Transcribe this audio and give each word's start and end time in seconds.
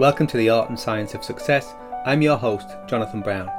Welcome 0.00 0.28
to 0.28 0.38
the 0.38 0.48
Art 0.48 0.70
and 0.70 0.80
Science 0.80 1.12
of 1.12 1.22
Success. 1.22 1.74
I'm 2.06 2.22
your 2.22 2.38
host, 2.38 2.74
Jonathan 2.86 3.20
Brown. 3.20 3.50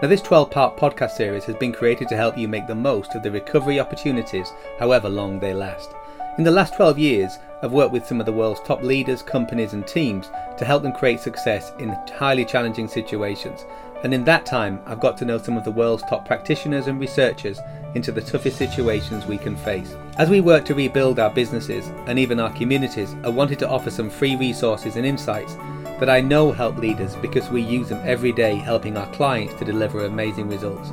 Now, 0.00 0.08
this 0.08 0.22
12 0.22 0.50
part 0.50 0.78
podcast 0.78 1.10
series 1.10 1.44
has 1.44 1.56
been 1.56 1.74
created 1.74 2.08
to 2.08 2.16
help 2.16 2.38
you 2.38 2.48
make 2.48 2.66
the 2.66 2.74
most 2.74 3.14
of 3.14 3.22
the 3.22 3.30
recovery 3.30 3.78
opportunities, 3.78 4.50
however 4.78 5.10
long 5.10 5.38
they 5.38 5.52
last. 5.52 5.90
In 6.38 6.44
the 6.44 6.50
last 6.50 6.74
12 6.74 6.98
years, 6.98 7.38
I've 7.62 7.72
worked 7.72 7.92
with 7.92 8.06
some 8.06 8.18
of 8.18 8.24
the 8.24 8.32
world's 8.32 8.60
top 8.60 8.82
leaders, 8.82 9.20
companies, 9.20 9.74
and 9.74 9.86
teams 9.86 10.30
to 10.56 10.64
help 10.64 10.82
them 10.82 10.94
create 10.94 11.20
success 11.20 11.70
in 11.78 11.90
highly 12.16 12.46
challenging 12.46 12.88
situations. 12.88 13.66
And 14.02 14.14
in 14.14 14.24
that 14.24 14.46
time, 14.46 14.80
I've 14.86 15.00
got 15.00 15.18
to 15.18 15.26
know 15.26 15.36
some 15.36 15.58
of 15.58 15.64
the 15.64 15.70
world's 15.70 16.04
top 16.04 16.24
practitioners 16.24 16.86
and 16.86 16.98
researchers 16.98 17.60
into 17.94 18.10
the 18.10 18.22
toughest 18.22 18.56
situations 18.56 19.26
we 19.26 19.36
can 19.36 19.54
face. 19.54 19.94
As 20.16 20.30
we 20.30 20.40
work 20.40 20.64
to 20.64 20.74
rebuild 20.74 21.18
our 21.18 21.28
businesses 21.28 21.88
and 22.06 22.18
even 22.18 22.40
our 22.40 22.52
communities, 22.54 23.14
I 23.22 23.28
wanted 23.28 23.58
to 23.58 23.68
offer 23.68 23.90
some 23.90 24.08
free 24.08 24.36
resources 24.36 24.96
and 24.96 25.04
insights 25.04 25.56
that 26.00 26.10
I 26.10 26.20
know 26.20 26.50
help 26.50 26.78
leaders 26.78 27.14
because 27.16 27.48
we 27.50 27.60
use 27.60 27.90
them 27.90 28.00
every 28.04 28.32
day 28.32 28.56
helping 28.56 28.96
our 28.96 29.10
clients 29.12 29.54
to 29.54 29.64
deliver 29.66 30.04
amazing 30.04 30.48
results. 30.48 30.90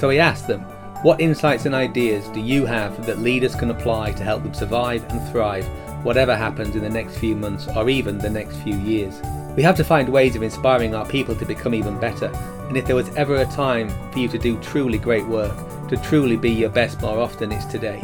So 0.00 0.10
I 0.10 0.16
asked 0.16 0.46
them, 0.46 0.60
what 1.02 1.20
insights 1.20 1.66
and 1.66 1.74
ideas 1.74 2.26
do 2.28 2.40
you 2.40 2.64
have 2.64 3.04
that 3.06 3.18
leaders 3.18 3.56
can 3.56 3.70
apply 3.70 4.12
to 4.12 4.24
help 4.24 4.44
them 4.44 4.54
survive 4.54 5.04
and 5.10 5.28
thrive 5.30 5.66
whatever 6.04 6.36
happens 6.36 6.76
in 6.76 6.82
the 6.82 6.88
next 6.88 7.18
few 7.18 7.34
months 7.34 7.66
or 7.76 7.90
even 7.90 8.18
the 8.18 8.30
next 8.30 8.56
few 8.58 8.76
years? 8.76 9.20
We 9.56 9.64
have 9.64 9.76
to 9.76 9.84
find 9.84 10.08
ways 10.08 10.36
of 10.36 10.44
inspiring 10.44 10.94
our 10.94 11.06
people 11.06 11.34
to 11.34 11.44
become 11.44 11.74
even 11.74 11.98
better. 11.98 12.26
And 12.68 12.76
if 12.76 12.86
there 12.86 12.96
was 12.96 13.08
ever 13.16 13.36
a 13.36 13.46
time 13.46 13.90
for 14.12 14.20
you 14.20 14.28
to 14.28 14.38
do 14.38 14.56
truly 14.60 14.98
great 14.98 15.26
work, 15.26 15.56
to 15.88 15.96
truly 15.96 16.36
be 16.36 16.50
your 16.50 16.70
best 16.70 17.00
more 17.00 17.18
often, 17.18 17.50
it's 17.50 17.64
today. 17.64 18.00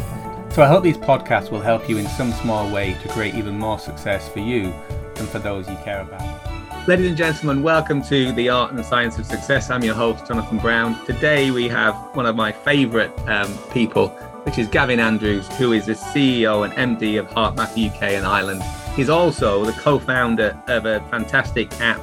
So 0.51 0.63
I 0.63 0.67
hope 0.67 0.83
these 0.83 0.99
podcasts 0.99 1.53
will 1.53 1.61
help 1.61 1.89
you 1.89 1.99
in 1.99 2.09
some 2.09 2.33
small 2.33 2.69
way 2.73 2.97
to 3.03 3.09
create 3.09 3.35
even 3.37 3.57
more 3.57 3.79
success 3.79 4.29
for 4.29 4.41
you 4.41 4.73
and 5.19 5.29
for 5.29 5.39
those 5.39 5.69
you 5.69 5.77
care 5.77 6.01
about. 6.01 6.55
Ladies 6.87 7.09
and 7.09 7.17
gentlemen, 7.17 7.63
welcome 7.63 8.03
to 8.03 8.33
the 8.33 8.51
Art 8.51 8.73
and 8.73 8.85
Science 8.85 9.19
of 9.19 9.25
Success. 9.25 9.71
I'm 9.71 9.83
your 9.83 9.95
host, 9.95 10.27
Jonathan 10.27 10.59
Brown. 10.59 11.03
Today 11.07 11.51
we 11.51 11.67
have 11.69 11.95
one 12.15 12.27
of 12.27 12.37
my 12.37 12.53
favourite 12.53 13.11
um, 13.29 13.57
people, 13.73 14.09
which 14.45 14.59
is 14.59 14.69
Gavin 14.69 15.01
Andrews, 15.01 15.49
who 15.57 15.73
is 15.73 15.87
the 15.87 15.95
CEO 15.95 16.65
and 16.65 16.99
MD 16.99 17.19
of 17.19 17.27
HeartMath 17.29 17.73
UK 17.73 18.03
and 18.03 18.27
Ireland. 18.27 18.63
He's 18.95 19.09
also 19.09 19.65
the 19.65 19.73
co-founder 19.73 20.61
of 20.69 20.85
a 20.85 21.01
fantastic 21.11 21.73
app 21.81 22.01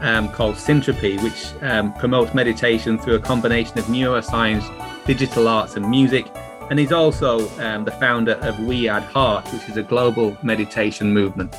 um, 0.00 0.30
called 0.30 0.56
Syntropy, 0.56 1.22
which 1.22 1.52
um, 1.62 1.92
promotes 1.94 2.34
meditation 2.34 2.98
through 2.98 3.16
a 3.16 3.20
combination 3.20 3.78
of 3.78 3.84
neuroscience, 3.86 4.64
digital 5.06 5.48
arts, 5.48 5.76
and 5.76 5.88
music. 5.88 6.26
And 6.70 6.78
he's 6.78 6.92
also 6.92 7.48
um, 7.58 7.84
the 7.84 7.90
founder 7.90 8.32
of 8.36 8.58
We 8.60 8.88
Add 8.88 9.02
Heart, 9.02 9.52
which 9.52 9.68
is 9.68 9.76
a 9.76 9.82
global 9.82 10.36
meditation 10.42 11.12
movement. 11.12 11.54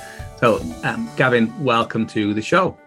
So, 0.45 0.61
um, 0.83 1.09
Gavin, 1.17 1.51
welcome 1.63 2.05
to 2.05 2.31
the 2.35 2.41
show. 2.43 2.77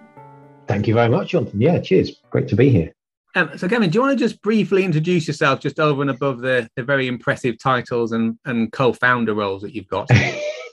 Thank 0.68 0.86
you 0.86 0.94
very 0.94 1.08
much, 1.08 1.30
Jonathan. 1.30 1.60
Yeah, 1.60 1.80
cheers. 1.80 2.12
Great 2.30 2.46
to 2.46 2.54
be 2.54 2.70
here. 2.70 2.92
Um, 3.34 3.50
so, 3.58 3.66
Gavin, 3.66 3.90
do 3.90 3.96
you 3.96 4.00
want 4.00 4.16
to 4.16 4.24
just 4.24 4.40
briefly 4.42 4.84
introduce 4.84 5.26
yourself, 5.26 5.58
just 5.58 5.80
over 5.80 6.00
and 6.00 6.08
above 6.08 6.38
the, 6.38 6.70
the 6.76 6.84
very 6.84 7.08
impressive 7.08 7.58
titles 7.58 8.12
and, 8.12 8.38
and 8.44 8.70
co-founder 8.70 9.34
roles 9.34 9.62
that 9.62 9.74
you've 9.74 9.88
got? 9.88 10.08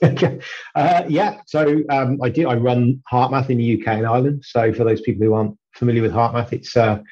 uh, 0.76 1.02
yeah, 1.08 1.40
so 1.48 1.82
um, 1.90 2.20
I 2.22 2.28
do. 2.28 2.48
I 2.48 2.54
run 2.54 3.02
HeartMath 3.12 3.50
in 3.50 3.58
the 3.58 3.80
UK 3.82 3.88
and 3.88 4.06
Ireland. 4.06 4.44
So, 4.46 4.72
for 4.72 4.84
those 4.84 5.00
people 5.00 5.26
who 5.26 5.34
aren't 5.34 5.58
familiar 5.74 6.02
with 6.02 6.12
HeartMath, 6.12 6.52
it's 6.52 6.76
uh, 6.76 7.02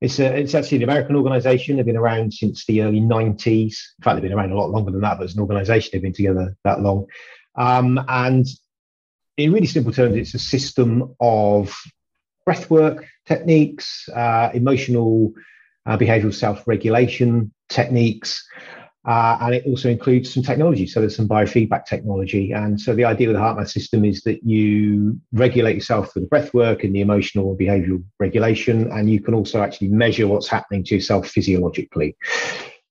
it's, 0.00 0.18
a, 0.18 0.34
it's 0.34 0.54
actually 0.54 0.78
an 0.78 0.84
American 0.84 1.14
organisation. 1.14 1.76
They've 1.76 1.84
been 1.84 1.98
around 1.98 2.32
since 2.32 2.64
the 2.64 2.80
early 2.80 3.02
90s. 3.02 3.44
In 3.98 4.02
fact, 4.02 4.16
they've 4.16 4.22
been 4.22 4.32
around 4.32 4.52
a 4.52 4.56
lot 4.56 4.70
longer 4.70 4.92
than 4.92 5.02
that, 5.02 5.18
but 5.18 5.24
as 5.24 5.34
an 5.34 5.42
organisation, 5.42 5.90
they've 5.92 6.00
been 6.00 6.14
together 6.14 6.56
that 6.64 6.80
long. 6.80 7.04
Um, 7.56 8.02
and 8.08 8.46
in 9.36 9.52
really 9.52 9.66
simple 9.66 9.92
terms, 9.92 10.16
it's 10.16 10.34
a 10.34 10.38
system 10.38 11.14
of 11.20 11.74
breathwork 12.48 13.04
techniques, 13.26 14.08
uh, 14.14 14.50
emotional 14.54 15.32
uh, 15.86 15.96
behavioral 15.96 16.34
self 16.34 16.66
regulation 16.66 17.52
techniques, 17.68 18.46
uh, 19.06 19.36
and 19.40 19.54
it 19.54 19.64
also 19.66 19.90
includes 19.90 20.32
some 20.32 20.42
technology. 20.42 20.86
So 20.86 21.00
there's 21.00 21.16
some 21.16 21.28
biofeedback 21.28 21.84
technology. 21.84 22.52
And 22.52 22.80
so 22.80 22.94
the 22.94 23.04
idea 23.04 23.28
with 23.28 23.36
the 23.36 23.42
HeartMath 23.42 23.68
system 23.68 24.04
is 24.04 24.22
that 24.22 24.42
you 24.44 25.20
regulate 25.32 25.74
yourself 25.74 26.12
through 26.12 26.22
the 26.22 26.28
breath 26.28 26.54
work 26.54 26.84
and 26.84 26.94
the 26.94 27.00
emotional 27.00 27.50
and 27.50 27.58
behavioral 27.58 28.02
regulation, 28.18 28.90
and 28.92 29.10
you 29.10 29.20
can 29.20 29.34
also 29.34 29.62
actually 29.62 29.88
measure 29.88 30.26
what's 30.26 30.48
happening 30.48 30.84
to 30.84 30.94
yourself 30.94 31.28
physiologically. 31.28 32.16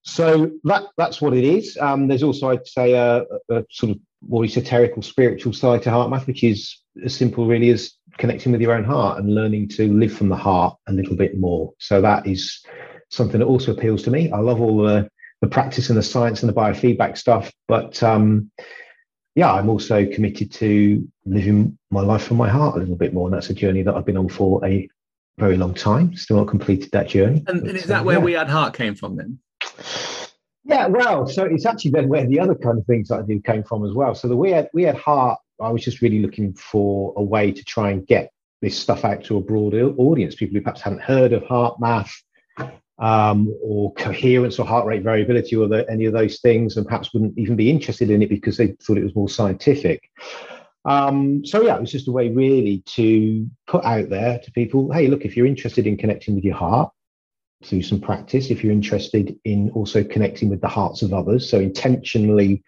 So 0.03 0.51
that 0.65 0.83
that's 0.97 1.21
what 1.21 1.33
it 1.33 1.43
is. 1.43 1.77
Um, 1.79 2.07
there's 2.07 2.23
also, 2.23 2.49
I'd 2.49 2.67
say, 2.67 2.93
a, 2.93 3.23
a, 3.49 3.65
sort 3.71 3.91
of 3.91 3.99
more 4.27 4.43
esoteric 4.43 4.97
or 4.97 5.03
spiritual 5.03 5.53
side 5.53 5.81
to 5.83 5.89
HeartMath, 5.89 6.27
which 6.27 6.43
is 6.43 6.77
as 7.03 7.15
simple 7.15 7.47
really 7.47 7.69
as 7.69 7.93
connecting 8.17 8.51
with 8.51 8.61
your 8.61 8.73
own 8.73 8.83
heart 8.83 9.17
and 9.17 9.33
learning 9.33 9.69
to 9.69 9.91
live 9.91 10.13
from 10.13 10.29
the 10.29 10.35
heart 10.35 10.77
a 10.87 10.93
little 10.93 11.15
bit 11.15 11.39
more. 11.39 11.73
So 11.79 12.01
that 12.01 12.27
is 12.27 12.63
something 13.09 13.39
that 13.39 13.45
also 13.45 13.71
appeals 13.71 14.03
to 14.03 14.11
me. 14.11 14.31
I 14.31 14.39
love 14.39 14.61
all 14.61 14.77
the 14.83 15.09
the 15.41 15.49
practice 15.49 15.89
and 15.89 15.97
the 15.97 16.03
science 16.03 16.41
and 16.41 16.49
the 16.49 16.53
biofeedback 16.53 17.17
stuff, 17.17 17.51
but 17.67 18.01
um, 18.01 18.49
yeah, 19.35 19.51
I'm 19.51 19.69
also 19.69 20.05
committed 20.05 20.51
to 20.53 21.05
living 21.25 21.77
my 21.91 22.01
life 22.01 22.23
from 22.23 22.37
my 22.37 22.47
heart 22.47 22.75
a 22.75 22.79
little 22.79 22.95
bit 22.95 23.13
more, 23.13 23.27
and 23.27 23.35
that's 23.35 23.49
a 23.49 23.53
journey 23.53 23.83
that 23.83 23.93
I've 23.93 24.05
been 24.05 24.17
on 24.17 24.29
for 24.29 24.63
a 24.65 24.87
very 25.37 25.57
long 25.57 25.73
time. 25.73 26.15
Still 26.15 26.37
not 26.37 26.47
completed 26.47 26.91
that 26.91 27.09
journey. 27.09 27.43
And, 27.47 27.61
but, 27.61 27.69
and 27.69 27.77
is 27.77 27.85
that 27.85 28.01
uh, 28.01 28.03
where 28.03 28.19
yeah. 28.19 28.23
We 28.23 28.35
Add 28.35 28.49
Heart 28.49 28.75
came 28.75 28.95
from 28.95 29.15
then? 29.15 29.39
Yeah, 30.65 30.87
well, 30.87 31.27
so 31.27 31.43
it's 31.43 31.65
actually 31.65 31.91
then 31.91 32.07
where 32.07 32.25
the 32.25 32.39
other 32.39 32.55
kind 32.55 32.77
of 32.77 32.85
things 32.85 33.11
I 33.11 33.21
do 33.21 33.41
came 33.41 33.63
from 33.63 33.85
as 33.85 33.93
well. 33.93 34.15
So 34.15 34.27
the 34.27 34.37
We 34.37 34.53
Add 34.53 34.69
We 34.73 34.85
Add 34.85 34.97
Heart, 34.97 35.39
I 35.61 35.69
was 35.69 35.83
just 35.83 36.01
really 36.01 36.19
looking 36.19 36.53
for 36.53 37.13
a 37.17 37.21
way 37.21 37.51
to 37.51 37.63
try 37.65 37.91
and 37.91 38.07
get 38.07 38.31
this 38.61 38.79
stuff 38.79 39.03
out 39.03 39.23
to 39.25 39.37
a 39.37 39.41
broad 39.41 39.73
audience, 39.73 40.35
people 40.35 40.55
who 40.55 40.61
perhaps 40.61 40.81
hadn't 40.81 41.01
heard 41.01 41.33
of 41.33 41.43
HeartMath 41.43 42.11
um, 42.99 43.53
or 43.61 43.93
coherence 43.95 44.57
or 44.57 44.65
heart 44.65 44.85
rate 44.85 45.03
variability 45.03 45.55
or 45.57 45.67
the, 45.67 45.85
any 45.91 46.05
of 46.05 46.13
those 46.13 46.39
things, 46.39 46.77
and 46.77 46.87
perhaps 46.87 47.13
wouldn't 47.13 47.37
even 47.37 47.57
be 47.57 47.69
interested 47.69 48.09
in 48.09 48.21
it 48.21 48.29
because 48.29 48.55
they 48.55 48.67
thought 48.67 48.97
it 48.97 49.03
was 49.03 49.15
more 49.15 49.27
scientific. 49.27 50.09
Um, 50.85 51.45
so 51.45 51.61
yeah, 51.61 51.75
it 51.75 51.81
was 51.81 51.91
just 51.91 52.07
a 52.07 52.11
way 52.11 52.29
really 52.29 52.83
to 52.87 53.49
put 53.67 53.83
out 53.83 54.09
there 54.09 54.39
to 54.39 54.51
people, 54.51 54.91
hey, 54.91 55.07
look, 55.07 55.25
if 55.25 55.35
you're 55.35 55.45
interested 55.45 55.87
in 55.87 55.97
connecting 55.97 56.35
with 56.35 56.45
your 56.45 56.55
heart, 56.55 56.91
through 57.65 57.81
some 57.81 57.99
practice 57.99 58.49
if 58.49 58.63
you're 58.63 58.73
interested 58.73 59.37
in 59.45 59.69
also 59.71 60.03
connecting 60.03 60.49
with 60.49 60.61
the 60.61 60.67
hearts 60.67 61.01
of 61.01 61.13
others. 61.13 61.49
So 61.49 61.59
intentionally 61.59 62.63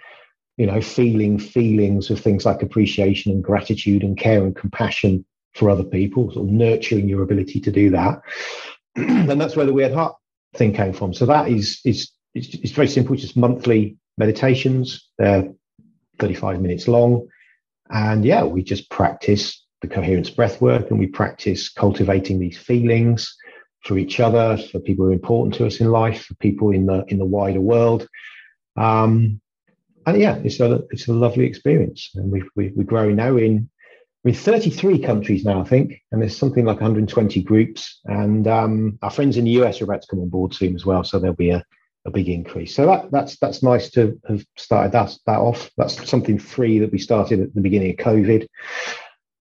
you 0.57 0.65
know 0.65 0.81
feeling 0.81 1.37
feelings 1.37 2.09
of 2.09 2.19
things 2.19 2.45
like 2.45 2.61
appreciation 2.61 3.31
and 3.31 3.43
gratitude 3.43 4.03
and 4.03 4.17
care 4.17 4.43
and 4.43 4.55
compassion 4.55 5.25
for 5.53 5.69
other 5.69 5.83
people 5.83 6.31
sort 6.31 6.47
of 6.47 6.51
nurturing 6.51 7.07
your 7.07 7.23
ability 7.23 7.59
to 7.61 7.71
do 7.71 7.89
that. 7.91 8.21
And 8.95 9.41
that's 9.41 9.55
where 9.55 9.65
the 9.65 9.73
We 9.73 9.83
Add 9.83 9.93
Heart 9.93 10.15
thing 10.55 10.73
came 10.73 10.93
from. 10.93 11.13
So 11.13 11.25
that 11.25 11.49
is 11.49 11.81
is 11.83 12.09
it's, 12.33 12.53
it's 12.53 12.71
very 12.71 12.87
simple 12.87 13.13
it's 13.13 13.23
just 13.23 13.37
monthly 13.37 13.97
meditations. 14.17 15.09
They're 15.17 15.51
35 16.19 16.61
minutes 16.61 16.87
long. 16.87 17.27
And 17.89 18.23
yeah 18.23 18.43
we 18.43 18.63
just 18.63 18.89
practice 18.89 19.63
the 19.81 19.87
coherence 19.87 20.29
breath 20.29 20.61
work 20.61 20.89
and 20.89 20.99
we 20.99 21.07
practice 21.07 21.69
cultivating 21.69 22.39
these 22.39 22.57
feelings 22.57 23.35
for 23.85 23.97
each 23.97 24.19
other, 24.19 24.57
for 24.57 24.79
people 24.79 25.05
who 25.05 25.11
are 25.11 25.13
important 25.13 25.53
to 25.55 25.65
us 25.65 25.79
in 25.79 25.91
life, 25.91 26.25
for 26.25 26.35
people 26.35 26.71
in 26.71 26.85
the 26.85 27.05
in 27.07 27.19
the 27.19 27.25
wider 27.25 27.61
world. 27.61 28.07
Um, 28.75 29.39
and 30.05 30.19
yeah, 30.19 30.35
it's 30.43 30.59
a 30.59 30.83
it's 30.89 31.07
a 31.07 31.13
lovely 31.13 31.45
experience, 31.45 32.11
and 32.15 32.31
we 32.31 32.43
we 32.55 32.69
we're 32.75 32.83
growing 32.83 33.15
now 33.15 33.37
in 33.37 33.69
we're 34.25 34.31
in 34.31 34.35
33 34.35 34.99
countries 34.99 35.45
now, 35.45 35.61
I 35.61 35.63
think, 35.65 36.01
and 36.11 36.19
there's 36.19 36.35
something 36.35 36.65
like 36.65 36.77
120 36.77 37.43
groups. 37.43 38.01
And 38.05 38.47
um, 38.47 38.97
our 39.03 39.11
friends 39.11 39.37
in 39.37 39.45
the 39.45 39.51
US 39.61 39.79
are 39.79 39.83
about 39.83 40.01
to 40.01 40.07
come 40.07 40.19
on 40.19 40.29
board 40.29 40.53
soon 40.55 40.73
as 40.73 40.83
well, 40.83 41.03
so 41.03 41.19
there'll 41.19 41.35
be 41.35 41.51
a, 41.51 41.63
a 42.05 42.11
big 42.11 42.27
increase. 42.27 42.75
So 42.75 42.87
that 42.87 43.11
that's 43.11 43.37
that's 43.37 43.61
nice 43.61 43.91
to 43.91 44.19
have 44.27 44.43
started 44.57 44.91
that 44.93 45.15
that 45.27 45.37
off. 45.39 45.69
That's 45.77 46.09
something 46.09 46.39
free 46.39 46.79
that 46.79 46.91
we 46.91 46.97
started 46.97 47.39
at 47.39 47.53
the 47.53 47.61
beginning 47.61 47.91
of 47.91 47.97
COVID. 47.97 48.47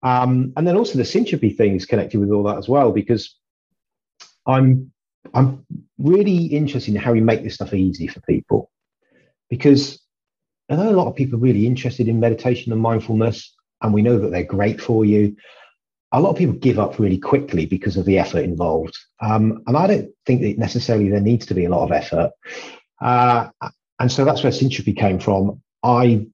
Um, 0.03 0.53
and 0.57 0.69
then 0.69 0.77
also 0.77 0.99
the 0.99 1.05
syntropy 1.05 1.57
thing 1.57 1.75
is 1.75 1.87
connected 1.87 2.21
with 2.21 2.31
all 2.31 2.45
that 2.45 2.59
as 2.59 2.69
well, 2.69 2.93
because 2.93 3.35
I'm 4.47 4.93
I'm 5.35 5.65
really 5.99 6.45
interested 6.47 6.95
in 6.95 7.01
how 7.01 7.13
we 7.13 7.21
make 7.21 7.43
this 7.43 7.55
stuff 7.55 7.75
easy 7.75 8.07
for 8.07 8.21
people 8.21 8.71
because 9.51 10.01
I 10.71 10.77
know 10.77 10.91
a 10.91 10.97
lot 10.97 11.09
of 11.09 11.17
people 11.17 11.39
are 11.39 11.43
really 11.43 11.67
interested 11.67 12.09
in 12.09 12.21
meditation 12.21 12.73
and 12.73 12.81
mindfulness, 12.81 13.55
and 13.83 13.95
we 13.95 14.03
know 14.03 14.19
that 14.19 14.31
they're 14.31 14.45
great 14.45 14.81
for 14.81 15.05
you. 15.05 15.37
A 16.13 16.21
lot 16.21 16.31
of 16.31 16.37
people 16.37 16.55
give 16.55 16.79
up 16.79 16.99
really 16.99 17.19
quickly 17.19 17.67
because 17.67 17.97
of 17.97 18.05
the 18.05 18.19
effort 18.19 18.45
involved, 18.45 18.97
um, 19.21 19.63
and 19.67 19.77
I 19.77 19.87
don't 19.87 20.11
think 20.25 20.43
that 20.43 20.59
necessarily 20.59 21.09
there 21.09 21.21
needs 21.21 21.47
to 21.47 21.55
be 21.55 21.65
a 21.65 21.71
lot 21.71 21.85
of 21.85 21.93
effort. 21.93 22.33
Uh, 23.01 23.49
and 23.99 24.11
so 24.11 24.25
that's 24.25 24.43
where 24.43 24.53
Syntropy 24.53 24.97
came 24.97 25.19
from. 25.19 25.63
I 25.83 26.27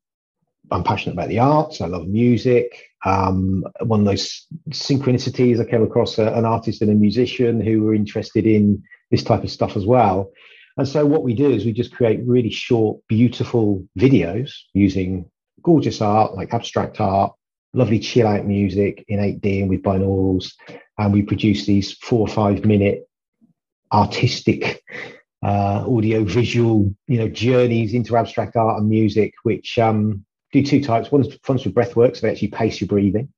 I'm 0.73 0.85
passionate 0.85 1.15
about 1.15 1.29
the 1.29 1.39
arts. 1.39 1.81
I 1.81 1.87
love 1.87 2.09
music. 2.09 2.89
Um, 3.05 3.65
one 3.81 4.01
of 4.01 4.07
those 4.07 4.47
synchronicities, 4.71 5.61
I 5.61 5.69
came 5.69 5.83
across 5.83 6.19
a, 6.19 6.33
an 6.33 6.45
artist 6.45 6.83
and 6.83 6.91
a 6.91 6.95
musician 6.95 7.61
who 7.61 7.83
were 7.83 7.95
interested 7.95 8.47
in 8.47 8.83
this 9.11 9.23
type 9.23 9.45
of 9.45 9.51
stuff 9.51 9.77
as 9.77 9.85
well. 9.85 10.33
And 10.77 10.89
so 10.89 11.05
what 11.05 11.23
we 11.23 11.35
do 11.35 11.51
is 11.51 11.65
we 11.65 11.73
just 11.73 11.95
create 11.95 12.21
really 12.25 12.51
short, 12.51 13.01
beautiful 13.09 13.87
videos 13.99 14.53
using 14.73 15.31
gorgeous 15.63 16.01
art 16.01 16.35
like 16.35 16.55
abstract 16.55 17.01
art, 17.01 17.33
lovely 17.75 17.99
chill 17.99 18.27
out 18.27 18.47
music 18.47 19.05
in 19.09 19.21
8D 19.21 19.61
and 19.61 19.69
with 19.69 19.83
binaurals. 19.83 20.53
And 20.99 21.13
we 21.13 21.23
produce 21.23 21.67
these 21.67 21.93
four 21.93 22.21
or 22.21 22.29
five 22.29 22.65
minute 22.65 23.07
artistic 23.93 24.83
uh, 25.43 25.85
audio 25.87 26.25
visual 26.25 26.95
you 27.09 27.19
know 27.19 27.29
journeys 27.29 27.95
into 27.95 28.17
abstract 28.17 28.57
art 28.57 28.79
and 28.79 28.89
music 28.89 29.35
which 29.43 29.79
um, 29.79 30.25
do 30.53 30.63
two 30.63 30.83
types. 30.83 31.11
One's 31.11 31.37
one's 31.49 31.65
with 31.65 31.75
breath 31.75 31.97
work 31.97 32.15
so 32.15 32.27
they 32.27 32.33
actually 32.33 32.49
pace 32.49 32.81
your 32.81 32.89
breathing. 32.89 33.33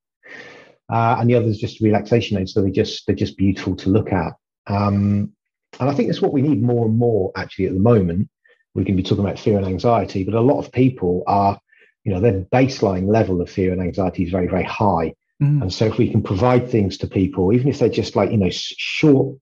Uh, 0.93 1.17
and 1.19 1.31
the 1.31 1.35
other 1.35 1.47
is 1.47 1.59
just 1.59 1.81
relaxation 1.81 2.37
aids 2.37 2.53
so 2.53 2.61
they 2.61 2.71
just 2.71 3.07
they're 3.07 3.17
just 3.17 3.39
beautiful 3.39 3.75
to 3.77 3.91
look 3.91 4.13
at. 4.13 4.35
Um, 4.67 5.33
and 5.81 5.91
i 5.91 5.93
think 5.93 6.09
that's 6.09 6.23
what 6.23 6.33
we 6.33 6.41
need 6.41 6.63
more 6.63 6.87
and 6.87 6.97
more 6.97 7.33
actually 7.37 7.67
at 7.67 7.75
the 7.75 7.81
moment. 7.81 8.29
We 8.75 8.85
can 8.85 8.97
be 8.97 9.03
talking 9.03 9.25
about 9.25 9.39
fear 9.39 9.57
and 9.57 9.67
anxiety 9.67 10.25
but 10.25 10.35
a 10.35 10.41
lot 10.41 10.59
of 10.59 10.73
people 10.73 11.23
are 11.27 11.59
you 12.05 12.13
know 12.13 12.21
their 12.21 12.41
baseline 12.41 13.07
level 13.07 13.41
of 13.41 13.51
fear 13.51 13.73
and 13.73 13.81
anxiety 13.81 14.25
is 14.25 14.31
very 14.31 14.47
very 14.47 14.65
high. 14.65 15.15
Mm. 15.43 15.63
and 15.63 15.73
so 15.73 15.87
if 15.87 15.99
we 15.99 16.09
can 16.09 16.23
provide 16.23 16.71
things 16.71 16.97
to 16.99 17.09
people 17.09 17.53
even 17.53 17.67
if 17.69 17.81
they're 17.81 17.89
just 17.89 18.15
like 18.15 18.31
you 18.31 18.37
know 18.37 18.51
short 18.51 19.37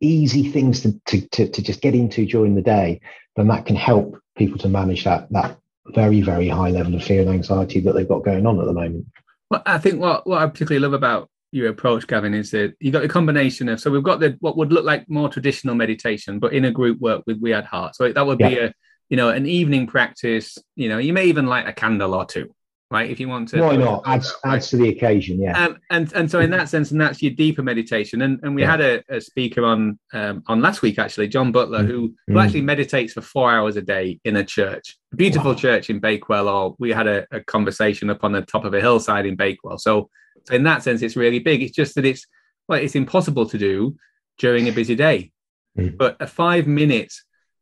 easy 0.00 0.50
things 0.50 0.82
to, 0.82 1.00
to, 1.06 1.20
to, 1.28 1.48
to 1.48 1.62
just 1.62 1.80
get 1.80 1.94
into 1.94 2.26
during 2.26 2.54
the 2.54 2.62
day, 2.62 3.00
then 3.36 3.48
that 3.48 3.66
can 3.66 3.76
help 3.76 4.18
people 4.36 4.58
to 4.58 4.68
manage 4.68 5.04
that 5.04 5.30
that 5.30 5.58
very, 5.86 6.20
very 6.20 6.48
high 6.48 6.70
level 6.70 6.94
of 6.94 7.04
fear 7.04 7.22
and 7.22 7.30
anxiety 7.30 7.80
that 7.80 7.92
they've 7.94 8.08
got 8.08 8.24
going 8.24 8.46
on 8.46 8.58
at 8.60 8.66
the 8.66 8.72
moment. 8.72 9.06
Well, 9.50 9.62
I 9.66 9.78
think 9.78 10.00
what, 10.00 10.26
what 10.26 10.40
I 10.40 10.46
particularly 10.46 10.82
love 10.82 10.94
about 10.94 11.28
your 11.52 11.68
approach, 11.68 12.06
Gavin, 12.06 12.34
is 12.34 12.50
that 12.52 12.74
you 12.80 12.90
got 12.90 13.02
the 13.02 13.08
combination 13.08 13.68
of 13.68 13.80
so 13.80 13.90
we've 13.90 14.02
got 14.02 14.20
the 14.20 14.36
what 14.40 14.56
would 14.56 14.72
look 14.72 14.84
like 14.84 15.08
more 15.08 15.28
traditional 15.28 15.74
meditation, 15.74 16.38
but 16.38 16.52
in 16.52 16.64
a 16.64 16.70
group 16.70 17.00
work 17.00 17.22
with 17.26 17.40
We 17.40 17.52
Add 17.52 17.66
Heart. 17.66 17.96
So 17.96 18.12
that 18.12 18.26
would 18.26 18.38
be 18.38 18.58
a 18.58 18.74
you 19.08 19.16
know 19.16 19.28
an 19.28 19.46
evening 19.46 19.86
practice. 19.86 20.58
You 20.74 20.88
know, 20.88 20.98
you 20.98 21.12
may 21.12 21.26
even 21.26 21.46
light 21.46 21.68
a 21.68 21.72
candle 21.72 22.14
or 22.14 22.24
two 22.24 22.54
right? 22.94 23.10
If 23.10 23.18
you 23.18 23.28
want 23.28 23.48
to, 23.48 23.60
why 23.60 23.76
not? 23.76 24.02
Adds 24.06 24.32
right? 24.44 24.54
adds 24.54 24.70
to 24.70 24.76
the 24.76 24.88
occasion, 24.88 25.40
yeah. 25.40 25.64
Um, 25.64 25.78
and 25.90 26.12
and 26.12 26.30
so 26.30 26.38
in 26.38 26.50
that 26.50 26.68
sense, 26.68 26.92
and 26.92 27.00
that's 27.00 27.20
your 27.20 27.32
deeper 27.32 27.62
meditation. 27.62 28.22
And 28.22 28.38
and 28.44 28.54
we 28.54 28.62
yeah. 28.62 28.70
had 28.70 28.80
a, 28.80 29.02
a, 29.08 29.20
speaker 29.20 29.64
on 29.64 29.98
um, 30.12 30.44
on 30.46 30.62
last 30.62 30.80
week 30.80 30.98
actually, 30.98 31.26
John 31.28 31.50
Butler, 31.50 31.80
mm. 31.80 31.88
who 31.88 32.14
who 32.28 32.34
mm. 32.34 32.44
actually 32.44 32.62
meditates 32.62 33.12
for 33.12 33.20
four 33.20 33.50
hours 33.50 33.76
a 33.76 33.82
day 33.82 34.20
in 34.24 34.36
a 34.36 34.44
church, 34.44 34.96
a 35.12 35.16
beautiful 35.16 35.50
wow. 35.50 35.56
church 35.56 35.90
in 35.90 35.98
Bakewell. 35.98 36.48
Or 36.48 36.76
we 36.78 36.90
had 36.90 37.08
a, 37.08 37.26
a, 37.32 37.40
conversation 37.40 38.10
up 38.10 38.22
on 38.22 38.30
the 38.30 38.42
top 38.42 38.64
of 38.64 38.72
a 38.74 38.80
hillside 38.80 39.26
in 39.26 39.34
Bakewell. 39.34 39.78
So 39.78 40.08
so 40.44 40.54
in 40.54 40.62
that 40.62 40.84
sense, 40.84 41.02
it's 41.02 41.16
really 41.16 41.40
big. 41.40 41.62
It's 41.62 41.74
just 41.74 41.96
that 41.96 42.04
it's 42.04 42.24
well, 42.68 42.80
it's 42.80 42.94
impossible 42.94 43.46
to 43.48 43.58
do 43.58 43.96
during 44.38 44.68
a 44.68 44.72
busy 44.72 44.94
day. 44.94 45.32
Mm. 45.76 45.98
But 45.98 46.16
a 46.20 46.28
five 46.28 46.68
minute 46.68 47.12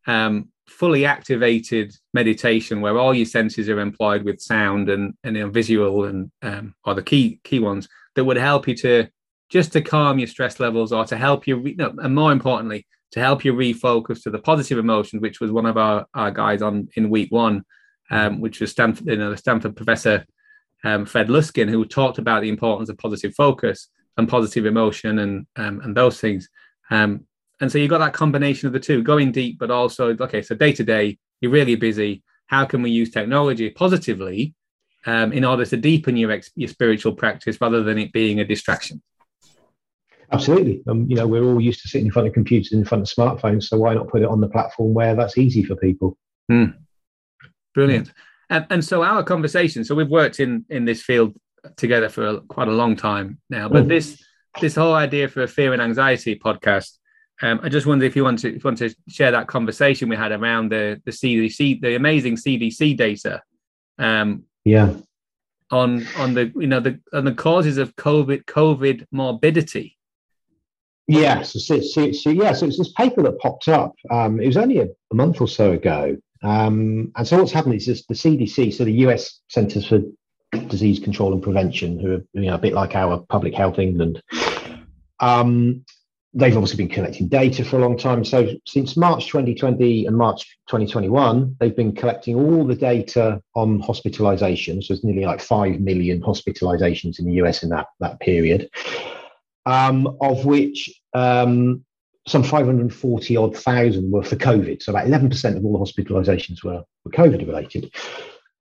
um, 0.07 0.52
fully 0.73 1.05
activated 1.05 1.95
meditation 2.15 2.81
where 2.81 2.99
all 2.99 3.15
your 3.15 3.27
senses 3.27 3.69
are 3.69 3.81
employed 3.81 4.25
with 4.25 4.41
sound 4.41 4.89
and 4.89 5.15
and 5.25 5.37
you 5.37 5.43
know, 5.43 5.51
visual 5.51 6.05
and 6.05 6.31
um, 6.43 6.75
are 6.85 6.95
the 6.95 7.03
key 7.03 7.41
key 7.45 7.59
ones 7.59 7.89
that 8.15 8.25
would 8.25 8.37
help 8.37 8.67
you 8.67 8.75
to 8.75 9.07
just 9.49 9.73
to 9.73 9.81
calm 9.81 10.19
your 10.19 10.29
stress 10.29 10.59
levels 10.59 10.93
or 10.93 11.05
to 11.05 11.17
help 11.17 11.47
you 11.47 11.57
re- 11.57 11.77
no, 11.79 11.95
and 11.99 12.15
more 12.15 12.33
importantly 12.33 12.87
to 13.13 13.21
help 13.21 13.45
you 13.45 13.53
refocus 13.53 14.23
to 14.23 14.31
the 14.31 14.39
positive 14.39 14.79
emotions 14.79 15.21
which 15.21 15.41
was 15.41 15.53
one 15.53 15.67
of 15.67 15.77
our, 15.77 16.07
our 16.15 16.31
guys 16.31 16.63
on 16.63 16.89
in 16.97 17.11
week 17.11 17.31
one 17.31 17.63
um, 18.11 18.41
which 18.41 18.61
was 18.61 18.71
Stanford 18.71 19.07
you 19.07 19.17
know 19.17 19.31
the 19.31 19.37
Stanford 19.37 19.77
professor 19.77 20.25
um, 20.85 21.05
Fred 21.05 21.29
Luskin 21.29 21.69
who 21.69 21.85
talked 21.85 22.19
about 22.19 22.43
the 22.43 22.49
importance 22.49 22.89
of 22.89 22.99
positive 22.99 23.35
focus 23.35 23.89
and 24.17 24.29
positive 24.29 24.67
emotion 24.67 25.19
and 25.21 25.47
um, 25.57 25.81
and 25.81 25.97
those 25.97 26.21
things. 26.21 26.49
Um, 26.91 27.27
and 27.63 27.71
so 27.71 27.79
you've 27.79 27.91
got 27.91 27.99
that 27.99 28.13
combination 28.13 28.67
of 28.67 28.73
the 28.73 28.81
two, 28.81 29.05
going 29.05 29.31
deep, 29.31 29.57
but 29.57 29.71
also, 29.71 30.17
okay, 30.19 30.43
so 30.43 30.57
day 30.57 30.73
to 30.73 30.83
day, 30.83 31.17
you're 31.41 31.53
really 31.53 31.77
busy. 31.77 32.25
How 32.49 32.65
can 32.65 32.83
we 32.83 32.91
use 32.91 33.11
technology 33.11 33.71
positively 33.71 34.53
um, 35.07 35.33
in 35.33 35.45
order 35.45 35.65
to 35.65 35.77
deepen 35.77 36.17
your, 36.17 36.33
ex- 36.33 36.51
your 36.57 36.69
spiritual 36.69 37.13
practice 37.13 37.61
rather 37.61 37.85
than 37.85 37.99
it 37.99 38.13
being 38.13 38.41
a 38.41 38.45
distraction? 38.45 39.01
Absolutely. 40.33 40.83
Um, 40.89 41.07
you 41.09 41.15
know, 41.15 41.29
we're 41.29 41.45
all 41.45 41.61
used 41.61 41.83
to 41.83 41.89
sitting 41.89 42.07
in 42.07 42.13
front 42.13 42.27
of 42.27 42.35
computers, 42.35 42.73
in 42.73 42.85
front 42.85 43.03
of 43.03 43.15
smartphones. 43.15 43.65
So 43.65 43.79
why 43.79 43.95
not 43.95 44.09
put 44.09 44.23
it 44.23 44.29
on 44.29 44.41
the 44.41 44.49
platform 44.49 44.93
where 44.93 45.15
that's 45.15 45.39
easy 45.39 45.63
for 45.63 45.77
people? 45.77 46.19
Mm. 46.51 46.75
Brilliant. 47.75 48.11
And, 48.51 48.67
and 48.71 48.85
so 48.85 49.05
our 49.05 49.23
conversation, 49.23 49.85
so 49.85 49.95
we've 49.95 50.09
worked 50.09 50.41
in, 50.41 50.65
in 50.69 50.85
this 50.85 51.01
field 51.01 51.37
together 51.77 52.09
for 52.09 52.27
a, 52.27 52.41
quite 52.41 52.67
a 52.67 52.73
long 52.73 52.97
time 52.97 53.39
now, 53.49 53.69
but 53.69 53.85
mm. 53.85 53.89
this, 53.89 54.21
this 54.61 54.75
whole 54.75 54.95
idea 54.95 55.29
for 55.29 55.45
a 55.45 55.49
fear 55.49 55.73
and 55.73 55.81
anxiety 55.81 56.37
podcast 56.37 56.99
um, 57.43 57.61
I 57.63 57.69
just 57.69 57.87
wonder 57.87 58.05
if 58.07 58.15
you 58.15 58.23
want 58.23 58.39
to 58.41 58.49
if 58.49 58.55
you 58.55 58.61
want 58.65 58.79
to 58.79 58.95
share 59.09 59.33
that 59.33 59.49
conversation 59.49 60.09
we 60.09 60.17
had 60.17 60.33
around 60.33 60.71
the 60.71 61.03
the 61.05 61.11
CDC, 61.11 61.81
the 61.81 61.97
amazing 61.97 62.37
CDC 62.37 62.97
data. 62.97 63.43
Um, 63.99 64.45
yeah. 64.65 64.95
On 65.71 66.07
on 66.19 66.35
the 66.35 66.53
you 66.55 66.69
know 66.69 66.81
the 66.81 67.01
on 67.13 67.25
the 67.25 67.35
causes 67.35 67.79
of 67.79 67.97
COVID 67.97 68.45
COVID 68.45 69.07
morbidity. 69.11 69.99
Yes, 71.09 71.53
so, 71.67 71.81
so, 71.81 72.13
so, 72.13 72.31
yeah, 72.31 72.53
so 72.53 72.65
it's 72.65 72.79
this 72.79 72.93
paper 72.93 73.23
that 73.25 73.39
popped 73.41 73.67
up. 73.69 73.93
Um, 74.09 74.41
it 74.41 74.47
was 74.47 74.57
only 74.57 74.79
a, 74.79 74.87
a 75.11 75.15
month 75.15 75.41
or 75.41 75.49
so 75.49 75.73
ago, 75.73 76.17
um, 76.43 77.11
and 77.17 77.27
so 77.27 77.39
what's 77.39 77.51
happened 77.51 77.75
is 77.75 77.87
this, 77.87 78.07
the 78.07 78.15
CDC, 78.15 78.73
so 78.73 78.85
the 78.85 78.93
US 79.07 79.41
Centers 79.49 79.85
for 79.87 80.01
Disease 80.69 81.01
Control 81.01 81.33
and 81.33 81.43
Prevention, 81.43 81.99
who 81.99 82.15
are 82.15 82.25
you 82.35 82.43
know 82.43 82.55
a 82.55 82.59
bit 82.59 82.73
like 82.73 82.95
our 82.95 83.19
Public 83.29 83.53
Health 83.53 83.81
England, 83.81 84.23
um, 85.19 85.85
they've 86.35 86.57
obviously 86.57 86.79
been 86.79 86.95
collecting 86.95 87.29
data 87.29 87.65
for 87.65 87.77
a 87.77 87.81
long 87.81 87.99
time. 87.99 88.25
So 88.25 88.49
since 88.67 88.97
March 88.97 89.27
2020 89.27 90.07
and 90.07 90.17
March 90.17 90.59
2021, 90.69 91.57
they've 91.61 91.77
been 91.77 91.95
collecting 91.95 92.37
all 92.37 92.65
the 92.65 92.75
data 92.75 93.43
on 93.55 93.83
hospitalizations. 93.83 94.85
So 94.85 94.95
there's 94.95 95.05
nearly 95.05 95.27
like 95.27 95.41
5 95.41 95.81
million 95.81 96.23
hospitalizations 96.23 97.19
in 97.19 97.27
the 97.27 97.35
US 97.43 97.63
in 97.63 97.69
that, 97.71 97.87
that 98.01 98.19
period, 98.21 98.71
um, 99.67 100.17
of 100.23 100.47
which 100.47 101.03
um, 101.13 101.85
some 102.27 102.43
540 102.43 103.37
odd 103.37 103.57
thousand 103.57 104.11
were 104.11 104.23
for 104.23 104.37
COVID. 104.37 104.83
So 104.83 104.93
about 104.93 105.07
11% 105.07 105.57
of 105.57 105.65
all 105.65 105.73
the 105.73 105.93
hospitalizations 105.93 106.65
were, 106.65 106.83
were 107.05 107.11
COVID 107.11 107.47
related. 107.47 107.95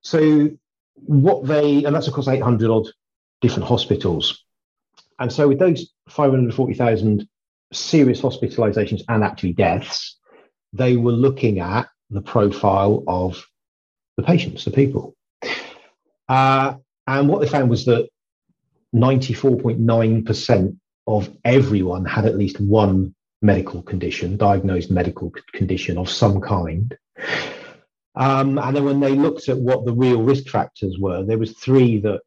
So 0.02 0.50
what 0.94 1.46
they, 1.46 1.84
and 1.84 1.94
that's 1.94 2.08
across 2.08 2.28
800 2.28 2.70
odd 2.70 2.88
different 3.40 3.66
hospitals. 3.66 4.44
And 5.18 5.32
so 5.32 5.48
with 5.48 5.58
those 5.58 5.90
540,000 6.08 7.28
serious 7.72 8.20
hospitalizations 8.20 9.02
and 9.08 9.24
actually 9.24 9.52
deaths, 9.52 10.18
they 10.72 10.96
were 10.96 11.12
looking 11.12 11.60
at 11.60 11.88
the 12.10 12.22
profile 12.22 13.02
of 13.06 13.44
the 14.16 14.22
patients, 14.22 14.64
the 14.64 14.70
people. 14.70 15.14
Uh, 16.28 16.74
and 17.06 17.28
what 17.28 17.40
they 17.40 17.48
found 17.48 17.68
was 17.68 17.84
that 17.86 18.08
94.9% 18.94 20.76
of 21.06 21.36
everyone 21.44 22.04
had 22.04 22.26
at 22.26 22.36
least 22.36 22.60
one 22.60 23.14
medical 23.40 23.82
condition, 23.82 24.36
diagnosed 24.36 24.90
medical 24.90 25.32
condition 25.52 25.98
of 25.98 26.08
some 26.08 26.40
kind. 26.40 26.96
Um, 28.14 28.58
and 28.58 28.76
then 28.76 28.84
when 28.84 29.00
they 29.00 29.12
looked 29.12 29.48
at 29.48 29.58
what 29.58 29.84
the 29.84 29.92
real 29.92 30.22
risk 30.22 30.48
factors 30.48 30.98
were, 30.98 31.24
there 31.24 31.38
was 31.38 31.52
three 31.52 31.98
that 32.00 32.20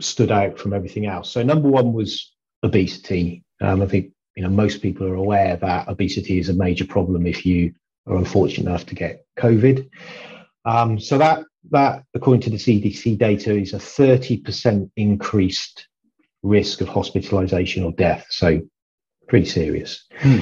stood 0.00 0.30
out 0.30 0.58
from 0.58 0.72
everything 0.72 1.06
else. 1.06 1.30
So 1.30 1.42
number 1.42 1.68
one 1.68 1.92
was 1.92 2.32
obesity. 2.62 3.44
Um, 3.60 3.82
I 3.82 3.86
think 3.86 4.12
you 4.38 4.44
know, 4.44 4.50
most 4.50 4.82
people 4.82 5.04
are 5.08 5.16
aware 5.16 5.56
that 5.56 5.88
obesity 5.88 6.38
is 6.38 6.48
a 6.48 6.54
major 6.54 6.86
problem 6.86 7.26
if 7.26 7.44
you 7.44 7.74
are 8.06 8.16
unfortunate 8.16 8.68
enough 8.68 8.86
to 8.86 8.94
get 8.94 9.26
COVID. 9.36 9.90
Um, 10.64 11.00
so 11.00 11.18
that 11.18 11.44
that, 11.72 12.04
according 12.14 12.42
to 12.42 12.50
the 12.50 12.56
CDC 12.56 13.18
data, 13.18 13.58
is 13.58 13.74
a 13.74 13.78
30% 13.78 14.90
increased 14.96 15.88
risk 16.44 16.80
of 16.80 16.86
hospitalization 16.86 17.82
or 17.82 17.90
death. 17.90 18.26
So 18.30 18.60
pretty 19.26 19.46
serious. 19.46 20.04
Hmm. 20.20 20.38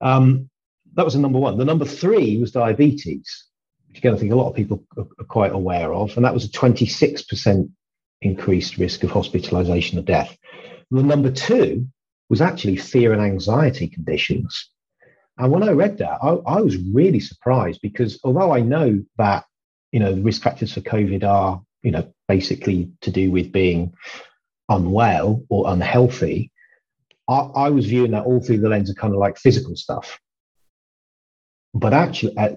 Um, 0.00 0.50
that 0.94 1.04
was 1.04 1.14
the 1.14 1.20
number 1.20 1.40
one. 1.40 1.58
The 1.58 1.64
number 1.64 1.84
three 1.84 2.38
was 2.38 2.52
diabetes, 2.52 3.44
which 3.88 3.98
again 3.98 4.14
I 4.14 4.18
think 4.18 4.30
a 4.30 4.36
lot 4.36 4.50
of 4.50 4.54
people 4.54 4.84
are, 4.96 5.08
are 5.18 5.24
quite 5.24 5.50
aware 5.50 5.92
of, 5.92 6.14
and 6.14 6.24
that 6.24 6.32
was 6.32 6.44
a 6.44 6.48
26% 6.50 7.68
increased 8.22 8.78
risk 8.78 9.02
of 9.02 9.10
hospitalization 9.10 9.98
or 9.98 10.02
death. 10.02 10.38
the 10.92 11.02
number 11.02 11.32
two 11.32 11.88
was 12.28 12.40
actually 12.40 12.76
fear 12.76 13.12
and 13.12 13.22
anxiety 13.22 13.88
conditions. 13.88 14.70
And 15.38 15.52
when 15.52 15.62
I 15.62 15.72
read 15.72 15.98
that, 15.98 16.18
I, 16.22 16.30
I, 16.46 16.60
was 16.60 16.76
really 16.76 17.20
surprised 17.20 17.80
because 17.82 18.18
although 18.24 18.52
I 18.52 18.60
know 18.60 19.02
that, 19.18 19.44
you 19.92 20.00
know, 20.00 20.14
the 20.14 20.22
risk 20.22 20.42
factors 20.42 20.72
for 20.72 20.80
COVID 20.80 21.24
are, 21.24 21.62
you 21.82 21.90
know, 21.90 22.10
basically 22.26 22.90
to 23.02 23.10
do 23.10 23.30
with 23.30 23.52
being 23.52 23.92
unwell 24.68 25.44
or 25.50 25.70
unhealthy, 25.70 26.50
I, 27.28 27.38
I 27.38 27.68
was 27.70 27.86
viewing 27.86 28.12
that 28.12 28.24
all 28.24 28.40
through 28.40 28.58
the 28.58 28.68
lens 28.68 28.88
of 28.88 28.96
kind 28.96 29.12
of 29.12 29.20
like 29.20 29.38
physical 29.38 29.76
stuff. 29.76 30.18
But 31.74 31.92
actually, 31.92 32.36
uh, 32.38 32.54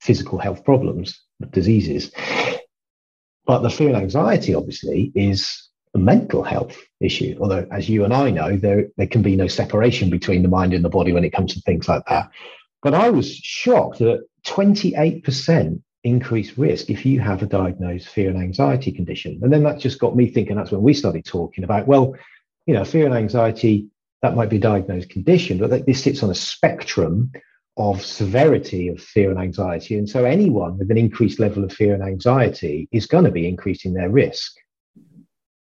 physical 0.00 0.38
health 0.38 0.64
problems, 0.64 1.20
diseases. 1.50 2.10
But 3.44 3.58
the 3.60 3.70
fear 3.70 3.88
and 3.88 3.96
anxiety, 3.96 4.54
obviously, 4.54 5.12
is 5.14 5.68
a 5.94 5.98
mental 5.98 6.42
health 6.42 6.76
issue. 7.00 7.36
Although, 7.40 7.66
as 7.70 7.88
you 7.88 8.04
and 8.04 8.14
I 8.14 8.30
know, 8.30 8.56
there, 8.56 8.86
there 8.96 9.06
can 9.06 9.22
be 9.22 9.36
no 9.36 9.46
separation 9.46 10.10
between 10.10 10.42
the 10.42 10.48
mind 10.48 10.72
and 10.72 10.84
the 10.84 10.88
body 10.88 11.12
when 11.12 11.24
it 11.24 11.32
comes 11.32 11.54
to 11.54 11.60
things 11.60 11.88
like 11.88 12.04
that. 12.08 12.30
But 12.82 12.94
I 12.94 13.10
was 13.10 13.32
shocked 13.34 13.98
that 13.98 14.24
28% 14.46 15.82
increased 16.04 16.58
risk 16.58 16.90
if 16.90 17.06
you 17.06 17.20
have 17.20 17.42
a 17.42 17.46
diagnosed 17.46 18.08
fear 18.08 18.30
and 18.30 18.42
anxiety 18.42 18.90
condition. 18.90 19.38
And 19.42 19.52
then 19.52 19.62
that 19.62 19.78
just 19.78 20.00
got 20.00 20.16
me 20.16 20.26
thinking 20.26 20.56
that's 20.56 20.72
when 20.72 20.82
we 20.82 20.94
started 20.94 21.24
talking 21.24 21.62
about, 21.62 21.86
well, 21.86 22.16
you 22.66 22.74
know, 22.74 22.84
fear 22.84 23.06
and 23.06 23.14
anxiety, 23.14 23.86
that 24.22 24.34
might 24.34 24.48
be 24.48 24.56
a 24.56 24.60
diagnosed 24.60 25.10
condition, 25.10 25.58
but 25.58 25.86
this 25.86 26.02
sits 26.02 26.22
on 26.22 26.30
a 26.30 26.34
spectrum 26.34 27.30
of 27.76 28.04
severity 28.04 28.88
of 28.88 29.00
fear 29.00 29.30
and 29.30 29.38
anxiety. 29.38 29.96
And 29.96 30.08
so 30.08 30.24
anyone 30.24 30.78
with 30.78 30.90
an 30.90 30.98
increased 30.98 31.38
level 31.38 31.64
of 31.64 31.72
fear 31.72 31.94
and 31.94 32.02
anxiety 32.02 32.88
is 32.92 33.06
going 33.06 33.24
to 33.24 33.30
be 33.30 33.48
increasing 33.48 33.94
their 33.94 34.10
risk. 34.10 34.52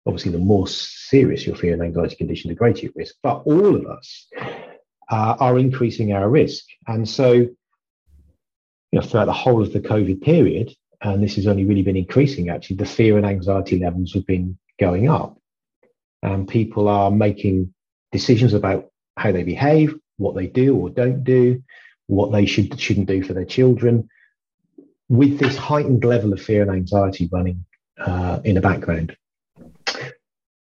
Obviously, 0.07 0.33
the 0.33 0.39
more 0.39 0.69
serious 0.69 1.47
your 1.47 1.57
fear 1.57 1.73
and 1.73 1.83
anxiety 1.83 2.17
condition, 2.17 2.49
the 2.49 2.55
greater 2.55 2.83
your 2.83 2.93
risk. 2.95 3.17
But 3.23 3.43
all 3.45 3.75
of 3.75 3.87
us 3.87 4.29
uh, 5.09 5.37
are 5.41 5.59
increasing 5.59 6.13
our 6.13 6.29
risk. 6.29 6.65
And 6.87 7.09
so, 7.09 7.33
you 7.33 7.57
know, 8.93 9.01
throughout 9.01 9.27
the 9.27 9.33
whole 9.33 9.63
of 9.63 9.73
the 9.73 9.81
COVID 9.81 10.23
period, 10.23 10.75
and 11.03 11.23
this 11.23 11.37
has 11.37 11.47
only 11.47 11.65
really 11.65 11.83
been 11.83 11.97
increasing 11.97 12.49
actually, 12.49 12.77
the 12.77 12.87
fear 12.87 13.17
and 13.17 13.27
anxiety 13.27 13.79
levels 13.79 14.15
have 14.15 14.27
been 14.27 14.59
going 14.79 15.09
up. 15.09 15.39
And 16.23 16.49
people 16.49 16.89
are 16.89 17.11
making 17.11 17.75
decisions 18.13 18.55
about 18.55 18.91
how 19.17 19.33
they 19.33 19.43
behave, 19.43 19.95
what 20.17 20.35
they 20.35 20.47
do 20.47 20.77
or 20.77 20.89
don't 20.89 21.25
do, 21.25 21.63
what 22.07 22.33
they 22.33 22.47
should 22.47 22.79
shouldn't 22.81 23.09
do 23.09 23.23
for 23.23 23.35
their 23.35 23.45
children, 23.45 24.09
with 25.09 25.39
this 25.39 25.57
heightened 25.57 26.05
level 26.05 26.33
of 26.33 26.41
fear 26.41 26.63
and 26.63 26.71
anxiety 26.71 27.29
running 27.31 27.65
uh, 27.99 28.41
in 28.45 28.55
the 28.55 28.61
background. 28.61 29.17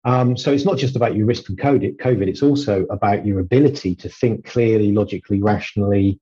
Um, 0.06 0.36
so 0.36 0.52
it's 0.52 0.64
not 0.64 0.78
just 0.78 0.94
about 0.94 1.16
your 1.16 1.26
risk 1.26 1.46
from 1.46 1.56
COVID, 1.56 1.96
COVID, 1.96 2.28
it's 2.28 2.42
also 2.42 2.86
about 2.90 3.26
your 3.26 3.40
ability 3.40 3.96
to 3.96 4.08
think 4.08 4.46
clearly, 4.46 4.92
logically, 4.92 5.42
rationally, 5.42 6.20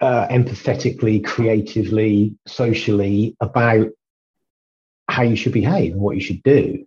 uh, 0.00 0.26
empathetically, 0.26 1.24
creatively, 1.24 2.34
socially 2.48 3.36
about 3.40 3.90
how 5.08 5.22
you 5.22 5.36
should 5.36 5.52
behave 5.52 5.92
and 5.92 6.00
what 6.00 6.16
you 6.16 6.20
should 6.20 6.42
do. 6.42 6.84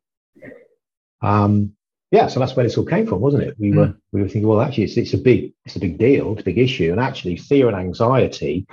Um, 1.21 1.71
yeah, 2.11 2.27
so 2.27 2.41
that's 2.41 2.53
where 2.53 2.65
this 2.65 2.77
all 2.77 2.85
came 2.85 3.07
from, 3.07 3.21
wasn't 3.21 3.43
it? 3.43 3.55
We 3.57 3.71
mm. 3.71 3.77
were 3.77 3.93
we 4.11 4.21
were 4.21 4.27
thinking, 4.27 4.47
well, 4.47 4.61
actually, 4.61 4.83
it's, 4.83 4.97
it's 4.97 5.13
a 5.13 5.17
big 5.17 5.53
it's 5.65 5.77
a 5.77 5.79
big 5.79 5.97
deal, 5.97 6.33
it's 6.33 6.41
a 6.41 6.45
big 6.45 6.57
issue, 6.57 6.91
and 6.91 6.99
actually, 6.99 7.37
fear 7.37 7.69
and 7.69 7.77
anxiety 7.77 8.67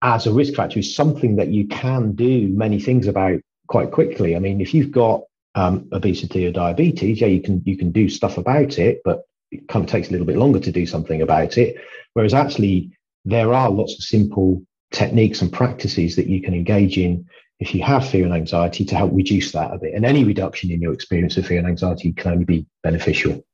as 0.00 0.26
a 0.26 0.32
risk 0.32 0.54
factor 0.54 0.78
is 0.78 0.94
something 0.94 1.36
that 1.36 1.48
you 1.48 1.68
can 1.68 2.12
do 2.12 2.48
many 2.48 2.80
things 2.80 3.06
about 3.06 3.38
quite 3.66 3.90
quickly. 3.90 4.34
I 4.34 4.38
mean, 4.38 4.62
if 4.62 4.72
you've 4.72 4.92
got 4.92 5.22
um, 5.58 5.88
obesity 5.90 6.46
or 6.46 6.52
diabetes, 6.52 7.20
yeah, 7.20 7.26
you 7.26 7.42
can 7.42 7.60
you 7.64 7.76
can 7.76 7.90
do 7.90 8.08
stuff 8.08 8.38
about 8.38 8.78
it, 8.78 9.00
but 9.04 9.22
it 9.50 9.66
kind 9.66 9.84
of 9.84 9.90
takes 9.90 10.08
a 10.08 10.12
little 10.12 10.26
bit 10.26 10.36
longer 10.36 10.60
to 10.60 10.70
do 10.70 10.86
something 10.86 11.20
about 11.20 11.58
it. 11.58 11.76
Whereas 12.12 12.32
actually, 12.32 12.92
there 13.24 13.52
are 13.52 13.68
lots 13.68 13.94
of 13.94 14.04
simple 14.04 14.62
techniques 14.92 15.42
and 15.42 15.52
practices 15.52 16.14
that 16.14 16.28
you 16.28 16.40
can 16.40 16.54
engage 16.54 16.96
in 16.96 17.26
if 17.58 17.74
you 17.74 17.82
have 17.82 18.08
fear 18.08 18.24
and 18.24 18.32
anxiety 18.32 18.84
to 18.84 18.94
help 18.94 19.10
reduce 19.12 19.50
that 19.50 19.74
a 19.74 19.78
bit. 19.78 19.94
And 19.94 20.04
any 20.04 20.22
reduction 20.22 20.70
in 20.70 20.80
your 20.80 20.92
experience 20.92 21.36
of 21.36 21.46
fear 21.46 21.58
and 21.58 21.66
anxiety 21.66 22.12
can 22.12 22.32
only 22.32 22.44
be 22.44 22.66
beneficial. 22.84 23.44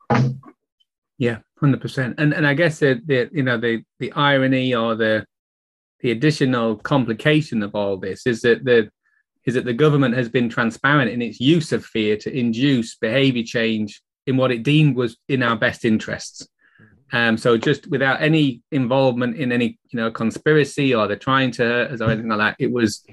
Yeah, 1.17 1.39
hundred 1.59 1.81
percent. 1.81 2.17
And 2.19 2.35
and 2.35 2.47
I 2.47 2.53
guess 2.53 2.81
the, 2.81 3.01
the 3.07 3.31
you 3.33 3.43
know 3.43 3.57
the 3.57 3.83
the 3.99 4.13
irony 4.13 4.75
or 4.75 4.95
the 4.95 5.25
the 6.01 6.11
additional 6.11 6.77
complication 6.77 7.63
of 7.63 7.75
all 7.75 7.97
this 7.97 8.27
is 8.27 8.43
that 8.43 8.63
the 8.65 8.91
is 9.47 9.55
that 9.55 9.65
the 9.65 9.73
government 9.73 10.15
has 10.15 10.29
been 10.29 10.49
transparent 10.49 11.11
in 11.11 11.21
its 11.21 11.41
use 11.41 11.73
of 11.73 11.85
fear 11.85 12.17
to 12.17 12.37
induce 12.37 12.97
behavior 12.97 13.43
change 13.43 14.03
in 14.27 14.37
what 14.37 14.51
it 14.51 14.63
deemed 14.63 14.97
was 14.97 15.17
in 15.29 15.43
our 15.43 15.57
best 15.57 15.85
interests. 15.85 16.49
Um, 17.13 17.37
so 17.37 17.57
just 17.57 17.87
without 17.89 18.23
any 18.23 18.63
involvement 18.73 19.37
in 19.37 19.53
any 19.53 19.79
you 19.91 19.99
know 19.99 20.11
conspiracy 20.11 20.95
or 20.95 21.07
they're 21.07 21.17
trying 21.17 21.51
to 21.53 21.63
hurt 21.63 21.91
us 21.93 22.01
or 22.01 22.11
anything 22.11 22.29
like 22.29 22.39
that, 22.39 22.57
it 22.59 22.73
was 22.73 23.05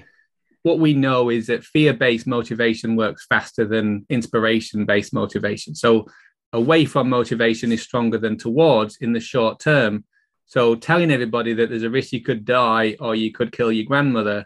what 0.64 0.80
we 0.80 0.94
know 0.94 1.30
is 1.30 1.48
that 1.48 1.64
fear-based 1.64 2.28
motivation 2.28 2.96
works 2.96 3.26
faster 3.28 3.66
than 3.66 4.06
inspiration-based 4.10 5.14
motivation. 5.14 5.76
So 5.76 6.06
away 6.54 6.86
from 6.86 7.10
motivation 7.10 7.72
is 7.72 7.82
stronger 7.82 8.18
than 8.18 8.38
towards 8.38 8.98
in 8.98 9.14
the 9.14 9.20
short 9.20 9.60
term. 9.60 10.06
So 10.46 10.76
telling 10.76 11.12
everybody 11.12 11.54
that 11.54 11.70
there's 11.70 11.84
a 11.84 11.90
risk 11.90 12.12
you 12.12 12.22
could 12.22 12.46
die 12.46 12.96
or 13.00 13.16
you 13.16 13.32
could 13.32 13.52
kill 13.52 13.72
your 13.72 13.86
grandmother 13.86 14.46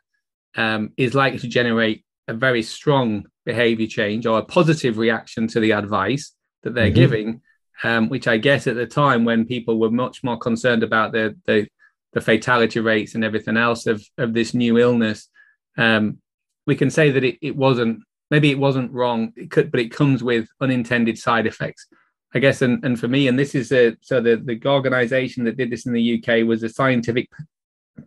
um, 0.55 0.91
is 0.97 1.13
likely 1.13 1.39
to 1.39 1.47
generate 1.47 2.05
a 2.27 2.33
very 2.33 2.63
strong 2.63 3.25
behavior 3.45 3.87
change 3.87 4.25
or 4.25 4.39
a 4.39 4.45
positive 4.45 4.97
reaction 4.97 5.47
to 5.47 5.59
the 5.59 5.71
advice 5.71 6.33
that 6.63 6.73
they're 6.73 6.87
mm-hmm. 6.87 6.95
giving, 6.95 7.41
um, 7.83 8.09
which 8.09 8.27
I 8.27 8.37
guess 8.37 8.67
at 8.67 8.75
the 8.75 8.87
time 8.87 9.25
when 9.25 9.45
people 9.45 9.79
were 9.79 9.91
much 9.91 10.23
more 10.23 10.37
concerned 10.37 10.83
about 10.83 11.11
the, 11.11 11.35
the, 11.45 11.67
the 12.13 12.21
fatality 12.21 12.79
rates 12.79 13.15
and 13.15 13.23
everything 13.23 13.57
else 13.57 13.85
of, 13.85 14.03
of 14.17 14.33
this 14.33 14.53
new 14.53 14.77
illness, 14.77 15.29
um, 15.77 16.19
we 16.65 16.75
can 16.75 16.89
say 16.89 17.11
that 17.11 17.23
it, 17.23 17.37
it 17.41 17.55
wasn't 17.55 18.01
maybe 18.31 18.51
it 18.51 18.59
wasn't 18.59 18.91
wrong 18.91 19.31
it 19.35 19.51
could 19.51 19.71
but 19.71 19.79
it 19.79 19.91
comes 19.91 20.23
with 20.23 20.47
unintended 20.61 21.17
side 21.17 21.45
effects 21.45 21.87
i 22.33 22.39
guess 22.39 22.61
and, 22.61 22.83
and 22.83 22.99
for 22.99 23.07
me 23.07 23.27
and 23.27 23.37
this 23.37 23.55
is 23.55 23.71
a 23.71 23.95
so 24.01 24.21
the, 24.21 24.37
the 24.37 24.59
organization 24.67 25.43
that 25.43 25.57
did 25.57 25.69
this 25.69 25.85
in 25.85 25.93
the 25.93 26.19
uk 26.19 26.47
was 26.47 26.63
a 26.63 26.69
scientific 26.69 27.29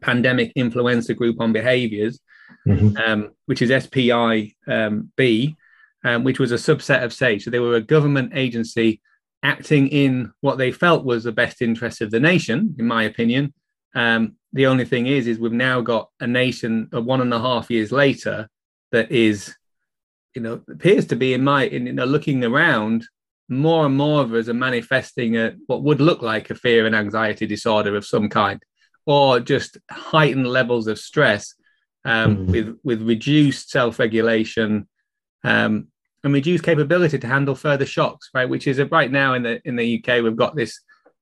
pandemic 0.01 0.53
influenza 0.55 1.15
group 1.15 1.41
on 1.41 1.53
behaviors 1.53 2.21
mm-hmm. 2.67 2.97
um, 2.97 3.31
which 3.47 3.63
is 3.63 3.85
SPI 3.85 4.57
um, 4.67 5.13
B, 5.17 5.57
um, 6.05 6.25
which 6.25 6.39
was 6.39 6.53
a 6.53 6.57
subset 6.57 7.03
of 7.03 7.13
SAGE. 7.13 7.45
So 7.45 7.51
they 7.51 7.59
were 7.59 7.77
a 7.77 7.81
government 7.81 8.33
agency 8.35 9.01
acting 9.43 9.89
in 9.89 10.33
what 10.41 10.59
they 10.59 10.73
felt 10.73 11.05
was 11.05 11.25
the 11.25 11.33
best 11.33 11.63
interest 11.63 12.01
of 12.01 12.11
the 12.11 12.21
nation, 12.21 12.75
in 12.79 12.87
my 12.87 13.05
opinion. 13.05 13.55
Um, 13.95 14.37
the 14.53 14.67
only 14.67 14.85
thing 14.85 15.07
is, 15.07 15.27
is 15.27 15.39
we've 15.39 15.53
now 15.53 15.81
got 15.81 16.09
a 16.21 16.27
nation 16.27 16.89
of 16.93 17.05
one 17.05 17.21
and 17.21 17.33
a 17.33 17.41
half 17.41 17.71
years 17.71 17.93
later 17.93 18.49
that 18.93 19.11
is, 19.13 19.55
you 20.35 20.43
know, 20.43 20.63
appears 20.71 21.07
to 21.07 21.17
be 21.17 21.35
in 21.35 21.45
my, 21.45 21.65
in, 21.65 21.87
you 21.87 21.93
know, 21.93 22.05
looking 22.05 22.45
around, 22.45 23.05
more 23.49 23.87
and 23.87 23.97
more 23.97 24.23
of 24.23 24.33
us 24.35 24.49
are 24.49 24.55
manifesting 24.55 25.37
a, 25.37 25.55
what 25.67 25.83
would 25.83 26.01
look 26.01 26.23
like 26.23 26.51
a 26.51 26.55
fear 26.55 26.87
and 26.87 26.95
anxiety 26.95 27.47
disorder 27.47 27.97
of 27.97 28.07
some 28.07 28.29
kind, 28.29 28.63
or 29.07 29.41
just 29.41 29.79
heightened 29.91 30.47
levels 30.47 30.87
of 30.87 30.99
stress 30.99 31.55
um, 32.05 32.37
mm. 32.37 32.51
with 32.51 32.79
with 32.83 33.03
reduced 33.03 33.71
self-regulation 33.71 34.89
um, 35.45 35.89
and 36.25 36.35
reduced 36.35 36.65
capability 36.65 37.19
to 37.19 37.27
handle 37.27 37.55
further 37.55 37.87
shocks. 37.87 38.31
Right, 38.35 38.49
which 38.49 38.67
is 38.67 38.79
a, 38.79 38.87
right 38.87 39.11
now 39.11 39.35
in 39.35 39.43
the 39.43 39.61
in 39.65 39.77
the 39.77 40.03
UK 40.03 40.23
we've 40.23 40.37
got 40.37 40.57
this 40.57 40.81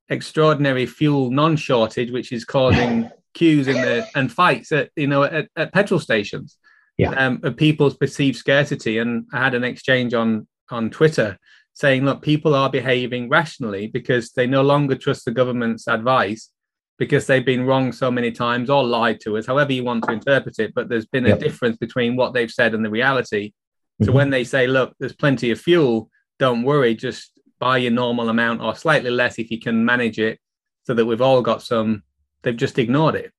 extraordinary 0.08 0.86
fuel 0.86 1.30
non-shortage, 1.30 2.10
which 2.10 2.32
is 2.32 2.44
causing 2.44 3.10
queues 3.34 3.68
in 3.68 3.76
the 3.76 4.06
and 4.14 4.32
fights 4.32 4.72
at 4.72 4.90
you 4.96 5.06
know 5.06 5.22
at, 5.24 5.48
at 5.56 5.72
petrol 5.72 6.00
stations. 6.00 6.56
Yeah, 6.96 7.10
um, 7.10 7.40
of 7.42 7.56
people's 7.56 7.96
perceived 7.96 8.38
scarcity. 8.38 8.98
And 8.98 9.26
I 9.32 9.44
had 9.44 9.54
an 9.54 9.64
exchange 9.64 10.14
on 10.14 10.46
on 10.70 10.90
Twitter 10.90 11.38
saying, 11.76 12.06
look, 12.06 12.22
people 12.22 12.54
are 12.54 12.70
behaving 12.70 13.28
rationally 13.28 13.86
because 13.86 14.32
they 14.32 14.46
no 14.46 14.62
longer 14.62 14.96
trust 14.96 15.26
the 15.26 15.30
government's 15.30 15.86
advice 15.86 16.50
because 16.98 17.26
they've 17.26 17.44
been 17.44 17.66
wrong 17.66 17.92
so 17.92 18.10
many 18.10 18.32
times 18.32 18.70
or 18.70 18.82
lied 18.84 19.20
to 19.20 19.36
us, 19.36 19.46
however 19.46 19.72
you 19.72 19.84
want 19.84 20.04
to 20.04 20.12
interpret 20.12 20.58
it. 20.58 20.74
But 20.74 20.88
there's 20.88 21.06
been 21.06 21.26
a 21.26 21.38
difference 21.38 21.76
between 21.76 22.16
what 22.16 22.32
they've 22.32 22.50
said 22.50 22.74
and 22.74 22.84
the 22.84 22.90
reality. 22.90 23.52
So 24.00 24.06
mm-hmm. 24.06 24.14
when 24.14 24.30
they 24.30 24.44
say, 24.44 24.66
look, 24.66 24.94
there's 24.98 25.14
plenty 25.14 25.50
of 25.50 25.60
fuel, 25.60 26.10
don't 26.38 26.62
worry, 26.62 26.94
just 26.94 27.32
buy 27.58 27.78
your 27.78 27.92
normal 27.92 28.28
amount 28.28 28.60
or 28.60 28.74
slightly 28.74 29.10
less 29.10 29.38
if 29.38 29.50
you 29.50 29.58
can 29.58 29.84
manage 29.84 30.18
it 30.18 30.38
so 30.84 30.94
that 30.94 31.06
we've 31.06 31.22
all 31.22 31.42
got 31.42 31.62
some, 31.62 32.02
they've 32.42 32.56
just 32.56 32.78
ignored 32.78 33.14
it. 33.14 33.32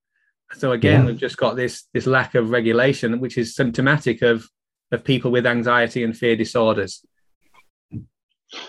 So 0.53 0.71
again, 0.71 1.01
yeah. 1.01 1.07
we've 1.07 1.19
just 1.19 1.37
got 1.37 1.55
this 1.55 1.83
this 1.93 2.07
lack 2.07 2.35
of 2.35 2.51
regulation, 2.51 3.19
which 3.19 3.37
is 3.37 3.55
symptomatic 3.55 4.21
of 4.21 4.47
of 4.91 5.03
people 5.03 5.29
with 5.29 5.45
anxiety 5.45 6.03
and 6.03 6.17
fear 6.17 6.35
disorders. 6.35 7.05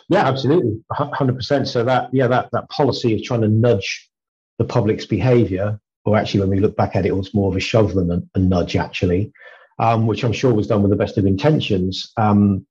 Yeah, 0.08 0.26
absolutely, 0.26 0.82
hundred 0.90 1.36
percent. 1.36 1.68
So 1.68 1.84
that 1.84 2.10
yeah, 2.12 2.26
that 2.26 2.48
that 2.52 2.68
policy 2.68 3.14
of 3.14 3.22
trying 3.22 3.42
to 3.42 3.48
nudge 3.48 4.10
the 4.58 4.64
public's 4.64 5.06
behaviour, 5.06 5.80
or 6.04 6.16
actually, 6.16 6.40
when 6.40 6.50
we 6.50 6.60
look 6.60 6.76
back 6.76 6.96
at 6.96 7.04
it, 7.04 7.10
it 7.10 7.16
was 7.16 7.34
more 7.34 7.50
of 7.50 7.56
a 7.56 7.60
shove 7.60 7.94
than 7.94 8.10
a, 8.10 8.22
a 8.34 8.38
nudge, 8.38 8.76
actually, 8.76 9.32
um, 9.78 10.06
which 10.06 10.24
I'm 10.24 10.32
sure 10.32 10.52
was 10.52 10.66
done 10.66 10.82
with 10.82 10.90
the 10.90 10.96
best 10.96 11.18
of 11.18 11.26
intentions. 11.26 12.12
Um, 12.16 12.66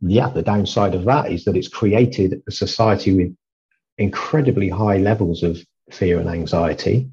yeah, 0.00 0.28
the 0.28 0.42
downside 0.42 0.94
of 0.94 1.04
that 1.04 1.32
is 1.32 1.44
that 1.44 1.56
it's 1.56 1.68
created 1.68 2.42
a 2.46 2.50
society 2.50 3.14
with 3.14 3.36
incredibly 3.98 4.68
high 4.68 4.98
levels 4.98 5.42
of 5.42 5.58
fear 5.90 6.20
and 6.20 6.28
anxiety, 6.28 7.10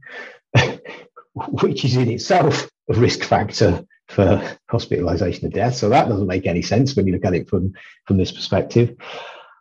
which 1.34 1.84
is 1.84 1.98
in 1.98 2.10
itself 2.10 2.70
a 2.90 2.94
risk 2.94 3.24
factor 3.24 3.84
for 4.08 4.58
hospitalization 4.70 5.46
and 5.46 5.54
death. 5.54 5.76
So 5.76 5.90
that 5.90 6.08
doesn't 6.08 6.28
make 6.28 6.46
any 6.46 6.62
sense 6.62 6.96
when 6.96 7.08
you 7.08 7.14
look 7.14 7.26
at 7.26 7.34
it 7.34 7.50
from, 7.50 7.74
from 8.06 8.18
this 8.18 8.32
perspective. 8.32 8.96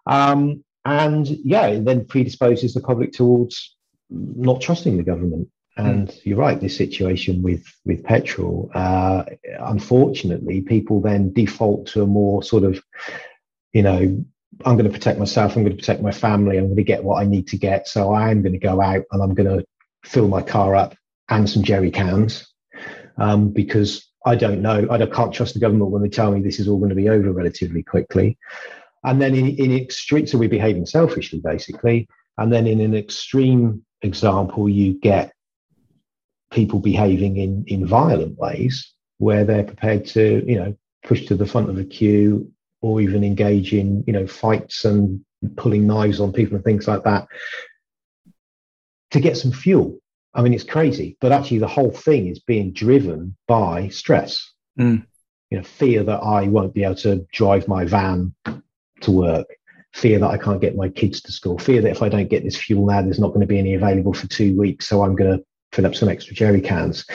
Um, 0.06 0.62
and 0.85 1.26
yeah, 1.26 1.66
it 1.68 1.85
then 1.85 2.04
predisposes 2.06 2.75
the 2.75 2.80
public 2.80 3.12
towards 3.12 3.75
not 4.14 4.61
trusting 4.61 4.97
the 4.97 5.02
government. 5.02 5.49
Hmm. 5.76 5.87
And 5.87 6.09
mm. 6.09 6.21
you're 6.25 6.38
right, 6.38 6.61
this 6.61 6.76
situation 6.76 7.42
with 7.42 7.64
with 7.85 8.04
petrol, 8.04 8.71
uh, 8.75 9.25
unfortunately, 9.59 10.61
people 10.61 11.00
then 11.00 11.33
default 11.33 11.87
to 11.88 12.02
a 12.02 12.06
more 12.06 12.42
sort 12.42 12.64
of, 12.64 12.80
you 13.73 13.83
know, 13.83 14.25
I'm 14.64 14.76
going 14.76 14.90
to 14.90 14.97
protect 14.97 15.18
myself, 15.18 15.56
I'm 15.56 15.64
going 15.64 15.76
to 15.76 15.80
protect 15.80 16.02
my 16.02 16.12
family, 16.12 16.59
I'm 16.59 16.66
going 16.66 16.76
to 16.76 16.85
get 16.85 17.02
what 17.02 17.21
I 17.21 17.26
need 17.26 17.49
to 17.49 17.56
get. 17.56 17.88
So 17.88 18.14
I'm 18.14 18.42
going 18.42 18.52
to 18.52 18.59
go 18.59 18.80
out 18.80 19.02
and 19.11 19.23
I'm 19.23 19.35
going 19.35 19.59
to 19.59 19.64
fill 20.04 20.28
my 20.28 20.42
car 20.42 20.76
up 20.76 20.94
and 21.28 21.49
some 21.49 21.62
jerry 21.62 21.90
cans 21.90 22.47
um, 23.16 23.50
because 23.50 24.06
I 24.26 24.37
don't 24.37 24.62
know. 24.62 24.87
I 24.90 25.04
can't 25.06 25.35
trust 25.35 25.54
the 25.54 25.61
government 25.61 25.90
when 25.90 26.02
they 26.02 26.09
tell 26.09 26.30
me 26.33 26.40
this 26.40 26.59
is 26.59 26.68
all 26.68 26.78
going 26.78 26.90
to 26.90 26.94
be 26.94 27.09
over 27.09 27.33
relatively 27.33 27.83
quickly. 27.83 28.38
And 29.02 29.21
then 29.21 29.35
in, 29.35 29.49
in 29.56 29.76
extreme, 29.76 30.26
so 30.26 30.38
we're 30.38 30.49
behaving 30.49 30.87
selfishly, 30.87 31.40
basically. 31.40 32.09
And 32.38 32.52
then 32.52 32.66
in 32.66 32.80
an 32.80 32.94
extreme 32.94 33.85
example, 34.04 34.68
you 34.68 34.94
get 35.00 35.32
people 36.50 36.78
behaving 36.78 37.37
in, 37.37 37.64
in 37.66 37.87
violent 37.87 38.38
ways 38.38 38.92
where 39.18 39.44
they're 39.44 39.64
prepared 39.64 40.06
to, 40.06 40.44
you 40.46 40.56
know, 40.56 40.76
push 41.02 41.26
to 41.26 41.34
the 41.34 41.46
front 41.46 41.68
of 41.68 41.76
the 41.76 41.84
queue 41.84 42.50
or 42.80 43.00
even 43.00 43.25
engage 43.25 43.73
in, 43.73 44.04
you 44.06 44.12
know, 44.12 44.26
fights 44.26 44.84
and 44.84 45.25
pulling 45.56 45.87
knives 45.87 46.20
on 46.20 46.32
people 46.32 46.56
and 46.56 46.64
things 46.64 46.87
like 46.87 47.02
that 47.04 47.26
to 49.11 49.20
get 49.20 49.37
some 49.37 49.52
fuel. 49.52 49.99
I 50.34 50.42
mean, 50.42 50.52
it's 50.52 50.64
crazy, 50.64 51.16
but 51.20 51.32
actually, 51.32 51.58
the 51.58 51.68
whole 51.68 51.92
thing 51.92 52.26
is 52.26 52.40
being 52.40 52.73
driven 52.73 53.37
by 53.46 53.88
stress. 53.88 54.52
Mm. 54.78 55.06
You 55.50 55.58
know, 55.58 55.64
fear 55.64 56.02
that 56.02 56.18
I 56.18 56.49
won't 56.49 56.75
be 56.75 56.82
able 56.82 56.96
to 56.96 57.25
drive 57.32 57.68
my 57.68 57.84
van 57.84 58.34
to 59.02 59.11
work, 59.11 59.46
fear 59.95 60.19
that 60.19 60.31
I 60.31 60.37
can't 60.37 60.61
get 60.61 60.77
my 60.77 60.89
kids 60.89 61.21
to 61.23 61.33
school, 61.33 61.57
fear 61.57 61.81
that 61.81 61.91
if 61.91 62.03
I 62.03 62.09
don't 62.09 62.29
get 62.29 62.43
this 62.43 62.57
fuel 62.57 62.87
now, 62.87 63.01
there's 63.01 63.21
not 63.21 63.29
going 63.29 63.41
to 63.41 63.47
be 63.47 63.59
any 63.59 63.75
available 63.75 64.13
for 64.13 64.27
two 64.27 64.57
weeks, 64.59 64.89
so 64.89 65.03
I'm 65.03 65.15
going 65.15 65.39
to 65.39 65.45
fill 65.73 65.87
up 65.87 65.95
some 65.95 66.09
extra 66.09 66.35
jerry 66.35 66.61
cans. 66.61 67.07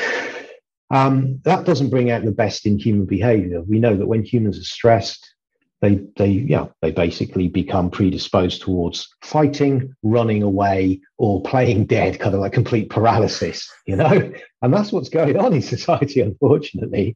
Um, 0.89 1.39
that 1.43 1.65
doesn't 1.65 1.89
bring 1.89 2.09
out 2.09 2.23
the 2.23 2.31
best 2.31 2.65
in 2.65 2.79
human 2.79 3.05
behavior. 3.05 3.61
We 3.61 3.79
know 3.79 3.95
that 3.95 4.07
when 4.07 4.23
humans 4.23 4.57
are 4.57 4.63
stressed, 4.63 5.35
they 5.81 5.95
they 6.17 6.27
yeah 6.27 6.65
they 6.81 6.91
basically 6.91 7.47
become 7.47 7.89
predisposed 7.89 8.61
towards 8.61 9.15
fighting 9.21 9.95
running 10.03 10.43
away 10.43 10.99
or 11.17 11.41
playing 11.43 11.85
dead 11.85 12.19
kind 12.19 12.35
of 12.35 12.41
like 12.41 12.53
complete 12.53 12.89
paralysis 12.89 13.71
you 13.85 13.95
know? 13.95 14.31
And 14.61 14.73
that's 14.73 14.91
what's 14.91 15.07
going 15.07 15.37
on 15.37 15.53
in 15.53 15.61
society 15.61 16.19
unfortunately. 16.19 17.15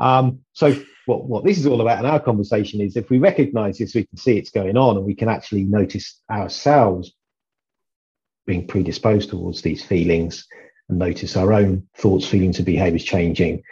Um, 0.00 0.40
so 0.54 0.74
what, 1.06 1.26
what 1.26 1.44
this 1.44 1.56
is 1.56 1.66
all 1.66 1.80
about 1.80 2.00
in 2.00 2.10
our 2.10 2.18
conversation 2.18 2.80
is 2.80 2.96
if 2.96 3.10
we 3.10 3.20
recognize 3.20 3.78
this 3.78 3.94
we 3.94 4.06
can 4.06 4.16
see 4.16 4.36
it's 4.36 4.50
going 4.50 4.76
on 4.76 4.96
and 4.96 5.06
we 5.06 5.14
can 5.14 5.28
actually 5.28 5.62
notice 5.62 6.20
ourselves 6.28 7.12
being 8.44 8.66
predisposed 8.66 9.30
towards 9.30 9.62
these 9.62 9.84
feelings 9.84 10.48
and 10.88 10.98
notice 10.98 11.36
our 11.36 11.52
own 11.52 11.86
thoughts 11.96 12.26
feelings 12.26 12.56
and 12.56 12.66
behaviors 12.66 13.04
changing 13.04 13.62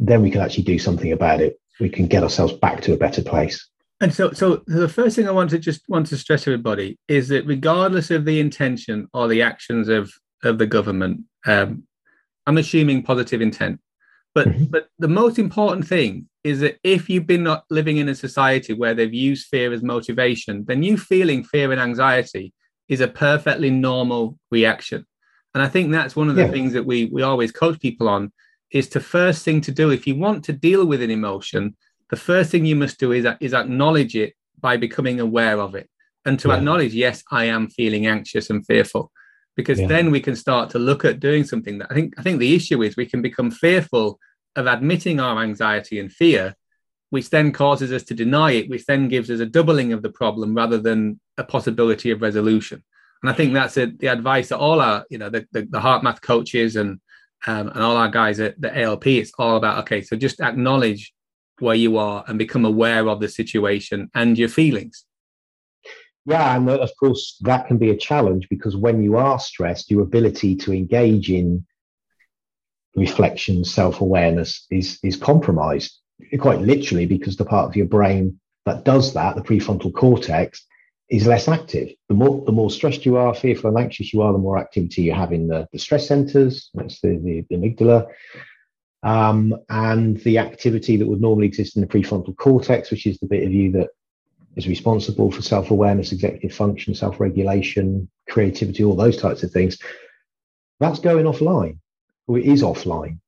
then 0.00 0.22
we 0.22 0.30
can 0.30 0.40
actually 0.40 0.64
do 0.64 0.78
something 0.78 1.12
about 1.12 1.40
it. 1.40 1.60
We 1.80 1.88
can 1.88 2.06
get 2.06 2.22
ourselves 2.22 2.52
back 2.54 2.80
to 2.82 2.92
a 2.92 2.96
better 2.96 3.22
place 3.22 3.68
and 4.00 4.12
so, 4.12 4.32
so 4.32 4.62
the 4.66 4.88
first 4.88 5.16
thing 5.16 5.28
I 5.28 5.32
want 5.32 5.50
to 5.50 5.58
just 5.58 5.82
want 5.88 6.06
to 6.08 6.16
stress 6.16 6.44
to 6.44 6.50
everybody 6.50 6.98
is 7.08 7.28
that 7.28 7.46
regardless 7.46 8.10
of 8.10 8.24
the 8.24 8.40
intention 8.40 9.08
or 9.12 9.28
the 9.28 9.42
actions 9.42 9.88
of 9.88 10.12
of 10.42 10.58
the 10.58 10.66
government, 10.66 11.22
um, 11.46 11.84
I'm 12.46 12.58
assuming 12.58 13.02
positive 13.02 13.40
intent. 13.40 13.80
But 14.34 14.48
mm-hmm. 14.48 14.64
but 14.64 14.88
the 14.98 15.08
most 15.08 15.38
important 15.38 15.86
thing 15.86 16.28
is 16.42 16.60
that 16.60 16.78
if 16.82 17.08
you've 17.08 17.26
been 17.26 17.44
not 17.44 17.64
living 17.70 17.98
in 17.98 18.08
a 18.08 18.14
society 18.14 18.74
where 18.74 18.94
they've 18.94 19.14
used 19.14 19.46
fear 19.46 19.72
as 19.72 19.82
motivation, 19.82 20.64
then 20.66 20.82
you 20.82 20.98
feeling 20.98 21.44
fear 21.44 21.72
and 21.72 21.80
anxiety 21.80 22.52
is 22.88 23.00
a 23.00 23.08
perfectly 23.08 23.70
normal 23.70 24.36
reaction. 24.50 25.06
And 25.54 25.62
I 25.62 25.68
think 25.68 25.90
that's 25.90 26.16
one 26.16 26.28
of 26.28 26.36
the 26.36 26.42
yeah. 26.42 26.50
things 26.50 26.72
that 26.72 26.84
we 26.84 27.06
we 27.06 27.22
always 27.22 27.52
coach 27.52 27.80
people 27.80 28.08
on 28.08 28.32
is 28.72 28.88
to 28.88 29.00
first 29.00 29.44
thing 29.44 29.60
to 29.62 29.72
do 29.72 29.90
if 29.90 30.04
you 30.04 30.16
want 30.16 30.44
to 30.44 30.52
deal 30.52 30.84
with 30.84 31.00
an 31.00 31.10
emotion 31.10 31.76
the 32.10 32.16
first 32.16 32.50
thing 32.50 32.66
you 32.66 32.76
must 32.76 32.98
do 32.98 33.12
is, 33.12 33.26
is 33.40 33.54
acknowledge 33.54 34.14
it 34.14 34.34
by 34.60 34.76
becoming 34.76 35.20
aware 35.20 35.60
of 35.60 35.74
it 35.74 35.88
and 36.24 36.38
to 36.38 36.48
yeah. 36.48 36.56
acknowledge 36.56 36.94
yes 36.94 37.22
i 37.30 37.44
am 37.44 37.68
feeling 37.68 38.06
anxious 38.06 38.50
and 38.50 38.66
fearful 38.66 39.10
because 39.56 39.80
yeah. 39.80 39.86
then 39.86 40.10
we 40.10 40.20
can 40.20 40.34
start 40.34 40.70
to 40.70 40.78
look 40.78 41.04
at 41.04 41.20
doing 41.20 41.44
something 41.44 41.78
that 41.78 41.88
i 41.90 41.94
think 41.94 42.14
i 42.18 42.22
think 42.22 42.38
the 42.38 42.54
issue 42.54 42.82
is 42.82 42.96
we 42.96 43.06
can 43.06 43.22
become 43.22 43.50
fearful 43.50 44.18
of 44.56 44.66
admitting 44.66 45.20
our 45.20 45.42
anxiety 45.42 45.98
and 45.98 46.12
fear 46.12 46.54
which 47.10 47.30
then 47.30 47.52
causes 47.52 47.92
us 47.92 48.02
to 48.02 48.14
deny 48.14 48.52
it 48.52 48.68
which 48.68 48.86
then 48.86 49.08
gives 49.08 49.30
us 49.30 49.40
a 49.40 49.46
doubling 49.46 49.92
of 49.92 50.02
the 50.02 50.10
problem 50.10 50.54
rather 50.54 50.78
than 50.78 51.20
a 51.38 51.44
possibility 51.44 52.10
of 52.10 52.22
resolution 52.22 52.82
and 53.22 53.30
i 53.30 53.32
think 53.32 53.52
that's 53.52 53.76
a, 53.76 53.86
the 53.86 54.06
advice 54.06 54.48
that 54.48 54.58
all 54.58 54.80
our 54.80 55.04
you 55.10 55.18
know 55.18 55.30
the, 55.30 55.46
the, 55.52 55.62
the 55.62 55.80
HeartMath 55.80 56.20
coaches 56.20 56.76
and 56.76 57.00
um, 57.46 57.68
and 57.68 57.82
all 57.82 57.96
our 57.96 58.08
guys 58.08 58.40
at 58.40 58.58
the 58.60 58.76
alp 58.80 59.06
it's 59.06 59.32
all 59.38 59.56
about 59.56 59.78
okay 59.78 60.00
so 60.00 60.16
just 60.16 60.40
acknowledge 60.40 61.13
where 61.58 61.74
you 61.74 61.98
are 61.98 62.24
and 62.26 62.38
become 62.38 62.64
aware 62.64 63.08
of 63.08 63.20
the 63.20 63.28
situation 63.28 64.10
and 64.14 64.38
your 64.38 64.48
feelings. 64.48 65.04
Yeah, 66.26 66.56
and 66.56 66.68
of 66.68 66.90
course, 66.98 67.36
that 67.42 67.66
can 67.66 67.76
be 67.76 67.90
a 67.90 67.96
challenge 67.96 68.48
because 68.48 68.76
when 68.76 69.02
you 69.02 69.16
are 69.16 69.38
stressed, 69.38 69.90
your 69.90 70.02
ability 70.02 70.56
to 70.56 70.72
engage 70.72 71.30
in 71.30 71.66
reflection, 72.96 73.64
self 73.64 74.00
awareness 74.00 74.66
is, 74.70 74.98
is 75.02 75.16
compromised, 75.16 76.00
quite 76.40 76.60
literally, 76.60 77.06
because 77.06 77.36
the 77.36 77.44
part 77.44 77.68
of 77.68 77.76
your 77.76 77.86
brain 77.86 78.40
that 78.64 78.84
does 78.84 79.12
that, 79.12 79.36
the 79.36 79.42
prefrontal 79.42 79.92
cortex, 79.92 80.64
is 81.10 81.26
less 81.26 81.48
active. 81.48 81.90
The 82.08 82.14
more 82.14 82.42
the 82.46 82.52
more 82.52 82.70
stressed 82.70 83.04
you 83.04 83.16
are, 83.16 83.34
fearful 83.34 83.68
and 83.68 83.78
anxious 83.78 84.12
you 84.14 84.22
are, 84.22 84.32
the 84.32 84.38
more 84.38 84.58
activity 84.58 85.02
you 85.02 85.12
have 85.12 85.32
in 85.32 85.48
the, 85.48 85.68
the 85.72 85.78
stress 85.78 86.08
centers, 86.08 86.70
that's 86.72 87.00
the, 87.00 87.18
the, 87.22 87.44
the 87.50 87.56
amygdala, 87.56 88.06
um, 89.04 89.54
and 89.68 90.16
the 90.20 90.38
activity 90.38 90.96
that 90.96 91.06
would 91.06 91.20
normally 91.20 91.46
exist 91.46 91.76
in 91.76 91.82
the 91.82 91.86
prefrontal 91.86 92.34
cortex, 92.36 92.90
which 92.90 93.06
is 93.06 93.18
the 93.18 93.26
bit 93.26 93.44
of 93.44 93.52
you 93.52 93.70
that 93.72 93.90
is 94.56 94.66
responsible 94.66 95.30
for 95.30 95.42
self 95.42 95.70
awareness, 95.70 96.10
executive 96.10 96.56
function, 96.56 96.94
self 96.94 97.20
regulation, 97.20 98.08
creativity, 98.28 98.82
all 98.82 98.96
those 98.96 99.18
types 99.18 99.42
of 99.42 99.50
things, 99.50 99.78
that's 100.80 101.00
going 101.00 101.26
offline, 101.26 101.78
or 102.26 102.38
it 102.38 102.46
is 102.46 102.62
offline 102.62 103.18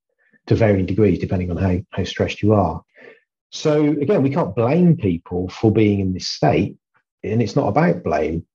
to 0.47 0.55
varying 0.55 0.87
degrees, 0.87 1.19
depending 1.19 1.51
on 1.51 1.59
how, 1.59 1.79
how 1.91 2.05
stressed 2.05 2.43
you 2.43 2.55
are. 2.55 2.83
So, 3.51 3.85
again, 3.85 4.23
we 4.23 4.31
can't 4.31 4.57
blame 4.57 4.97
people 4.97 5.49
for 5.51 5.71
being 5.71 6.01
in 6.01 6.15
this 6.15 6.27
state, 6.27 6.79
and 7.23 7.43
it's 7.43 7.57
not 7.57 7.69
about 7.69 8.03
blame. 8.03 8.47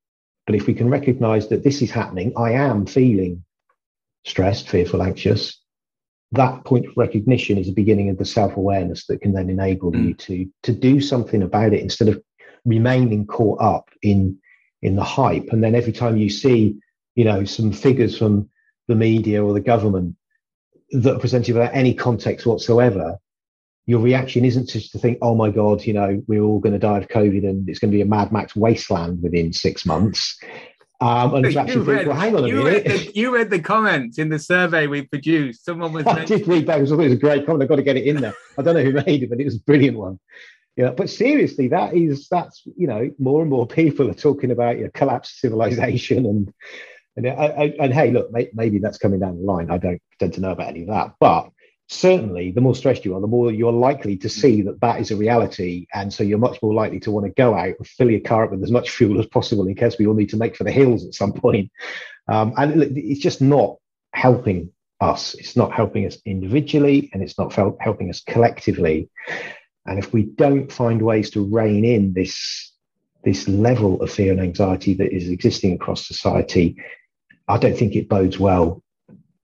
But 0.47 0.55
if 0.55 0.65
we 0.65 0.73
can 0.73 0.89
recognize 0.89 1.49
that 1.49 1.63
this 1.63 1.83
is 1.83 1.91
happening, 1.91 2.33
I 2.35 2.53
am 2.53 2.87
feeling 2.87 3.45
stressed, 4.25 4.69
fearful, 4.69 5.03
anxious, 5.03 5.60
that 6.33 6.63
point 6.63 6.85
of 6.85 6.95
recognition 6.95 7.57
is 7.57 7.67
the 7.67 7.73
beginning 7.73 8.09
of 8.09 8.17
the 8.17 8.25
self-awareness 8.25 9.05
that 9.07 9.21
can 9.21 9.33
then 9.33 9.49
enable 9.49 9.91
mm. 9.91 10.07
you 10.07 10.13
to 10.13 10.49
to 10.63 10.71
do 10.71 11.01
something 11.01 11.43
about 11.43 11.73
it 11.73 11.81
instead 11.81 12.07
of 12.07 12.21
remaining 12.65 13.25
caught 13.25 13.61
up 13.61 13.89
in 14.01 14.37
in 14.81 14.95
the 14.95 15.03
hype 15.03 15.47
and 15.51 15.63
then 15.63 15.75
every 15.75 15.93
time 15.93 16.17
you 16.17 16.29
see 16.29 16.75
you 17.15 17.25
know 17.25 17.43
some 17.43 17.71
figures 17.71 18.17
from 18.17 18.49
the 18.87 18.95
media 18.95 19.43
or 19.43 19.53
the 19.53 19.59
government 19.59 20.15
that 20.91 21.15
are 21.15 21.19
presented 21.19 21.53
without 21.53 21.73
any 21.73 21.93
context 21.93 22.45
whatsoever 22.45 23.17
your 23.87 23.99
reaction 23.99 24.45
isn't 24.45 24.69
just 24.69 24.91
to 24.91 24.99
think 24.99 25.17
oh 25.21 25.35
my 25.35 25.49
god 25.49 25.83
you 25.85 25.93
know 25.93 26.21
we're 26.27 26.43
all 26.43 26.59
going 26.59 26.73
to 26.73 26.79
die 26.79 26.97
of 26.97 27.07
covid 27.07 27.47
and 27.47 27.67
it's 27.67 27.79
going 27.79 27.91
to 27.91 27.95
be 27.95 28.01
a 28.01 28.05
mad 28.05 28.31
max 28.31 28.55
wasteland 28.55 29.21
within 29.21 29.51
six 29.51 29.85
months 29.85 30.39
um, 31.01 31.33
and 31.33 31.45
to 31.45 31.59
actually 31.59 31.81
read, 31.81 31.97
think, 31.97 32.09
well, 32.09 32.17
hang 32.17 32.35
on 32.35 32.43
a 32.45 32.47
you 32.47 32.63
minute. 32.63 32.87
Read 32.87 32.99
the, 32.99 33.11
you 33.15 33.33
read 33.33 33.49
the 33.49 33.59
comments 33.59 34.19
in 34.19 34.29
the 34.29 34.39
survey 34.39 34.87
we 34.87 35.01
produced. 35.01 35.65
Someone 35.65 35.91
was. 35.91 36.05
I 36.07 36.23
did 36.25 36.47
read 36.47 36.67
that. 36.67 36.79
I 36.79 36.85
thought 36.85 36.99
it 36.99 37.03
was 37.03 37.13
a 37.13 37.17
great 37.17 37.45
comment. 37.45 37.63
I've 37.63 37.69
got 37.69 37.77
to 37.77 37.83
get 37.83 37.97
it 37.97 38.05
in 38.05 38.21
there. 38.21 38.35
I 38.57 38.61
don't 38.61 38.75
know 38.75 38.83
who 38.83 38.93
made 38.93 39.23
it, 39.23 39.29
but 39.29 39.41
it 39.41 39.45
was 39.45 39.55
a 39.55 39.61
brilliant 39.61 39.97
one. 39.97 40.19
Yeah, 40.77 40.91
but 40.91 41.09
seriously, 41.09 41.67
that 41.69 41.95
is 41.95 42.29
that's 42.29 42.61
you 42.77 42.87
know 42.87 43.09
more 43.19 43.41
and 43.41 43.49
more 43.49 43.67
people 43.67 44.09
are 44.09 44.13
talking 44.13 44.51
about 44.51 44.77
you 44.77 44.85
know, 44.85 44.91
collapsed 44.93 45.39
civilization 45.39 46.25
and 46.25 46.53
and 47.17 47.25
and, 47.25 47.73
and 47.79 47.93
hey, 47.93 48.11
look, 48.11 48.31
maybe 48.53 48.79
that's 48.79 48.97
coming 48.97 49.19
down 49.19 49.37
the 49.37 49.43
line. 49.43 49.69
I 49.69 49.77
don't 49.77 50.01
tend 50.19 50.33
to 50.35 50.41
know 50.41 50.51
about 50.51 50.69
any 50.69 50.83
of 50.83 50.87
that, 50.87 51.15
but 51.19 51.49
certainly 51.91 52.51
the 52.51 52.61
more 52.61 52.73
stressed 52.73 53.03
you 53.03 53.15
are, 53.15 53.21
the 53.21 53.27
more 53.27 53.51
you're 53.51 53.71
likely 53.71 54.15
to 54.15 54.29
see 54.29 54.61
that 54.61 54.79
that 54.79 55.01
is 55.01 55.11
a 55.11 55.15
reality. 55.15 55.87
And 55.93 56.11
so 56.11 56.23
you're 56.23 56.37
much 56.37 56.61
more 56.61 56.73
likely 56.73 57.01
to 57.01 57.11
want 57.11 57.25
to 57.25 57.33
go 57.33 57.53
out 57.53 57.75
and 57.77 57.87
fill 57.87 58.09
your 58.09 58.21
car 58.21 58.45
up 58.45 58.51
with 58.51 58.63
as 58.63 58.71
much 58.71 58.89
fuel 58.97 59.19
as 59.19 59.25
possible 59.25 59.67
in 59.67 59.75
case 59.75 59.97
we 59.99 60.07
all 60.07 60.13
need 60.13 60.29
to 60.29 60.37
make 60.37 60.55
for 60.55 60.63
the 60.63 60.71
hills 60.71 61.05
at 61.05 61.13
some 61.13 61.33
point. 61.33 61.69
Um, 62.27 62.53
and 62.57 62.81
it's 62.97 63.19
just 63.19 63.41
not 63.41 63.75
helping 64.13 64.71
us. 65.01 65.33
It's 65.33 65.57
not 65.57 65.73
helping 65.73 66.05
us 66.05 66.17
individually 66.25 67.09
and 67.13 67.21
it's 67.21 67.37
not 67.37 67.53
helping 67.53 68.09
us 68.09 68.21
collectively. 68.21 69.09
And 69.85 69.99
if 69.99 70.13
we 70.13 70.23
don't 70.23 70.71
find 70.71 71.01
ways 71.01 71.31
to 71.31 71.43
rein 71.43 71.83
in 71.83 72.13
this, 72.13 72.71
this 73.23 73.47
level 73.47 74.01
of 74.01 74.11
fear 74.11 74.31
and 74.31 74.41
anxiety 74.41 74.93
that 74.93 75.13
is 75.13 75.29
existing 75.29 75.73
across 75.73 76.07
society, 76.07 76.77
I 77.47 77.57
don't 77.57 77.77
think 77.77 77.95
it 77.95 78.07
bodes 78.07 78.39
well 78.39 78.81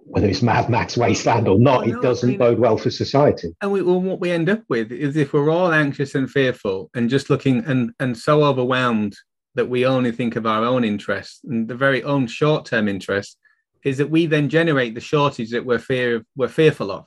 whether 0.09 0.27
it's 0.27 0.41
Mad 0.41 0.69
Max 0.69 0.97
Wasteland 0.97 1.47
or 1.47 1.59
not, 1.59 1.85
no, 1.85 1.93
it 1.93 2.01
doesn't 2.01 2.29
I 2.29 2.31
mean, 2.31 2.39
bode 2.39 2.59
well 2.59 2.77
for 2.77 2.89
society. 2.89 3.53
And 3.61 3.71
we, 3.71 3.81
well, 3.81 4.01
what 4.01 4.19
we 4.19 4.31
end 4.31 4.49
up 4.49 4.63
with 4.69 4.91
is 4.91 5.17
if 5.17 5.33
we're 5.33 5.49
all 5.49 5.73
anxious 5.73 6.15
and 6.15 6.29
fearful 6.29 6.89
and 6.95 7.09
just 7.09 7.29
looking 7.29 7.63
and, 7.65 7.91
and 7.99 8.17
so 8.17 8.43
overwhelmed 8.43 9.15
that 9.55 9.69
we 9.69 9.85
only 9.85 10.11
think 10.11 10.35
of 10.35 10.45
our 10.45 10.63
own 10.63 10.83
interests 10.83 11.41
and 11.43 11.67
the 11.67 11.75
very 11.75 12.03
own 12.03 12.27
short-term 12.27 12.87
interests, 12.87 13.37
is 13.83 13.97
that 13.97 14.09
we 14.09 14.25
then 14.25 14.49
generate 14.49 14.95
the 14.95 15.01
shortage 15.01 15.51
that 15.51 15.65
we're 15.65 15.79
fear 15.79 16.25
we're 16.35 16.47
fearful 16.47 16.91
of. 16.91 17.05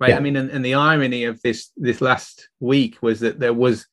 Right. 0.00 0.10
Yeah. 0.10 0.16
I 0.16 0.20
mean, 0.20 0.36
and, 0.36 0.50
and 0.50 0.64
the 0.64 0.74
irony 0.74 1.24
of 1.24 1.42
this 1.42 1.72
this 1.76 2.00
last 2.00 2.48
week 2.60 2.98
was 3.02 3.18
that 3.20 3.40
there 3.40 3.52
was, 3.54 3.86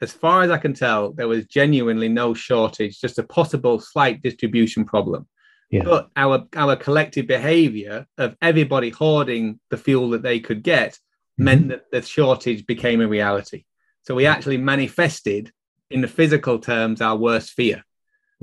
as 0.00 0.10
far 0.12 0.42
as 0.42 0.50
I 0.50 0.58
can 0.58 0.74
tell, 0.74 1.12
there 1.12 1.28
was 1.28 1.46
genuinely 1.46 2.08
no 2.08 2.34
shortage, 2.34 3.00
just 3.00 3.18
a 3.18 3.22
possible 3.22 3.78
slight 3.78 4.22
distribution 4.22 4.84
problem 4.84 5.28
Yeah. 5.72 5.84
But 5.84 6.10
our 6.14 6.46
our 6.54 6.76
collective 6.76 7.26
behavior 7.26 8.06
of 8.18 8.36
everybody 8.40 8.90
hoarding 8.90 9.58
the 9.70 9.78
fuel 9.78 10.10
that 10.10 10.22
they 10.22 10.38
could 10.38 10.62
get 10.62 10.92
mm-hmm. 10.92 11.44
meant 11.44 11.68
that 11.68 11.90
the 11.90 12.02
shortage 12.02 12.66
became 12.66 13.00
a 13.00 13.08
reality. 13.08 13.64
So 14.02 14.14
we 14.14 14.26
actually 14.26 14.58
manifested 14.58 15.50
in 15.90 16.02
the 16.02 16.08
physical 16.08 16.58
terms 16.58 17.00
our 17.00 17.16
worst 17.16 17.52
fear. 17.52 17.82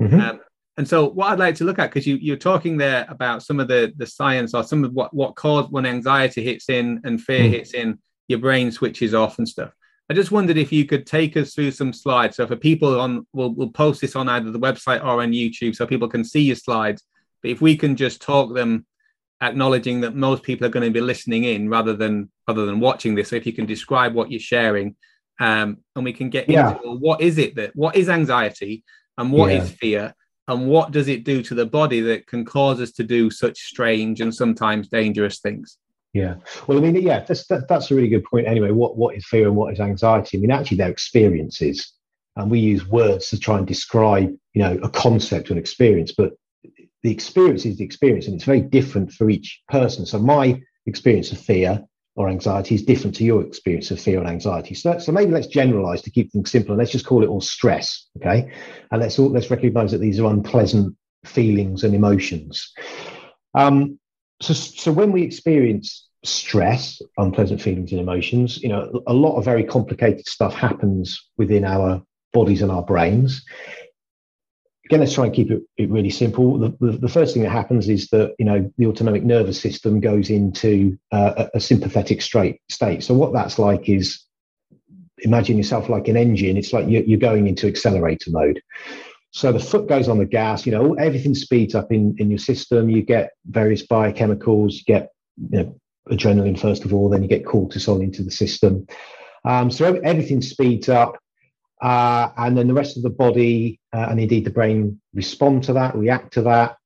Mm-hmm. 0.00 0.20
Um, 0.20 0.40
and 0.76 0.88
so 0.88 1.08
what 1.08 1.30
I'd 1.30 1.38
like 1.38 1.56
to 1.56 1.64
look 1.64 1.78
at, 1.78 1.90
because 1.90 2.06
you, 2.06 2.16
you're 2.16 2.36
talking 2.36 2.78
there 2.78 3.04
about 3.08 3.42
some 3.42 3.60
of 3.60 3.68
the, 3.68 3.92
the 3.96 4.06
science 4.06 4.54
or 4.54 4.64
some 4.64 4.82
of 4.84 4.92
what, 4.92 5.12
what 5.12 5.36
cause 5.36 5.70
when 5.70 5.84
anxiety 5.84 6.42
hits 6.42 6.68
in 6.68 7.00
and 7.04 7.20
fear 7.20 7.44
mm. 7.44 7.50
hits 7.50 7.74
in, 7.74 7.98
your 8.28 8.38
brain 8.38 8.72
switches 8.72 9.12
off 9.12 9.38
and 9.38 9.48
stuff. 9.48 9.72
I 10.08 10.14
just 10.14 10.32
wondered 10.32 10.56
if 10.56 10.72
you 10.72 10.86
could 10.86 11.06
take 11.06 11.36
us 11.36 11.54
through 11.54 11.72
some 11.72 11.92
slides. 11.92 12.36
So 12.36 12.46
for 12.46 12.56
people 12.56 12.98
on, 12.98 13.26
we'll, 13.32 13.50
we'll 13.54 13.70
post 13.70 14.00
this 14.00 14.16
on 14.16 14.28
either 14.28 14.50
the 14.50 14.58
website 14.58 15.02
or 15.02 15.22
on 15.22 15.32
YouTube 15.32 15.76
so 15.76 15.86
people 15.86 16.08
can 16.08 16.24
see 16.24 16.42
your 16.42 16.56
slides. 16.56 17.04
But 17.42 17.50
if 17.50 17.60
we 17.60 17.76
can 17.76 17.96
just 17.96 18.20
talk 18.20 18.54
them, 18.54 18.86
acknowledging 19.42 20.00
that 20.02 20.14
most 20.14 20.42
people 20.42 20.66
are 20.66 20.70
going 20.70 20.86
to 20.86 20.92
be 20.92 21.00
listening 21.00 21.44
in 21.44 21.68
rather 21.68 21.94
than 21.94 22.30
rather 22.46 22.66
than 22.66 22.80
watching 22.80 23.14
this. 23.14 23.30
So 23.30 23.36
if 23.36 23.46
you 23.46 23.52
can 23.52 23.66
describe 23.66 24.14
what 24.14 24.30
you're 24.30 24.40
sharing, 24.40 24.96
um, 25.40 25.78
and 25.96 26.04
we 26.04 26.12
can 26.12 26.30
get 26.30 26.48
yeah. 26.48 26.72
into 26.72 26.80
well, 26.84 26.98
what 26.98 27.20
is 27.20 27.38
it 27.38 27.56
that 27.56 27.74
what 27.74 27.96
is 27.96 28.08
anxiety 28.08 28.84
and 29.18 29.32
what 29.32 29.50
yeah. 29.50 29.62
is 29.62 29.70
fear 29.70 30.14
and 30.46 30.68
what 30.68 30.90
does 30.90 31.08
it 31.08 31.24
do 31.24 31.42
to 31.42 31.54
the 31.54 31.66
body 31.66 32.00
that 32.00 32.26
can 32.26 32.44
cause 32.44 32.80
us 32.80 32.92
to 32.92 33.04
do 33.04 33.30
such 33.30 33.58
strange 33.58 34.20
and 34.20 34.34
sometimes 34.34 34.88
dangerous 34.88 35.40
things 35.40 35.78
yeah 36.12 36.34
well 36.66 36.76
i 36.76 36.80
mean 36.80 36.94
yeah 36.96 37.20
that's 37.20 37.46
that, 37.46 37.68
that's 37.68 37.90
a 37.90 37.94
really 37.94 38.08
good 38.08 38.24
point 38.24 38.46
anyway 38.46 38.70
what 38.70 38.96
what 38.96 39.16
is 39.16 39.24
fear 39.26 39.46
and 39.46 39.56
what 39.56 39.72
is 39.72 39.80
anxiety 39.80 40.36
i 40.36 40.40
mean 40.40 40.50
actually 40.50 40.76
they're 40.76 40.90
experiences 40.90 41.92
and 42.36 42.50
we 42.50 42.58
use 42.58 42.86
words 42.86 43.28
to 43.28 43.38
try 43.38 43.58
and 43.58 43.66
describe 43.66 44.30
you 44.52 44.62
know 44.62 44.78
a 44.82 44.90
concept 44.90 45.50
or 45.50 45.54
an 45.54 45.58
experience 45.58 46.12
but 46.12 46.32
the 47.02 47.10
experience 47.10 47.64
is 47.64 47.76
the 47.78 47.84
experience 47.84 48.26
and 48.26 48.34
it's 48.34 48.44
very 48.44 48.60
different 48.60 49.12
for 49.12 49.30
each 49.30 49.62
person 49.68 50.04
so 50.06 50.18
my 50.18 50.60
experience 50.86 51.32
of 51.32 51.38
fear 51.38 51.84
or 52.16 52.28
anxiety 52.28 52.74
is 52.74 52.82
different 52.82 53.14
to 53.16 53.24
your 53.24 53.42
experience 53.42 53.90
of 53.90 54.00
fear 54.00 54.18
and 54.18 54.28
anxiety. 54.28 54.74
So, 54.74 54.98
so 54.98 55.12
maybe 55.12 55.32
let's 55.32 55.46
generalize 55.46 56.02
to 56.02 56.10
keep 56.10 56.30
things 56.30 56.50
simple 56.50 56.72
and 56.72 56.78
let's 56.78 56.90
just 56.90 57.06
call 57.06 57.22
it 57.22 57.28
all 57.28 57.40
stress. 57.40 58.08
Okay. 58.18 58.52
And 58.90 59.00
let's 59.00 59.18
all, 59.18 59.30
let's 59.30 59.50
recognize 59.50 59.92
that 59.92 59.98
these 59.98 60.20
are 60.20 60.30
unpleasant 60.30 60.96
feelings 61.24 61.84
and 61.84 61.94
emotions. 61.94 62.72
Um, 63.54 63.98
so, 64.42 64.54
so 64.54 64.92
when 64.92 65.12
we 65.12 65.22
experience 65.22 66.08
stress, 66.24 67.00
unpleasant 67.16 67.62
feelings 67.62 67.92
and 67.92 68.00
emotions, 68.00 68.62
you 68.62 68.68
know, 68.68 69.02
a 69.06 69.14
lot 69.14 69.36
of 69.36 69.44
very 69.44 69.64
complicated 69.64 70.26
stuff 70.26 70.54
happens 70.54 71.30
within 71.38 71.64
our 71.64 72.02
bodies 72.32 72.62
and 72.62 72.70
our 72.70 72.82
brains 72.82 73.44
again, 74.90 74.98
let's 74.98 75.14
try 75.14 75.26
and 75.26 75.34
keep 75.34 75.52
it, 75.52 75.62
it 75.76 75.88
really 75.88 76.10
simple. 76.10 76.58
The, 76.58 76.76
the, 76.80 76.98
the, 76.98 77.08
first 77.08 77.32
thing 77.32 77.44
that 77.44 77.50
happens 77.50 77.88
is 77.88 78.08
that 78.08 78.34
you 78.40 78.44
know 78.44 78.72
the 78.76 78.86
autonomic 78.86 79.22
nervous 79.22 79.60
system 79.60 80.00
goes 80.00 80.30
into 80.30 80.98
uh, 81.12 81.46
a, 81.54 81.58
a, 81.58 81.60
sympathetic 81.60 82.20
straight 82.20 82.60
state. 82.68 83.04
So 83.04 83.14
what 83.14 83.32
that's 83.32 83.56
like 83.56 83.88
is 83.88 84.20
imagine 85.18 85.56
yourself 85.56 85.88
like 85.88 86.08
an 86.08 86.16
engine. 86.16 86.56
It's 86.56 86.72
like 86.72 86.88
you're, 86.88 87.04
you're 87.04 87.20
going 87.20 87.46
into 87.46 87.68
accelerator 87.68 88.32
mode. 88.32 88.60
So 89.30 89.52
the 89.52 89.60
foot 89.60 89.88
goes 89.88 90.08
on 90.08 90.18
the 90.18 90.26
gas. 90.26 90.66
You 90.66 90.72
know 90.72 90.94
everything 90.94 91.36
speeds 91.36 91.76
up 91.76 91.92
in 91.92 92.16
in 92.18 92.28
your 92.28 92.40
system. 92.40 92.90
You 92.90 93.02
get 93.02 93.30
various 93.46 93.86
biochemicals. 93.86 94.72
You 94.72 94.84
get 94.86 95.10
you 95.52 95.58
know, 95.62 95.80
adrenaline 96.10 96.58
first 96.58 96.84
of 96.84 96.92
all, 96.92 97.08
then 97.08 97.22
you 97.22 97.28
get 97.28 97.44
cortisol 97.44 98.02
into 98.02 98.24
the 98.24 98.32
system. 98.32 98.88
Um, 99.44 99.70
so 99.70 100.00
everything 100.02 100.42
speeds 100.42 100.88
up. 100.88 101.16
Uh, 101.80 102.30
and 102.36 102.56
then 102.56 102.68
the 102.68 102.74
rest 102.74 102.96
of 102.96 103.02
the 103.02 103.10
body 103.10 103.80
uh, 103.92 104.06
and 104.10 104.20
indeed 104.20 104.44
the 104.44 104.50
brain 104.50 105.00
respond 105.14 105.64
to 105.64 105.72
that, 105.72 105.94
react 105.94 106.32
to 106.34 106.42
that. 106.42 106.76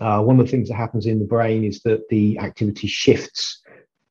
Uh, 0.00 0.20
one 0.20 0.40
of 0.40 0.46
the 0.46 0.50
things 0.50 0.68
that 0.68 0.74
happens 0.74 1.06
in 1.06 1.18
the 1.18 1.24
brain 1.24 1.64
is 1.64 1.80
that 1.82 2.08
the 2.08 2.38
activity 2.40 2.88
shifts 2.88 3.62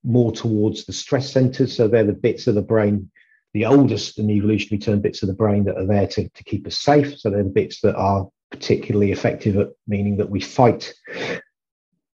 more 0.04 0.32
towards 0.32 0.86
the 0.86 0.93
stress 0.93 1.32
centers. 1.32 1.75
So 1.75 1.88
they're 1.88 2.06
the 2.06 2.13
bits 2.13 2.47
of 2.47 2.56
the 2.56 2.62
brain, 2.62 3.12
the 3.54 3.65
oldest 3.65 4.17
and 4.19 4.32
evolutionary 4.32 4.80
term 4.80 5.01
bits 5.01 5.21
of 5.21 5.28
the 5.28 5.36
brain 5.36 5.65
that 5.65 5.78
are 5.78 5.86
there 5.86 6.08
to, 6.08 6.30
to 6.30 6.43
keep 6.45 6.65
us 6.65 6.78
safe. 6.78 7.19
So 7.19 7.30
they're 7.30 7.43
the 7.43 7.49
bits 7.49 7.82
that 7.82 7.95
are 7.95 8.30
particularly 8.51 9.12
effective 9.12 9.58
at 9.58 9.69
meaning 9.88 10.17
that 10.17 10.30
we 10.30 10.39
fight, 10.39 10.93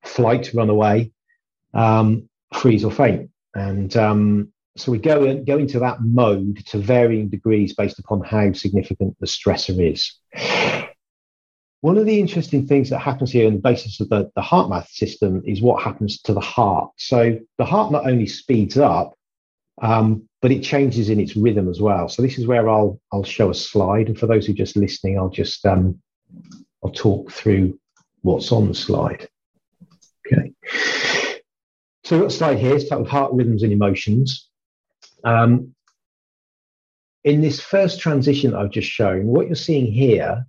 flight, 0.03 0.53
run 0.53 0.69
away, 0.69 1.12
um, 1.73 2.29
freeze 2.53 2.83
or 2.83 2.91
faint. 2.91 3.31
And 3.55 3.95
um, 3.97 4.53
so 4.77 4.91
we 4.91 4.99
go, 4.99 5.43
go 5.43 5.57
into 5.57 5.79
that 5.79 6.01
mode 6.01 6.63
to 6.67 6.77
varying 6.77 7.29
degrees 7.29 7.73
based 7.73 7.99
upon 7.99 8.21
how 8.21 8.53
significant 8.53 9.15
the 9.19 9.25
stressor 9.25 9.91
is. 9.91 10.13
One 11.81 11.97
of 11.97 12.05
the 12.05 12.19
interesting 12.19 12.65
things 12.65 12.89
that 12.89 12.99
happens 12.99 13.31
here 13.31 13.47
on 13.47 13.53
the 13.53 13.59
basis 13.59 13.99
of 13.99 14.09
the, 14.09 14.31
the 14.35 14.41
HeartMath 14.41 14.89
system 14.89 15.43
is 15.45 15.61
what 15.61 15.83
happens 15.83 16.21
to 16.23 16.33
the 16.33 16.39
heart. 16.39 16.91
So 16.97 17.39
the 17.57 17.65
heart 17.65 17.91
not 17.91 18.07
only 18.07 18.27
speeds 18.27 18.77
up, 18.77 19.13
um, 19.81 20.27
but 20.41 20.51
it 20.51 20.63
changes 20.63 21.09
in 21.09 21.19
its 21.19 21.35
rhythm 21.35 21.69
as 21.69 21.79
well. 21.79 22.09
So 22.09 22.21
this 22.21 22.37
is 22.39 22.47
where 22.47 22.67
I'll 22.69 22.99
I'll 23.11 23.23
show 23.23 23.51
a 23.51 23.55
slide, 23.55 24.07
and 24.07 24.17
for 24.17 24.25
those 24.25 24.45
who 24.45 24.53
are 24.53 24.55
just 24.55 24.75
listening, 24.75 25.19
I'll 25.19 25.29
just 25.29 25.65
um, 25.65 26.01
I'll 26.83 26.91
talk 26.91 27.31
through 27.31 27.79
what's 28.21 28.51
on 28.51 28.67
the 28.67 28.73
slide. 28.73 29.27
Okay. 30.25 30.51
So 32.03 32.15
we've 32.15 32.23
got 32.23 32.33
a 32.33 32.37
slide 32.37 32.57
here, 32.57 32.75
it's 32.75 32.89
titled 32.89 33.07
Heart 33.07 33.33
Rhythms 33.33 33.63
and 33.63 33.73
Emotions. 33.73 34.46
Um, 35.23 35.73
in 37.23 37.41
this 37.41 37.60
first 37.60 37.99
transition 37.99 38.56
I've 38.56 38.71
just 38.71 38.89
shown, 38.89 39.27
what 39.27 39.47
you're 39.47 39.56
seeing 39.56 39.91
here 39.91 40.45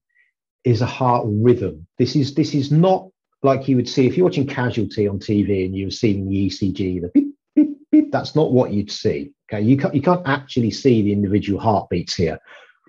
is 0.64 0.81
a 0.81 0.87
heart 0.87 1.24
rhythm. 1.26 1.87
This 1.98 2.14
is 2.14 2.35
this 2.35 2.54
is 2.54 2.70
not 2.70 3.09
like 3.42 3.68
you 3.68 3.76
would 3.76 3.88
see 3.88 4.07
if 4.07 4.16
you're 4.16 4.26
watching 4.26 4.46
Casualty 4.46 5.09
on 5.09 5.18
TV 5.18 5.64
and 5.64 5.74
you're 5.76 5.90
seeing 5.90 6.28
the 6.28 6.48
ECG, 6.48 7.00
the 7.00 7.11
beep, 7.14 7.35
beep, 7.54 7.70
beep. 7.90 8.12
That's 8.12 8.35
not 8.35 8.52
what 8.52 8.72
you'd 8.72 8.90
see. 8.90 9.33
Okay, 9.50 9.62
you 9.62 9.76
can't 9.76 9.94
you 9.94 10.02
can't 10.02 10.26
actually 10.26 10.70
see 10.70 11.02
the 11.02 11.12
individual 11.12 11.61
heartbeats 11.61 12.14
here. 12.14 12.38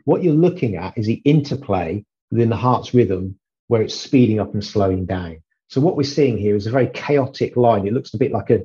What 0.06 0.24
you're 0.24 0.34
looking 0.34 0.76
at 0.76 0.98
is 0.98 1.06
the 1.06 1.22
interplay 1.26 2.04
within 2.32 2.50
the 2.50 2.56
heart's 2.56 2.94
rhythm 2.94 3.40
where 3.68 3.82
it's 3.82 3.96
speeding 3.96 4.40
up 4.40 4.54
and 4.54 4.64
slowing 4.64 5.06
down. 5.06 5.42
So 5.68 5.80
what 5.82 5.96
we're 5.96 6.04
seeing 6.04 6.38
here 6.38 6.56
is 6.56 6.68
a 6.68 6.72
very 6.72 6.88
chaotic 6.88 7.56
line. 7.56 7.88
It 7.88 7.94
looks 7.94 8.14
a 8.14 8.18
bit 8.18 8.32
like 8.32 8.50
a 8.50 8.60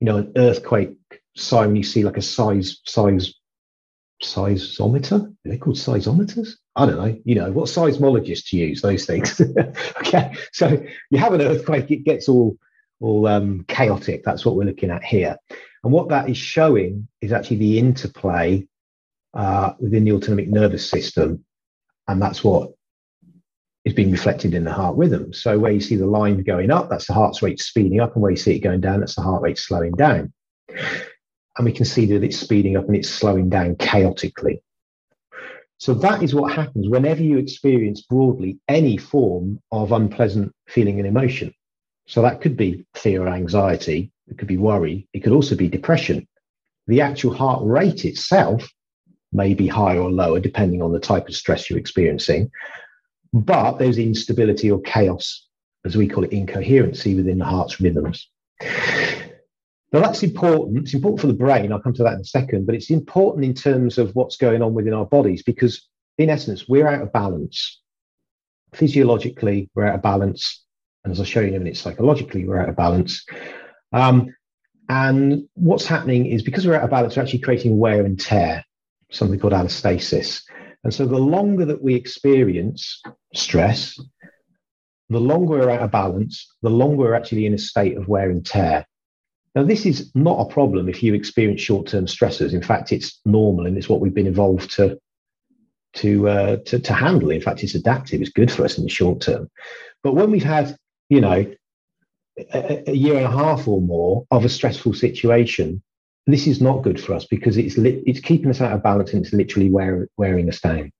you 0.00 0.04
know 0.04 0.18
an 0.18 0.32
earthquake 0.36 0.96
sign 1.38 1.76
you 1.76 1.82
see 1.82 2.04
like 2.04 2.16
a 2.16 2.22
size 2.22 2.80
size 2.84 3.34
sizeometer. 4.22 5.26
Are 5.26 5.34
they 5.44 5.58
called 5.58 5.76
sizeometers? 5.76 6.50
I 6.76 6.86
don't 6.86 6.96
know. 6.96 7.18
You 7.24 7.36
know 7.36 7.52
what 7.52 7.66
seismologists 7.66 8.52
use 8.52 8.82
those 8.82 9.06
things. 9.06 9.40
okay, 9.98 10.34
so 10.52 10.82
you 11.10 11.18
have 11.18 11.34
an 11.34 11.42
earthquake, 11.42 11.90
it 11.90 12.04
gets 12.04 12.28
all 12.28 12.56
all 13.00 13.26
um, 13.28 13.64
chaotic. 13.68 14.24
That's 14.24 14.44
what 14.44 14.56
we're 14.56 14.64
looking 14.64 14.90
at 14.90 15.04
here, 15.04 15.36
and 15.84 15.92
what 15.92 16.08
that 16.08 16.28
is 16.28 16.36
showing 16.36 17.08
is 17.20 17.32
actually 17.32 17.58
the 17.58 17.78
interplay 17.78 18.66
uh, 19.34 19.74
within 19.78 20.04
the 20.04 20.12
autonomic 20.12 20.48
nervous 20.48 20.88
system, 20.88 21.44
and 22.08 22.20
that's 22.20 22.42
what 22.42 22.72
is 23.84 23.94
being 23.94 24.10
reflected 24.10 24.52
in 24.52 24.64
the 24.64 24.72
heart 24.72 24.96
rhythm. 24.96 25.32
So 25.32 25.58
where 25.58 25.72
you 25.72 25.80
see 25.80 25.96
the 25.96 26.06
line 26.06 26.42
going 26.42 26.70
up, 26.70 26.90
that's 26.90 27.06
the 27.06 27.14
heart 27.14 27.40
rate 27.40 27.60
speeding 27.60 28.00
up, 28.00 28.14
and 28.14 28.22
where 28.22 28.32
you 28.32 28.36
see 28.36 28.56
it 28.56 28.60
going 28.60 28.80
down, 28.80 29.00
that's 29.00 29.14
the 29.14 29.22
heart 29.22 29.42
rate 29.42 29.58
slowing 29.58 29.92
down 29.92 30.32
and 31.58 31.64
we 31.64 31.72
can 31.72 31.84
see 31.84 32.06
that 32.06 32.22
it's 32.22 32.38
speeding 32.38 32.76
up 32.76 32.86
and 32.86 32.96
it's 32.96 33.10
slowing 33.10 33.48
down 33.50 33.74
chaotically. 33.76 34.62
So 35.78 35.92
that 35.94 36.22
is 36.22 36.34
what 36.34 36.52
happens 36.52 36.88
whenever 36.88 37.22
you 37.22 37.38
experience 37.38 38.02
broadly 38.02 38.58
any 38.68 38.96
form 38.96 39.60
of 39.70 39.92
unpleasant 39.92 40.52
feeling 40.68 40.98
and 40.98 41.06
emotion. 41.06 41.52
So 42.06 42.22
that 42.22 42.40
could 42.40 42.56
be 42.56 42.86
fear 42.94 43.22
or 43.22 43.28
anxiety, 43.28 44.10
it 44.28 44.38
could 44.38 44.48
be 44.48 44.56
worry, 44.56 45.08
it 45.12 45.20
could 45.20 45.32
also 45.32 45.54
be 45.54 45.68
depression. 45.68 46.26
The 46.86 47.00
actual 47.00 47.34
heart 47.34 47.60
rate 47.64 48.04
itself 48.04 48.68
may 49.32 49.54
be 49.54 49.66
higher 49.66 50.00
or 50.00 50.10
lower 50.10 50.40
depending 50.40 50.80
on 50.80 50.92
the 50.92 51.00
type 51.00 51.28
of 51.28 51.36
stress 51.36 51.68
you're 51.68 51.78
experiencing, 51.78 52.50
but 53.32 53.78
there's 53.78 53.98
instability 53.98 54.70
or 54.70 54.80
chaos, 54.80 55.46
as 55.84 55.96
we 55.96 56.08
call 56.08 56.24
it, 56.24 56.32
incoherency 56.32 57.14
within 57.14 57.38
the 57.38 57.44
heart's 57.44 57.80
rhythms. 57.80 58.28
Now, 59.92 60.00
that's 60.00 60.22
important. 60.22 60.78
It's 60.78 60.94
important 60.94 61.20
for 61.20 61.26
the 61.28 61.32
brain. 61.32 61.72
I'll 61.72 61.80
come 61.80 61.94
to 61.94 62.02
that 62.02 62.14
in 62.14 62.20
a 62.20 62.24
second, 62.24 62.66
but 62.66 62.74
it's 62.74 62.90
important 62.90 63.44
in 63.44 63.54
terms 63.54 63.96
of 63.96 64.14
what's 64.14 64.36
going 64.36 64.60
on 64.60 64.74
within 64.74 64.92
our 64.92 65.06
bodies 65.06 65.42
because, 65.42 65.88
in 66.18 66.28
essence, 66.28 66.68
we're 66.68 66.86
out 66.86 67.02
of 67.02 67.12
balance. 67.12 67.80
Physiologically, 68.74 69.70
we're 69.74 69.86
out 69.86 69.94
of 69.94 70.02
balance. 70.02 70.62
And 71.04 71.12
as 71.12 71.20
I'll 71.20 71.24
show 71.24 71.40
you 71.40 71.48
in 71.48 71.54
a 71.54 71.58
minute, 71.58 71.76
psychologically, 71.76 72.44
we're 72.44 72.60
out 72.60 72.68
of 72.68 72.76
balance. 72.76 73.24
Um, 73.92 74.34
and 74.88 75.48
what's 75.54 75.86
happening 75.86 76.26
is 76.26 76.42
because 76.42 76.66
we're 76.66 76.76
out 76.76 76.84
of 76.84 76.90
balance, 76.90 77.16
we're 77.16 77.22
actually 77.22 77.40
creating 77.40 77.78
wear 77.78 78.04
and 78.04 78.18
tear, 78.18 78.64
something 79.10 79.38
called 79.38 79.52
allostasis. 79.52 80.42
And 80.84 80.92
so 80.92 81.06
the 81.06 81.18
longer 81.18 81.64
that 81.66 81.82
we 81.82 81.94
experience 81.94 83.02
stress, 83.34 83.98
the 85.10 85.20
longer 85.20 85.58
we're 85.58 85.70
out 85.70 85.82
of 85.82 85.90
balance, 85.90 86.54
the 86.62 86.70
longer 86.70 86.96
we're 86.96 87.14
actually 87.14 87.46
in 87.46 87.54
a 87.54 87.58
state 87.58 87.96
of 87.96 88.08
wear 88.08 88.30
and 88.30 88.44
tear. 88.44 88.86
Now, 89.54 89.64
this 89.64 89.86
is 89.86 90.10
not 90.14 90.40
a 90.40 90.52
problem 90.52 90.88
if 90.88 91.02
you 91.02 91.14
experience 91.14 91.60
short-term 91.60 92.06
stressors. 92.06 92.52
In 92.52 92.62
fact, 92.62 92.92
it's 92.92 93.20
normal 93.24 93.66
and 93.66 93.76
it's 93.76 93.88
what 93.88 94.00
we've 94.00 94.14
been 94.14 94.26
evolved 94.26 94.70
to 94.72 94.98
to, 95.94 96.28
uh, 96.28 96.56
to 96.66 96.78
to 96.78 96.92
handle. 96.92 97.30
In 97.30 97.40
fact, 97.40 97.62
it's 97.64 97.74
adaptive. 97.74 98.20
It's 98.20 98.30
good 98.30 98.52
for 98.52 98.64
us 98.64 98.76
in 98.78 98.84
the 98.84 98.90
short 98.90 99.22
term. 99.22 99.50
But 100.02 100.14
when 100.14 100.30
we've 100.30 100.44
had 100.44 100.76
you 101.08 101.20
know, 101.20 101.50
a, 102.52 102.92
year 102.92 103.16
and 103.16 103.26
a 103.26 103.30
half 103.30 103.66
or 103.66 103.80
more 103.80 104.26
of 104.30 104.44
a 104.44 104.48
stressful 104.48 104.94
situation, 104.94 105.82
this 106.26 106.46
is 106.46 106.60
not 106.60 106.82
good 106.82 107.00
for 107.00 107.14
us 107.14 107.24
because 107.24 107.56
it's 107.56 107.78
li- 107.78 108.02
it's 108.06 108.20
keeping 108.20 108.50
us 108.50 108.60
out 108.60 108.72
of 108.72 108.82
balance 108.82 109.12
and 109.12 109.24
it's 109.24 109.34
literally 109.34 109.70
wear, 109.70 110.08
wearing 110.16 110.48
us 110.48 110.60
down. 110.60 110.92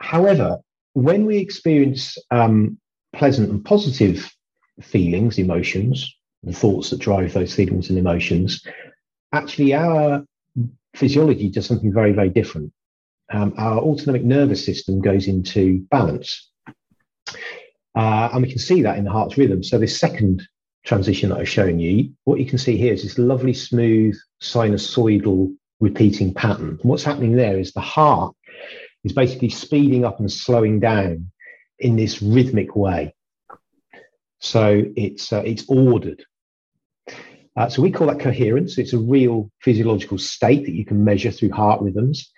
However, 0.00 0.58
when 0.92 1.26
we 1.26 1.38
experience 1.38 2.16
um, 2.30 2.78
pleasant 3.14 3.50
and 3.50 3.64
positive 3.64 4.30
feelings, 4.80 5.38
emotions, 5.38 6.14
the 6.42 6.52
thoughts 6.52 6.90
that 6.90 7.00
drive 7.00 7.32
those 7.32 7.54
feelings 7.54 7.90
and 7.90 7.98
emotions, 7.98 8.64
actually 9.32 9.74
our 9.74 10.24
physiology 10.94 11.48
does 11.48 11.66
something 11.66 11.92
very, 11.92 12.12
very 12.12 12.28
different. 12.28 12.72
Um, 13.30 13.54
our 13.58 13.78
autonomic 13.78 14.24
nervous 14.24 14.64
system 14.64 15.00
goes 15.00 15.28
into 15.28 15.80
balance. 15.90 16.50
Uh, 17.94 18.30
and 18.32 18.42
we 18.42 18.48
can 18.48 18.58
see 18.58 18.82
that 18.82 18.96
in 18.96 19.04
the 19.04 19.10
heart's 19.10 19.36
rhythm. 19.36 19.62
So, 19.62 19.78
this 19.78 19.98
second 19.98 20.46
transition 20.84 21.30
that 21.30 21.38
I've 21.38 21.48
shown 21.48 21.78
you, 21.78 22.12
what 22.24 22.38
you 22.38 22.46
can 22.46 22.58
see 22.58 22.76
here 22.76 22.94
is 22.94 23.02
this 23.02 23.18
lovely, 23.18 23.52
smooth, 23.52 24.16
sinusoidal 24.40 25.54
repeating 25.80 26.32
pattern. 26.32 26.78
And 26.80 26.90
what's 26.90 27.04
happening 27.04 27.36
there 27.36 27.58
is 27.58 27.72
the 27.72 27.80
heart 27.80 28.34
is 29.04 29.12
basically 29.12 29.50
speeding 29.50 30.04
up 30.04 30.20
and 30.20 30.30
slowing 30.30 30.80
down 30.80 31.30
in 31.78 31.96
this 31.96 32.22
rhythmic 32.22 32.74
way. 32.74 33.14
So 34.40 34.84
it's 34.96 35.32
uh, 35.32 35.42
it's 35.44 35.64
ordered. 35.68 36.24
Uh, 37.56 37.68
so 37.68 37.82
we 37.82 37.90
call 37.90 38.06
that 38.06 38.20
coherence. 38.20 38.78
It's 38.78 38.92
a 38.92 38.98
real 38.98 39.50
physiological 39.60 40.18
state 40.18 40.64
that 40.64 40.74
you 40.74 40.84
can 40.84 41.04
measure 41.04 41.32
through 41.32 41.50
heart 41.50 41.80
rhythms. 41.80 42.30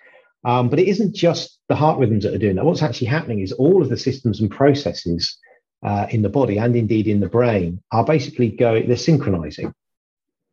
Um, 0.43 0.69
but 0.69 0.79
it 0.79 0.87
isn't 0.87 1.15
just 1.15 1.59
the 1.69 1.75
heart 1.75 1.99
rhythms 1.99 2.23
that 2.23 2.33
are 2.33 2.39
doing 2.39 2.55
that. 2.55 2.65
What's 2.65 2.81
actually 2.81 3.07
happening 3.07 3.41
is 3.41 3.51
all 3.51 3.83
of 3.83 3.89
the 3.89 3.97
systems 3.97 4.41
and 4.41 4.49
processes 4.49 5.37
uh, 5.83 6.07
in 6.09 6.23
the 6.23 6.29
body 6.29 6.57
and 6.57 6.75
indeed 6.75 7.07
in 7.07 7.19
the 7.19 7.29
brain 7.29 7.81
are 7.91 8.03
basically 8.03 8.49
going, 8.49 8.87
they're 8.87 8.97
synchronizing. 8.97 9.73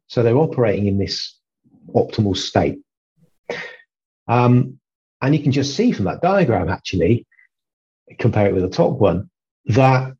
So 0.07 0.23
they're 0.23 0.37
operating 0.37 0.87
in 0.87 0.99
this 0.99 1.35
optimal 1.95 2.37
state. 2.37 2.81
Um, 4.27 4.79
and 5.23 5.35
you 5.35 5.43
can 5.43 5.53
just 5.53 5.75
see 5.75 5.93
from 5.93 6.05
that 6.05 6.21
diagram, 6.21 6.69
actually, 6.69 7.27
compare 8.19 8.47
it 8.47 8.55
with 8.55 8.63
the 8.63 8.69
top 8.69 8.99
one, 8.99 9.31
that 9.67 10.15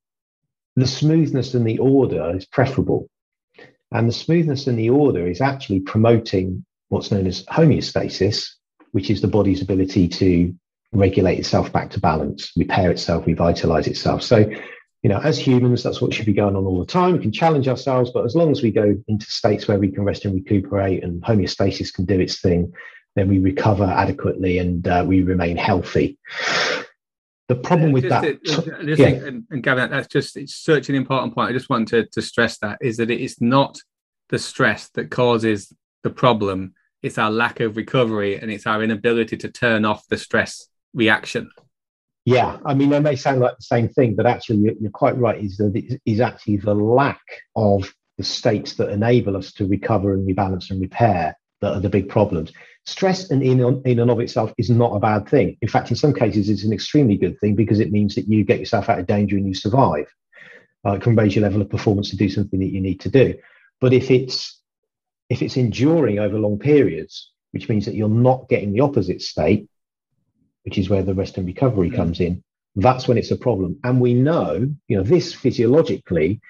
the 0.83 0.87
smoothness 0.87 1.55
and 1.55 1.67
the 1.67 1.79
order 1.79 2.37
is 2.37 2.47
preferable. 2.47 3.09
And 3.91 4.09
the 4.09 4.13
smoothness 4.13 4.67
and 4.67 4.79
the 4.79 4.91
order 4.91 5.27
is 5.27 5.41
actually 5.41 5.81
promoting 5.81 6.65
what's 6.89 7.11
known 7.11 7.27
as 7.27 7.45
homeostasis, 7.47 8.49
which 8.93 9.11
is 9.11 9.21
the 9.21 9.29
body's 9.29 9.63
ability 9.63 10.09
to 10.09 10.55
regulate 10.93 11.39
itself 11.39 11.73
back 11.73 11.91
to 11.91 12.01
balance, 12.01 12.53
repair 12.57 12.91
itself, 12.91 13.27
revitalize 13.27 13.87
itself. 13.87 14.23
So, 14.23 14.51
you 15.03 15.11
know, 15.11 15.19
as 15.19 15.39
humans, 15.39 15.83
that's 15.83 16.01
what 16.01 16.13
should 16.13 16.27
be 16.27 16.33
going 16.33 16.57
on 16.57 16.67
all 16.67 16.81
the 16.81 16.87
time. 16.87 17.13
We 17.13 17.19
can 17.19 17.33
challenge 17.33 17.69
ourselves, 17.69 18.11
but 18.11 18.25
as 18.25 18.35
long 18.35 18.51
as 18.51 18.63
we 18.63 18.71
go 18.71 18.97
into 19.07 19.31
states 19.31 19.69
where 19.69 19.79
we 19.79 19.91
can 19.91 20.05
rest 20.05 20.25
and 20.25 20.35
recuperate 20.35 21.05
and 21.05 21.23
homeostasis 21.23 21.93
can 21.93 22.05
do 22.05 22.19
its 22.19 22.41
thing, 22.41 22.73
then 23.17 23.29
we 23.29 23.39
recover 23.39 23.85
adequately 23.85 24.59
and 24.59 24.87
uh, 24.87 25.05
we 25.07 25.23
remain 25.23 25.57
healthy. 25.57 26.19
The 27.49 27.57
problem 27.57 27.91
uh, 27.91 27.93
with 27.95 28.05
just, 28.05 28.23
that, 28.23 28.45
just 28.45 28.69
uh, 28.69 28.81
yeah. 28.83 29.07
and, 29.07 29.45
and 29.51 29.63
Gavin, 29.63 29.91
that's 29.91 30.09
just 30.09 30.37
it's 30.37 30.55
such 30.55 30.91
an 30.91 30.95
important 30.95 31.35
point. 31.35 31.49
I 31.49 31.53
just 31.55 31.71
want 31.71 31.89
to, 31.89 32.07
to 32.07 32.23
stress 32.23 32.59
that 32.59 32.79
is 32.83 32.99
that 32.99 33.11
it 33.11 33.21
is 33.21 33.41
not 33.41 33.79
the 34.29 34.39
stress 34.39 34.91
that 34.91 35.11
causes 35.11 35.73
the 36.03 36.11
problem; 36.11 36.75
it's 37.03 37.17
our 37.17 37.31
lack 37.31 37.61
of 37.61 37.79
recovery 37.79 38.39
and 38.39 38.51
it's 38.51 38.67
our 38.67 38.83
inability 38.83 39.39
to 39.39 39.51
turn 39.51 39.87
off 39.87 40.07
the 40.09 40.19
stress 40.19 40.69
reaction. 40.93 41.51
Yeah, 42.27 42.59
I 42.67 42.75
mean, 42.75 42.91
they 42.91 43.01
may 43.01 43.17
sound 43.17 43.41
like 43.41 43.57
the 43.57 43.63
same 43.63 43.89
thing, 43.89 44.15
but 44.15 44.27
actually, 44.27 44.59
you're, 44.59 44.75
you're 44.79 44.91
quite 44.91 45.17
right. 45.17 45.43
Is 45.43 45.57
that 45.57 45.75
it 45.75 46.03
is 46.05 46.21
actually 46.21 46.59
the 46.59 46.75
lack 46.75 47.23
of 47.57 47.91
the 48.19 48.25
states 48.25 48.75
that 48.75 48.91
enable 48.91 49.39
us 49.39 49.53
to 49.55 49.67
recover 49.67 50.13
and 50.13 50.29
rebalance 50.29 50.71
and 50.71 50.83
repair 50.83 51.35
that 51.61 51.73
are 51.73 51.81
the 51.81 51.89
big 51.89 52.11
problems 52.11 52.53
stress 52.89 53.31
in, 53.31 53.43
in, 53.43 53.83
in 53.85 53.99
and 53.99 54.11
of 54.11 54.19
itself 54.19 54.53
is 54.57 54.71
not 54.71 54.97
a 54.97 54.99
bad 54.99 55.29
thing. 55.29 55.59
In 55.61 55.69
fact, 55.69 55.91
in 55.91 55.97
some 55.97 56.15
cases, 56.15 56.49
it's 56.49 56.65
an 56.65 56.73
extremely 56.73 57.17
good 57.19 57.39
thing 57.39 57.55
because 57.55 57.81
it 57.81 57.93
means 57.93 58.15
that 58.15 58.27
you 58.29 58.45
get 58.45 58.61
yourself 58.61 58.89
out 58.89 58.99
of 58.99 59.07
danger 59.07 59.37
and 59.37 59.47
you 59.47 59.55
survive. 59.55 60.07
Uh, 60.87 60.93
it 60.93 61.03
can 61.03 61.15
raise 61.15 61.37
your 61.37 61.43
level 61.43 61.61
of 61.61 61.69
performance 61.69 62.09
to 62.11 62.17
do 62.17 62.31
something 62.31 62.59
that 62.61 62.73
you 62.73 62.81
need 62.81 63.01
to 63.01 63.11
do. 63.11 63.35
But 63.81 63.93
if 63.93 64.11
it's 64.11 64.61
if 65.29 65.43
it's 65.43 65.59
enduring 65.59 66.19
over 66.19 66.39
long 66.39 66.59
periods, 66.59 67.31
which 67.51 67.69
means 67.69 67.85
that 67.85 67.95
you're 67.95 68.09
not 68.09 68.49
getting 68.49 68.73
the 68.73 68.81
opposite 68.81 69.21
state, 69.21 69.69
which 70.65 70.79
is 70.79 70.89
where 70.89 71.03
the 71.03 71.15
rest 71.15 71.37
and 71.37 71.47
recovery 71.47 71.91
comes 71.91 72.21
in, 72.21 72.43
that's 72.77 73.07
when 73.07 73.19
it's 73.19 73.31
a 73.31 73.37
problem. 73.37 73.79
And 73.85 74.01
we 74.01 74.15
know, 74.15 74.67
you 74.89 74.97
know, 74.97 75.03
this 75.03 75.35
physiologically 75.35 76.41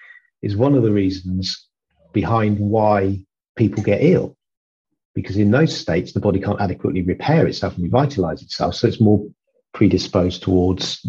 is 0.42 0.56
one 0.56 0.76
of 0.76 0.84
the 0.84 0.92
reasons 0.92 1.66
behind 2.12 2.60
why 2.60 3.24
people 3.56 3.82
get 3.82 4.04
ill 4.04 4.37
because 5.18 5.36
in 5.36 5.50
those 5.50 5.76
states, 5.76 6.12
the 6.12 6.20
body 6.20 6.38
can't 6.38 6.60
adequately 6.60 7.02
repair 7.02 7.44
itself 7.44 7.74
and 7.74 7.82
revitalize 7.82 8.40
itself. 8.40 8.76
So 8.76 8.86
it's 8.86 9.00
more 9.00 9.26
predisposed 9.74 10.44
towards 10.44 11.04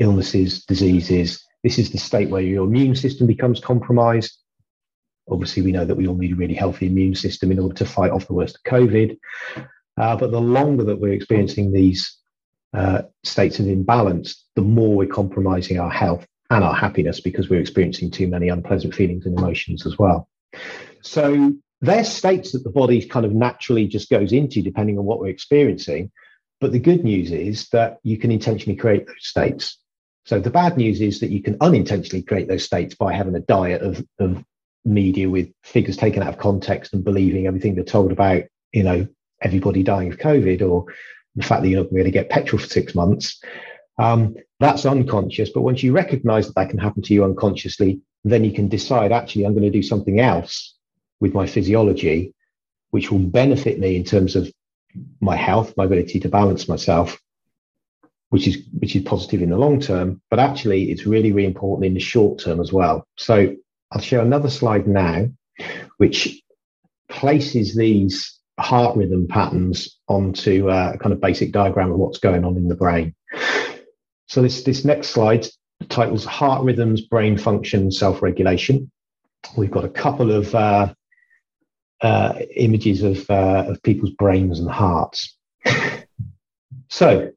illnesses, 0.00 0.64
diseases. 0.64 1.40
This 1.62 1.78
is 1.78 1.92
the 1.92 1.98
state 1.98 2.30
where 2.30 2.42
your 2.42 2.64
immune 2.64 2.96
system 2.96 3.28
becomes 3.28 3.60
compromised. 3.60 4.36
Obviously, 5.30 5.62
we 5.62 5.70
know 5.70 5.84
that 5.84 5.94
we 5.94 6.08
all 6.08 6.16
need 6.16 6.32
a 6.32 6.34
really 6.34 6.54
healthy 6.54 6.88
immune 6.88 7.14
system 7.14 7.52
in 7.52 7.60
order 7.60 7.76
to 7.76 7.84
fight 7.84 8.10
off 8.10 8.26
the 8.26 8.34
worst 8.34 8.56
of 8.56 8.64
COVID. 8.64 9.16
Uh, 9.96 10.16
but 10.16 10.32
the 10.32 10.40
longer 10.40 10.82
that 10.82 10.98
we're 10.98 11.12
experiencing 11.12 11.70
these 11.70 12.18
uh, 12.72 13.02
states 13.22 13.60
of 13.60 13.68
imbalance, 13.68 14.46
the 14.56 14.62
more 14.62 14.96
we're 14.96 15.06
compromising 15.06 15.78
our 15.78 15.92
health 15.92 16.26
and 16.50 16.64
our 16.64 16.74
happiness 16.74 17.20
because 17.20 17.48
we're 17.48 17.60
experiencing 17.60 18.10
too 18.10 18.26
many 18.26 18.48
unpleasant 18.48 18.96
feelings 18.96 19.26
and 19.26 19.38
emotions 19.38 19.86
as 19.86 19.96
well. 19.96 20.28
So 21.02 21.52
they're 21.84 22.04
states 22.04 22.52
that 22.52 22.64
the 22.64 22.70
body 22.70 23.04
kind 23.04 23.26
of 23.26 23.32
naturally 23.32 23.86
just 23.86 24.10
goes 24.10 24.32
into 24.32 24.62
depending 24.62 24.98
on 24.98 25.04
what 25.04 25.20
we're 25.20 25.28
experiencing. 25.28 26.10
But 26.60 26.72
the 26.72 26.78
good 26.78 27.04
news 27.04 27.30
is 27.30 27.68
that 27.70 27.98
you 28.02 28.16
can 28.16 28.30
intentionally 28.30 28.76
create 28.76 29.06
those 29.06 29.26
states. 29.26 29.78
So 30.24 30.40
the 30.40 30.50
bad 30.50 30.76
news 30.76 31.00
is 31.00 31.20
that 31.20 31.30
you 31.30 31.42
can 31.42 31.56
unintentionally 31.60 32.22
create 32.22 32.48
those 32.48 32.64
states 32.64 32.94
by 32.94 33.12
having 33.12 33.34
a 33.34 33.40
diet 33.40 33.82
of, 33.82 34.04
of 34.18 34.42
media 34.84 35.28
with 35.28 35.50
figures 35.62 35.96
taken 35.96 36.22
out 36.22 36.30
of 36.30 36.38
context 36.38 36.94
and 36.94 37.04
believing 37.04 37.46
everything 37.46 37.74
they're 37.74 37.84
told 37.84 38.12
about, 38.12 38.44
you 38.72 38.82
know, 38.82 39.06
everybody 39.42 39.82
dying 39.82 40.10
of 40.10 40.18
COVID 40.18 40.62
or 40.62 40.86
the 41.34 41.44
fact 41.44 41.62
that 41.62 41.68
you're 41.68 41.82
not 41.82 41.90
going 41.90 42.04
to 42.04 42.10
get 42.10 42.30
petrol 42.30 42.60
for 42.60 42.68
six 42.68 42.94
months. 42.94 43.42
Um, 43.98 44.36
that's 44.60 44.86
unconscious. 44.86 45.50
But 45.50 45.62
once 45.62 45.82
you 45.82 45.92
recognize 45.92 46.46
that 46.46 46.54
that 46.54 46.70
can 46.70 46.78
happen 46.78 47.02
to 47.02 47.14
you 47.14 47.24
unconsciously, 47.24 48.00
then 48.24 48.44
you 48.44 48.52
can 48.52 48.68
decide, 48.68 49.12
actually, 49.12 49.44
I'm 49.44 49.52
going 49.52 49.64
to 49.64 49.70
do 49.70 49.82
something 49.82 50.20
else 50.20 50.73
with 51.24 51.32
my 51.32 51.46
physiology, 51.46 52.34
which 52.90 53.10
will 53.10 53.18
benefit 53.40 53.78
me 53.78 53.96
in 53.96 54.04
terms 54.04 54.36
of 54.36 54.52
my 55.22 55.34
health, 55.34 55.72
my 55.74 55.86
ability 55.86 56.20
to 56.20 56.28
balance 56.28 56.68
myself, 56.68 57.18
which 58.28 58.46
is 58.46 58.58
which 58.78 58.94
is 58.94 59.02
positive 59.04 59.40
in 59.40 59.48
the 59.48 59.56
long 59.56 59.80
term, 59.80 60.20
but 60.28 60.38
actually 60.38 60.90
it's 60.90 61.06
really, 61.06 61.32
really 61.32 61.46
important 61.46 61.86
in 61.86 61.94
the 61.94 62.10
short 62.12 62.40
term 62.40 62.60
as 62.60 62.74
well. 62.74 63.06
So 63.16 63.56
I'll 63.90 64.02
show 64.02 64.20
another 64.20 64.50
slide 64.50 64.86
now, 64.86 65.30
which 65.96 66.42
places 67.08 67.74
these 67.74 68.38
heart 68.60 68.94
rhythm 68.94 69.26
patterns 69.26 69.98
onto 70.06 70.68
a 70.68 70.98
kind 70.98 71.14
of 71.14 71.22
basic 71.22 71.52
diagram 71.52 71.90
of 71.90 71.98
what's 71.98 72.18
going 72.18 72.44
on 72.44 72.58
in 72.58 72.68
the 72.68 72.76
brain. 72.76 73.14
So 74.26 74.42
this, 74.42 74.62
this 74.62 74.84
next 74.84 75.08
slide 75.08 75.46
titles 75.88 76.24
Heart 76.24 76.64
Rhythms, 76.64 77.00
Brain 77.02 77.38
Function, 77.38 77.90
Self-Regulation. 77.90 78.90
We've 79.56 79.70
got 79.70 79.84
a 79.84 79.88
couple 79.88 80.30
of 80.32 80.54
uh, 80.54 80.92
uh, 82.00 82.34
images 82.56 83.02
of, 83.02 83.28
uh, 83.30 83.64
of 83.68 83.82
people's 83.82 84.10
brains 84.10 84.60
and 84.60 84.70
hearts. 84.70 85.36
so, 86.88 87.30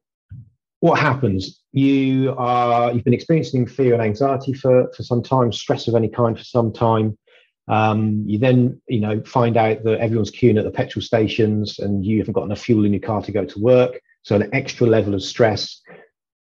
what 0.80 0.98
happens? 0.98 1.60
You 1.72 2.34
are 2.38 2.92
you've 2.92 3.04
been 3.04 3.14
experiencing 3.14 3.66
fear 3.66 3.94
and 3.94 4.02
anxiety 4.02 4.52
for, 4.52 4.92
for 4.96 5.02
some 5.02 5.22
time, 5.22 5.52
stress 5.52 5.88
of 5.88 5.94
any 5.94 6.08
kind 6.08 6.38
for 6.38 6.44
some 6.44 6.72
time. 6.72 7.18
Um, 7.68 8.24
you 8.26 8.38
then, 8.38 8.80
you 8.88 9.00
know, 9.00 9.22
find 9.24 9.56
out 9.56 9.84
that 9.84 10.00
everyone's 10.00 10.30
queuing 10.30 10.58
at 10.58 10.64
the 10.64 10.70
petrol 10.70 11.02
stations 11.02 11.78
and 11.78 12.04
you 12.04 12.18
haven't 12.18 12.32
got 12.32 12.44
enough 12.44 12.60
fuel 12.60 12.84
in 12.84 12.92
your 12.92 13.00
car 13.00 13.22
to 13.22 13.32
go 13.32 13.44
to 13.44 13.58
work. 13.58 14.00
So 14.22 14.36
an 14.36 14.48
extra 14.54 14.86
level 14.86 15.14
of 15.14 15.22
stress. 15.22 15.82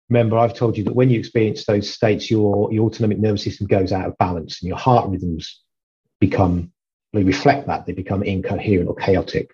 Remember, 0.10 0.38
I've 0.38 0.56
told 0.56 0.78
you 0.78 0.84
that 0.86 0.96
when 0.96 1.10
you 1.10 1.20
experience 1.20 1.66
those 1.66 1.90
states, 1.90 2.32
your, 2.32 2.72
your 2.74 2.86
autonomic 2.86 3.20
nervous 3.20 3.44
system 3.44 3.68
goes 3.68 3.92
out 3.92 4.08
of 4.08 4.18
balance 4.18 4.62
and 4.62 4.68
your 4.68 4.78
heart 4.78 5.10
rhythms 5.10 5.62
become 6.20 6.72
reflect 7.14 7.68
that, 7.68 7.86
they 7.86 7.94
become 7.94 8.24
incoherent 8.24 8.88
or 8.88 8.96
chaotic. 8.96 9.52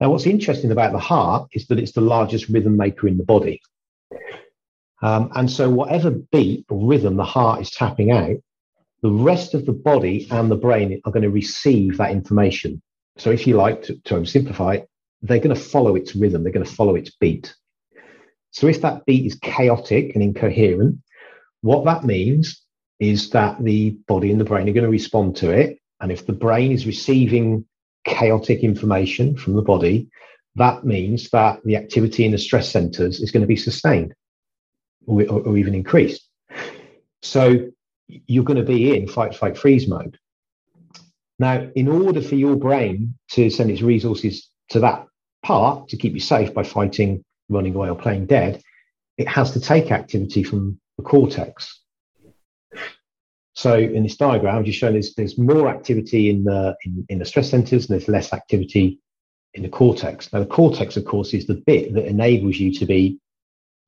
Now, 0.00 0.10
what's 0.10 0.26
interesting 0.26 0.70
about 0.72 0.92
the 0.92 0.98
heart 0.98 1.48
is 1.52 1.66
that 1.68 1.78
it's 1.78 1.92
the 1.92 2.00
largest 2.00 2.48
rhythm 2.48 2.76
maker 2.76 3.08
in 3.08 3.16
the 3.16 3.24
body. 3.24 3.60
Um, 5.02 5.30
and 5.34 5.50
so, 5.50 5.70
whatever 5.70 6.10
beat 6.10 6.66
or 6.68 6.86
rhythm 6.86 7.16
the 7.16 7.24
heart 7.24 7.60
is 7.60 7.70
tapping 7.70 8.10
out, 8.10 8.36
the 9.02 9.10
rest 9.10 9.54
of 9.54 9.66
the 9.66 9.72
body 9.72 10.26
and 10.30 10.50
the 10.50 10.56
brain 10.56 11.00
are 11.04 11.12
going 11.12 11.22
to 11.22 11.30
receive 11.30 11.96
that 11.98 12.10
information. 12.10 12.82
So, 13.18 13.30
if 13.30 13.46
you 13.46 13.56
like 13.56 13.82
to, 13.84 13.96
to 14.04 14.24
simplify 14.24 14.74
it, 14.74 14.88
they're 15.22 15.38
going 15.38 15.54
to 15.54 15.60
follow 15.60 15.96
its 15.96 16.14
rhythm, 16.14 16.42
they're 16.42 16.52
going 16.52 16.66
to 16.66 16.72
follow 16.72 16.94
its 16.94 17.10
beat. 17.10 17.54
So, 18.50 18.66
if 18.66 18.80
that 18.82 19.04
beat 19.06 19.26
is 19.26 19.38
chaotic 19.40 20.14
and 20.14 20.22
incoherent, 20.22 20.98
what 21.62 21.84
that 21.86 22.04
means 22.04 22.62
is 23.00 23.30
that 23.30 23.62
the 23.62 23.90
body 24.08 24.30
and 24.30 24.40
the 24.40 24.44
brain 24.44 24.68
are 24.68 24.72
going 24.72 24.84
to 24.84 24.90
respond 24.90 25.36
to 25.36 25.50
it. 25.50 25.78
And 26.00 26.12
if 26.12 26.26
the 26.26 26.32
brain 26.32 26.72
is 26.72 26.86
receiving 26.86 27.64
chaotic 28.04 28.60
information 28.60 29.36
from 29.36 29.54
the 29.54 29.62
body, 29.62 30.08
that 30.56 30.84
means 30.84 31.30
that 31.30 31.62
the 31.64 31.76
activity 31.76 32.24
in 32.24 32.32
the 32.32 32.38
stress 32.38 32.70
centers 32.70 33.20
is 33.20 33.30
going 33.30 33.42
to 33.42 33.46
be 33.46 33.56
sustained 33.56 34.14
or, 35.06 35.22
or, 35.22 35.40
or 35.42 35.56
even 35.56 35.74
increased. 35.74 36.28
So 37.22 37.68
you're 38.08 38.44
going 38.44 38.58
to 38.58 38.62
be 38.62 38.96
in 38.96 39.08
fight, 39.08 39.34
fight, 39.34 39.58
freeze 39.58 39.88
mode. 39.88 40.18
Now, 41.38 41.68
in 41.74 41.88
order 41.88 42.22
for 42.22 42.36
your 42.36 42.56
brain 42.56 43.14
to 43.32 43.50
send 43.50 43.70
its 43.70 43.82
resources 43.82 44.48
to 44.70 44.80
that 44.80 45.06
part 45.42 45.88
to 45.88 45.96
keep 45.96 46.14
you 46.14 46.20
safe 46.20 46.54
by 46.54 46.62
fighting, 46.62 47.24
running 47.48 47.74
away, 47.74 47.90
or 47.90 47.96
playing 47.96 48.26
dead, 48.26 48.62
it 49.18 49.28
has 49.28 49.50
to 49.52 49.60
take 49.60 49.90
activity 49.90 50.42
from 50.42 50.80
the 50.96 51.02
cortex. 51.02 51.80
So 53.56 53.74
in 53.74 54.02
this 54.02 54.18
diagram, 54.18 54.54
I'm 54.54 54.64
just 54.66 54.78
showing 54.78 54.92
there's, 54.92 55.14
there's 55.14 55.38
more 55.38 55.68
activity 55.68 56.28
in 56.28 56.44
the 56.44 56.76
in, 56.84 57.06
in 57.08 57.18
the 57.18 57.24
stress 57.24 57.50
centers 57.50 57.88
and 57.88 57.98
there's 57.98 58.08
less 58.08 58.34
activity 58.34 59.00
in 59.54 59.62
the 59.62 59.70
cortex. 59.70 60.30
Now 60.30 60.40
the 60.40 60.46
cortex, 60.46 60.98
of 60.98 61.06
course, 61.06 61.32
is 61.32 61.46
the 61.46 61.62
bit 61.66 61.94
that 61.94 62.04
enables 62.04 62.58
you 62.58 62.70
to 62.74 62.84
be 62.84 63.18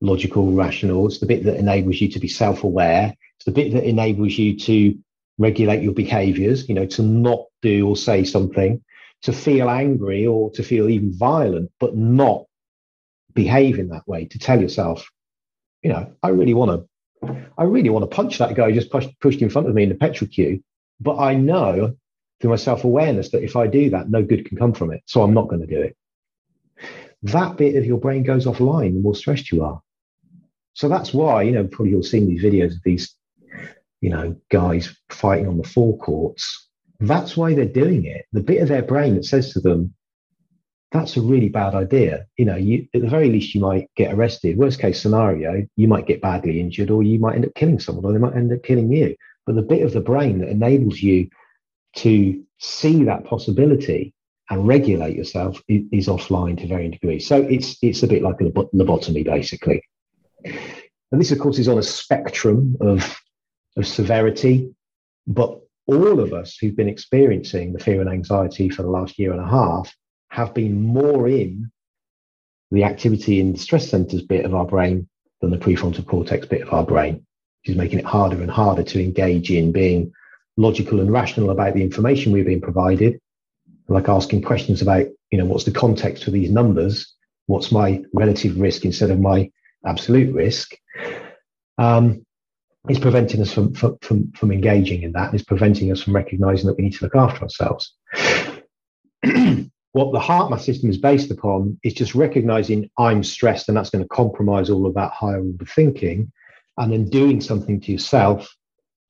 logical, 0.00 0.52
rational. 0.52 1.06
It's 1.06 1.18
the 1.18 1.26
bit 1.26 1.44
that 1.44 1.58
enables 1.58 2.00
you 2.00 2.08
to 2.08 2.18
be 2.18 2.28
self-aware. 2.28 3.12
It's 3.36 3.44
the 3.44 3.52
bit 3.52 3.74
that 3.74 3.84
enables 3.84 4.38
you 4.38 4.58
to 4.58 4.98
regulate 5.36 5.82
your 5.82 5.92
behaviors, 5.92 6.66
you 6.66 6.74
know, 6.74 6.86
to 6.86 7.02
not 7.02 7.44
do 7.60 7.86
or 7.86 7.96
say 7.96 8.24
something, 8.24 8.82
to 9.22 9.32
feel 9.34 9.68
angry 9.68 10.26
or 10.26 10.50
to 10.52 10.62
feel 10.62 10.88
even 10.88 11.12
violent, 11.12 11.70
but 11.78 11.94
not 11.94 12.44
behave 13.34 13.78
in 13.78 13.90
that 13.90 14.08
way, 14.08 14.24
to 14.24 14.38
tell 14.38 14.60
yourself, 14.60 15.06
you 15.82 15.92
know, 15.92 16.10
I 16.22 16.30
really 16.30 16.54
want 16.54 16.70
to 16.70 16.88
I 17.22 17.64
really 17.64 17.90
want 17.90 18.08
to 18.08 18.14
punch 18.14 18.38
that 18.38 18.54
guy 18.54 18.68
who 18.68 18.74
just 18.74 18.90
pushed, 18.90 19.08
pushed 19.20 19.42
in 19.42 19.50
front 19.50 19.68
of 19.68 19.74
me 19.74 19.82
in 19.82 19.88
the 19.88 19.94
petrol 19.94 20.28
queue. 20.28 20.62
But 21.00 21.18
I 21.18 21.34
know 21.34 21.96
through 22.40 22.50
my 22.50 22.56
self 22.56 22.84
awareness 22.84 23.30
that 23.30 23.42
if 23.42 23.56
I 23.56 23.66
do 23.66 23.90
that, 23.90 24.10
no 24.10 24.22
good 24.22 24.46
can 24.46 24.56
come 24.56 24.72
from 24.72 24.92
it. 24.92 25.02
So 25.06 25.22
I'm 25.22 25.34
not 25.34 25.48
going 25.48 25.60
to 25.60 25.66
do 25.66 25.80
it. 25.80 25.96
That 27.22 27.56
bit 27.56 27.76
of 27.76 27.84
your 27.84 27.98
brain 27.98 28.22
goes 28.22 28.46
offline 28.46 28.94
the 28.94 29.00
more 29.00 29.14
stressed 29.14 29.50
you 29.50 29.64
are. 29.64 29.82
So 30.74 30.88
that's 30.88 31.12
why, 31.12 31.42
you 31.42 31.52
know, 31.52 31.66
probably 31.66 31.90
you'll 31.90 32.04
see 32.04 32.24
these 32.24 32.42
videos 32.42 32.76
of 32.76 32.82
these, 32.84 33.14
you 34.00 34.10
know, 34.10 34.36
guys 34.50 34.96
fighting 35.10 35.48
on 35.48 35.58
the 35.58 35.68
forecourts. 35.68 36.68
That's 37.00 37.36
why 37.36 37.54
they're 37.54 37.64
doing 37.64 38.04
it. 38.04 38.26
The 38.32 38.40
bit 38.40 38.62
of 38.62 38.68
their 38.68 38.82
brain 38.82 39.16
that 39.16 39.24
says 39.24 39.52
to 39.54 39.60
them, 39.60 39.94
that's 40.90 41.16
a 41.16 41.20
really 41.20 41.48
bad 41.48 41.74
idea. 41.74 42.26
You 42.36 42.46
know, 42.46 42.56
you 42.56 42.88
at 42.94 43.02
the 43.02 43.08
very 43.08 43.28
least 43.28 43.54
you 43.54 43.60
might 43.60 43.90
get 43.94 44.14
arrested. 44.14 44.56
Worst 44.56 44.80
case 44.80 45.00
scenario, 45.00 45.66
you 45.76 45.88
might 45.88 46.06
get 46.06 46.22
badly 46.22 46.60
injured, 46.60 46.90
or 46.90 47.02
you 47.02 47.18
might 47.18 47.34
end 47.34 47.44
up 47.44 47.54
killing 47.54 47.78
someone, 47.78 48.04
or 48.04 48.12
they 48.12 48.18
might 48.18 48.36
end 48.36 48.52
up 48.52 48.62
killing 48.62 48.90
you. 48.90 49.14
But 49.46 49.54
the 49.54 49.62
bit 49.62 49.82
of 49.82 49.92
the 49.92 50.00
brain 50.00 50.38
that 50.38 50.48
enables 50.48 51.02
you 51.02 51.28
to 51.96 52.42
see 52.58 53.04
that 53.04 53.24
possibility 53.24 54.14
and 54.50 54.66
regulate 54.66 55.16
yourself 55.16 55.60
is, 55.68 55.82
is 55.92 56.08
offline 56.08 56.58
to 56.60 56.66
varying 56.66 56.92
degrees. 56.92 57.26
So 57.26 57.42
it's 57.42 57.76
it's 57.82 58.02
a 58.02 58.06
bit 58.06 58.22
like 58.22 58.40
a 58.40 58.44
lobotomy, 58.44 59.24
basically. 59.24 59.82
And 60.44 61.20
this, 61.20 61.32
of 61.32 61.38
course, 61.38 61.58
is 61.58 61.68
on 61.68 61.78
a 61.78 61.82
spectrum 61.82 62.76
of 62.80 63.20
of 63.76 63.86
severity, 63.86 64.74
but 65.26 65.60
all 65.86 66.20
of 66.20 66.32
us 66.32 66.56
who've 66.56 66.76
been 66.76 66.88
experiencing 66.88 67.72
the 67.72 67.78
fear 67.78 68.00
and 68.00 68.10
anxiety 68.10 68.68
for 68.68 68.82
the 68.82 68.90
last 68.90 69.18
year 69.18 69.32
and 69.32 69.40
a 69.40 69.48
half 69.48 69.94
have 70.30 70.54
been 70.54 70.82
more 70.82 71.28
in 71.28 71.70
the 72.70 72.84
activity 72.84 73.40
in 73.40 73.52
the 73.52 73.58
stress 73.58 73.88
centers 73.88 74.22
bit 74.22 74.44
of 74.44 74.54
our 74.54 74.66
brain 74.66 75.08
than 75.40 75.50
the 75.50 75.58
prefrontal 75.58 76.06
cortex 76.06 76.46
bit 76.46 76.62
of 76.62 76.72
our 76.72 76.84
brain, 76.84 77.14
which 77.14 77.70
is 77.70 77.76
making 77.76 77.98
it 77.98 78.04
harder 78.04 78.40
and 78.42 78.50
harder 78.50 78.82
to 78.82 79.02
engage 79.02 79.50
in 79.50 79.72
being 79.72 80.12
logical 80.56 81.00
and 81.00 81.10
rational 81.10 81.50
about 81.50 81.74
the 81.74 81.82
information 81.82 82.32
we're 82.32 82.44
being 82.44 82.60
provided, 82.60 83.18
like 83.88 84.08
asking 84.08 84.42
questions 84.42 84.82
about, 84.82 85.06
you 85.30 85.38
know, 85.38 85.46
what's 85.46 85.64
the 85.64 85.70
context 85.70 86.24
for 86.24 86.30
these 86.30 86.50
numbers? 86.50 87.14
What's 87.46 87.72
my 87.72 88.02
relative 88.12 88.60
risk 88.60 88.84
instead 88.84 89.10
of 89.10 89.20
my 89.20 89.50
absolute 89.86 90.34
risk? 90.34 90.74
Um, 91.78 92.26
preventing 92.98 93.40
us 93.40 93.52
from, 93.52 93.72
from, 93.74 94.32
from 94.32 94.52
engaging 94.52 95.02
in 95.02 95.12
is 95.34 95.44
preventing 95.44 95.92
us 95.92 96.02
from 96.02 96.14
recognizing 96.14 96.66
that 96.66 96.76
we 96.76 96.84
need 96.84 96.94
to 96.94 97.04
look 97.04 97.16
after 97.16 97.42
ourselves. 97.42 97.94
what 99.92 100.12
the 100.12 100.20
HeartMath 100.20 100.60
system 100.60 100.90
is 100.90 100.98
based 100.98 101.30
upon 101.30 101.78
is 101.82 101.94
just 101.94 102.14
recognizing 102.14 102.90
I'm 102.98 103.22
stressed 103.24 103.68
and 103.68 103.76
that's 103.76 103.90
going 103.90 104.04
to 104.04 104.08
compromise 104.08 104.70
all 104.70 104.86
of 104.86 104.94
that 104.94 105.12
higher 105.12 105.42
order 105.42 105.64
thinking, 105.64 106.30
and 106.76 106.92
then 106.92 107.08
doing 107.08 107.40
something 107.40 107.80
to 107.80 107.92
yourself 107.92 108.54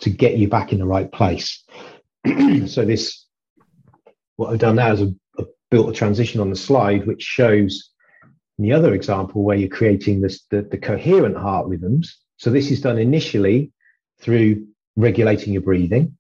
to 0.00 0.10
get 0.10 0.36
you 0.36 0.48
back 0.48 0.72
in 0.72 0.78
the 0.78 0.86
right 0.86 1.10
place. 1.10 1.64
so 2.66 2.84
this, 2.84 3.26
what 4.36 4.52
I've 4.52 4.58
done 4.58 4.76
now 4.76 4.92
is 4.92 5.02
built 5.70 5.90
a 5.90 5.92
transition 5.92 6.40
on 6.40 6.50
the 6.50 6.56
slide 6.56 7.06
which 7.06 7.22
shows 7.22 7.90
the 8.58 8.72
other 8.72 8.94
example 8.94 9.44
where 9.44 9.56
you're 9.56 9.68
creating 9.68 10.20
this 10.20 10.44
the, 10.50 10.62
the 10.62 10.78
coherent 10.78 11.36
heart 11.36 11.66
rhythms. 11.66 12.18
So 12.38 12.50
this 12.50 12.70
is 12.70 12.80
done 12.80 12.98
initially 12.98 13.72
through 14.20 14.66
regulating 14.96 15.52
your 15.52 15.62
breathing 15.62 16.17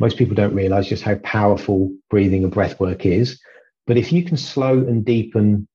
most 0.00 0.16
people 0.16 0.34
don't 0.34 0.54
realize 0.54 0.88
just 0.88 1.02
how 1.02 1.14
powerful 1.16 1.94
breathing 2.08 2.42
and 2.42 2.52
breath 2.52 2.80
work 2.80 3.04
is. 3.04 3.38
But 3.86 3.98
if 3.98 4.12
you 4.12 4.24
can 4.24 4.38
slow 4.38 4.72
and 4.72 5.04
deepen 5.04 5.68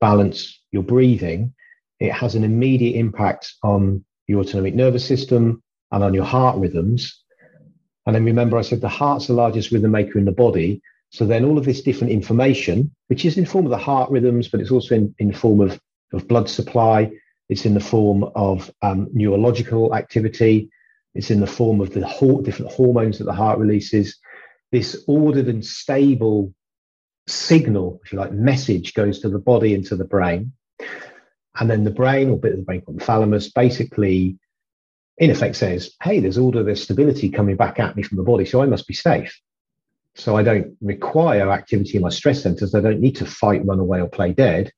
balance 0.00 0.60
your 0.70 0.84
breathing, 0.84 1.52
it 1.98 2.12
has 2.12 2.34
an 2.34 2.44
immediate 2.44 2.96
impact 2.96 3.52
on 3.62 4.04
your 4.28 4.40
autonomic 4.40 4.74
nervous 4.74 5.04
system 5.04 5.62
and 5.90 6.02
on 6.04 6.14
your 6.14 6.24
heart 6.24 6.58
rhythms. 6.58 7.22
And 8.06 8.14
then 8.14 8.24
remember, 8.24 8.56
I 8.56 8.62
said 8.62 8.80
the 8.80 8.88
heart's 8.88 9.26
the 9.26 9.34
largest 9.34 9.72
rhythm 9.72 9.90
maker 9.90 10.18
in 10.18 10.24
the 10.24 10.32
body. 10.32 10.80
So 11.10 11.26
then 11.26 11.44
all 11.44 11.58
of 11.58 11.64
this 11.64 11.82
different 11.82 12.12
information, 12.12 12.94
which 13.08 13.24
is 13.24 13.36
in 13.36 13.46
form 13.46 13.66
of 13.66 13.70
the 13.70 13.78
heart 13.78 14.10
rhythms, 14.10 14.48
but 14.48 14.60
it's 14.60 14.70
also 14.70 14.94
in, 14.94 15.14
in 15.18 15.32
form 15.32 15.60
of, 15.60 15.78
of 16.12 16.26
blood 16.26 16.48
supply, 16.48 17.10
it's 17.48 17.66
in 17.66 17.74
the 17.74 17.80
form 17.80 18.24
of 18.34 18.72
um, 18.80 19.08
neurological 19.12 19.94
activity, 19.94 20.70
it's 21.14 21.30
in 21.30 21.40
the 21.40 21.46
form 21.46 21.80
of 21.80 21.92
the 21.92 22.06
whole, 22.06 22.40
different 22.40 22.72
hormones 22.72 23.18
that 23.18 23.24
the 23.24 23.32
heart 23.32 23.58
releases. 23.58 24.18
This 24.70 25.04
ordered 25.06 25.46
and 25.46 25.64
stable 25.64 26.54
signal, 27.26 28.00
if 28.04 28.12
you 28.12 28.18
like, 28.18 28.32
message 28.32 28.94
goes 28.94 29.20
to 29.20 29.28
the 29.28 29.38
body 29.38 29.74
and 29.74 29.84
to 29.86 29.96
the 29.96 30.04
brain. 30.04 30.52
And 31.60 31.70
then 31.70 31.84
the 31.84 31.90
brain, 31.90 32.30
or 32.30 32.38
bit 32.38 32.52
of 32.52 32.58
the 32.58 32.64
brain 32.64 32.80
called 32.80 32.98
the 32.98 33.04
thalamus, 33.04 33.52
basically, 33.52 34.38
in 35.18 35.30
effect, 35.30 35.56
says, 35.56 35.92
Hey, 36.02 36.20
there's 36.20 36.38
order, 36.38 36.62
there's 36.62 36.82
stability 36.82 37.28
coming 37.28 37.56
back 37.56 37.78
at 37.78 37.94
me 37.94 38.02
from 38.02 38.16
the 38.16 38.24
body, 38.24 38.46
so 38.46 38.62
I 38.62 38.66
must 38.66 38.88
be 38.88 38.94
safe. 38.94 39.38
So 40.14 40.36
I 40.36 40.42
don't 40.42 40.76
require 40.80 41.50
activity 41.50 41.96
in 41.96 42.02
my 42.02 42.08
stress 42.08 42.42
centers. 42.42 42.74
I 42.74 42.80
don't 42.80 43.00
need 43.00 43.16
to 43.16 43.26
fight, 43.26 43.64
run 43.66 43.78
away, 43.78 44.00
or 44.00 44.08
play 44.08 44.32
dead. 44.32 44.72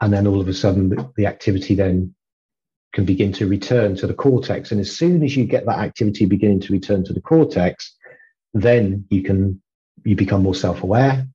And 0.00 0.12
then 0.12 0.26
all 0.26 0.40
of 0.40 0.48
a 0.48 0.54
sudden, 0.54 0.88
the, 0.88 1.10
the 1.16 1.26
activity 1.26 1.74
then 1.76 2.15
can 2.96 3.04
begin 3.04 3.30
to 3.30 3.46
return 3.46 3.94
to 3.94 4.06
the 4.06 4.14
cortex. 4.14 4.72
And 4.72 4.80
as 4.80 4.96
soon 4.96 5.22
as 5.22 5.36
you 5.36 5.44
get 5.44 5.66
that 5.66 5.80
activity 5.80 6.24
beginning 6.24 6.60
to 6.60 6.72
return 6.72 7.04
to 7.04 7.12
the 7.12 7.20
cortex, 7.20 7.94
then 8.54 9.04
you 9.10 9.22
can 9.22 9.62
you 10.04 10.16
become 10.16 10.42
more 10.42 10.54
self-aware 10.54 11.26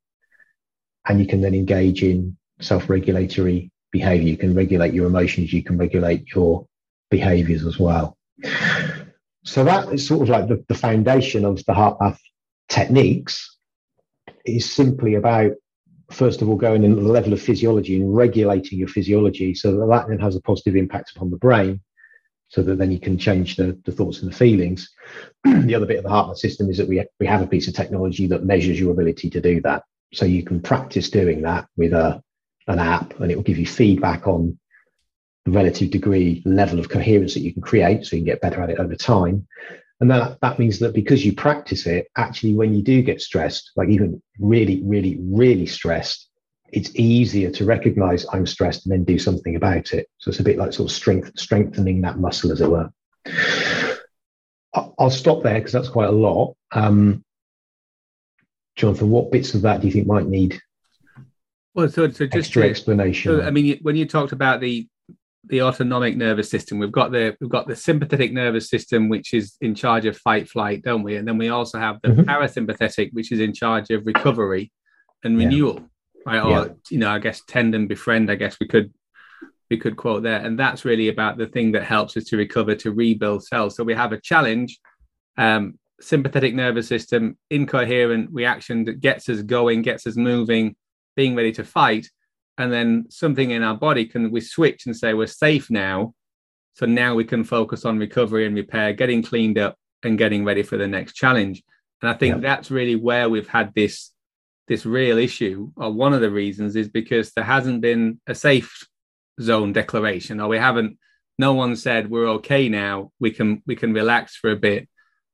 and 1.07 1.19
you 1.19 1.27
can 1.27 1.39
then 1.39 1.53
engage 1.53 2.01
in 2.01 2.35
self-regulatory 2.61 3.69
behavior. 3.91 4.27
You 4.27 4.37
can 4.37 4.55
regulate 4.55 4.95
your 4.95 5.05
emotions, 5.05 5.53
you 5.53 5.63
can 5.63 5.77
regulate 5.77 6.33
your 6.33 6.65
behaviors 7.11 7.63
as 7.63 7.77
well. 7.77 8.17
So 9.43 9.63
that 9.63 9.93
is 9.93 10.07
sort 10.07 10.23
of 10.23 10.29
like 10.29 10.47
the, 10.47 10.65
the 10.67 10.73
foundation 10.73 11.45
of 11.45 11.57
the 11.57 11.73
HeartMath 11.73 12.17
techniques 12.69 13.55
is 14.45 14.73
simply 14.73 15.13
about 15.13 15.51
first 16.13 16.41
of 16.41 16.49
all, 16.49 16.55
going 16.55 16.83
in 16.83 16.95
the 16.95 17.01
level 17.01 17.33
of 17.33 17.41
physiology 17.41 17.95
and 17.95 18.15
regulating 18.15 18.79
your 18.79 18.87
physiology 18.87 19.53
so 19.53 19.77
that 19.77 19.87
that 19.87 20.07
then 20.07 20.19
has 20.19 20.35
a 20.35 20.41
positive 20.41 20.75
impact 20.75 21.11
upon 21.15 21.29
the 21.29 21.37
brain 21.37 21.81
so 22.51 22.61
that 22.61 22.77
then 22.77 22.91
you 22.91 22.99
can 22.99 23.17
change 23.17 23.55
the, 23.55 23.79
the 23.85 23.93
thoughts 23.93 24.19
and 24.19 24.29
the 24.29 24.35
feelings. 24.35 24.89
the 25.45 25.73
other 25.73 25.85
bit 25.85 25.97
of 25.97 26.03
the 26.03 26.09
HeartMath 26.09 26.37
system 26.37 26.69
is 26.69 26.77
that 26.77 26.87
we, 26.87 27.01
we 27.19 27.25
have 27.25 27.41
a 27.41 27.47
piece 27.47 27.69
of 27.69 27.73
technology 27.73 28.27
that 28.27 28.43
measures 28.43 28.77
your 28.77 28.91
ability 28.91 29.29
to 29.29 29.39
do 29.39 29.61
that. 29.61 29.83
So 30.13 30.25
you 30.25 30.43
can 30.43 30.61
practice 30.61 31.09
doing 31.09 31.41
that 31.43 31.67
with 31.77 31.93
a, 31.93 32.21
an 32.67 32.77
app 32.77 33.17
and 33.21 33.31
it 33.31 33.37
will 33.37 33.43
give 33.43 33.57
you 33.57 33.65
feedback 33.65 34.27
on 34.27 34.59
the 35.45 35.51
relative 35.51 35.91
degree 35.91 36.43
level 36.45 36.77
of 36.77 36.89
coherence 36.89 37.33
that 37.33 37.39
you 37.39 37.53
can 37.53 37.61
create 37.61 38.05
so 38.05 38.17
you 38.17 38.21
can 38.21 38.25
get 38.25 38.41
better 38.41 38.61
at 38.61 38.69
it 38.69 38.79
over 38.79 38.95
time. 38.95 39.47
And 40.01 40.09
that, 40.09 40.41
that 40.41 40.57
means 40.57 40.79
that 40.79 40.95
because 40.95 41.23
you 41.23 41.33
practice 41.33 41.85
it, 41.85 42.07
actually, 42.17 42.55
when 42.55 42.73
you 42.73 42.81
do 42.81 43.03
get 43.03 43.21
stressed, 43.21 43.71
like 43.75 43.87
even 43.89 44.21
really, 44.39 44.81
really, 44.83 45.19
really 45.21 45.67
stressed, 45.67 46.27
it's 46.73 46.89
easier 46.95 47.51
to 47.51 47.65
recognize 47.65 48.25
I'm 48.33 48.47
stressed 48.47 48.85
and 48.85 48.93
then 48.93 49.03
do 49.03 49.19
something 49.19 49.55
about 49.55 49.93
it. 49.93 50.07
So 50.17 50.29
it's 50.29 50.39
a 50.39 50.43
bit 50.43 50.57
like 50.57 50.73
sort 50.73 50.89
of 50.89 50.95
strength, 50.95 51.37
strengthening 51.37 52.01
that 52.01 52.17
muscle, 52.17 52.51
as 52.51 52.61
it 52.61 52.69
were. 52.69 52.89
I'll 54.73 55.11
stop 55.11 55.43
there 55.43 55.59
because 55.59 55.73
that's 55.73 55.89
quite 55.89 56.09
a 56.09 56.13
lot. 56.13 56.55
Um, 56.71 57.23
Jonathan, 58.75 59.11
what 59.11 59.31
bits 59.31 59.53
of 59.53 59.61
that 59.63 59.81
do 59.81 59.87
you 59.87 59.93
think 59.93 60.07
might 60.07 60.27
need 60.27 60.59
well, 61.73 61.89
so, 61.89 62.09
so 62.09 62.25
just 62.25 62.35
extra 62.35 62.63
to, 62.63 62.69
explanation? 62.69 63.39
So, 63.39 63.45
I 63.45 63.51
mean, 63.51 63.77
when 63.81 63.95
you 63.95 64.05
talked 64.05 64.31
about 64.31 64.61
the 64.61 64.87
the 65.45 65.61
autonomic 65.61 66.15
nervous 66.15 66.49
system. 66.49 66.77
We've 66.77 66.91
got 66.91 67.11
the 67.11 67.35
we've 67.39 67.49
got 67.49 67.67
the 67.67 67.75
sympathetic 67.75 68.31
nervous 68.31 68.69
system, 68.69 69.09
which 69.09 69.33
is 69.33 69.57
in 69.61 69.73
charge 69.73 70.05
of 70.05 70.17
fight 70.17 70.47
flight, 70.47 70.83
don't 70.83 71.03
we? 71.03 71.15
And 71.15 71.27
then 71.27 71.37
we 71.37 71.49
also 71.49 71.79
have 71.79 71.99
the 72.01 72.09
mm-hmm. 72.09 72.29
parasympathetic, 72.29 73.11
which 73.13 73.31
is 73.31 73.39
in 73.39 73.53
charge 73.53 73.89
of 73.89 74.05
recovery 74.05 74.71
and 75.23 75.37
renewal, 75.37 75.79
yeah. 75.79 76.33
right? 76.33 76.43
Or 76.43 76.49
yeah. 76.49 76.73
you 76.89 76.99
know, 76.99 77.09
I 77.09 77.19
guess 77.19 77.41
tend 77.47 77.73
and 77.73 77.89
befriend. 77.89 78.29
I 78.29 78.35
guess 78.35 78.57
we 78.59 78.67
could 78.67 78.93
we 79.69 79.77
could 79.77 79.97
quote 79.97 80.23
there, 80.23 80.39
and 80.39 80.59
that's 80.59 80.85
really 80.85 81.09
about 81.09 81.37
the 81.37 81.47
thing 81.47 81.71
that 81.71 81.83
helps 81.83 82.15
us 82.17 82.25
to 82.25 82.37
recover, 82.37 82.75
to 82.75 82.91
rebuild 82.91 83.43
cells. 83.43 83.75
So 83.75 83.83
we 83.83 83.95
have 83.95 84.11
a 84.13 84.21
challenge. 84.21 84.79
Um, 85.37 85.79
sympathetic 86.01 86.55
nervous 86.55 86.87
system 86.87 87.37
incoherent 87.51 88.27
reaction 88.31 88.85
that 88.85 88.99
gets 88.99 89.29
us 89.29 89.43
going 89.43 89.83
gets 89.83 90.07
us 90.07 90.17
moving 90.17 90.75
being 91.15 91.35
ready 91.35 91.51
to 91.51 91.63
fight 91.63 92.09
and 92.61 92.71
then 92.71 93.05
something 93.09 93.49
in 93.49 93.63
our 93.63 93.75
body 93.75 94.05
can 94.05 94.29
we 94.29 94.39
switch 94.39 94.85
and 94.85 94.95
say 94.95 95.15
we're 95.15 95.25
safe 95.25 95.71
now. 95.71 96.13
So 96.75 96.85
now 96.85 97.15
we 97.15 97.23
can 97.23 97.43
focus 97.43 97.85
on 97.85 97.97
recovery 97.97 98.45
and 98.45 98.55
repair 98.55 98.93
getting 98.93 99.23
cleaned 99.23 99.57
up 99.57 99.75
and 100.03 100.15
getting 100.15 100.45
ready 100.45 100.61
for 100.61 100.77
the 100.77 100.87
next 100.87 101.13
challenge. 101.13 101.63
And 102.01 102.09
i 102.09 102.13
think 102.13 102.35
yeah. 102.35 102.41
that's 102.41 102.69
really 102.69 102.95
where 102.95 103.29
we've 103.29 103.47
had 103.47 103.73
this 103.73 104.11
this 104.67 104.85
real 104.85 105.17
issue. 105.17 105.71
Or 105.75 105.91
one 105.91 106.13
of 106.13 106.21
the 106.21 106.29
reasons 106.29 106.75
is 106.75 106.87
because 106.87 107.31
there 107.31 107.43
hasn't 107.43 107.81
been 107.81 108.21
a 108.27 108.35
safe 108.35 108.87
zone 109.41 109.73
declaration 109.73 110.39
or 110.39 110.47
we 110.47 110.59
haven't 110.59 110.99
no 111.39 111.53
one 111.53 111.75
said 111.75 112.11
we're 112.11 112.29
okay 112.37 112.69
now. 112.69 113.11
We 113.19 113.31
can 113.31 113.63
we 113.65 113.75
can 113.75 113.91
relax 113.91 114.35
for 114.35 114.51
a 114.51 114.55
bit. 114.55 114.87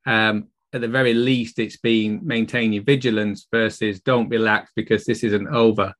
Um, 0.05 0.47
at 0.71 0.79
the 0.79 0.87
very 0.87 1.13
least 1.13 1.59
it's 1.59 1.77
been 1.77 2.21
maintain 2.23 2.71
your 2.71 2.83
vigilance 2.83 3.47
versus 3.51 3.99
don't 3.99 4.29
relax 4.29 4.71
because 4.77 5.03
this 5.03 5.25
isn't 5.25 5.49
over. 5.49 5.93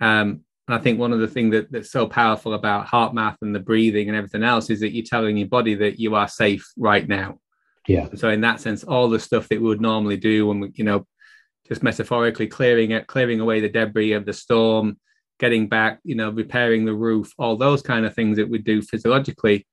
Um, 0.00 0.44
and 0.68 0.76
I 0.76 0.78
think 0.78 0.98
one 0.98 1.12
of 1.12 1.18
the 1.18 1.28
things 1.28 1.52
that, 1.52 1.72
that's 1.72 1.90
so 1.90 2.06
powerful 2.06 2.54
about 2.54 2.86
HeartMath 2.86 3.36
and 3.42 3.54
the 3.54 3.60
breathing 3.60 4.08
and 4.08 4.16
everything 4.16 4.44
else 4.44 4.70
is 4.70 4.80
that 4.80 4.94
you're 4.94 5.04
telling 5.04 5.36
your 5.36 5.48
body 5.48 5.74
that 5.74 5.98
you 5.98 6.14
are 6.14 6.28
safe 6.28 6.70
right 6.76 7.06
now. 7.06 7.38
Yeah. 7.88 8.08
So 8.14 8.28
in 8.28 8.42
that 8.42 8.60
sense, 8.60 8.84
all 8.84 9.08
the 9.08 9.18
stuff 9.18 9.48
that 9.48 9.60
we 9.60 9.66
would 9.66 9.80
normally 9.80 10.16
do 10.16 10.46
when 10.46 10.60
we, 10.60 10.70
you 10.74 10.84
know, 10.84 11.06
just 11.66 11.82
metaphorically 11.82 12.46
clearing 12.46 12.92
it, 12.92 13.08
clearing 13.08 13.40
away 13.40 13.60
the 13.60 13.68
debris 13.68 14.12
of 14.12 14.24
the 14.24 14.32
storm, 14.32 14.98
getting 15.40 15.68
back, 15.68 15.98
you 16.04 16.14
know, 16.14 16.30
repairing 16.30 16.84
the 16.84 16.94
roof, 16.94 17.32
all 17.38 17.56
those 17.56 17.82
kind 17.82 18.06
of 18.06 18.14
things 18.14 18.36
that 18.36 18.48
we 18.48 18.58
do 18.58 18.82
physiologically, 18.82 19.66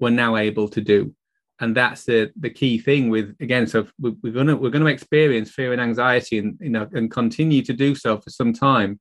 we're 0.00 0.10
now 0.10 0.36
able 0.36 0.68
to 0.70 0.80
do. 0.80 1.14
And 1.60 1.76
that's 1.76 2.04
the 2.04 2.32
the 2.40 2.50
key 2.50 2.78
thing 2.78 3.08
with 3.08 3.36
again. 3.38 3.68
So 3.68 3.86
we're 4.00 4.32
gonna 4.32 4.56
we're 4.56 4.70
gonna 4.70 4.86
experience 4.86 5.52
fear 5.52 5.72
and 5.72 5.80
anxiety, 5.80 6.38
and 6.38 6.58
you 6.60 6.70
know, 6.70 6.88
and 6.92 7.08
continue 7.08 7.62
to 7.62 7.72
do 7.72 7.94
so 7.94 8.18
for 8.18 8.30
some 8.30 8.52
time 8.52 8.98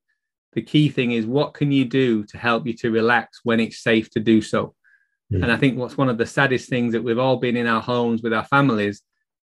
the 0.54 0.62
key 0.62 0.90
thing 0.90 1.12
is 1.12 1.26
what 1.26 1.54
can 1.54 1.72
you 1.72 1.86
do 1.86 2.24
to 2.26 2.38
help 2.38 2.68
you 2.68 2.74
to 2.74 2.92
relax 2.92 3.40
when 3.44 3.60
it's 3.60 3.82
safe 3.82 4.10
to 4.12 4.20
do 4.20 4.42
so? 4.42 4.76
Mm. 5.32 5.44
and 5.44 5.52
i 5.52 5.56
think 5.56 5.78
what's 5.78 5.98
one 5.98 6.10
of 6.10 6.18
the 6.18 6.26
saddest 6.26 6.68
things 6.70 6.92
that 6.92 7.04
we've 7.04 7.18
all 7.18 7.38
been 7.38 7.56
in 7.56 7.66
our 7.66 7.82
homes 7.82 8.22
with 8.22 8.34
our 8.34 8.44
families 8.44 9.02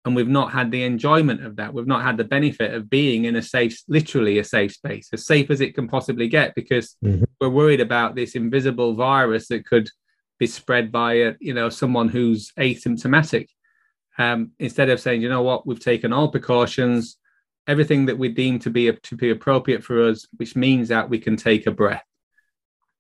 and 0.05 0.17
we've 0.17 0.29
not 0.29 0.51
had 0.53 0.71
the 0.71 0.83
enjoyment 0.85 1.45
of 1.45 1.57
that. 1.57 1.75
We've 1.75 1.87
not 1.87 2.03
had 2.03 2.17
the 2.17 2.25
benefit 2.25 2.73
of 2.73 2.89
being 2.89 3.27
in 3.27 3.37
a 3.37 3.43
safe 3.43 3.83
literally 3.87 4.39
a 4.39 4.45
safe 4.45 4.73
space 4.73 5.11
as 5.13 5.27
safe 5.27 5.51
as 5.51 5.61
it 5.61 5.75
can 5.75 5.89
possibly 5.89 6.27
get 6.27 6.55
because 6.55 6.97
mm-hmm. 7.05 7.25
we're 7.41 7.51
worried 7.51 7.81
about 7.81 8.15
this 8.15 8.35
invisible 8.35 8.95
virus 8.95 9.49
that 9.49 9.67
could 9.67 9.91
be 10.39 10.47
spread 10.47 10.91
by 10.91 11.13
a, 11.15 11.35
you 11.41 11.53
know 11.53 11.69
someone 11.69 12.09
who's 12.09 12.53
asymptomatic. 12.59 13.49
Um, 14.19 14.53
instead 14.59 14.89
of 14.89 15.01
saying 15.01 15.23
you 15.23 15.29
know 15.29 15.43
what? 15.43 15.67
We've 15.67 15.81
taken 15.81 16.13
all 16.13 16.29
precautions 16.29 17.19
everything 17.71 18.05
that 18.07 18.19
we 18.19 18.29
deem 18.29 18.59
to 18.59 18.69
be 18.69 18.93
to 18.93 19.17
be 19.17 19.31
appropriate 19.31 19.85
for 19.85 20.03
us, 20.09 20.27
which 20.39 20.57
means 20.57 20.89
that 20.89 21.09
we 21.09 21.19
can 21.21 21.37
take 21.37 21.67
a 21.67 21.71
breath, 21.71 22.05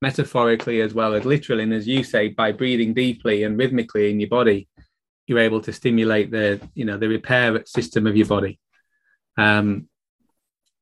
metaphorically 0.01 0.81
as 0.81 0.95
well 0.95 1.13
as 1.15 1.25
literally. 1.25 1.65
And 1.65 1.75
as 1.75 1.89
you 1.89 2.05
say, 2.05 2.29
by 2.29 2.53
breathing 2.53 2.95
deeply 2.95 3.43
and 3.43 3.59
rhythmically 3.59 4.11
in 4.11 4.21
your 4.21 4.29
body, 4.29 4.69
you're 5.27 5.41
able 5.41 5.61
to 5.63 5.73
stimulate 5.73 6.31
the 6.31 6.61
you 6.75 6.85
know 6.85 6.97
the 6.97 7.09
repair 7.09 7.65
system 7.67 8.07
of 8.07 8.17
your 8.17 8.29
body. 8.29 8.61
Um, 9.37 9.89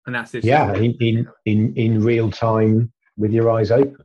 and 0.04 0.14
that's 0.14 0.34
it. 0.34 0.44
Yeah, 0.44 0.74
in, 0.74 0.94
in 1.00 1.28
in 1.46 1.74
in 1.74 2.04
real 2.04 2.30
time 2.30 2.92
with 3.16 3.32
your 3.32 3.50
eyes 3.50 3.70
open. 3.70 4.04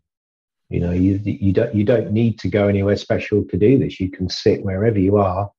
You 0.69 0.79
know, 0.79 0.91
you 0.91 1.19
you 1.25 1.51
don't 1.51 1.75
you 1.75 1.83
don't 1.83 2.11
need 2.11 2.39
to 2.39 2.47
go 2.47 2.69
anywhere 2.69 2.95
special 2.95 3.43
to 3.49 3.57
do 3.57 3.77
this. 3.77 3.99
You 3.99 4.09
can 4.09 4.29
sit 4.29 4.63
wherever 4.63 4.97
you 4.97 5.17
are 5.17 5.51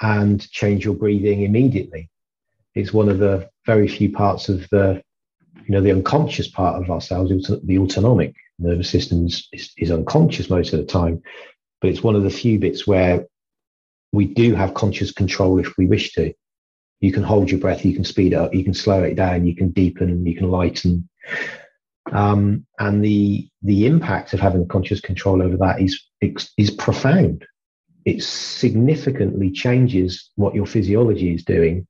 and 0.00 0.50
change 0.50 0.86
your 0.86 0.94
breathing 0.94 1.42
immediately 1.42 2.08
it's 2.74 2.92
one 2.92 3.08
of 3.08 3.18
the 3.18 3.48
very 3.66 3.88
few 3.88 4.10
parts 4.12 4.48
of 4.48 4.68
the 4.70 5.02
you 5.64 5.72
know 5.74 5.80
the 5.80 5.92
unconscious 5.92 6.48
part 6.48 6.80
of 6.80 6.90
ourselves 6.90 7.30
the 7.64 7.78
autonomic 7.78 8.34
nervous 8.58 8.90
system 8.90 9.26
is, 9.26 9.48
is, 9.78 9.90
unconscious 9.90 10.50
most 10.50 10.72
of 10.72 10.80
the 10.80 10.86
time. 10.86 11.22
But 11.80 11.90
it's 11.90 12.02
one 12.02 12.14
of 12.14 12.22
the 12.22 12.30
few 12.30 12.58
bits 12.58 12.86
where 12.86 13.26
we 14.12 14.26
do 14.26 14.54
have 14.54 14.74
conscious 14.74 15.12
control 15.12 15.58
if 15.58 15.76
we 15.78 15.86
wish 15.86 16.12
to. 16.12 16.32
You 17.00 17.12
can 17.12 17.22
hold 17.22 17.50
your 17.50 17.60
breath 17.60 17.84
you 17.84 17.94
can 17.94 18.04
speed 18.04 18.34
up 18.34 18.54
you 18.54 18.62
can 18.62 18.74
slow 18.74 19.02
it 19.02 19.14
down 19.14 19.46
you 19.46 19.56
can 19.56 19.70
deepen 19.70 20.26
you 20.26 20.36
can 20.36 20.50
lighten. 20.50 21.08
Um, 22.12 22.66
and 22.78 23.04
the 23.04 23.48
the 23.62 23.86
impact 23.86 24.34
of 24.34 24.40
having 24.40 24.68
conscious 24.68 25.00
control 25.00 25.42
over 25.42 25.56
that 25.58 25.80
is 25.80 26.02
is 26.20 26.70
profound. 26.70 27.46
It 28.04 28.22
significantly 28.22 29.50
changes 29.50 30.30
what 30.36 30.54
your 30.54 30.66
physiology 30.66 31.34
is 31.34 31.44
doing 31.44 31.86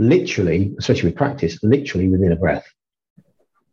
literally, 0.00 0.74
especially 0.78 1.10
with 1.10 1.16
practice, 1.16 1.62
literally 1.62 2.08
within 2.08 2.32
a 2.32 2.36
breath. 2.36 2.66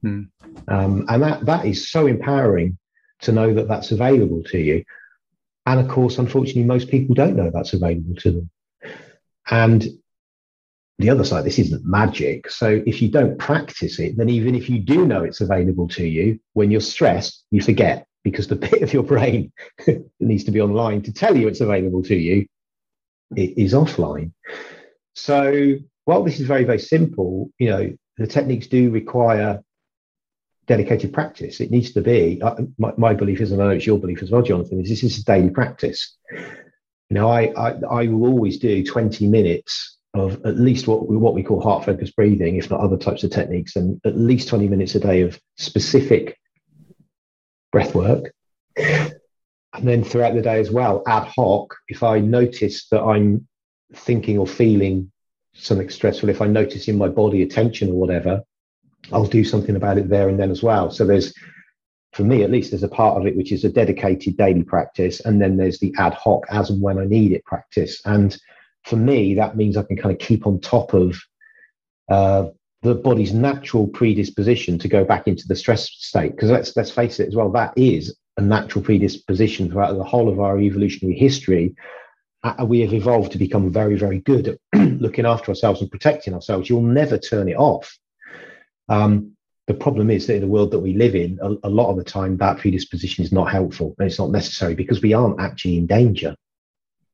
Hmm. 0.02 0.24
Um, 0.68 1.06
and 1.08 1.24
that 1.24 1.46
that 1.46 1.66
is 1.66 1.90
so 1.90 2.06
empowering 2.06 2.78
to 3.22 3.32
know 3.32 3.54
that 3.54 3.68
that's 3.68 3.92
available 3.92 4.44
to 4.44 4.60
you. 4.60 4.84
And 5.66 5.80
of 5.80 5.88
course, 5.88 6.18
unfortunately, 6.18 6.66
most 6.66 6.90
people 6.90 7.16
don't 7.16 7.36
know 7.36 7.50
that's 7.52 7.74
available 7.74 8.16
to 8.16 8.32
them. 8.32 8.50
And 9.50 9.88
the 11.00 11.10
other 11.10 11.24
side, 11.24 11.46
this 11.46 11.60
isn't 11.60 11.86
magic. 11.86 12.50
So 12.50 12.82
if 12.86 13.02
you 13.02 13.10
don't 13.10 13.38
practice 13.38 14.00
it, 14.00 14.18
then 14.18 14.30
even 14.30 14.56
if 14.56 14.70
you 14.70 14.80
do 14.80 15.06
know 15.06 15.24
it's 15.24 15.42
available 15.42 15.88
to 15.90 16.06
you, 16.06 16.40
when 16.54 16.72
you're 16.72 16.82
stressed, 16.82 17.46
you 17.52 17.62
forget 17.62 18.06
because 18.24 18.48
the 18.48 18.56
bit 18.68 18.82
of 18.82 18.94
your 18.94 19.04
brain 19.04 19.52
that 19.86 20.06
needs 20.20 20.44
to 20.44 20.52
be 20.52 20.62
online 20.62 21.02
to 21.04 21.14
tell 21.14 21.38
you 21.38 21.48
it's 21.48 21.62
available 21.62 22.04
to 22.04 22.16
you 22.16 22.46
it 23.36 23.58
is 23.58 23.74
offline. 23.74 24.32
So 25.16 25.76
while 26.08 26.24
this 26.24 26.40
is 26.40 26.48
very, 26.48 26.64
very 26.64 26.80
simple, 26.80 27.52
you 27.60 27.70
know, 27.70 27.92
the 28.16 28.26
techniques 28.26 28.68
do 28.68 28.90
require 28.92 29.62
dedicated 30.66 31.12
practice. 31.12 31.60
It 31.60 31.70
needs 31.70 31.92
to 31.92 32.02
be, 32.02 32.42
uh, 32.42 32.56
my, 32.78 32.94
my, 32.98 33.14
belief 33.14 33.42
is, 33.42 33.52
and 33.52 33.62
I 33.62 33.66
know 33.66 33.72
it's 33.72 33.86
your 33.86 34.00
belief 34.00 34.24
as 34.24 34.32
well, 34.32 34.42
Jonathan, 34.42 34.80
is 34.80 34.88
this 34.88 35.04
is 35.04 35.20
a 35.20 35.26
daily 35.26 35.50
practice. 35.50 36.16
You 36.32 37.16
know, 37.16 37.30
I, 37.30 37.52
I, 37.58 37.72
I 37.90 38.08
will 38.08 38.26
always 38.26 38.58
do 38.58 38.86
20 38.86 39.28
minutes 39.28 39.98
of 40.14 40.46
at 40.46 40.56
least 40.56 40.88
what 40.88 41.10
we, 41.10 41.18
what 41.18 41.34
we 41.34 41.44
call 41.44 41.60
heart 41.60 41.84
focused 41.84 42.16
breathing, 42.16 42.56
if 42.56 42.70
not 42.70 42.80
other 42.80 42.98
types 42.98 43.26
of 43.26 43.32
techniques, 43.32 43.76
and 43.76 44.00
at 44.06 44.18
least 44.18 44.48
20 44.48 44.70
minutes 44.70 44.96
a 44.96 45.02
day 45.02 45.24
of 45.24 45.38
specific 45.58 46.40
breath 47.74 47.94
work. 47.94 48.32
And 48.78 49.86
then 49.86 50.06
throughout 50.06 50.36
the 50.36 50.42
day 50.42 50.62
as 50.62 50.72
well, 50.72 51.04
ad 51.06 51.28
hoc, 51.36 51.76
if 51.90 52.02
I 52.02 52.20
notice 52.22 52.88
that 52.92 53.02
I'm 53.02 53.46
thinking 53.94 54.38
or 54.38 54.48
feeling 54.48 55.12
something 55.58 55.90
stressful, 55.90 56.30
if 56.30 56.42
I 56.42 56.48
notice 56.48 56.88
in 56.88 56.98
my 56.98 57.08
body 57.08 57.42
a 57.42 57.48
tension 57.48 57.90
or 57.90 57.96
whatever, 57.96 58.44
I'll 59.12 59.26
do 59.26 59.44
something 59.44 59.76
about 59.76 59.98
it 59.98 60.10
there 60.10 60.30
and 60.30 60.40
then 60.40 60.52
as 60.52 60.64
well. 60.64 60.92
So 60.92 61.06
there's, 61.06 61.34
for 62.14 62.24
me 62.24 62.44
at 62.44 62.52
least, 62.52 62.72
there's 62.72 62.84
a 62.84 62.90
part 62.90 63.20
of 63.20 63.28
it 63.28 63.36
which 63.36 63.52
is 63.52 63.64
a 63.64 63.70
dedicated 63.70 64.38
daily 64.38 64.64
practice, 64.64 65.20
and 65.22 65.42
then 65.42 65.58
there's 65.58 65.80
the 65.80 65.94
ad 65.98 66.14
hoc 66.14 66.46
as 66.50 66.70
and 66.70 66.82
when 66.82 66.98
I 66.98 67.06
need 67.06 67.32
it 67.32 67.46
practice. 67.46 68.02
And 68.06 68.38
for 68.84 68.96
me, 68.96 69.36
that 69.36 69.58
means 69.58 69.78
I 69.78 69.84
can 69.84 69.98
kind 69.98 70.14
of 70.14 70.20
keep 70.20 70.48
on 70.48 70.60
top 70.60 70.94
of 70.94 71.18
uh, 72.10 72.48
the 72.84 72.96
body's 72.96 73.34
natural 73.34 73.88
predisposition 73.88 74.78
to 74.80 74.88
go 74.88 75.04
back 75.04 75.28
into 75.28 75.48
the 75.48 75.56
stress 75.56 75.90
state. 75.92 76.32
Because 76.32 76.52
let's 76.52 76.76
let's 76.76 76.92
face 76.92 77.20
it 77.20 77.28
as 77.28 77.36
well, 77.36 77.52
that 77.52 77.74
is 77.76 78.16
a 78.38 78.42
natural 78.42 78.84
predisposition 78.84 79.70
throughout 79.70 79.98
the 79.98 80.04
whole 80.04 80.30
of 80.30 80.40
our 80.40 80.60
evolutionary 80.60 81.18
history 81.18 81.76
we 82.66 82.82
have 82.82 82.94
evolved 82.94 83.32
to 83.32 83.38
become 83.38 83.72
very, 83.72 83.96
very 83.96 84.20
good 84.20 84.48
at 84.48 84.58
looking 85.02 85.26
after 85.26 85.50
ourselves 85.50 85.82
and 85.82 85.92
protecting 85.92 86.34
ourselves. 86.34 86.70
You'll 86.70 86.82
never 86.82 87.18
turn 87.18 87.50
it 87.50 87.58
off. 87.58 87.98
Um, 88.90 89.34
the 89.68 89.74
problem 89.74 90.10
is 90.10 90.28
that 90.28 90.36
in 90.36 90.42
the 90.42 90.48
world 90.48 90.72
that 90.72 90.80
we 90.80 90.94
live 90.94 91.14
in, 91.14 91.40
a, 91.42 91.68
a, 91.68 91.70
lot 91.70 91.90
of 91.90 91.98
the 91.98 92.04
time 92.04 92.38
that 92.38 92.60
predisposition 92.60 93.26
is 93.26 93.34
not 93.34 93.52
helpful 93.52 93.96
and 94.00 94.08
it's 94.08 94.20
not 94.20 94.32
necessary 94.32 94.76
because 94.76 95.02
we 95.02 95.14
aren't 95.14 95.42
actually 95.42 95.78
in 95.78 95.86
danger. 95.86 96.36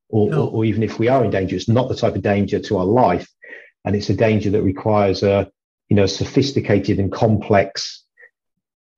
Or, 0.10 0.30
no. 0.30 0.46
or, 0.46 0.52
or, 0.52 0.66
even 0.66 0.84
if 0.84 1.00
we 1.00 1.08
are 1.08 1.26
in 1.26 1.32
danger, 1.32 1.56
it's 1.56 1.68
not 1.68 1.90
the 1.90 1.96
type 1.96 2.16
of 2.16 2.22
danger 2.22 2.60
to 2.60 2.78
our 2.78 2.86
life, 2.86 3.28
and 3.84 3.96
it's 3.96 4.12
a 4.12 4.16
danger 4.16 4.52
that 4.52 4.62
requires 4.62 5.24
a 5.24 5.50
you 5.90 5.96
know 5.96 6.06
sophisticated 6.06 7.00
and 7.00 7.12
complex, 7.12 8.04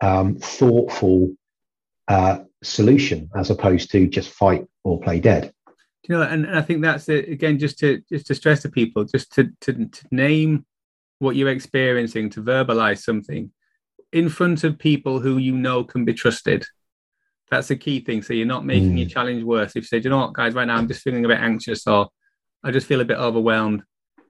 um, 0.02 0.36
thoughtful 0.36 1.34
uh, 2.10 2.40
solution 2.62 3.30
as 3.34 3.50
opposed 3.50 3.92
to 3.92 4.08
just 4.08 4.30
fight 4.30 4.66
or 4.84 5.00
play 5.00 5.22
dead 5.22 5.54
you 6.08 6.16
know, 6.16 6.24
and, 6.24 6.46
and 6.46 6.58
I 6.58 6.62
think 6.62 6.82
that's 6.82 7.10
it 7.10 7.30
again, 7.30 7.60
just 7.60 7.80
to 7.80 8.02
just 8.10 8.28
to 8.28 8.36
stress 8.36 8.62
to 8.62 8.70
people, 8.70 9.04
just 9.06 9.32
to, 9.34 9.50
to 9.62 9.74
to 9.74 10.06
name 10.12 10.66
what 11.20 11.36
you're 11.36 11.50
experiencing, 11.50 12.30
to 12.32 12.44
verbalize 12.44 13.04
something 13.04 13.52
in 14.12 14.30
front 14.30 14.64
of 14.64 14.80
people 14.80 15.20
who 15.20 15.38
you 15.38 15.54
know 15.54 15.84
can 15.84 16.06
be 16.06 16.14
trusted. 16.14 16.66
That's 17.52 17.70
a 17.70 17.76
key 17.76 18.00
thing. 18.00 18.22
So 18.22 18.34
you're 18.34 18.46
not 18.46 18.66
making 18.66 18.94
mm. 18.94 19.00
your 19.00 19.10
challenge 19.10 19.44
worse. 19.44 19.72
If 19.72 19.84
you 19.84 19.88
say, 19.88 20.00
you 20.00 20.10
know 20.10 20.18
what, 20.18 20.34
guys, 20.34 20.54
right 20.54 20.66
now 20.66 20.78
I'm 20.78 20.88
just 20.88 21.02
feeling 21.02 21.26
a 21.26 21.28
bit 21.28 21.40
anxious 21.40 21.86
or 21.86 22.10
I 22.64 22.72
just 22.72 22.88
feel 22.88 23.02
a 23.02 23.06
bit 23.06 23.18
overwhelmed. 23.18 23.84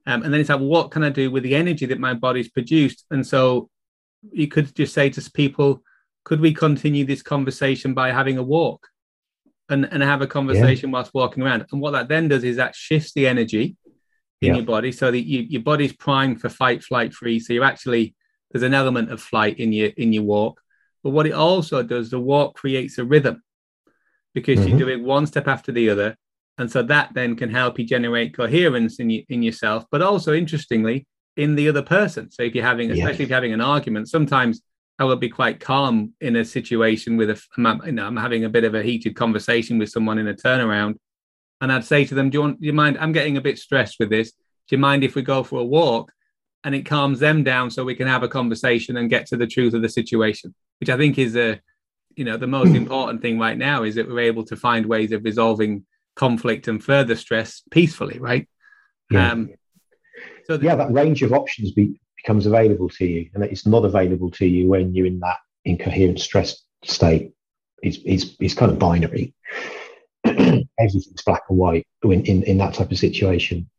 Um, 0.05 0.23
and 0.23 0.33
then 0.33 0.41
it's 0.41 0.49
like, 0.49 0.59
what 0.59 0.91
can 0.91 1.03
I 1.03 1.09
do 1.09 1.31
with 1.31 1.43
the 1.43 1.55
energy 1.55 1.85
that 1.85 1.99
my 1.99 2.13
body's 2.13 2.49
produced? 2.49 3.05
And 3.11 3.25
so 3.25 3.69
you 4.31 4.47
could 4.47 4.75
just 4.75 4.93
say 4.93 5.09
to 5.09 5.31
people, 5.31 5.81
could 6.23 6.41
we 6.41 6.53
continue 6.53 7.05
this 7.05 7.21
conversation 7.21 7.93
by 7.93 8.11
having 8.11 8.37
a 8.37 8.43
walk 8.43 8.87
and, 9.69 9.85
and 9.91 10.03
have 10.03 10.21
a 10.21 10.27
conversation 10.27 10.89
yeah. 10.89 10.93
whilst 10.93 11.13
walking 11.13 11.43
around? 11.43 11.65
And 11.71 11.81
what 11.81 11.91
that 11.91 12.07
then 12.07 12.27
does 12.27 12.43
is 12.43 12.57
that 12.57 12.75
shifts 12.75 13.13
the 13.13 13.27
energy 13.27 13.75
in 14.41 14.49
yeah. 14.49 14.55
your 14.55 14.65
body 14.65 14.91
so 14.91 15.11
that 15.11 15.25
you, 15.25 15.41
your 15.41 15.61
body's 15.61 15.93
primed 15.93 16.41
for 16.41 16.49
fight, 16.49 16.83
flight, 16.83 17.13
freeze. 17.13 17.47
So 17.47 17.53
you're 17.53 17.63
actually, 17.63 18.15
there's 18.51 18.63
an 18.63 18.73
element 18.73 19.11
of 19.11 19.21
flight 19.21 19.59
in 19.59 19.71
your 19.73 19.91
in 19.97 20.13
your 20.13 20.23
walk. 20.23 20.61
But 21.03 21.11
what 21.11 21.27
it 21.27 21.33
also 21.33 21.83
does, 21.83 22.09
the 22.09 22.19
walk 22.19 22.55
creates 22.55 22.97
a 22.97 23.05
rhythm 23.05 23.43
because 24.33 24.59
mm-hmm. 24.59 24.69
you're 24.69 24.79
doing 24.79 25.05
one 25.05 25.27
step 25.27 25.47
after 25.47 25.71
the 25.71 25.89
other. 25.89 26.17
And 26.57 26.71
so 26.71 26.81
that 26.83 27.13
then 27.13 27.35
can 27.35 27.49
help 27.49 27.77
you 27.77 27.85
generate 27.85 28.35
coherence 28.35 28.99
in, 28.99 29.09
you, 29.09 29.23
in 29.29 29.43
yourself, 29.43 29.85
but 29.91 30.01
also 30.01 30.33
interestingly, 30.33 31.05
in 31.37 31.55
the 31.55 31.67
other 31.67 31.81
person. 31.81 32.31
So 32.31 32.43
if 32.43 32.55
you're 32.55 32.63
having, 32.63 32.91
especially 32.91 33.23
if 33.23 33.29
you're 33.29 33.37
having 33.37 33.53
an 33.53 33.61
argument, 33.61 34.09
sometimes 34.09 34.61
I 34.97 35.03
will 35.03 35.17
be 35.17 35.29
quite 35.29 35.59
calm 35.59 36.13
in 36.21 36.35
a 36.35 36.45
situation 36.45 37.17
with 37.17 37.29
a, 37.29 37.41
you 37.85 37.91
know, 37.91 38.05
I'm 38.05 38.17
having 38.17 38.45
a 38.45 38.49
bit 38.49 38.63
of 38.63 38.75
a 38.75 38.83
heated 38.83 39.15
conversation 39.15 39.77
with 39.77 39.89
someone 39.89 40.17
in 40.17 40.27
a 40.27 40.33
turnaround. 40.33 40.95
And 41.61 41.71
I'd 41.71 41.83
say 41.83 42.05
to 42.05 42.15
them, 42.15 42.29
do 42.29 42.37
you, 42.37 42.41
want, 42.41 42.61
do 42.61 42.67
you 42.67 42.73
mind? 42.73 42.97
I'm 42.99 43.11
getting 43.11 43.37
a 43.37 43.41
bit 43.41 43.59
stressed 43.59 43.97
with 43.99 44.09
this. 44.09 44.31
Do 44.31 44.75
you 44.75 44.77
mind 44.77 45.03
if 45.03 45.15
we 45.15 45.21
go 45.21 45.43
for 45.43 45.59
a 45.59 45.65
walk? 45.65 46.11
And 46.63 46.73
it 46.73 46.85
calms 46.85 47.19
them 47.19 47.43
down 47.43 47.69
so 47.69 47.83
we 47.83 47.93
can 47.93 48.07
have 48.07 48.23
a 48.23 48.27
conversation 48.27 48.97
and 48.97 49.09
get 49.09 49.27
to 49.27 49.37
the 49.37 49.45
truth 49.45 49.75
of 49.75 49.83
the 49.83 49.89
situation, 49.89 50.55
which 50.79 50.89
I 50.89 50.97
think 50.97 51.19
is 51.19 51.35
a, 51.35 51.61
you 52.15 52.25
know, 52.25 52.37
the 52.37 52.47
most 52.47 52.73
important 52.73 53.21
thing 53.21 53.37
right 53.37 53.57
now 53.57 53.83
is 53.83 53.95
that 53.95 54.07
we're 54.07 54.21
able 54.21 54.43
to 54.45 54.55
find 54.55 54.85
ways 54.85 55.11
of 55.11 55.23
resolving 55.23 55.85
conflict 56.15 56.67
and 56.67 56.83
further 56.83 57.15
stress 57.15 57.61
peacefully, 57.69 58.17
right? 58.17 58.47
Yeah. 59.11 59.31
Um, 59.31 59.49
so 60.45 60.57
the, 60.57 60.65
yeah, 60.65 60.75
that 60.75 60.91
range 60.91 61.21
of 61.21 61.33
options 61.33 61.71
be, 61.73 61.99
becomes 62.25 62.47
available 62.47 62.89
to 62.89 63.05
you, 63.05 63.29
and 63.35 63.43
it's 63.43 63.67
not 63.67 63.85
available 63.85 64.31
to 64.31 64.47
you 64.47 64.67
when 64.67 64.95
you're 64.95 65.05
in 65.05 65.19
that 65.19 65.37
incoherent 65.63 66.19
stress 66.19 66.63
state. 66.83 67.33
It's 67.83 67.99
it's, 68.03 68.35
it's 68.39 68.55
kind 68.55 68.71
of 68.71 68.79
binary. 68.79 69.35
Everything's 70.25 71.23
black 71.23 71.43
and 71.49 71.57
white 71.59 71.85
in, 72.03 72.25
in, 72.25 72.43
in 72.43 72.57
that 72.57 72.73
type 72.73 72.91
of 72.91 72.97
situation. 72.97 73.69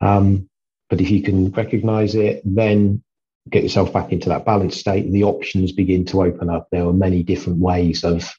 Um, 0.00 0.48
but 0.88 1.02
if 1.02 1.10
you 1.10 1.22
can 1.22 1.50
recognize 1.50 2.14
it, 2.14 2.40
then 2.44 3.02
get 3.50 3.64
yourself 3.64 3.92
back 3.92 4.12
into 4.12 4.30
that 4.30 4.46
balanced 4.46 4.80
state, 4.80 5.04
and 5.04 5.14
the 5.14 5.24
options 5.24 5.72
begin 5.72 6.06
to 6.06 6.22
open 6.22 6.48
up. 6.48 6.68
There 6.70 6.86
are 6.86 6.92
many 6.92 7.22
different 7.22 7.58
ways 7.58 8.02
of 8.02 8.32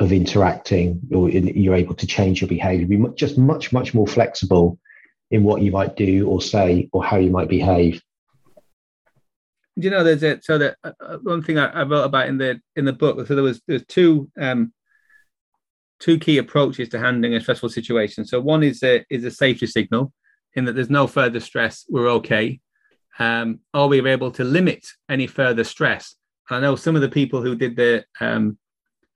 of 0.00 0.12
interacting. 0.12 1.00
You're, 1.08 1.28
you're 1.28 1.74
able 1.76 1.94
to 1.94 2.06
change 2.06 2.40
your 2.40 2.48
behavior, 2.48 2.86
be 2.86 3.04
just 3.14 3.38
much, 3.38 3.72
much 3.72 3.94
more 3.94 4.06
flexible 4.06 4.78
in 5.30 5.42
what 5.42 5.60
you 5.60 5.72
might 5.72 5.96
do 5.96 6.28
or 6.28 6.40
say 6.40 6.88
or 6.92 7.04
how 7.04 7.18
you 7.18 7.30
might 7.30 7.48
behave. 7.48 8.00
You 9.80 9.90
know, 9.90 10.02
there's 10.02 10.22
a 10.22 10.40
so 10.42 10.58
that 10.58 10.76
uh, 10.82 10.92
uh, 11.00 11.18
one 11.18 11.42
thing 11.42 11.58
I, 11.58 11.66
I, 11.68 11.82
wrote 11.84 12.04
about 12.04 12.28
in 12.28 12.38
the 12.38 12.60
in 12.74 12.84
the 12.84 12.92
book. 12.92 13.26
So 13.26 13.34
there 13.34 13.44
was 13.44 13.62
there's 13.66 13.86
two 13.86 14.30
um, 14.40 14.72
two 16.00 16.18
key 16.18 16.38
approaches 16.38 16.88
to 16.90 16.98
handling 16.98 17.34
a 17.34 17.40
stressful 17.40 17.68
situation. 17.68 18.24
So 18.24 18.40
one 18.40 18.62
is 18.62 18.82
a 18.82 19.04
is 19.08 19.24
a 19.24 19.30
safety 19.30 19.66
signal 19.66 20.12
in 20.54 20.64
that 20.64 20.74
there's 20.74 20.90
no 20.90 21.06
further 21.06 21.40
stress. 21.40 21.84
We're 21.88 22.10
okay. 22.10 22.60
Um, 23.18 23.60
are 23.74 23.88
we 23.88 24.04
able 24.06 24.30
to 24.32 24.44
limit 24.44 24.86
any 25.08 25.26
further 25.26 25.64
stress? 25.64 26.16
And 26.48 26.56
i 26.56 26.60
know 26.60 26.76
some 26.76 26.96
of 26.96 27.02
the 27.02 27.08
people 27.08 27.42
who 27.42 27.54
did 27.54 27.76
the 27.76 28.04
um, 28.20 28.58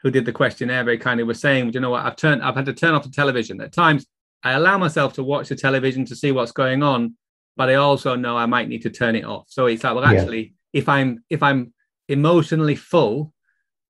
who 0.03 0.11
did 0.11 0.27
the 0.27 0.33
questionnaire 0.33 0.85
very 0.85 0.99
kindly 0.99 1.25
were 1.25 1.35
saying, 1.35 1.73
you 1.73 1.81
know 1.81 1.91
what, 1.91 2.05
I've 2.05 2.17
turned, 2.17 2.43
I've 2.43 2.57
had 2.57 2.67
to 2.67 2.73
turn 2.73 2.95
off 2.95 3.05
the 3.05 3.11
television. 3.11 3.61
At 3.61 3.73
times, 3.73 4.07
I 4.43 4.53
allow 4.53 4.77
myself 4.77 5.13
to 5.15 5.23
watch 5.23 5.49
the 5.49 5.57
television 5.57 6.05
to 6.07 6.17
see 6.17 6.33
what's 6.33 6.53
going 6.53 6.83
on, 6.83 7.17
but 7.57 7.69
I 7.69 7.75
also 7.75 8.15
know 8.15 8.37
I 8.37 8.47
might 8.47 8.69
need 8.69 8.83
to 8.83 8.91
turn 8.91 9.17
it 9.17 9.25
off. 9.25 9.47
So 9.49 9.67
it's 9.67 9.85
like, 9.85 9.95
well, 9.95 10.05
actually, 10.05 10.55
yeah. 10.73 10.81
if 10.81 10.89
I'm 10.89 11.25
if 11.29 11.43
I'm 11.43 11.73
emotionally 12.09 12.77
full, 12.77 13.33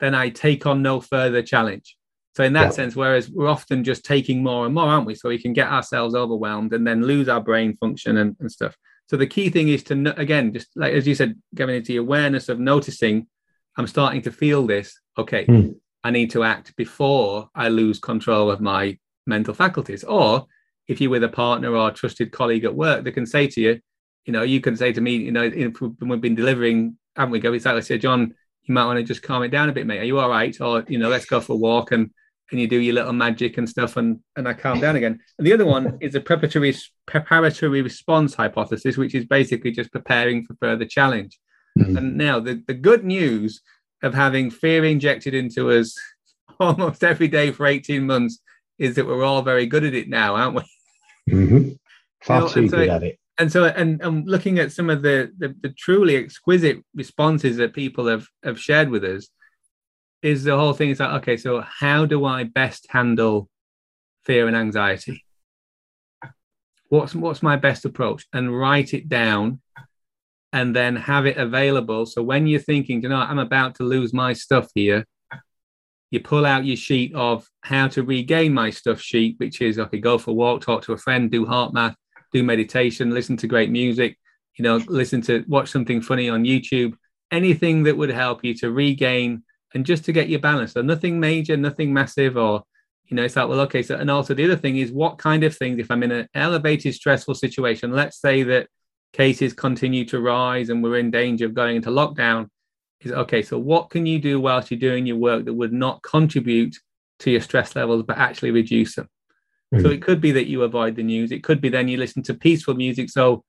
then 0.00 0.14
I 0.14 0.30
take 0.30 0.66
on 0.66 0.82
no 0.82 1.00
further 1.00 1.42
challenge. 1.42 1.96
So 2.34 2.44
in 2.44 2.54
that 2.54 2.66
yeah. 2.66 2.70
sense, 2.70 2.96
whereas 2.96 3.30
we're 3.30 3.48
often 3.48 3.84
just 3.84 4.04
taking 4.04 4.42
more 4.42 4.64
and 4.64 4.74
more, 4.74 4.86
aren't 4.86 5.06
we? 5.06 5.14
So 5.14 5.28
we 5.28 5.40
can 5.40 5.52
get 5.52 5.68
ourselves 5.68 6.14
overwhelmed 6.14 6.72
and 6.72 6.86
then 6.86 7.02
lose 7.02 7.28
our 7.28 7.40
brain 7.40 7.76
function 7.76 8.16
and, 8.16 8.36
and 8.40 8.50
stuff. 8.50 8.74
So 9.08 9.16
the 9.16 9.26
key 9.26 9.50
thing 9.50 9.68
is 9.68 9.82
to 9.84 10.18
again, 10.18 10.52
just 10.52 10.68
like 10.74 10.94
as 10.94 11.06
you 11.06 11.14
said, 11.14 11.40
getting 11.54 11.76
into 11.76 11.92
the 11.92 11.98
awareness 11.98 12.48
of 12.48 12.58
noticing, 12.58 13.26
I'm 13.76 13.86
starting 13.86 14.22
to 14.22 14.32
feel 14.32 14.66
this. 14.66 14.98
Okay, 15.18 15.44
mm. 15.44 15.74
I 16.02 16.10
need 16.10 16.30
to 16.30 16.44
act 16.44 16.74
before 16.76 17.48
I 17.54 17.68
lose 17.68 17.98
control 17.98 18.50
of 18.50 18.60
my 18.60 18.98
mental 19.26 19.54
faculties. 19.54 20.02
Or 20.02 20.46
if 20.88 21.00
you're 21.00 21.10
with 21.10 21.24
a 21.24 21.28
partner 21.28 21.74
or 21.74 21.88
a 21.88 21.92
trusted 21.92 22.32
colleague 22.32 22.64
at 22.64 22.74
work, 22.74 23.04
they 23.04 23.12
can 23.12 23.26
say 23.26 23.46
to 23.46 23.60
you, 23.60 23.80
you 24.24 24.32
know, 24.32 24.42
you 24.42 24.60
can 24.60 24.76
say 24.76 24.92
to 24.92 25.00
me, 25.00 25.16
you 25.16 25.32
know, 25.32 25.42
if 25.42 25.80
we've 25.80 26.20
been 26.20 26.34
delivering, 26.34 26.96
haven't 27.16 27.32
we? 27.32 27.40
Go, 27.40 27.52
it's 27.52 27.64
like 27.64 27.82
say, 27.82 27.98
John, 27.98 28.34
you 28.64 28.74
might 28.74 28.86
want 28.86 28.98
to 28.98 29.02
just 29.02 29.22
calm 29.22 29.42
it 29.42 29.48
down 29.48 29.68
a 29.68 29.72
bit, 29.72 29.86
mate. 29.86 30.00
Are 30.00 30.04
you 30.04 30.18
all 30.18 30.30
right? 30.30 30.58
Or 30.60 30.84
you 30.88 30.98
know, 30.98 31.08
let's 31.08 31.26
go 31.26 31.40
for 31.40 31.54
a 31.54 31.56
walk 31.56 31.92
and 31.92 32.10
and 32.50 32.60
you 32.60 32.68
do 32.68 32.78
your 32.78 32.94
little 32.94 33.12
magic 33.12 33.58
and 33.58 33.68
stuff, 33.68 33.96
and 33.96 34.20
and 34.36 34.46
I 34.46 34.52
calm 34.52 34.78
down 34.78 34.96
again. 34.96 35.18
And 35.38 35.46
the 35.46 35.52
other 35.52 35.66
one 35.66 35.98
is 36.00 36.14
a 36.14 36.20
preparatory 36.20 36.74
preparatory 37.06 37.82
response 37.82 38.34
hypothesis, 38.34 38.96
which 38.96 39.14
is 39.14 39.24
basically 39.24 39.72
just 39.72 39.90
preparing 39.90 40.44
for 40.44 40.54
further 40.60 40.84
challenge. 40.84 41.38
Mm-hmm. 41.78 41.96
And 41.96 42.16
now 42.16 42.38
the, 42.38 42.62
the 42.66 42.74
good 42.74 43.04
news 43.04 43.62
of 44.02 44.14
having 44.14 44.50
fear 44.50 44.84
injected 44.84 45.34
into 45.34 45.70
us 45.70 45.96
almost 46.60 47.02
every 47.02 47.28
day 47.28 47.50
for 47.50 47.66
18 47.66 48.06
months 48.06 48.40
is 48.82 48.96
that 48.96 49.06
we're 49.06 49.24
all 49.24 49.42
very 49.42 49.66
good 49.66 49.84
at 49.84 49.94
it 49.94 50.08
now, 50.08 50.34
aren't 50.34 50.56
we? 50.56 50.62
Mm-hmm. 51.30 51.68
Far 52.24 52.48
too 52.48 52.68
so, 52.68 52.76
good 52.76 52.88
at 52.88 53.02
it. 53.04 53.18
And 53.38 53.50
so, 53.50 53.64
and, 53.64 54.02
and 54.02 54.28
looking 54.28 54.58
at 54.58 54.72
some 54.72 54.90
of 54.90 55.02
the, 55.02 55.32
the, 55.38 55.54
the 55.62 55.70
truly 55.70 56.16
exquisite 56.16 56.84
responses 56.94 57.56
that 57.56 57.74
people 57.74 58.06
have 58.08 58.26
have 58.44 58.60
shared 58.60 58.90
with 58.90 59.04
us, 59.04 59.28
is 60.20 60.44
the 60.44 60.56
whole 60.56 60.72
thing 60.72 60.90
is 60.90 61.00
like, 61.00 61.22
okay, 61.22 61.36
so 61.36 61.60
how 61.60 62.04
do 62.06 62.24
I 62.24 62.44
best 62.44 62.86
handle 62.90 63.48
fear 64.24 64.46
and 64.48 64.56
anxiety? 64.56 65.24
What's 66.88 67.14
what's 67.14 67.42
my 67.42 67.56
best 67.56 67.84
approach? 67.84 68.26
And 68.32 68.56
write 68.56 68.94
it 68.94 69.08
down 69.08 69.60
and 70.52 70.74
then 70.74 70.96
have 70.96 71.24
it 71.26 71.36
available. 71.36 72.04
So 72.06 72.22
when 72.22 72.46
you're 72.46 72.60
thinking, 72.60 73.02
you 73.02 73.08
know, 73.08 73.16
I'm 73.16 73.38
about 73.38 73.76
to 73.76 73.84
lose 73.84 74.12
my 74.12 74.32
stuff 74.32 74.68
here, 74.74 75.06
you 76.12 76.20
pull 76.20 76.44
out 76.44 76.66
your 76.66 76.76
sheet 76.76 77.14
of 77.14 77.48
how 77.62 77.88
to 77.88 78.02
regain 78.02 78.52
my 78.52 78.68
stuff 78.68 79.00
sheet, 79.00 79.34
which 79.38 79.62
is 79.62 79.78
okay, 79.78 79.98
go 79.98 80.18
for 80.18 80.32
a 80.32 80.34
walk, 80.34 80.60
talk 80.60 80.82
to 80.82 80.92
a 80.92 80.96
friend, 80.96 81.30
do 81.30 81.46
HeartMath, 81.46 81.94
do 82.32 82.42
meditation, 82.42 83.10
listen 83.10 83.34
to 83.38 83.46
great 83.46 83.70
music, 83.70 84.18
you 84.58 84.62
know, 84.62 84.76
listen 84.88 85.22
to 85.22 85.42
watch 85.48 85.70
something 85.70 86.02
funny 86.02 86.28
on 86.28 86.44
YouTube, 86.44 86.92
anything 87.30 87.82
that 87.84 87.96
would 87.96 88.10
help 88.10 88.44
you 88.44 88.52
to 88.56 88.70
regain 88.70 89.42
and 89.72 89.86
just 89.86 90.04
to 90.04 90.12
get 90.12 90.28
your 90.28 90.38
balance. 90.38 90.74
So 90.74 90.82
nothing 90.82 91.18
major, 91.18 91.56
nothing 91.56 91.94
massive, 91.94 92.36
or 92.36 92.62
you 93.06 93.16
know, 93.16 93.24
it's 93.24 93.36
like, 93.36 93.48
well, 93.48 93.60
okay. 93.60 93.82
So 93.82 93.96
and 93.96 94.10
also 94.10 94.34
the 94.34 94.44
other 94.44 94.56
thing 94.56 94.76
is 94.76 94.92
what 94.92 95.16
kind 95.16 95.44
of 95.44 95.56
things, 95.56 95.78
if 95.78 95.90
I'm 95.90 96.02
in 96.02 96.12
an 96.12 96.28
elevated, 96.34 96.94
stressful 96.94 97.36
situation, 97.36 97.90
let's 97.90 98.20
say 98.20 98.42
that 98.42 98.68
cases 99.14 99.54
continue 99.54 100.04
to 100.06 100.20
rise 100.20 100.68
and 100.68 100.82
we're 100.82 100.98
in 100.98 101.10
danger 101.10 101.46
of 101.46 101.54
going 101.54 101.76
into 101.76 101.88
lockdown 101.88 102.50
is 103.04 103.12
okay 103.12 103.42
so 103.42 103.58
what 103.58 103.90
can 103.90 104.06
you 104.06 104.18
do 104.18 104.40
whilst 104.40 104.70
you're 104.70 104.80
doing 104.80 105.06
your 105.06 105.16
work 105.16 105.44
that 105.44 105.54
would 105.54 105.72
not 105.72 106.02
contribute 106.02 106.76
to 107.20 107.30
your 107.30 107.40
stress 107.40 107.74
levels 107.76 108.02
but 108.02 108.18
actually 108.18 108.50
reduce 108.50 108.96
them? 108.96 109.08
Mm-hmm. 109.74 109.84
so 109.84 109.90
it 109.90 110.02
could 110.02 110.20
be 110.20 110.32
that 110.32 110.48
you 110.48 110.64
avoid 110.64 110.96
the 110.96 111.02
news. 111.02 111.32
It 111.32 111.42
could 111.42 111.62
be 111.62 111.70
then 111.70 111.88
you 111.88 111.96
listen 111.96 112.22
to 112.24 112.34
peaceful 112.34 112.74
music. 112.74 113.08
So 113.08 113.42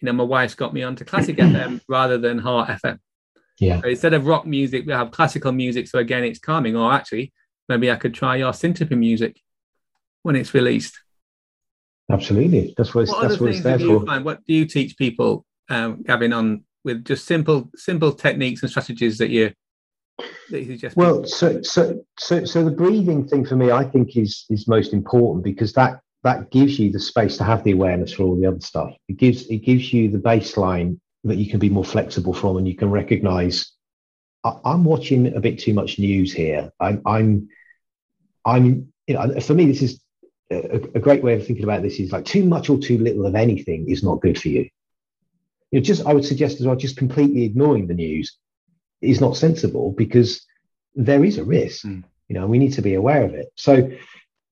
you 0.00 0.06
know 0.06 0.12
my 0.12 0.24
wife's 0.24 0.54
got 0.54 0.74
me 0.74 0.82
onto 0.82 1.04
classic 1.04 1.36
fm 1.36 1.80
rather 1.88 2.18
than 2.18 2.38
heart 2.38 2.68
fm 2.82 2.98
yeah. 3.58 3.80
So 3.80 3.88
instead 3.88 4.14
of 4.14 4.26
rock 4.26 4.46
music 4.46 4.86
we 4.86 4.92
have 4.92 5.10
classical 5.10 5.52
music. 5.52 5.88
So 5.88 5.98
again 5.98 6.24
it's 6.24 6.38
calming. 6.38 6.76
Or 6.76 6.92
actually 6.92 7.32
maybe 7.68 7.90
i 7.90 7.96
could 7.96 8.14
try 8.14 8.36
your 8.36 8.52
Syntropy 8.52 8.96
music 8.96 9.40
when 10.22 10.36
it's 10.36 10.54
released. 10.54 10.98
Absolutely, 12.10 12.74
that's 12.76 12.94
what 12.94 13.02
it's, 13.02 13.12
what 13.12 13.22
that's 13.22 13.40
what 13.40 13.50
it's 13.50 13.62
there 13.62 13.78
for. 13.78 14.04
Find? 14.06 14.24
What 14.24 14.44
do 14.44 14.54
you 14.54 14.64
teach 14.64 14.96
people, 14.96 15.44
um, 15.68 16.02
Gavin, 16.02 16.32
on 16.32 16.64
with 16.88 17.04
just 17.04 17.26
simple 17.26 17.70
simple 17.76 18.12
techniques 18.12 18.62
and 18.62 18.70
strategies 18.70 19.18
that 19.18 19.30
you 19.30 19.52
that 20.50 20.62
you? 20.62 20.90
Well, 20.96 21.24
so 21.24 21.62
so 21.62 22.02
so 22.18 22.44
so 22.44 22.64
the 22.64 22.70
breathing 22.70 23.28
thing 23.28 23.44
for 23.44 23.56
me, 23.56 23.70
I 23.70 23.84
think 23.84 24.16
is 24.16 24.46
is 24.50 24.66
most 24.66 24.92
important 24.92 25.44
because 25.44 25.72
that 25.74 26.00
that 26.24 26.50
gives 26.50 26.78
you 26.78 26.90
the 26.90 26.98
space 26.98 27.36
to 27.36 27.44
have 27.44 27.62
the 27.62 27.72
awareness 27.72 28.12
for 28.14 28.24
all 28.24 28.36
the 28.36 28.46
other 28.46 28.60
stuff. 28.60 28.92
It 29.08 29.18
gives 29.18 29.46
it 29.46 29.58
gives 29.58 29.92
you 29.92 30.10
the 30.10 30.18
baseline 30.18 30.98
that 31.24 31.36
you 31.36 31.50
can 31.50 31.60
be 31.60 31.68
more 31.68 31.84
flexible 31.84 32.32
from, 32.32 32.56
and 32.56 32.66
you 32.66 32.74
can 32.74 32.90
recognize. 32.90 33.72
I'm 34.44 34.84
watching 34.84 35.34
a 35.34 35.40
bit 35.40 35.58
too 35.58 35.74
much 35.74 35.98
news 35.98 36.32
here. 36.32 36.70
I'm 36.80 37.02
I'm 37.04 37.48
I'm 38.44 38.92
you 39.06 39.14
know 39.14 39.40
for 39.40 39.54
me 39.54 39.66
this 39.66 39.82
is 39.82 40.00
a, 40.50 41.00
great 41.00 41.22
way 41.22 41.34
of 41.34 41.46
thinking 41.46 41.64
about 41.64 41.82
this 41.82 41.98
is 41.98 42.12
like 42.12 42.24
too 42.24 42.44
much 42.44 42.70
or 42.70 42.78
too 42.78 42.98
little 42.98 43.26
of 43.26 43.34
anything 43.34 43.90
is 43.90 44.02
not 44.02 44.22
good 44.22 44.40
for 44.40 44.48
you. 44.48 44.68
You 45.70 45.80
know, 45.80 45.84
just 45.84 46.06
I 46.06 46.14
would 46.14 46.24
suggest 46.24 46.60
as 46.60 46.66
well, 46.66 46.76
just 46.76 46.96
completely 46.96 47.44
ignoring 47.44 47.86
the 47.86 47.94
news 47.94 48.36
is 49.00 49.20
not 49.20 49.36
sensible 49.36 49.92
because 49.92 50.44
there 50.94 51.24
is 51.24 51.38
a 51.38 51.44
risk. 51.44 51.84
Mm. 51.84 52.04
you 52.28 52.34
know, 52.34 52.46
we 52.46 52.58
need 52.58 52.72
to 52.74 52.82
be 52.82 52.94
aware 52.94 53.24
of 53.24 53.34
it. 53.34 53.48
So 53.56 53.90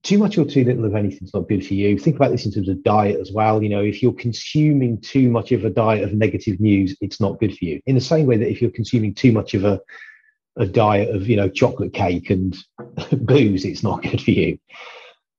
too 0.02 0.18
much 0.18 0.38
or 0.38 0.44
too 0.44 0.62
little 0.62 0.84
of 0.84 0.94
anything 0.94 1.26
is 1.26 1.34
not 1.34 1.48
good 1.48 1.66
for 1.66 1.74
you. 1.74 1.98
Think 1.98 2.16
about 2.16 2.30
this 2.30 2.46
in 2.46 2.52
terms 2.52 2.68
of 2.68 2.82
diet 2.84 3.18
as 3.20 3.32
well. 3.32 3.62
You 3.62 3.68
know, 3.68 3.82
if 3.82 4.02
you're 4.02 4.12
consuming 4.12 5.00
too 5.00 5.28
much 5.28 5.50
of 5.50 5.64
a 5.64 5.70
diet 5.70 6.04
of 6.04 6.14
negative 6.14 6.60
news, 6.60 6.96
it's 7.00 7.20
not 7.20 7.40
good 7.40 7.56
for 7.56 7.64
you. 7.64 7.80
In 7.86 7.96
the 7.96 8.00
same 8.00 8.26
way 8.26 8.36
that 8.36 8.50
if 8.50 8.62
you're 8.62 8.70
consuming 8.70 9.14
too 9.14 9.32
much 9.32 9.54
of 9.54 9.64
a 9.64 9.80
a 10.58 10.66
diet 10.66 11.14
of 11.14 11.28
you 11.28 11.36
know 11.36 11.48
chocolate 11.48 11.92
cake 11.92 12.30
and 12.30 12.56
booze, 13.12 13.64
it's 13.64 13.82
not 13.82 14.02
good 14.02 14.20
for 14.20 14.30
you. 14.30 14.58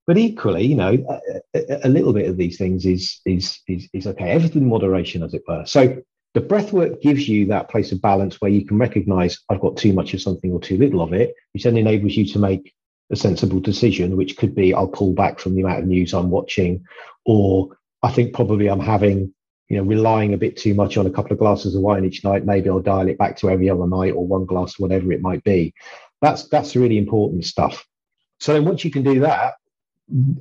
But 0.08 0.18
equally, 0.18 0.66
you 0.66 0.76
know, 0.76 1.22
a, 1.53 1.88
a, 1.88 1.89
little 1.89 2.14
bit 2.14 2.30
of 2.30 2.38
these 2.38 2.58
things 2.58 2.86
is, 2.86 3.20
is 3.26 3.60
is 3.68 3.89
is 3.93 4.08
okay. 4.08 4.32
Everything 4.32 4.62
in 4.62 4.70
moderation, 4.70 5.22
as 5.22 5.34
it 5.34 5.43
were. 5.45 5.66
So 5.66 6.01
the 6.34 6.39
breath 6.39 6.72
work 6.72 7.01
gives 7.01 7.28
you 7.28 7.45
that 7.47 7.70
place 7.70 7.91
of 7.91 8.01
balance 8.01 8.39
where 8.39 8.51
you 8.51 8.66
can 8.66 8.78
recognize 8.78 9.39
I've 9.49 9.60
got 9.60 9.76
too 9.76 9.91
much 9.91 10.14
of 10.14 10.22
something 10.22 10.51
or 10.51 10.62
too 10.62 10.78
little 10.78 11.01
of 11.01 11.12
it, 11.12 11.34
which 11.51 11.64
then 11.64 11.76
enables 11.76 12.16
you 12.16 12.26
to 12.28 12.39
make 12.39 12.74
a 13.12 13.18
sensible 13.18 13.60
decision, 13.60 14.16
which 14.16 14.38
could 14.38 14.55
be 14.55 14.74
I'll 14.74 14.88
pull 14.88 15.14
back 15.14 15.39
from 15.39 15.55
the 15.55 15.62
amount 15.62 15.80
of 15.80 15.88
news 15.88 16.14
I'm 16.14 16.30
watching, 16.30 16.86
or 17.26 17.76
I 18.01 18.12
think 18.12 18.34
probably 18.34 18.68
I'm 18.70 18.80
having, 18.80 19.34
you 19.68 19.78
know, 19.78 19.84
relying 19.84 20.34
a 20.34 20.38
bit 20.38 20.55
too 20.55 20.74
much 20.74 20.95
on 20.95 21.05
a 21.05 21.12
couple 21.12 21.34
of 21.34 21.39
glasses 21.39 21.76
of 21.76 21.82
wine 21.82 22.05
each 22.05 22.24
night. 22.24 22.45
Maybe 22.45 22.70
I'll 22.70 22.80
dial 22.80 23.10
it 23.10 23.18
back 23.18 23.36
to 23.38 23.49
every 23.49 23.70
other 23.70 23.88
night 23.88 24.14
or 24.14 24.26
one 24.26 24.45
glass, 24.45 24.80
whatever 24.80 25.12
it 25.12 25.22
might 25.22 25.43
be. 25.43 25.74
That's 26.22 26.47
that's 26.47 26.78
really 26.78 26.97
important 26.97 27.43
stuff. 27.43 27.86
So 28.39 28.53
then 28.53 28.64
once 28.64 28.86
you 28.86 28.91
can 28.91 29.03
do 29.03 29.20
that, 29.22 29.55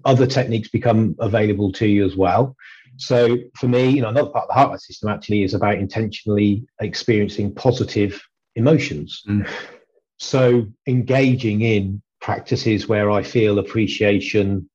other 0.05 0.27
techniques 0.27 0.69
become 0.69 1.17
available 1.19 1.73
to 1.73 1.87
you 1.87 2.05
as 2.05 2.17
well. 2.17 2.57
So 2.97 3.37
for 3.57 3.69
me, 3.69 3.89
you 3.89 4.03
know, 4.03 4.09
another 4.09 4.31
part 4.31 4.49
of 4.49 4.49
the 4.49 4.55
HeartMath 4.55 4.81
system 4.81 5.09
actually 5.09 5.43
is 5.43 5.55
about 5.55 5.79
intentionally 5.79 6.67
experiencing 6.81 7.55
positive 7.55 8.21
emotions. 8.55 9.23
Mm. 9.29 9.49
So 10.19 10.67
engaging 10.87 11.61
in 11.61 12.03
practices 12.21 12.89
where 12.89 13.11
I 13.11 13.23
feel 13.23 13.59
appreciation 13.59 14.69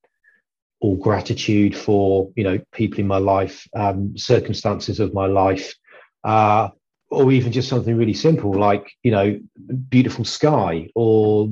or 0.82 0.98
gratitude 0.98 1.78
for 1.78 2.32
you 2.36 2.44
know 2.44 2.60
people 2.74 3.00
in 3.00 3.08
my 3.08 3.18
life, 3.18 3.68
um, 3.76 4.18
circumstances 4.18 5.00
of 5.00 5.14
my 5.14 5.28
life, 5.28 5.74
uh, 6.24 6.70
or 7.10 7.32
even 7.32 7.52
just 7.52 7.70
something 7.70 7.96
really 7.96 8.14
simple 8.14 8.54
like 8.54 8.92
you 9.04 9.12
know 9.12 9.40
beautiful 9.90 10.26
sky 10.26 10.90
or 10.96 11.50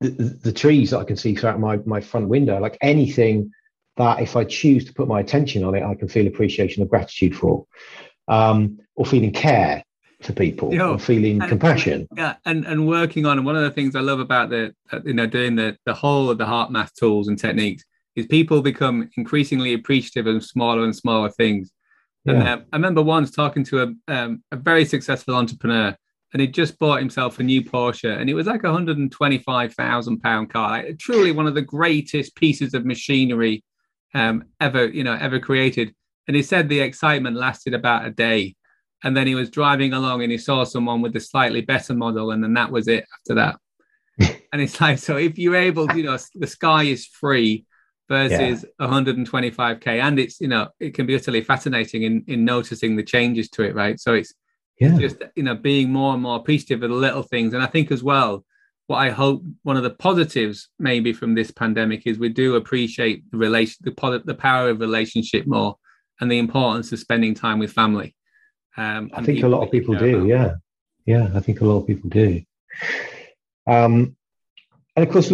the, 0.00 0.10
the, 0.10 0.52
trees 0.52 0.90
that 0.90 0.98
I 0.98 1.04
can 1.04 1.16
see 1.16 1.34
throughout 1.34 1.58
my 1.58 1.78
my 1.84 2.00
front 2.00 2.28
window, 2.28 2.58
like 2.60 2.78
anything 2.80 3.50
that 3.96 4.20
if 4.20 4.36
I 4.36 4.44
choose 4.44 4.84
to 4.86 4.94
put 4.94 5.08
my 5.08 5.20
attention 5.20 5.64
on 5.64 5.74
it, 5.74 5.82
I 5.82 5.94
can 5.94 6.08
feel 6.08 6.26
appreciation 6.26 6.82
or 6.82 6.86
gratitude 6.86 7.36
for, 7.36 7.66
um, 8.28 8.78
or 8.94 9.04
feeling 9.04 9.32
care 9.32 9.82
for 10.22 10.32
people 10.32 10.72
you 10.72 10.78
know, 10.78 10.94
or 10.94 10.98
feeling 10.98 11.40
and, 11.40 11.48
compassion. 11.48 12.06
Yeah, 12.16 12.36
and 12.44 12.64
and 12.64 12.86
working 12.86 13.26
on. 13.26 13.38
And 13.38 13.46
one 13.46 13.56
of 13.56 13.62
the 13.62 13.70
things 13.70 13.96
I 13.96 14.00
love 14.00 14.20
about 14.20 14.50
the 14.50 14.74
you 15.04 15.14
know 15.14 15.26
doing 15.26 15.56
the 15.56 15.76
the 15.84 15.94
whole 15.94 16.30
of 16.30 16.38
the 16.38 16.46
HeartMath 16.46 16.92
tools 16.94 17.28
and 17.28 17.38
techniques 17.38 17.84
is 18.16 18.26
people 18.26 18.62
become 18.62 19.10
increasingly 19.16 19.74
appreciative 19.74 20.26
of 20.26 20.44
smaller 20.44 20.84
and 20.84 20.94
smaller 20.94 21.30
things. 21.30 21.72
Yeah. 22.24 22.34
And 22.34 22.42
uh, 22.48 22.58
I 22.72 22.76
remember 22.76 23.02
once 23.02 23.30
talking 23.30 23.64
to 23.64 23.82
a 23.82 24.12
um, 24.12 24.42
a 24.52 24.56
very 24.56 24.84
successful 24.84 25.34
entrepreneur, 25.34 25.96
and 26.32 26.40
he 26.42 26.46
just 26.46 26.78
bought 26.78 26.98
himself 26.98 27.38
a 27.38 27.42
new 27.42 27.62
Porsche, 27.62 28.18
and 28.18 28.28
it 28.28 28.34
was 28.34 28.46
like 28.46 28.64
a 28.64 28.72
hundred 28.72 28.98
and 28.98 29.10
twenty 29.10 29.38
five 29.38 29.74
thousand 29.74 30.20
pound 30.20 30.50
car, 30.50 30.70
like, 30.70 30.98
truly 30.98 31.32
one 31.32 31.46
of 31.46 31.54
the 31.54 31.62
greatest 31.62 32.34
pieces 32.34 32.74
of 32.74 32.84
machinery 32.84 33.64
um, 34.14 34.44
ever 34.60 34.86
you 34.86 35.04
know 35.04 35.16
ever 35.20 35.38
created. 35.38 35.94
And 36.26 36.36
he 36.36 36.42
said 36.42 36.68
the 36.68 36.80
excitement 36.80 37.36
lasted 37.36 37.72
about 37.72 38.06
a 38.06 38.10
day 38.10 38.54
and 39.04 39.16
then 39.16 39.26
he 39.26 39.34
was 39.34 39.50
driving 39.50 39.92
along 39.92 40.22
and 40.22 40.32
he 40.32 40.38
saw 40.38 40.64
someone 40.64 41.00
with 41.00 41.14
a 41.16 41.20
slightly 41.20 41.60
better 41.60 41.94
model 41.94 42.30
and 42.30 42.42
then 42.42 42.54
that 42.54 42.70
was 42.70 42.88
it 42.88 43.04
after 43.18 43.34
that 43.34 43.56
and 44.52 44.62
it's 44.62 44.80
like 44.80 44.98
so 44.98 45.16
if 45.16 45.38
you're 45.38 45.56
able 45.56 45.90
you 45.96 46.02
know 46.02 46.18
the 46.34 46.46
sky 46.46 46.84
is 46.84 47.06
free 47.06 47.64
versus 48.08 48.64
yeah. 48.80 48.86
125k 48.86 49.86
and 49.86 50.18
it's 50.18 50.40
you 50.40 50.48
know 50.48 50.68
it 50.80 50.94
can 50.94 51.06
be 51.06 51.14
utterly 51.14 51.42
fascinating 51.42 52.02
in 52.02 52.24
in 52.26 52.44
noticing 52.44 52.96
the 52.96 53.02
changes 53.02 53.48
to 53.48 53.62
it 53.62 53.74
right 53.74 54.00
so 54.00 54.14
it's 54.14 54.34
yeah. 54.80 54.98
just 54.98 55.16
you 55.34 55.42
know 55.42 55.54
being 55.54 55.90
more 55.90 56.14
and 56.14 56.22
more 56.22 56.36
appreciative 56.36 56.82
of 56.82 56.90
the 56.90 56.96
little 56.96 57.22
things 57.22 57.54
and 57.54 57.62
i 57.62 57.66
think 57.66 57.90
as 57.90 58.02
well 58.02 58.44
what 58.86 58.98
i 58.98 59.10
hope 59.10 59.42
one 59.62 59.76
of 59.76 59.82
the 59.82 59.90
positives 59.90 60.68
maybe 60.78 61.12
from 61.12 61.34
this 61.34 61.50
pandemic 61.50 62.06
is 62.06 62.18
we 62.18 62.28
do 62.28 62.56
appreciate 62.56 63.28
the 63.30 63.38
relation 63.38 63.76
the, 63.82 64.22
the 64.24 64.34
power 64.34 64.70
of 64.70 64.80
relationship 64.80 65.46
more 65.46 65.76
and 66.20 66.30
the 66.30 66.38
importance 66.38 66.92
of 66.92 66.98
spending 66.98 67.34
time 67.34 67.58
with 67.58 67.72
family 67.72 68.14
um, 68.78 69.10
I 69.12 69.22
think 69.24 69.42
a 69.42 69.48
lot 69.48 69.62
of 69.62 69.72
people 69.72 69.96
do. 69.96 70.24
Yeah, 70.26 70.54
yeah, 71.04 71.28
I 71.34 71.40
think 71.40 71.60
a 71.60 71.64
lot 71.64 71.78
of 71.78 71.86
people 71.86 72.08
do. 72.08 72.40
Um, 73.66 74.16
and 74.94 75.06
of 75.06 75.10
course, 75.10 75.32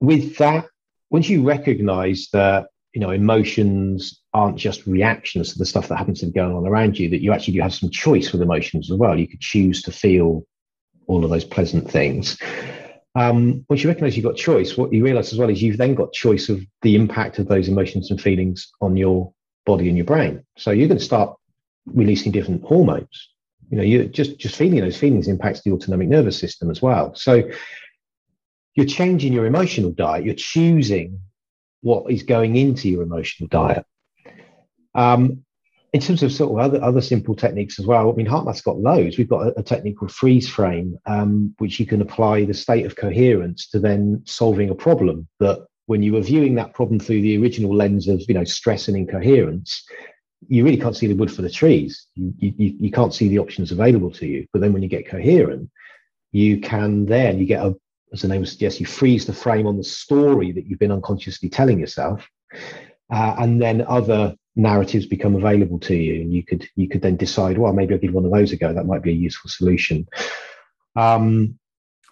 with 0.00 0.36
that, 0.38 0.66
once 1.10 1.28
you 1.28 1.42
recognise 1.42 2.28
that 2.32 2.68
you 2.94 3.00
know 3.00 3.10
emotions 3.10 4.20
aren't 4.34 4.56
just 4.56 4.86
reactions 4.86 5.52
to 5.52 5.58
the 5.58 5.66
stuff 5.66 5.88
that 5.88 5.96
happens 5.96 6.20
to 6.20 6.26
be 6.26 6.32
going 6.32 6.54
on 6.54 6.66
around 6.66 6.98
you, 6.98 7.08
that 7.10 7.22
you 7.22 7.32
actually 7.32 7.54
do 7.54 7.60
have 7.60 7.74
some 7.74 7.90
choice 7.90 8.32
with 8.32 8.42
emotions 8.42 8.90
as 8.90 8.96
well. 8.96 9.18
You 9.18 9.28
could 9.28 9.40
choose 9.40 9.82
to 9.82 9.92
feel 9.92 10.46
all 11.06 11.24
of 11.24 11.30
those 11.30 11.44
pleasant 11.44 11.90
things. 11.90 12.38
Um, 13.14 13.66
once 13.68 13.82
you 13.82 13.90
recognize 13.90 14.16
you've 14.16 14.24
got 14.24 14.36
choice, 14.36 14.76
what 14.76 14.92
you 14.92 15.04
realize 15.04 15.32
as 15.32 15.38
well 15.38 15.50
is 15.50 15.62
you've 15.62 15.76
then 15.76 15.94
got 15.94 16.12
choice 16.12 16.48
of 16.48 16.62
the 16.80 16.94
impact 16.94 17.38
of 17.38 17.46
those 17.46 17.68
emotions 17.68 18.10
and 18.10 18.20
feelings 18.20 18.70
on 18.80 18.96
your 18.96 19.32
body 19.66 19.88
and 19.88 19.96
your 19.96 20.06
brain. 20.06 20.44
So 20.56 20.70
you're 20.70 20.88
going 20.88 20.98
to 20.98 21.04
start 21.04 21.36
releasing 21.86 22.32
different 22.32 22.64
hormones. 22.64 23.30
You 23.70 23.78
know, 23.78 23.82
you 23.82 24.04
just 24.04 24.38
just 24.38 24.56
feeling 24.56 24.80
those 24.80 24.96
feelings 24.96 25.28
impacts 25.28 25.62
the 25.62 25.72
autonomic 25.72 26.08
nervous 26.08 26.38
system 26.38 26.70
as 26.70 26.80
well. 26.82 27.14
So 27.14 27.42
you're 28.74 28.86
changing 28.86 29.32
your 29.32 29.46
emotional 29.46 29.90
diet. 29.90 30.24
You're 30.24 30.34
choosing 30.34 31.20
what 31.82 32.10
is 32.10 32.22
going 32.22 32.56
into 32.56 32.88
your 32.88 33.02
emotional 33.02 33.48
diet. 33.48 33.84
Um, 34.94 35.44
in 35.92 36.00
terms 36.00 36.22
of 36.22 36.32
sort 36.32 36.52
of 36.52 36.58
other, 36.58 36.82
other 36.82 37.02
simple 37.02 37.34
techniques 37.34 37.78
as 37.78 37.86
well, 37.86 38.10
I 38.10 38.14
mean, 38.14 38.26
HeartMath's 38.26 38.62
got 38.62 38.78
loads. 38.78 39.18
We've 39.18 39.28
got 39.28 39.48
a, 39.48 39.58
a 39.58 39.62
technique 39.62 39.98
called 39.98 40.12
freeze 40.12 40.48
frame, 40.48 40.98
um, 41.04 41.54
which 41.58 41.78
you 41.78 41.84
can 41.84 42.00
apply 42.00 42.44
the 42.44 42.54
state 42.54 42.86
of 42.86 42.96
coherence 42.96 43.68
to 43.70 43.78
then 43.78 44.22
solving 44.24 44.70
a 44.70 44.74
problem 44.74 45.28
that 45.40 45.66
when 45.86 46.02
you 46.02 46.14
were 46.14 46.22
viewing 46.22 46.54
that 46.54 46.72
problem 46.72 46.98
through 46.98 47.20
the 47.20 47.36
original 47.36 47.74
lens 47.74 48.08
of, 48.08 48.22
you 48.26 48.34
know, 48.34 48.44
stress 48.44 48.88
and 48.88 48.96
incoherence, 48.96 49.84
you 50.48 50.64
really 50.64 50.78
can't 50.78 50.96
see 50.96 51.06
the 51.06 51.14
wood 51.14 51.30
for 51.30 51.42
the 51.42 51.50
trees. 51.50 52.06
You, 52.14 52.32
you, 52.38 52.74
you 52.80 52.90
can't 52.90 53.12
see 53.12 53.28
the 53.28 53.38
options 53.38 53.70
available 53.70 54.10
to 54.12 54.26
you. 54.26 54.46
But 54.52 54.62
then 54.62 54.72
when 54.72 54.82
you 54.82 54.88
get 54.88 55.08
coherent, 55.08 55.68
you 56.30 56.60
can 56.60 57.04
then, 57.04 57.38
you 57.38 57.44
get 57.44 57.64
a, 57.64 57.74
as 58.12 58.22
the 58.22 58.28
name 58.28 58.44
suggests, 58.44 58.80
you 58.80 58.86
freeze 58.86 59.26
the 59.26 59.32
frame 59.32 59.66
on 59.66 59.76
the 59.76 59.84
story 59.84 60.52
that 60.52 60.66
you've 60.66 60.78
been 60.78 60.92
unconsciously 60.92 61.48
telling 61.48 61.78
yourself. 61.78 62.28
Uh, 63.12 63.34
and 63.38 63.60
then 63.60 63.84
other 63.88 64.34
narratives 64.56 65.06
become 65.06 65.34
available 65.34 65.78
to 65.78 65.94
you. 65.94 66.20
And 66.22 66.32
you 66.32 66.44
could, 66.44 66.68
you 66.76 66.88
could 66.88 67.02
then 67.02 67.16
decide, 67.16 67.58
well, 67.58 67.72
maybe 67.72 67.94
I'll 67.94 68.00
give 68.00 68.12
one 68.12 68.24
of 68.24 68.32
those 68.32 68.52
a 68.52 68.56
go. 68.56 68.72
That 68.72 68.86
might 68.86 69.02
be 69.02 69.10
a 69.10 69.14
useful 69.14 69.50
solution. 69.50 70.06
Um, 70.96 71.58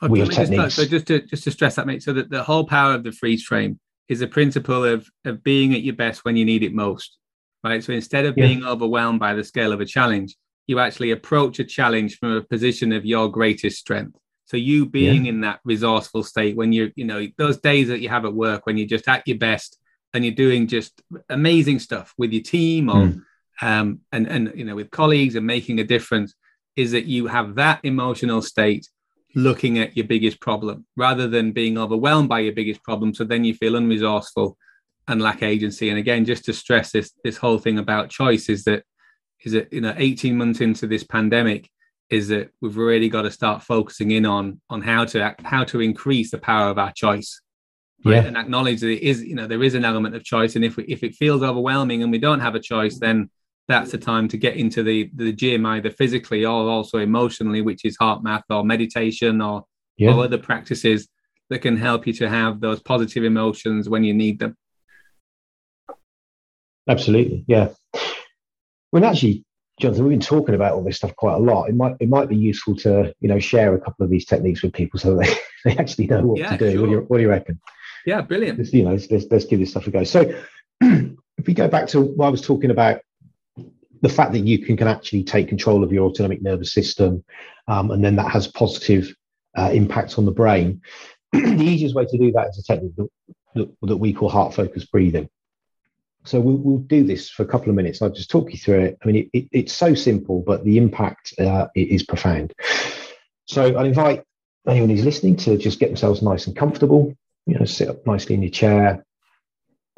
oh, 0.03 0.09
we 0.09 0.20
have 0.20 0.30
techniques. 0.30 0.62
Just, 0.62 0.76
so 0.76 0.84
just 0.86 1.07
to, 1.07 1.20
just 1.22 1.44
to 1.44 1.51
stress 1.51 1.76
that, 1.76 1.86
mate, 1.86 2.03
so 2.03 2.12
that 2.14 2.30
the 2.30 2.42
whole 2.42 2.64
power 2.64 2.94
of 2.94 3.05
the 3.05 3.12
freeze 3.12 3.44
frame 3.44 3.78
is 4.09 4.20
a 4.20 4.26
principle 4.26 4.84
of, 4.84 5.07
of 5.24 5.42
being 5.42 5.74
at 5.74 5.82
your 5.82 5.94
best 5.94 6.24
when 6.24 6.36
you 6.36 6.44
need 6.44 6.62
it 6.62 6.74
most 6.74 7.18
right? 7.64 7.82
So 7.82 7.92
instead 7.92 8.26
of 8.26 8.36
yeah. 8.36 8.46
being 8.46 8.64
overwhelmed 8.64 9.20
by 9.20 9.34
the 9.34 9.44
scale 9.44 9.72
of 9.72 9.80
a 9.80 9.86
challenge, 9.86 10.36
you 10.66 10.78
actually 10.78 11.11
approach 11.11 11.59
a 11.59 11.64
challenge 11.64 12.18
from 12.18 12.32
a 12.32 12.42
position 12.42 12.92
of 12.92 13.05
your 13.05 13.28
greatest 13.28 13.78
strength. 13.78 14.16
So 14.51 14.57
you 14.57 14.84
being 14.84 15.26
yeah. 15.26 15.30
in 15.30 15.40
that 15.42 15.61
resourceful 15.62 16.24
state 16.24 16.57
when 16.57 16.72
you're, 16.72 16.90
you 16.96 17.05
know, 17.05 17.24
those 17.38 17.59
days 17.59 17.86
that 17.86 18.01
you 18.01 18.09
have 18.09 18.24
at 18.24 18.34
work 18.34 18.66
when 18.66 18.76
you're 18.76 18.88
just 18.88 19.07
at 19.07 19.22
your 19.28 19.38
best 19.38 19.78
and 20.12 20.24
you're 20.24 20.34
doing 20.34 20.66
just 20.66 21.01
amazing 21.28 21.78
stuff 21.78 22.12
with 22.18 22.32
your 22.32 22.42
team 22.42 22.90
or 22.90 23.07
mm. 23.07 23.22
um, 23.62 24.01
and 24.11 24.26
and 24.26 24.53
you 24.57 24.64
know 24.64 24.74
with 24.74 24.90
colleagues 24.90 25.36
and 25.36 25.46
making 25.46 25.78
a 25.78 25.84
difference, 25.84 26.34
is 26.74 26.90
that 26.90 27.05
you 27.05 27.28
have 27.28 27.55
that 27.55 27.78
emotional 27.84 28.42
state 28.42 28.88
looking 29.36 29.78
at 29.78 29.96
your 29.96 30.09
biggest 30.09 30.40
problem 30.40 30.84
rather 30.96 31.28
than 31.28 31.53
being 31.53 31.78
overwhelmed 31.78 32.28
by 32.28 32.40
your 32.40 32.53
biggest 32.53 32.82
problem. 32.82 33.14
So 33.14 33.22
then 33.22 33.44
you 33.44 33.55
feel 33.55 33.74
unresourceful 33.74 34.57
and 35.07 35.22
lack 35.22 35.44
agency. 35.44 35.90
And 35.90 35.98
again, 36.01 36.24
just 36.24 36.44
to 36.46 36.53
stress 36.53 36.90
this 36.90 37.12
this 37.22 37.36
whole 37.36 37.59
thing 37.59 37.78
about 37.78 38.11
choice 38.11 38.48
is 38.48 38.64
that 38.64 38.82
is 39.44 39.53
that 39.53 39.72
you 39.72 39.80
know 39.80 39.94
18 39.96 40.36
months 40.36 40.61
into 40.61 40.88
this 40.88 41.05
pandemic 41.05 41.70
is 42.11 42.28
that 42.28 42.50
we've 42.61 42.76
really 42.76 43.08
got 43.08 43.22
to 43.22 43.30
start 43.30 43.62
focusing 43.62 44.11
in 44.11 44.26
on 44.26 44.61
on 44.68 44.82
how 44.82 45.04
to 45.04 45.34
how 45.44 45.64
to 45.64 45.80
increase 45.80 46.30
the 46.30 46.38
power 46.38 46.68
of 46.68 46.78
our 46.78 46.92
choice 46.92 47.40
right? 48.04 48.14
yeah. 48.14 48.24
and 48.24 48.36
acknowledge 48.36 48.80
that 48.80 48.90
it 48.90 49.02
is 49.02 49.22
you 49.22 49.34
know 49.34 49.46
there 49.46 49.62
is 49.62 49.74
an 49.74 49.84
element 49.84 50.14
of 50.14 50.24
choice 50.24 50.56
and 50.56 50.64
if 50.64 50.76
we, 50.76 50.84
if 50.84 51.02
it 51.02 51.14
feels 51.14 51.42
overwhelming 51.42 52.02
and 52.02 52.12
we 52.12 52.18
don't 52.18 52.40
have 52.40 52.54
a 52.54 52.61
choice 52.61 52.98
then 52.98 53.30
that's 53.68 53.92
the 53.92 53.98
time 53.98 54.26
to 54.28 54.36
get 54.36 54.56
into 54.56 54.82
the 54.82 55.11
the 55.14 55.32
gym 55.32 55.64
either 55.66 55.90
physically 55.90 56.44
or 56.44 56.68
also 56.68 56.98
emotionally 56.98 57.62
which 57.62 57.84
is 57.84 57.96
HeartMath 57.98 58.42
or 58.50 58.64
meditation 58.64 59.40
or, 59.40 59.64
yeah. 59.96 60.12
or 60.12 60.24
other 60.24 60.38
practices 60.38 61.08
that 61.50 61.61
can 61.61 61.76
help 61.76 62.06
you 62.06 62.12
to 62.14 62.28
have 62.28 62.61
those 62.61 62.80
positive 62.80 63.24
emotions 63.24 63.88
when 63.88 64.04
you 64.04 64.14
need 64.14 64.38
them 64.38 64.56
Absolutely, 66.90 67.44
yeah. 67.46 67.68
Well, 68.90 69.04
actually, 69.04 69.44
Jonathan, 69.80 70.04
we've 70.04 70.18
been 70.18 70.20
talking 70.20 70.54
about 70.54 70.74
all 70.74 70.84
this 70.84 70.98
stuff 70.98 71.16
quite 71.16 71.34
a 71.34 71.38
lot. 71.38 71.68
It 71.68 71.74
might 71.74 71.96
it 72.00 72.08
might 72.08 72.28
be 72.28 72.36
useful 72.36 72.76
to 72.76 73.14
you 73.20 73.28
know 73.28 73.38
share 73.38 73.74
a 73.74 73.80
couple 73.80 74.04
of 74.04 74.10
these 74.10 74.26
techniques 74.26 74.62
with 74.62 74.72
people 74.72 75.00
so 75.00 75.16
they 75.16 75.34
they 75.64 75.76
actually 75.76 76.06
know 76.06 76.22
what 76.22 76.38
Yeah, 76.38 76.56
to 76.56 76.58
do. 76.58 76.72
sure. 76.72 76.80
What, 76.80 76.86
do 76.86 76.92
you, 76.92 77.00
what 77.00 77.16
do 77.16 77.22
you 77.22 77.30
reckon? 77.30 77.60
Yeah, 78.06 78.20
brilliant. 78.22 78.58
Let's, 78.58 78.72
you 78.72 78.82
know, 78.82 78.92
let's, 78.92 79.10
let's, 79.10 79.26
let's 79.30 79.44
give 79.44 79.58
this 79.58 79.70
stuff 79.70 79.86
a 79.86 79.90
go. 79.90 80.04
So, 80.04 80.32
if 80.80 81.46
we 81.46 81.54
go 81.54 81.68
back 81.68 81.86
to 81.88 82.00
what 82.00 82.26
I 82.26 82.30
was 82.30 82.40
talking 82.40 82.70
about, 82.70 83.00
the 84.02 84.08
fact 84.08 84.32
that 84.32 84.40
you 84.40 84.58
can, 84.58 84.76
can 84.76 84.88
actually 84.88 85.22
take 85.24 85.48
control 85.48 85.84
of 85.84 85.92
your 85.92 86.06
autonomic 86.06 86.40
nervous 86.40 86.72
system, 86.72 87.22
um, 87.68 87.90
and 87.90 88.02
then 88.04 88.16
that 88.16 88.30
has 88.30 88.46
positive 88.46 89.14
uh, 89.56 89.70
impact 89.72 90.18
on 90.18 90.24
the 90.24 90.32
brain. 90.32 90.80
the 91.32 91.62
easiest 91.62 91.94
way 91.94 92.06
to 92.06 92.18
do 92.18 92.32
that 92.32 92.48
is 92.48 92.58
a 92.58 92.62
technique 92.62 92.96
that, 92.96 93.08
that, 93.54 93.76
that 93.82 93.96
we 93.98 94.12
call 94.12 94.30
heart 94.30 94.54
focused 94.54 94.90
breathing. 94.90 95.28
So 96.24 96.38
we'll, 96.38 96.56
we'll 96.56 96.78
do 96.78 97.02
this 97.04 97.30
for 97.30 97.42
a 97.42 97.46
couple 97.46 97.70
of 97.70 97.76
minutes. 97.76 98.02
I'll 98.02 98.10
just 98.10 98.30
talk 98.30 98.52
you 98.52 98.58
through 98.58 98.80
it. 98.80 98.98
I 99.02 99.06
mean, 99.06 99.16
it, 99.16 99.38
it, 99.38 99.48
it's 99.52 99.72
so 99.72 99.94
simple, 99.94 100.42
but 100.46 100.64
the 100.64 100.76
impact 100.76 101.34
uh, 101.38 101.68
is 101.74 102.02
profound. 102.02 102.52
So 103.46 103.74
I'll 103.74 103.86
invite 103.86 104.22
anyone 104.68 104.90
who's 104.90 105.04
listening 105.04 105.36
to 105.36 105.56
just 105.56 105.80
get 105.80 105.86
themselves 105.86 106.22
nice 106.22 106.46
and 106.46 106.54
comfortable. 106.54 107.14
You 107.46 107.58
know, 107.58 107.64
sit 107.64 107.88
up 107.88 108.06
nicely 108.06 108.34
in 108.34 108.42
your 108.42 108.50
chair 108.50 109.04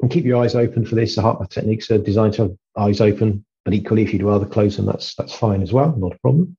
and 0.01 0.09
keep 0.09 0.23
your 0.25 0.41
eyes 0.41 0.55
open 0.55 0.85
for 0.85 0.95
this. 0.95 1.15
The 1.15 1.21
heart 1.21 1.49
techniques 1.49 1.91
are 1.91 1.97
designed 1.97 2.33
to 2.35 2.43
have 2.43 2.51
eyes 2.77 3.01
open, 3.01 3.45
but 3.65 3.73
equally, 3.73 4.03
if 4.03 4.13
you'd 4.13 4.23
rather 4.23 4.45
close 4.45 4.77
them, 4.77 4.85
that's 4.85 5.15
that's 5.15 5.35
fine 5.35 5.61
as 5.61 5.73
well, 5.73 5.93
not 5.97 6.13
a 6.13 6.19
problem. 6.19 6.57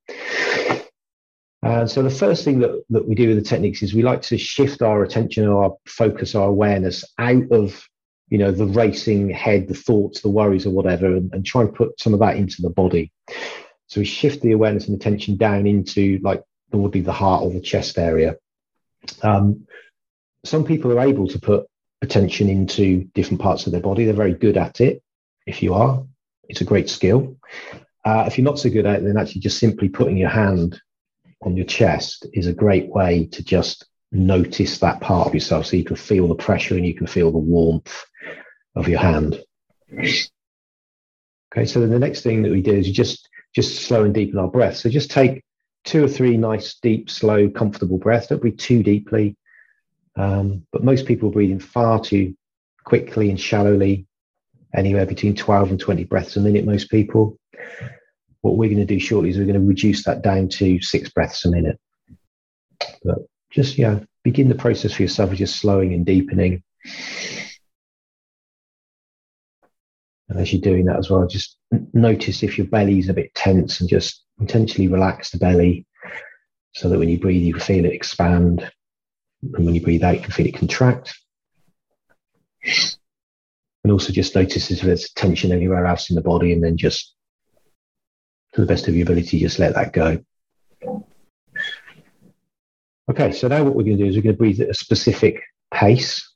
And 1.63 1.91
so 1.91 2.03
the 2.03 2.11
first 2.11 2.45
thing 2.45 2.59
that, 2.61 2.85
that 2.91 3.09
we 3.09 3.15
do 3.15 3.29
with 3.29 3.39
the 3.39 3.43
techniques 3.43 3.83
is 3.83 3.95
we 3.95 4.03
like 4.03 4.21
to 4.23 4.37
shift 4.37 4.83
our 4.83 5.03
attention, 5.03 5.49
our 5.49 5.75
focus, 5.87 6.35
our 6.35 6.49
awareness 6.49 7.05
out 7.19 7.51
of 7.51 7.89
you 8.29 8.39
know 8.39 8.51
the 8.51 8.67
racing 8.67 9.31
head 9.31 9.69
the 9.69 9.75
thoughts 9.75 10.21
the 10.21 10.31
worries 10.31 10.67
or 10.67 10.71
whatever 10.71 11.07
and, 11.07 11.33
and, 11.35 11.45
try 11.45 11.63
and 11.63 11.75
put 11.75 11.99
some 12.01 12.15
of 12.15 12.21
that 12.21 12.37
into 12.37 12.63
the 12.63 12.71
body. 12.71 13.13
So 13.87 14.01
we 14.01 14.07
shift 14.07 14.43
the 14.43 14.53
awareness 14.53 14.89
and 14.89 14.97
attention 14.97 15.37
down 15.37 15.67
into 15.67 16.19
like 16.23 16.43
would 16.73 16.91
be 16.91 17.01
the 17.01 17.13
heart 17.13 17.43
or 17.43 17.53
the 17.53 17.61
chest 17.61 17.99
area. 17.99 18.37
Um, 19.23 19.67
some 20.45 20.65
people 20.65 20.93
are 20.93 21.07
able 21.07 21.29
to 21.29 21.39
put 21.39 21.67
attention 22.03 22.49
into 22.49 23.05
different 23.15 23.41
parts 23.41 23.67
of 23.67 23.73
their 23.73 23.81
body. 23.81 24.05
They're 24.05 24.15
very 24.15 24.35
good 24.35 24.57
at 24.57 24.81
it 24.81 25.03
if 25.47 25.63
you 25.63 25.75
are. 25.75 26.05
It's 26.49 26.61
a 26.61 26.65
great 26.65 26.91
skill. 26.91 27.37
Uh, 28.05 28.25
if 28.27 28.37
you're 28.37 28.45
not 28.45 28.59
so 28.59 28.69
good 28.69 28.87
at 28.87 28.97
it 28.97 29.05
then 29.05 29.17
actually 29.17 29.41
just 29.41 29.59
simply 29.59 29.89
putting 29.89 30.17
your 30.17 30.29
hand 30.29 30.81
on 31.43 31.57
your 31.57 31.67
chest 31.67 32.27
is 32.33 32.47
a 32.47 32.53
great 32.53 32.89
way 32.89 33.27
to 33.27 33.43
just 33.43 33.87
notice 34.13 34.79
that 34.79 35.01
part 35.01 35.27
of 35.27 35.35
yourself 35.35 35.67
so 35.67 35.77
you 35.77 35.85
can 35.85 35.97
feel 35.97 36.29
the 36.29 36.35
pressure 36.35 36.77
and 36.77 36.87
you 36.87 36.95
can 36.95 37.07
feel 37.07 37.33
the 37.33 37.39
warmth 37.39 38.05
of 38.77 38.89
your 38.89 39.01
hand. 39.01 39.43
Okay, 39.93 41.67
so 41.67 41.81
then 41.81 41.91
the 41.91 41.99
next 41.99 42.23
thing 42.23 42.43
that 42.43 42.51
we 42.51 42.63
do 42.63 42.73
is 42.73 42.91
just 42.91 43.29
just 43.55 43.87
slow 43.87 44.05
and 44.05 44.13
deepen 44.13 44.39
our 44.39 44.49
breath. 44.49 44.77
So 44.77 44.89
just 44.89 45.11
take 45.11 45.45
two 45.85 46.05
or 46.05 46.09
three 46.09 46.37
nice, 46.37 46.75
deep, 46.83 47.09
slow, 47.09 47.49
comfortable 47.49 47.99
breaths. 47.99 48.27
Don't 48.27 48.41
breathe 48.41 48.59
too 48.59 48.83
deeply. 48.83 49.37
Um, 50.17 50.67
but 50.73 50.85
most 50.85 51.07
people 51.07 51.29
are 51.29 51.33
breathing 51.33 51.61
far 51.61 52.01
too 52.01 52.37
quickly 52.85 53.31
and 53.31 53.41
shallowly, 53.41 54.07
anywhere 54.75 55.07
between 55.07 55.37
12 55.37 55.71
and 55.71 55.81
20 55.81 56.05
breaths 56.05 56.37
a 56.37 56.41
minute, 56.41 56.65
most 56.65 56.91
people. 56.91 57.39
What 58.41 58.57
we're 58.57 58.69
going 58.69 58.85
to 58.85 58.85
do 58.85 59.01
shortly 59.01 59.31
is 59.31 59.39
we're 59.39 59.47
going 59.47 59.61
to 59.61 59.67
reduce 59.67 60.05
that 60.05 60.23
down 60.23 60.49
to 60.51 60.81
six 60.83 61.09
breaths 61.09 61.45
a 61.45 61.51
minute. 61.51 61.81
But 63.03 63.19
just, 63.51 63.79
yeah, 63.79 64.01
begin 64.23 64.49
the 64.49 64.55
process 64.55 64.95
for 64.95 65.03
yourself 65.03 65.33
of 65.33 65.39
just 65.39 65.57
slowing 65.57 65.95
and 65.95 66.05
deepening. 66.05 66.63
And 70.29 70.41
as 70.41 70.53
you're 70.53 70.63
doing 70.63 70.87
that 70.87 70.99
as 70.99 71.11
well, 71.11 71.27
just 71.27 71.59
notice 71.93 72.43
if 72.43 72.57
your 72.57 72.67
belly 72.67 72.99
is 72.99 73.09
a 73.09 73.15
bit 73.15 73.35
tense 73.35 73.81
and 73.81 73.89
just 73.89 74.25
intentionally 74.41 74.89
relax 74.89 75.31
the 75.31 75.39
belly 75.39 75.87
so 76.75 76.89
that 76.89 76.99
when 76.99 77.09
you 77.09 77.19
breathe, 77.19 77.43
you 77.43 77.53
can 77.53 77.63
feel 77.63 77.85
it 77.85 77.93
expand. 77.93 78.71
And 79.55 79.67
when 79.67 79.75
you 79.75 79.83
breathe 79.83 80.03
out, 80.03 80.17
you 80.17 80.23
can 80.23 80.33
feel 80.33 80.47
it 80.47 80.57
contract. 80.57 81.15
And 82.65 83.93
also 83.93 84.13
just 84.13 84.35
notice 84.35 84.71
if 84.71 84.81
there's 84.81 85.11
tension 85.11 85.53
anywhere 85.53 85.85
else 85.87 86.09
in 86.09 86.17
the 86.17 86.23
body, 86.23 86.53
and 86.53 86.65
then 86.65 86.79
just 86.79 87.15
to 88.55 88.63
the 88.63 88.67
best 88.67 88.89
of 88.89 88.97
your 88.97 89.05
ability, 89.05 89.41
just 89.41 89.59
let 89.59 89.75
that 89.75 89.93
go. 89.93 90.25
Okay, 93.11 93.33
so 93.33 93.49
now 93.49 93.63
what 93.63 93.75
we're 93.75 93.83
going 93.85 93.99
to 93.99 94.05
do 94.05 94.09
is 94.09 94.17
we're 94.17 94.23
going 94.23 94.35
to 94.35 94.39
breathe 94.39 94.63
at 94.63 94.71
a 94.71 94.75
specific 94.75 95.43
pace. 95.73 96.27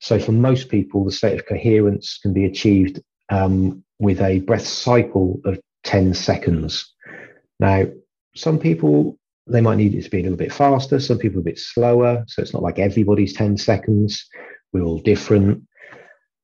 So 0.00 0.18
for 0.18 0.32
most 0.32 0.70
people, 0.70 1.04
the 1.04 1.12
state 1.12 1.38
of 1.38 1.46
coherence 1.46 2.18
can 2.22 2.32
be 2.32 2.46
achieved 2.46 3.02
um, 3.30 3.84
with 3.98 4.20
a 4.20 4.40
breath 4.40 4.66
cycle 4.66 5.40
of 5.44 5.58
10 5.84 6.14
seconds. 6.14 6.92
Now, 7.60 7.84
some 8.34 8.58
people, 8.58 9.18
they 9.46 9.60
might 9.60 9.76
need 9.76 9.94
it 9.94 10.02
to 10.02 10.10
be 10.10 10.20
a 10.20 10.22
little 10.22 10.38
bit 10.38 10.52
faster, 10.52 10.98
some 10.98 11.18
people 11.18 11.40
a 11.40 11.44
bit 11.44 11.58
slower. 11.58 12.24
So 12.26 12.42
it's 12.42 12.52
not 12.52 12.62
like 12.62 12.78
everybody's 12.78 13.34
10 13.34 13.56
seconds. 13.58 14.26
We're 14.72 14.82
all 14.82 14.98
different. 14.98 15.62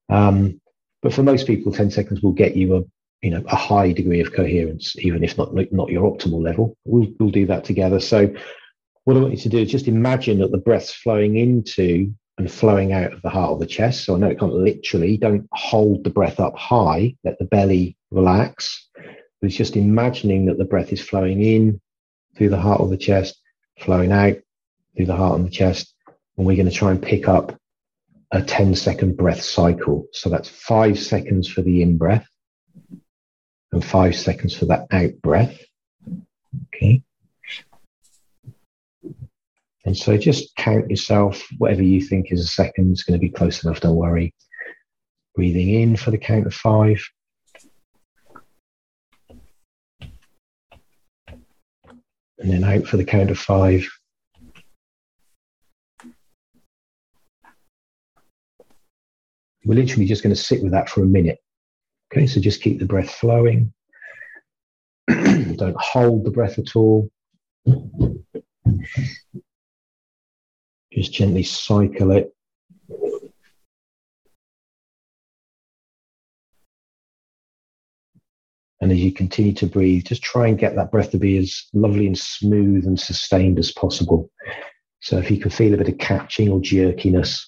Um, 0.08 0.60
but 1.02 1.12
for 1.12 1.22
most 1.22 1.46
people, 1.46 1.72
10 1.72 1.90
seconds 1.90 2.22
will 2.22 2.32
get 2.32 2.56
you 2.56 2.76
a 2.76 2.82
you 3.22 3.30
know 3.30 3.42
a 3.46 3.56
high 3.56 3.92
degree 3.92 4.20
of 4.20 4.32
coherence, 4.32 4.96
even 4.98 5.22
if 5.22 5.36
not 5.36 5.52
not 5.72 5.90
your 5.90 6.10
optimal 6.10 6.42
level. 6.42 6.76
We'll 6.84 7.08
we'll 7.18 7.30
do 7.30 7.46
that 7.46 7.64
together. 7.64 8.00
So 8.00 8.34
what 9.04 9.16
I 9.16 9.20
want 9.20 9.32
you 9.32 9.40
to 9.40 9.48
do 9.48 9.58
is 9.58 9.70
just 9.70 9.88
imagine 9.88 10.38
that 10.40 10.52
the 10.52 10.58
breath's 10.58 10.92
flowing 10.92 11.36
into 11.36 12.14
and 12.38 12.50
flowing 12.50 12.92
out 12.92 13.12
of 13.12 13.22
the 13.22 13.28
heart 13.28 13.52
of 13.52 13.60
the 13.60 13.66
chest. 13.66 14.04
So 14.04 14.14
I 14.14 14.18
know 14.18 14.28
it 14.28 14.38
can't 14.38 14.54
literally, 14.54 15.16
don't 15.16 15.46
hold 15.52 16.04
the 16.04 16.10
breath 16.10 16.40
up 16.40 16.56
high, 16.56 17.16
let 17.24 17.38
the 17.38 17.44
belly 17.44 17.96
relax. 18.10 18.88
But 18.94 19.46
it's 19.46 19.56
just 19.56 19.76
imagining 19.76 20.46
that 20.46 20.58
the 20.58 20.64
breath 20.64 20.92
is 20.92 21.00
flowing 21.00 21.42
in 21.42 21.80
through 22.36 22.50
the 22.50 22.60
heart 22.60 22.80
of 22.80 22.90
the 22.90 22.96
chest, 22.96 23.40
flowing 23.78 24.12
out 24.12 24.36
through 24.96 25.06
the 25.06 25.16
heart 25.16 25.38
and 25.38 25.46
the 25.46 25.50
chest. 25.50 25.94
And 26.36 26.46
we're 26.46 26.56
going 26.56 26.68
to 26.68 26.74
try 26.74 26.90
and 26.90 27.02
pick 27.02 27.28
up 27.28 27.58
a 28.32 28.42
10 28.42 28.74
second 28.74 29.16
breath 29.16 29.42
cycle. 29.42 30.06
So 30.12 30.30
that's 30.30 30.48
five 30.48 30.98
seconds 30.98 31.48
for 31.48 31.62
the 31.62 31.82
in 31.82 31.98
breath 31.98 32.26
and 33.72 33.84
five 33.84 34.16
seconds 34.16 34.56
for 34.56 34.66
that 34.66 34.86
out 34.90 35.20
breath. 35.22 35.58
Okay. 36.74 37.02
And 39.84 39.96
so 39.96 40.16
just 40.16 40.54
count 40.56 40.90
yourself, 40.90 41.42
whatever 41.58 41.82
you 41.82 42.02
think 42.02 42.26
is 42.30 42.40
a 42.40 42.46
second 42.46 42.92
is 42.92 43.02
going 43.02 43.18
to 43.18 43.26
be 43.26 43.32
close 43.32 43.64
enough, 43.64 43.80
don't 43.80 43.96
worry. 43.96 44.34
Breathing 45.34 45.70
in 45.70 45.96
for 45.96 46.10
the 46.10 46.18
count 46.18 46.46
of 46.46 46.54
five. 46.54 47.02
And 52.38 52.50
then 52.50 52.64
out 52.64 52.86
for 52.86 52.96
the 52.96 53.04
count 53.04 53.30
of 53.30 53.38
five. 53.38 53.86
We're 59.64 59.74
literally 59.74 60.06
just 60.06 60.22
going 60.22 60.34
to 60.34 60.40
sit 60.40 60.62
with 60.62 60.72
that 60.72 60.88
for 60.88 61.02
a 61.02 61.06
minute. 61.06 61.38
Okay, 62.12 62.26
so 62.26 62.40
just 62.40 62.62
keep 62.62 62.78
the 62.78 62.86
breath 62.86 63.10
flowing. 63.10 63.72
Don't 65.08 65.76
hold 65.80 66.24
the 66.24 66.30
breath 66.30 66.58
at 66.58 66.74
all. 66.74 67.10
Just 70.92 71.12
gently 71.12 71.42
cycle 71.42 72.10
it. 72.10 72.34
And 78.80 78.90
as 78.90 78.98
you 78.98 79.12
continue 79.12 79.52
to 79.54 79.66
breathe, 79.66 80.06
just 80.06 80.22
try 80.22 80.48
and 80.48 80.58
get 80.58 80.74
that 80.76 80.90
breath 80.90 81.10
to 81.10 81.18
be 81.18 81.36
as 81.36 81.66
lovely 81.74 82.06
and 82.06 82.16
smooth 82.18 82.86
and 82.86 82.98
sustained 82.98 83.58
as 83.58 83.70
possible. 83.72 84.30
So 85.00 85.18
if 85.18 85.30
you 85.30 85.38
can 85.38 85.50
feel 85.50 85.74
a 85.74 85.76
bit 85.76 85.88
of 85.88 85.98
catching 85.98 86.48
or 86.48 86.60
jerkiness, 86.60 87.46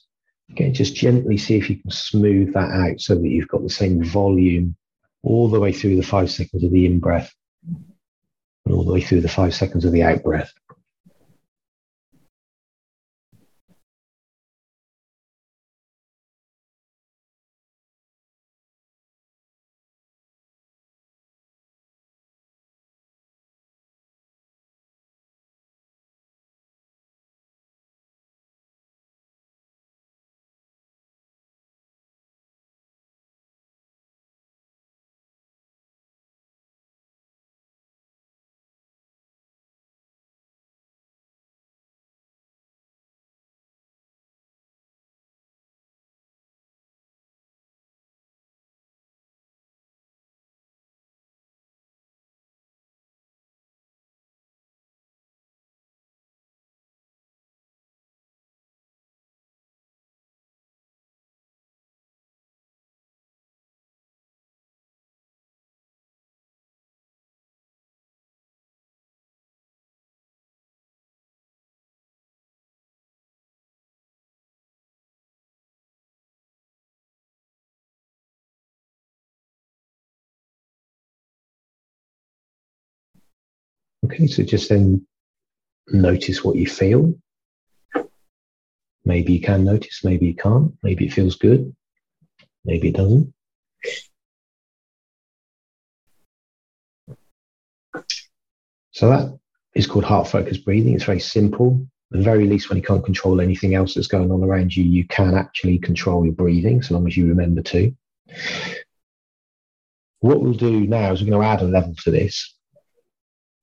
okay, 0.52 0.70
just 0.70 0.94
gently 0.94 1.38
see 1.38 1.56
if 1.56 1.70
you 1.70 1.76
can 1.76 1.90
smooth 1.90 2.52
that 2.52 2.70
out 2.70 3.00
so 3.00 3.14
that 3.14 3.28
you've 3.28 3.48
got 3.48 3.62
the 3.62 3.70
same 3.70 4.04
volume 4.04 4.76
all 5.22 5.48
the 5.48 5.60
way 5.60 5.72
through 5.72 5.96
the 5.96 6.02
five 6.02 6.30
seconds 6.30 6.64
of 6.64 6.70
the 6.70 6.84
in 6.84 6.98
breath 6.98 7.32
and 7.66 8.74
all 8.74 8.84
the 8.84 8.92
way 8.92 9.00
through 9.00 9.20
the 9.20 9.28
five 9.28 9.54
seconds 9.54 9.84
of 9.84 9.92
the 9.92 10.02
out 10.02 10.22
breath. 10.22 10.52
So 84.28 84.42
just 84.42 84.68
then 84.68 85.06
notice 85.88 86.44
what 86.44 86.56
you 86.56 86.66
feel. 86.66 87.14
Maybe 89.04 89.32
you 89.32 89.40
can 89.40 89.64
notice, 89.64 90.04
maybe 90.04 90.26
you 90.26 90.34
can't. 90.34 90.72
Maybe 90.82 91.06
it 91.06 91.12
feels 91.12 91.36
good, 91.36 91.74
maybe 92.64 92.88
it 92.88 92.96
doesn't. 92.96 93.32
So 98.92 99.08
that 99.08 99.38
is 99.74 99.86
called 99.86 100.04
heart 100.04 100.28
focused 100.28 100.64
breathing. 100.64 100.94
It's 100.94 101.04
very 101.04 101.20
simple. 101.20 101.84
At 102.12 102.18
the 102.18 102.24
very 102.24 102.46
least, 102.46 102.68
when 102.68 102.76
you 102.76 102.84
can't 102.84 103.04
control 103.04 103.40
anything 103.40 103.74
else 103.74 103.94
that's 103.94 104.06
going 104.06 104.30
on 104.30 104.44
around 104.44 104.76
you, 104.76 104.84
you 104.84 105.06
can 105.08 105.34
actually 105.34 105.78
control 105.78 106.24
your 106.24 106.34
breathing, 106.34 106.82
so 106.82 106.94
long 106.94 107.06
as 107.06 107.16
you 107.16 107.26
remember 107.26 107.62
to. 107.62 107.92
What 110.20 110.40
we'll 110.40 110.52
do 110.52 110.86
now 110.86 111.12
is 111.12 111.22
we're 111.22 111.30
going 111.30 111.42
to 111.42 111.48
add 111.48 111.62
a 111.62 111.64
level 111.64 111.94
to 112.04 112.10
this. 112.10 112.54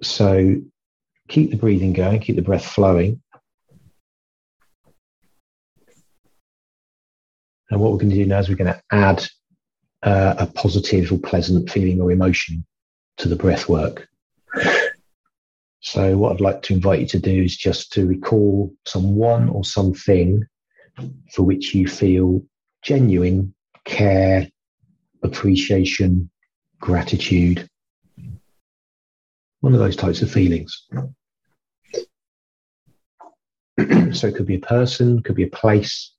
So 0.02 0.56
keep 1.28 1.52
the 1.52 1.58
breathing 1.58 1.94
going, 1.94 2.20
keep 2.20 2.36
the 2.36 2.42
breath 2.42 2.66
flowing. 2.66 3.22
And 7.70 7.80
what 7.80 7.92
we're 7.92 8.00
going 8.00 8.10
to 8.10 8.16
do 8.16 8.26
now 8.26 8.40
is 8.40 8.50
we're 8.50 8.56
going 8.56 8.74
to 8.74 8.82
add 8.92 9.28
uh, 10.02 10.36
a 10.40 10.48
positive 10.48 11.12
or 11.12 11.20
pleasant 11.20 11.70
feeling 11.70 12.02
or 12.02 12.12
emotion 12.12 12.66
to 13.18 13.28
the 13.28 13.36
breath 13.36 13.70
work. 13.70 14.08
So, 15.82 16.18
what 16.18 16.34
I'd 16.34 16.42
like 16.42 16.62
to 16.64 16.74
invite 16.74 17.00
you 17.00 17.08
to 17.08 17.20
do 17.20 17.44
is 17.44 17.56
just 17.56 17.94
to 17.94 18.06
recall 18.06 18.74
someone 18.86 19.50
or 19.50 19.64
something 19.64 20.44
for 21.32 21.44
which 21.44 21.74
you 21.74 21.88
feel 21.88 22.42
genuine 22.82 23.54
care, 23.86 24.48
appreciation, 25.24 26.30
gratitude. 26.80 27.70
One 29.62 29.74
of 29.74 29.80
those 29.80 29.96
types 29.96 30.22
of 30.22 30.32
feelings. 30.32 30.88
so, 34.14 34.28
it 34.28 34.36
could 34.36 34.46
be 34.46 34.56
a 34.56 34.60
person, 34.60 35.22
could 35.24 35.36
be 35.36 35.44
a 35.44 35.48
place, 35.48 36.14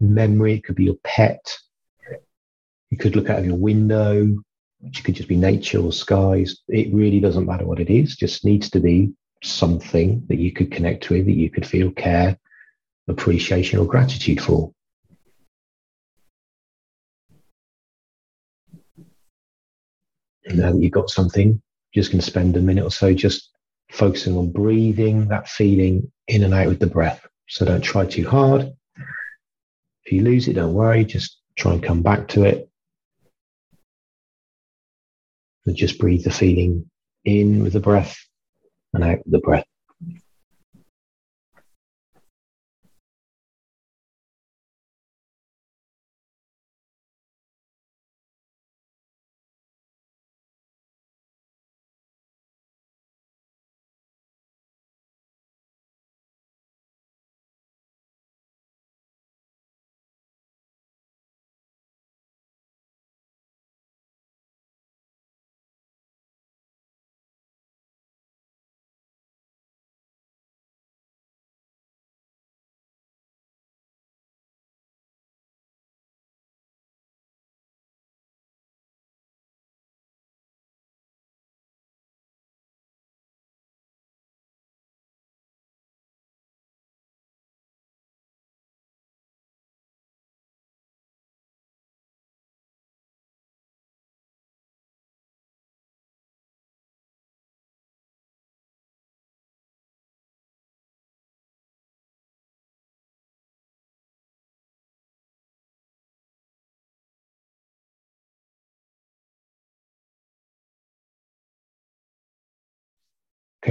memory, 0.00 0.54
it 0.54 0.64
could 0.64 0.76
be 0.76 0.84
your 0.84 0.98
pet. 1.04 1.56
You 2.90 2.98
could 2.98 3.14
look 3.14 3.30
out 3.30 3.38
of 3.38 3.46
your 3.46 3.56
window, 3.56 4.34
which 4.80 5.04
could 5.04 5.14
just 5.14 5.28
be 5.28 5.36
nature 5.36 5.80
or 5.80 5.92
skies. 5.92 6.58
It 6.68 6.92
really 6.92 7.20
doesn't 7.20 7.46
matter 7.46 7.66
what 7.66 7.80
it 7.80 7.90
is, 7.90 8.16
just 8.16 8.44
needs 8.44 8.70
to 8.70 8.80
be 8.80 9.12
something 9.42 10.24
that 10.28 10.38
you 10.38 10.52
could 10.52 10.72
connect 10.72 11.10
with, 11.10 11.26
that 11.26 11.32
you 11.32 11.50
could 11.50 11.66
feel 11.66 11.90
care, 11.92 12.38
appreciation, 13.08 13.78
or 13.78 13.86
gratitude 13.86 14.40
for. 14.40 14.72
And 20.46 20.58
now 20.58 20.72
that 20.72 20.80
you've 20.80 20.92
got 20.92 21.10
something, 21.10 21.62
just 21.94 22.10
going 22.10 22.20
to 22.20 22.26
spend 22.26 22.56
a 22.56 22.60
minute 22.60 22.84
or 22.84 22.90
so 22.90 23.12
just 23.12 23.50
focusing 23.90 24.36
on 24.36 24.52
breathing, 24.52 25.28
that 25.28 25.48
feeling 25.48 26.10
in 26.28 26.44
and 26.44 26.54
out 26.54 26.68
with 26.68 26.78
the 26.78 26.86
breath. 26.86 27.26
So 27.48 27.64
don't 27.64 27.80
try 27.80 28.06
too 28.06 28.28
hard. 28.28 28.72
If 30.04 30.12
you 30.12 30.22
lose 30.22 30.48
it, 30.48 30.54
don't 30.54 30.74
worry, 30.74 31.04
just 31.04 31.40
try 31.56 31.72
and 31.72 31.82
come 31.82 32.02
back 32.02 32.28
to 32.28 32.44
it. 32.44 32.68
And 35.66 35.76
just 35.76 35.98
breathe 35.98 36.24
the 36.24 36.30
feeling 36.30 36.88
in 37.24 37.62
with 37.62 37.74
the 37.74 37.80
breath 37.80 38.16
and 38.94 39.04
out 39.04 39.18
with 39.18 39.32
the 39.32 39.40
breath. 39.40 39.66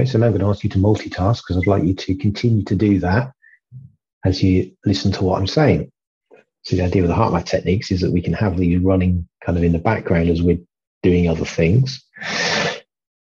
Okay, 0.00 0.08
so 0.08 0.16
now 0.16 0.24
I'm 0.24 0.32
going 0.32 0.40
to 0.40 0.48
ask 0.48 0.64
you 0.64 0.70
to 0.70 0.78
multitask 0.78 1.42
because 1.42 1.58
I'd 1.58 1.66
like 1.66 1.84
you 1.84 1.92
to 1.92 2.14
continue 2.14 2.64
to 2.64 2.74
do 2.74 3.00
that 3.00 3.32
as 4.24 4.42
you 4.42 4.72
listen 4.86 5.12
to 5.12 5.24
what 5.24 5.38
I'm 5.38 5.46
saying. 5.46 5.92
So 6.62 6.76
the 6.76 6.84
idea 6.84 7.02
with 7.02 7.10
the 7.10 7.16
HeartMath 7.16 7.44
techniques 7.44 7.90
is 7.90 8.00
that 8.00 8.10
we 8.10 8.22
can 8.22 8.32
have 8.32 8.56
these 8.56 8.80
running 8.80 9.28
kind 9.44 9.58
of 9.58 9.64
in 9.64 9.72
the 9.72 9.78
background 9.78 10.30
as 10.30 10.40
we're 10.40 10.60
doing 11.02 11.28
other 11.28 11.44
things. 11.44 12.02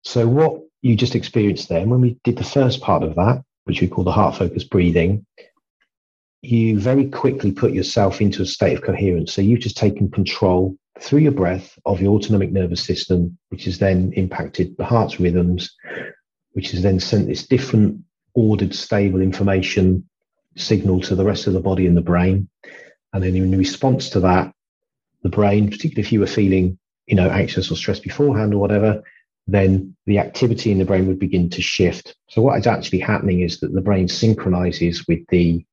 So 0.06 0.28
what 0.28 0.60
you 0.82 0.96
just 0.96 1.14
experienced 1.14 1.70
then, 1.70 1.88
when 1.92 2.02
we 2.02 2.18
did 2.24 2.36
the 2.36 2.44
first 2.44 2.82
part 2.82 3.04
of 3.04 3.14
that, 3.14 3.44
which 3.66 3.82
we 3.82 3.88
call 3.88 4.04
the 4.04 4.12
heart 4.12 4.36
focused 4.36 4.72
breathing, 4.72 5.24
you 6.42 6.80
very 6.80 7.12
quickly 7.12 7.52
put 7.52 7.74
yourself 7.74 8.22
into 8.22 8.42
a 8.42 8.48
state 8.48 8.76
of 8.76 8.84
coherence. 8.84 9.34
So 9.34 9.44
you've 9.44 9.60
just 9.60 9.78
taken 9.78 10.10
control 10.10 10.76
through 11.00 11.20
your 11.20 11.32
breath 11.32 11.78
of 11.86 12.02
your 12.02 12.16
autonomic 12.16 12.52
nervous 12.52 12.84
system, 12.84 13.38
which 13.50 13.66
has 13.66 13.78
then 13.78 14.14
impacted 14.14 14.76
the 14.78 14.86
heart's 14.86 15.20
rhythms, 15.20 15.70
which 16.56 16.72
has 16.72 16.82
then 16.82 17.02
sent 17.02 17.28
this 17.28 17.46
different 17.46 18.02
ordered, 18.34 18.74
stable 18.74 19.22
information 19.22 20.08
signal 20.56 21.02
to 21.02 21.14
the 21.14 21.26
rest 21.26 21.48
of 21.48 21.54
the 21.54 21.60
body 21.60 21.86
and 21.86 21.98
the 21.98 22.02
brain. 22.02 22.48
And 23.12 23.22
then 23.22 23.36
in 23.36 23.58
response 23.58 24.10
to 24.12 24.22
that, 24.22 24.54
the 25.22 25.30
brain, 25.30 25.70
particularly 25.70 26.02
if 26.02 26.14
you 26.14 26.22
were 26.22 26.28
feeling, 26.28 26.80
you 27.08 27.16
know, 27.16 27.30
anxious 27.30 27.70
or 27.70 27.76
stressed 27.76 28.04
beforehand 28.04 28.54
or 28.54 28.60
whatever, 28.60 29.04
then 29.48 29.98
the 30.06 30.20
activity 30.20 30.72
in 30.72 30.80
the 30.80 30.86
brain 30.86 31.08
would 31.08 31.20
begin 31.20 31.50
to 31.50 31.62
shift. 31.62 32.16
So 32.30 32.42
what 32.42 32.58
is 32.58 32.68
actually 32.68 33.00
happening 33.00 33.42
is 33.42 33.60
that 33.60 33.74
the 33.74 33.82
brain 33.82 34.08
synchronizes 34.08 35.06
with 35.08 35.28
the 35.28 35.66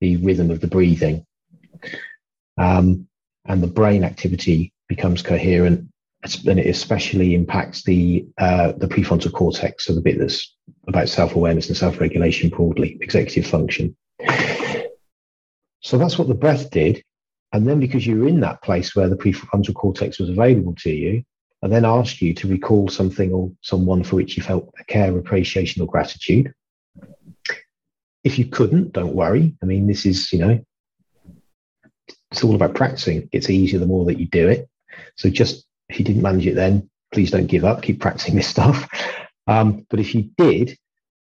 the 0.00 0.16
rhythm 0.18 0.50
of 0.50 0.60
the 0.60 0.66
breathing, 0.66 1.26
um, 2.58 3.06
and 3.46 3.62
the 3.62 3.66
brain 3.66 4.04
activity 4.04 4.72
becomes 4.88 5.22
coherent 5.22 5.88
and 6.34 6.58
it 6.58 6.66
especially 6.66 7.34
impacts 7.34 7.84
the 7.84 8.26
uh, 8.38 8.72
the 8.72 8.88
prefrontal 8.88 9.32
cortex, 9.32 9.84
so 9.84 9.94
the 9.94 10.00
bit 10.00 10.18
that's 10.18 10.54
about 10.88 11.08
self 11.08 11.34
awareness 11.34 11.68
and 11.68 11.76
self 11.76 12.00
regulation 12.00 12.50
broadly, 12.50 12.98
executive 13.00 13.48
function. 13.48 13.96
So 15.80 15.98
that's 15.98 16.18
what 16.18 16.28
the 16.28 16.34
breath 16.34 16.70
did, 16.70 17.02
and 17.52 17.66
then 17.66 17.80
because 17.80 18.06
you 18.06 18.18
were 18.18 18.28
in 18.28 18.40
that 18.40 18.62
place 18.62 18.94
where 18.96 19.08
the 19.08 19.16
prefrontal 19.16 19.74
cortex 19.74 20.18
was 20.18 20.28
available 20.28 20.74
to 20.80 20.90
you, 20.90 21.22
and 21.62 21.72
then 21.72 21.84
asked 21.84 22.20
you 22.20 22.34
to 22.34 22.48
recall 22.48 22.88
something 22.88 23.32
or 23.32 23.52
someone 23.60 24.02
for 24.02 24.16
which 24.16 24.36
you 24.36 24.42
felt 24.42 24.72
care, 24.88 25.16
appreciation, 25.16 25.82
or 25.82 25.86
gratitude. 25.86 26.52
If 28.24 28.38
you 28.38 28.46
couldn't, 28.46 28.92
don't 28.92 29.14
worry. 29.14 29.56
I 29.62 29.66
mean, 29.66 29.86
this 29.86 30.04
is 30.04 30.32
you 30.32 30.40
know, 30.40 30.64
it's 32.32 32.42
all 32.42 32.54
about 32.54 32.74
practicing. 32.74 33.28
It's 33.32 33.50
easier 33.50 33.78
the 33.78 33.86
more 33.86 34.04
that 34.06 34.18
you 34.18 34.26
do 34.26 34.48
it. 34.48 34.68
So 35.16 35.30
just 35.30 35.66
if 35.88 35.98
you 35.98 36.04
didn't 36.04 36.22
manage 36.22 36.46
it 36.46 36.54
then, 36.54 36.88
please 37.12 37.30
don't 37.30 37.46
give 37.46 37.64
up. 37.64 37.82
Keep 37.82 38.00
practicing 38.00 38.36
this 38.36 38.48
stuff. 38.48 38.88
Um, 39.48 39.86
but 39.90 40.00
if 40.00 40.12
you 40.12 40.30
did, 40.36 40.76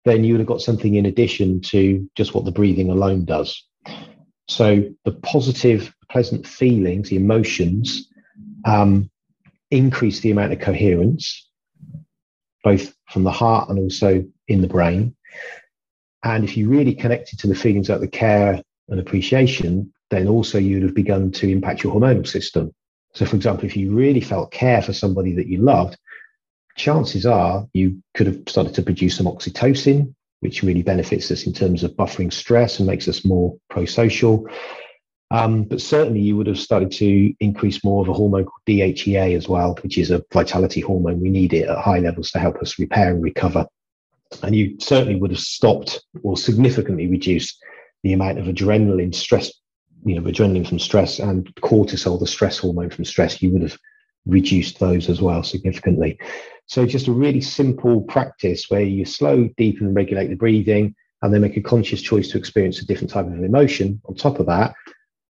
then 0.06 0.24
you 0.24 0.32
would 0.34 0.40
have 0.40 0.48
got 0.48 0.62
something 0.62 0.96
in 0.96 1.06
addition 1.06 1.60
to 1.60 2.10
just 2.16 2.34
what 2.34 2.46
the 2.46 2.54
breathing 2.54 2.90
alone 2.90 3.26
does. 3.26 3.66
So 4.48 4.84
the 5.06 5.12
positive, 5.12 5.94
pleasant 6.10 6.48
feelings, 6.48 7.10
the 7.10 7.18
emotions, 7.18 8.10
um, 8.66 9.10
increase 9.72 10.20
the 10.20 10.32
amount 10.32 10.54
of 10.54 10.60
coherence, 10.60 11.50
both 12.64 12.94
from 13.10 13.24
the 13.24 13.32
heart 13.32 13.70
and 13.70 13.80
also 13.80 14.24
in 14.48 14.62
the 14.62 14.68
brain. 14.68 15.16
And 16.24 16.44
if 16.44 16.56
you 16.56 16.70
really 16.70 16.94
connected 16.94 17.40
to 17.40 17.48
the 17.48 17.56
feelings 17.56 17.90
like 17.90 18.00
the 18.00 18.08
care 18.08 18.62
and 18.90 19.00
appreciation, 19.00 19.94
then 20.10 20.28
also 20.28 20.58
you'd 20.58 20.84
have 20.84 20.96
begun 20.96 21.32
to 21.32 21.50
impact 21.50 21.84
your 21.84 21.94
hormonal 21.94 22.28
system. 22.28 22.74
So, 23.14 23.26
for 23.26 23.36
example, 23.36 23.66
if 23.66 23.78
you 23.78 23.96
really 23.96 24.22
felt 24.22 24.52
care 24.52 24.82
for 24.82 24.94
somebody 24.94 25.34
that 25.34 25.48
you 25.48 25.60
loved, 25.60 25.98
chances 26.76 27.26
are 27.26 27.68
you 27.74 28.02
could 28.16 28.28
have 28.28 28.40
started 28.48 28.74
to 28.76 28.82
produce 28.82 29.18
some 29.18 29.28
oxytocin, 29.28 30.14
which 30.40 30.64
really 30.64 30.82
benefits 30.82 31.30
us 31.32 31.46
in 31.46 31.54
terms 31.54 31.84
of 31.84 31.92
buffering 31.92 32.34
stress 32.34 32.80
and 32.80 32.88
makes 32.88 33.08
us 33.08 33.24
more 33.24 33.56
pro-social. 33.70 34.48
Um, 35.32 35.64
but 35.64 35.82
certainly, 35.82 36.22
you 36.22 36.36
would 36.38 36.48
have 36.48 36.60
started 36.60 36.92
to 36.94 37.34
increase 37.40 37.84
more 37.84 38.02
of 38.02 38.10
a 38.10 38.14
hormone 38.14 38.46
called 38.46 38.62
DHEA 38.68 39.36
as 39.36 39.48
well, 39.48 39.76
which 39.82 39.98
is 39.98 40.12
a 40.12 40.24
vitality 40.32 40.82
hormone. 40.82 41.22
We 41.22 41.30
need 41.30 41.54
it 41.54 41.70
at 41.70 41.78
high 41.78 42.00
levels 42.00 42.30
to 42.32 42.40
help 42.40 42.58
us 42.58 42.78
repair 42.78 43.12
and 43.12 43.24
recover. 43.24 43.66
And 44.42 44.56
you 44.56 44.78
certainly 44.80 45.16
would 45.16 45.32
have 45.32 45.40
stopped 45.40 46.04
or 46.24 46.38
significantly 46.38 47.08
reduced 47.08 47.58
the 48.04 48.14
amount 48.14 48.40
of 48.40 48.46
adrenaline 48.46 49.16
stress, 49.16 49.52
you 50.06 50.16
know, 50.16 50.22
adrenaline 50.22 50.68
from 50.68 50.80
stress 50.80 51.20
and 51.20 51.54
cortisol, 51.56 52.20
the 52.20 52.28
stress 52.28 52.58
hormone 52.58 52.90
from 52.90 53.06
stress. 53.06 53.42
You 53.42 53.52
would 53.52 53.62
have 53.62 53.78
reduced 54.26 54.80
those 54.80 55.10
as 55.10 55.22
well 55.22 55.44
significantly. 55.44 56.20
So 56.66 56.86
just 56.86 57.08
a 57.08 57.12
really 57.12 57.42
simple 57.42 58.02
practice 58.02 58.70
where 58.70 58.82
you 58.82 59.06
slow, 59.06 59.50
deepen, 59.58 59.88
and 59.88 59.96
regulate 59.96 60.28
the 60.28 60.36
breathing, 60.36 60.96
and 61.22 61.34
then 61.34 61.42
make 61.42 61.58
a 61.58 61.62
conscious 61.62 62.02
choice 62.02 62.30
to 62.30 62.38
experience 62.38 62.82
a 62.82 62.86
different 62.86 63.10
type 63.10 63.26
of 63.26 63.44
emotion. 63.44 64.02
On 64.06 64.16
top 64.16 64.40
of 64.40 64.46
that, 64.48 64.74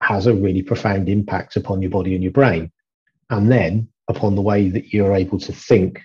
has 0.01 0.27
a 0.27 0.33
really 0.33 0.63
profound 0.63 1.07
impact 1.09 1.55
upon 1.55 1.81
your 1.81 1.91
body 1.91 2.15
and 2.15 2.23
your 2.23 2.31
brain, 2.31 2.71
and 3.29 3.51
then 3.51 3.87
upon 4.07 4.35
the 4.35 4.41
way 4.41 4.69
that 4.69 4.93
you're 4.93 5.15
able 5.15 5.39
to 5.39 5.53
think 5.53 6.01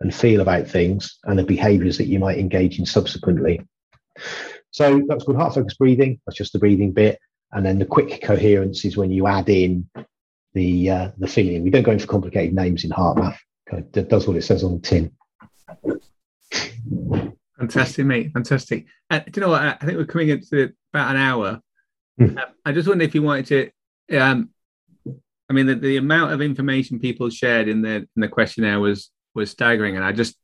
and 0.00 0.14
feel 0.14 0.40
about 0.40 0.66
things 0.66 1.18
and 1.24 1.38
the 1.38 1.44
behaviors 1.44 1.96
that 1.96 2.06
you 2.06 2.18
might 2.18 2.38
engage 2.38 2.78
in 2.78 2.84
subsequently. 2.84 3.60
So 4.72 5.02
that's 5.08 5.24
called 5.24 5.38
heart 5.38 5.54
focused 5.54 5.78
breathing. 5.78 6.20
That's 6.26 6.36
just 6.36 6.52
the 6.52 6.58
breathing 6.58 6.92
bit. 6.92 7.18
And 7.52 7.64
then 7.64 7.78
the 7.78 7.86
quick 7.86 8.22
coherence 8.22 8.84
is 8.84 8.96
when 8.96 9.10
you 9.10 9.26
add 9.26 9.48
in 9.48 9.88
the 10.56 10.90
uh, 10.90 11.10
the 11.18 11.28
feeling. 11.28 11.62
We 11.62 11.70
don't 11.70 11.82
go 11.82 11.92
into 11.92 12.06
complicated 12.06 12.54
names 12.54 12.82
in 12.82 12.90
HeartMath. 12.90 13.36
It 13.72 14.08
does 14.08 14.26
what 14.26 14.36
it 14.36 14.42
says 14.42 14.64
on 14.64 14.74
the 14.74 14.80
tin. 14.80 15.12
Fantastic, 17.58 18.06
mate. 18.06 18.32
Fantastic. 18.32 18.86
Uh, 19.10 19.20
do 19.20 19.32
you 19.34 19.42
know 19.42 19.50
what? 19.50 19.62
I 19.62 19.74
think 19.74 19.98
we're 19.98 20.06
coming 20.06 20.30
into 20.30 20.72
about 20.92 21.10
an 21.10 21.16
hour. 21.16 21.60
Mm. 22.20 22.38
Uh, 22.38 22.46
I 22.64 22.72
just 22.72 22.88
wonder 22.88 23.04
if 23.04 23.14
you 23.14 23.22
wanted 23.22 23.46
to. 24.08 24.18
Um, 24.18 24.50
I 25.48 25.52
mean, 25.52 25.66
the, 25.66 25.74
the 25.74 25.96
amount 25.98 26.32
of 26.32 26.40
information 26.42 26.98
people 26.98 27.30
shared 27.30 27.68
in 27.68 27.82
the 27.82 27.94
in 27.94 28.08
the 28.16 28.28
questionnaire 28.28 28.80
was 28.80 29.10
was 29.34 29.50
staggering, 29.50 29.96
and 29.96 30.04
I 30.04 30.12
just 30.12 30.36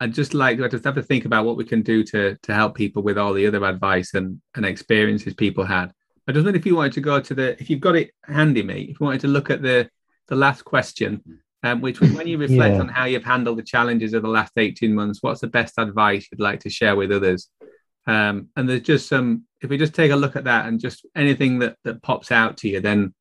I 0.00 0.08
just 0.08 0.34
like 0.34 0.60
I 0.60 0.68
just 0.68 0.84
have 0.84 0.96
to 0.96 1.02
think 1.02 1.24
about 1.24 1.44
what 1.44 1.56
we 1.56 1.64
can 1.64 1.82
do 1.82 2.02
to 2.04 2.36
to 2.42 2.54
help 2.54 2.74
people 2.74 3.02
with 3.02 3.18
all 3.18 3.32
the 3.32 3.46
other 3.46 3.64
advice 3.64 4.14
and 4.14 4.40
and 4.56 4.66
experiences 4.66 5.34
people 5.34 5.64
had. 5.64 5.92
I 6.28 6.32
just 6.32 6.44
wonder 6.44 6.58
if 6.58 6.66
you 6.66 6.76
wanted 6.76 6.92
to 6.92 7.00
go 7.00 7.20
to 7.20 7.34
the 7.34 7.60
if 7.60 7.70
you've 7.70 7.80
got 7.80 7.96
it 7.96 8.10
handy, 8.24 8.62
mate. 8.62 8.90
If 8.90 9.00
you 9.00 9.06
wanted 9.06 9.22
to 9.22 9.28
look 9.28 9.50
at 9.50 9.62
the 9.62 9.88
the 10.28 10.36
last 10.36 10.64
question, 10.64 11.40
um, 11.62 11.80
which 11.80 12.00
was 12.00 12.12
when 12.12 12.26
you 12.26 12.38
reflect 12.46 12.74
yeah. 12.74 12.80
on 12.80 12.88
how 12.88 13.04
you've 13.04 13.24
handled 13.24 13.58
the 13.58 13.62
challenges 13.62 14.14
of 14.14 14.22
the 14.22 14.28
last 14.28 14.52
18 14.56 14.94
months, 14.94 15.18
what's 15.22 15.40
the 15.40 15.46
best 15.46 15.74
advice 15.78 16.28
you'd 16.30 16.40
like 16.40 16.60
to 16.60 16.70
share 16.70 16.96
with 16.96 17.12
others? 17.12 17.48
Um, 18.06 18.48
and 18.56 18.68
there's 18.68 18.82
just 18.82 19.08
some, 19.08 19.44
if 19.60 19.70
we 19.70 19.76
just 19.76 19.94
take 19.94 20.10
a 20.10 20.16
look 20.16 20.36
at 20.36 20.44
that 20.44 20.66
and 20.66 20.80
just 20.80 21.06
anything 21.14 21.58
that, 21.60 21.76
that 21.84 22.02
pops 22.02 22.32
out 22.32 22.56
to 22.58 22.68
you, 22.68 22.80
then, 22.80 23.14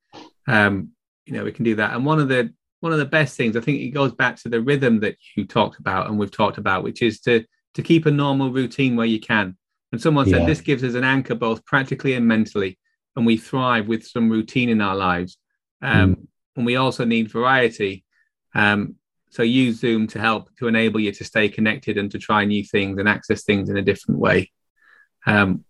um, 0.48 0.90
you 1.26 1.34
know, 1.34 1.44
we 1.44 1.52
can 1.52 1.66
do 1.66 1.76
that. 1.76 1.94
And 1.94 2.06
one 2.06 2.20
of 2.20 2.30
the, 2.30 2.54
one 2.80 2.94
of 2.94 3.00
the 3.00 3.06
best 3.06 3.36
things, 3.36 3.58
I 3.58 3.62
think 3.62 3.82
it 3.82 3.90
goes 3.90 4.14
back 4.14 4.38
to 4.38 4.50
the 4.50 4.62
rhythm 4.62 5.02
that 5.02 5.18
you 5.36 5.46
talked 5.46 5.80
about 5.80 6.08
and 6.08 6.18
we've 6.18 6.32
talked 6.32 6.58
about, 6.58 6.84
which 6.84 7.02
is 7.02 7.20
to, 7.22 7.44
to 7.74 7.82
keep 7.82 8.06
a 8.06 8.12
normal 8.12 8.52
routine 8.52 8.96
where 8.96 9.06
you 9.06 9.20
can. 9.20 9.58
And 9.92 10.02
someone 10.02 10.28
yeah. 10.30 10.38
said 10.38 10.48
this 10.48 10.62
gives 10.62 10.84
us 10.84 10.94
an 10.94 11.04
anchor 11.04 11.36
both 11.36 11.66
practically 11.66 12.14
and 12.14 12.28
mentally, 12.28 12.80
and 13.20 13.26
we 13.28 13.36
thrive 13.36 13.88
with 13.88 14.08
some 14.08 14.30
routine 14.30 14.70
in 14.70 14.80
our 14.80 14.96
lives. 14.96 15.38
Um, 15.82 16.16
mm. 16.16 16.28
And 16.56 16.66
we 16.66 16.78
also 16.78 17.04
need 17.04 17.32
variety 17.32 18.06
um, 18.56 18.96
so 19.30 19.44
use 19.44 19.80
Zoom 19.80 20.08
to 20.08 20.20
help 20.20 20.50
to 20.58 20.68
enable 20.68 21.00
you 21.00 21.12
to 21.12 21.24
stay 21.24 21.50
connected 21.50 21.98
and 21.98 22.10
to 22.12 22.18
try 22.18 22.46
new 22.46 22.64
things 22.64 22.98
and 22.98 23.08
access 23.08 23.44
things 23.44 23.70
in 23.70 23.78
a 23.78 23.82
different 23.82 24.20
way, 24.20 24.52
um, 25.28 25.64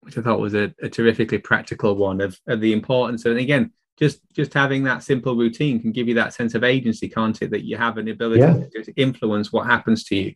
which 0.00 0.18
I 0.18 0.22
thought 0.22 0.40
was 0.40 0.54
a, 0.54 0.74
a 0.82 0.90
terrifically 0.90 1.38
practical 1.38 1.94
one 1.94 2.20
of, 2.20 2.38
of, 2.46 2.60
the 2.60 2.72
importance. 2.72 3.24
And 3.24 3.38
again, 3.38 3.72
just 3.98 4.20
just 4.34 4.52
having 4.52 4.84
that 4.84 5.02
simple 5.02 5.36
routine 5.36 5.80
can 5.80 5.92
give 5.92 6.06
you 6.06 6.14
that 6.14 6.34
sense 6.34 6.54
of 6.54 6.64
agency, 6.64 7.08
can't 7.08 7.40
it? 7.40 7.50
That 7.50 7.64
you 7.64 7.78
have 7.78 7.96
an 7.96 8.08
ability 8.08 8.40
yeah. 8.40 8.82
to, 8.82 8.92
influence 8.96 9.52
what 9.52 9.66
happens 9.66 10.04
to 10.04 10.16
you. 10.16 10.34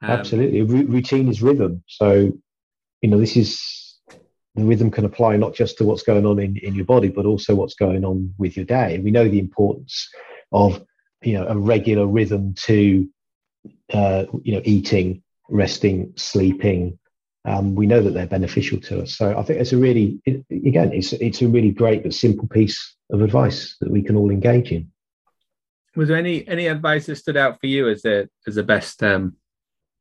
Um, 0.00 0.10
Absolutely, 0.10 0.60
R- 0.60 0.86
routine 0.86 1.28
is 1.28 1.42
rhythm. 1.42 1.82
So, 1.88 2.32
you 3.02 3.10
know, 3.10 3.18
this 3.18 3.36
is 3.36 3.83
the 4.54 4.64
rhythm 4.64 4.90
can 4.90 5.04
apply 5.04 5.36
not 5.36 5.54
just 5.54 5.78
to 5.78 5.84
what's 5.84 6.02
going 6.02 6.24
on 6.26 6.38
in, 6.38 6.56
in 6.58 6.74
your 6.74 6.84
body, 6.84 7.08
but 7.08 7.26
also 7.26 7.54
what's 7.54 7.74
going 7.74 8.04
on 8.04 8.32
with 8.38 8.56
your 8.56 8.64
day. 8.64 8.98
We 8.98 9.10
know 9.10 9.28
the 9.28 9.40
importance 9.40 10.08
of 10.52 10.84
you 11.22 11.34
know 11.34 11.46
a 11.48 11.56
regular 11.56 12.06
rhythm 12.06 12.54
to 12.64 13.08
uh, 13.92 14.24
you 14.42 14.54
know 14.54 14.62
eating, 14.64 15.22
resting, 15.48 16.12
sleeping. 16.16 16.98
Um, 17.46 17.74
we 17.74 17.86
know 17.86 18.00
that 18.00 18.14
they're 18.14 18.26
beneficial 18.26 18.80
to 18.82 19.02
us. 19.02 19.16
So 19.16 19.36
I 19.36 19.42
think 19.42 19.60
it's 19.60 19.72
a 19.72 19.76
really 19.76 20.20
it, 20.24 20.44
again 20.50 20.92
it's 20.92 21.12
it's 21.14 21.42
a 21.42 21.48
really 21.48 21.70
great 21.70 22.02
but 22.02 22.14
simple 22.14 22.48
piece 22.48 22.96
of 23.10 23.22
advice 23.22 23.76
that 23.80 23.90
we 23.90 24.02
can 24.02 24.16
all 24.16 24.30
engage 24.30 24.70
in. 24.70 24.90
Was 25.96 26.08
there 26.08 26.16
any 26.16 26.46
any 26.46 26.68
advice 26.68 27.06
that 27.06 27.16
stood 27.16 27.36
out 27.36 27.60
for 27.60 27.66
you 27.66 27.88
as 27.88 28.02
the 28.02 28.28
as 28.46 28.54
the 28.54 28.62
best? 28.62 29.02
Um... 29.02 29.36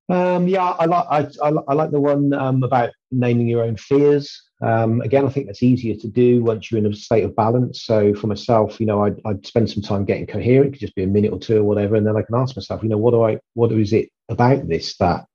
Um, 0.10 0.50
yeah, 0.50 0.64
I 0.64 0.86
like 0.86 1.06
I, 1.10 1.20
I, 1.42 1.50
I 1.70 1.74
like 1.74 1.92
the 1.92 2.00
one 2.00 2.34
um, 2.34 2.62
about 2.62 2.92
naming 3.14 3.48
your 3.48 3.64
own 3.64 3.78
fears. 3.78 4.44
Um, 4.62 5.02
again, 5.02 5.26
I 5.26 5.30
think 5.30 5.48
that's 5.48 5.64
easier 5.64 5.96
to 5.96 6.08
do 6.08 6.44
once 6.44 6.72
you're 6.72 6.80
in 6.80 6.92
a 6.92 6.96
state 6.96 7.26
of 7.26 7.36
balance. 7.36 7.84
So 7.84 8.14
for 8.14 8.28
myself, 8.28 8.80
you 8.80 8.86
know, 8.86 9.04
I'd, 9.04 9.20
I'd, 9.26 9.46
spend 9.46 9.70
some 9.70 9.84
time 9.84 10.06
getting 10.06 10.26
coherent. 10.26 10.68
It 10.68 10.72
could 10.72 10.80
just 10.80 10.96
be 10.96 11.04
a 11.04 11.08
minute 11.08 11.34
or 11.34 11.40
two 11.40 11.58
or 11.58 11.64
whatever, 11.64 11.96
and 11.96 12.08
then 12.08 12.16
I 12.16 12.22
can 12.22 12.36
ask 12.36 12.56
myself, 12.56 12.82
you 12.82 12.90
know, 12.90 12.98
what 12.98 13.12
do 13.12 13.24
I, 13.24 13.40
what 13.56 13.72
is 13.74 13.92
it 13.92 14.10
about 14.30 14.68
this 14.68 14.96
that 14.98 15.26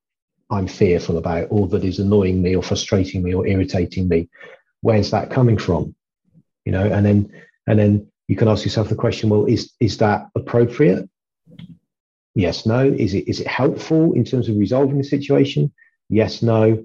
I'm 0.49 0.67
fearful 0.67 1.17
about, 1.17 1.47
or 1.51 1.67
that 1.67 1.83
is 1.83 1.99
annoying 1.99 2.41
me, 2.41 2.55
or 2.55 2.63
frustrating 2.63 3.21
me, 3.21 3.33
or 3.33 3.45
irritating 3.45 4.07
me? 4.07 4.29
Where's 4.81 5.11
that 5.11 5.29
coming 5.29 5.57
from? 5.57 5.95
You 6.65 6.71
know, 6.71 6.85
and 6.85 7.05
then 7.05 7.31
and 7.67 7.77
then 7.77 8.11
you 8.27 8.35
can 8.35 8.47
ask 8.47 8.65
yourself 8.65 8.89
the 8.89 8.95
question, 8.95 9.29
well, 9.29 9.45
is 9.45 9.73
is 9.79 9.97
that 9.97 10.27
appropriate? 10.35 11.07
Yes, 12.33 12.65
no. 12.65 12.85
Is 12.85 13.13
it 13.13 13.27
is 13.27 13.41
it 13.41 13.47
helpful 13.47 14.13
in 14.13 14.23
terms 14.23 14.49
of 14.49 14.57
resolving 14.57 14.97
the 14.97 15.03
situation? 15.03 15.71
Yes, 16.09 16.41
no. 16.41 16.83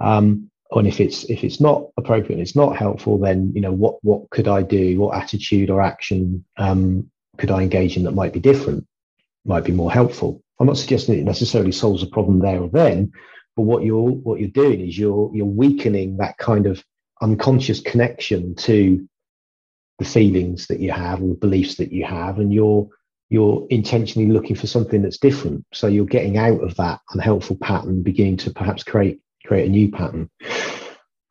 Um, 0.00 0.50
and 0.72 0.86
if 0.86 1.00
it's 1.00 1.24
if 1.24 1.42
it's 1.42 1.60
not 1.60 1.86
appropriate 1.96 2.32
and 2.32 2.40
it's 2.40 2.54
not 2.54 2.76
helpful 2.76 3.18
then 3.18 3.52
you 3.54 3.60
know 3.60 3.72
what 3.72 4.02
what 4.02 4.30
could 4.30 4.48
i 4.48 4.62
do? 4.62 5.00
What 5.00 5.16
attitude 5.16 5.70
or 5.70 5.80
action 5.80 6.44
um, 6.56 7.10
could 7.38 7.50
i 7.50 7.62
engage 7.62 7.96
in 7.96 8.04
that 8.04 8.12
might 8.12 8.32
be 8.32 8.40
different 8.40 8.86
might 9.44 9.64
be 9.64 9.72
more 9.72 9.92
helpful? 9.92 10.42
I'm 10.58 10.66
not 10.66 10.76
suggesting 10.78 11.18
it 11.18 11.24
necessarily 11.24 11.72
solves 11.72 12.02
a 12.02 12.06
problem 12.06 12.38
there 12.40 12.60
or 12.60 12.68
then 12.68 13.12
but 13.56 13.62
what 13.62 13.84
you're 13.84 14.10
what 14.10 14.40
you're 14.40 14.48
doing 14.48 14.80
is 14.80 14.98
you're 14.98 15.30
you're 15.34 15.46
weakening 15.46 16.18
that 16.18 16.38
kind 16.38 16.66
of 16.66 16.84
unconscious 17.20 17.80
connection 17.80 18.54
to 18.54 19.06
the 19.98 20.04
feelings 20.04 20.66
that 20.68 20.80
you 20.80 20.90
have 20.90 21.22
or 21.22 21.28
the 21.28 21.34
beliefs 21.34 21.76
that 21.76 21.92
you 21.92 22.04
have 22.04 22.38
and 22.38 22.52
you're 22.52 22.88
you're 23.28 23.66
intentionally 23.70 24.28
looking 24.28 24.56
for 24.56 24.66
something 24.66 25.02
that's 25.02 25.18
different. 25.18 25.64
So 25.72 25.86
you're 25.86 26.04
getting 26.04 26.36
out 26.36 26.64
of 26.64 26.74
that 26.76 27.00
unhelpful 27.12 27.56
pattern 27.56 28.02
beginning 28.02 28.38
to 28.38 28.50
perhaps 28.50 28.82
create 28.82 29.20
create 29.50 29.66
a 29.66 29.72
new 29.72 29.90
pattern. 29.90 30.30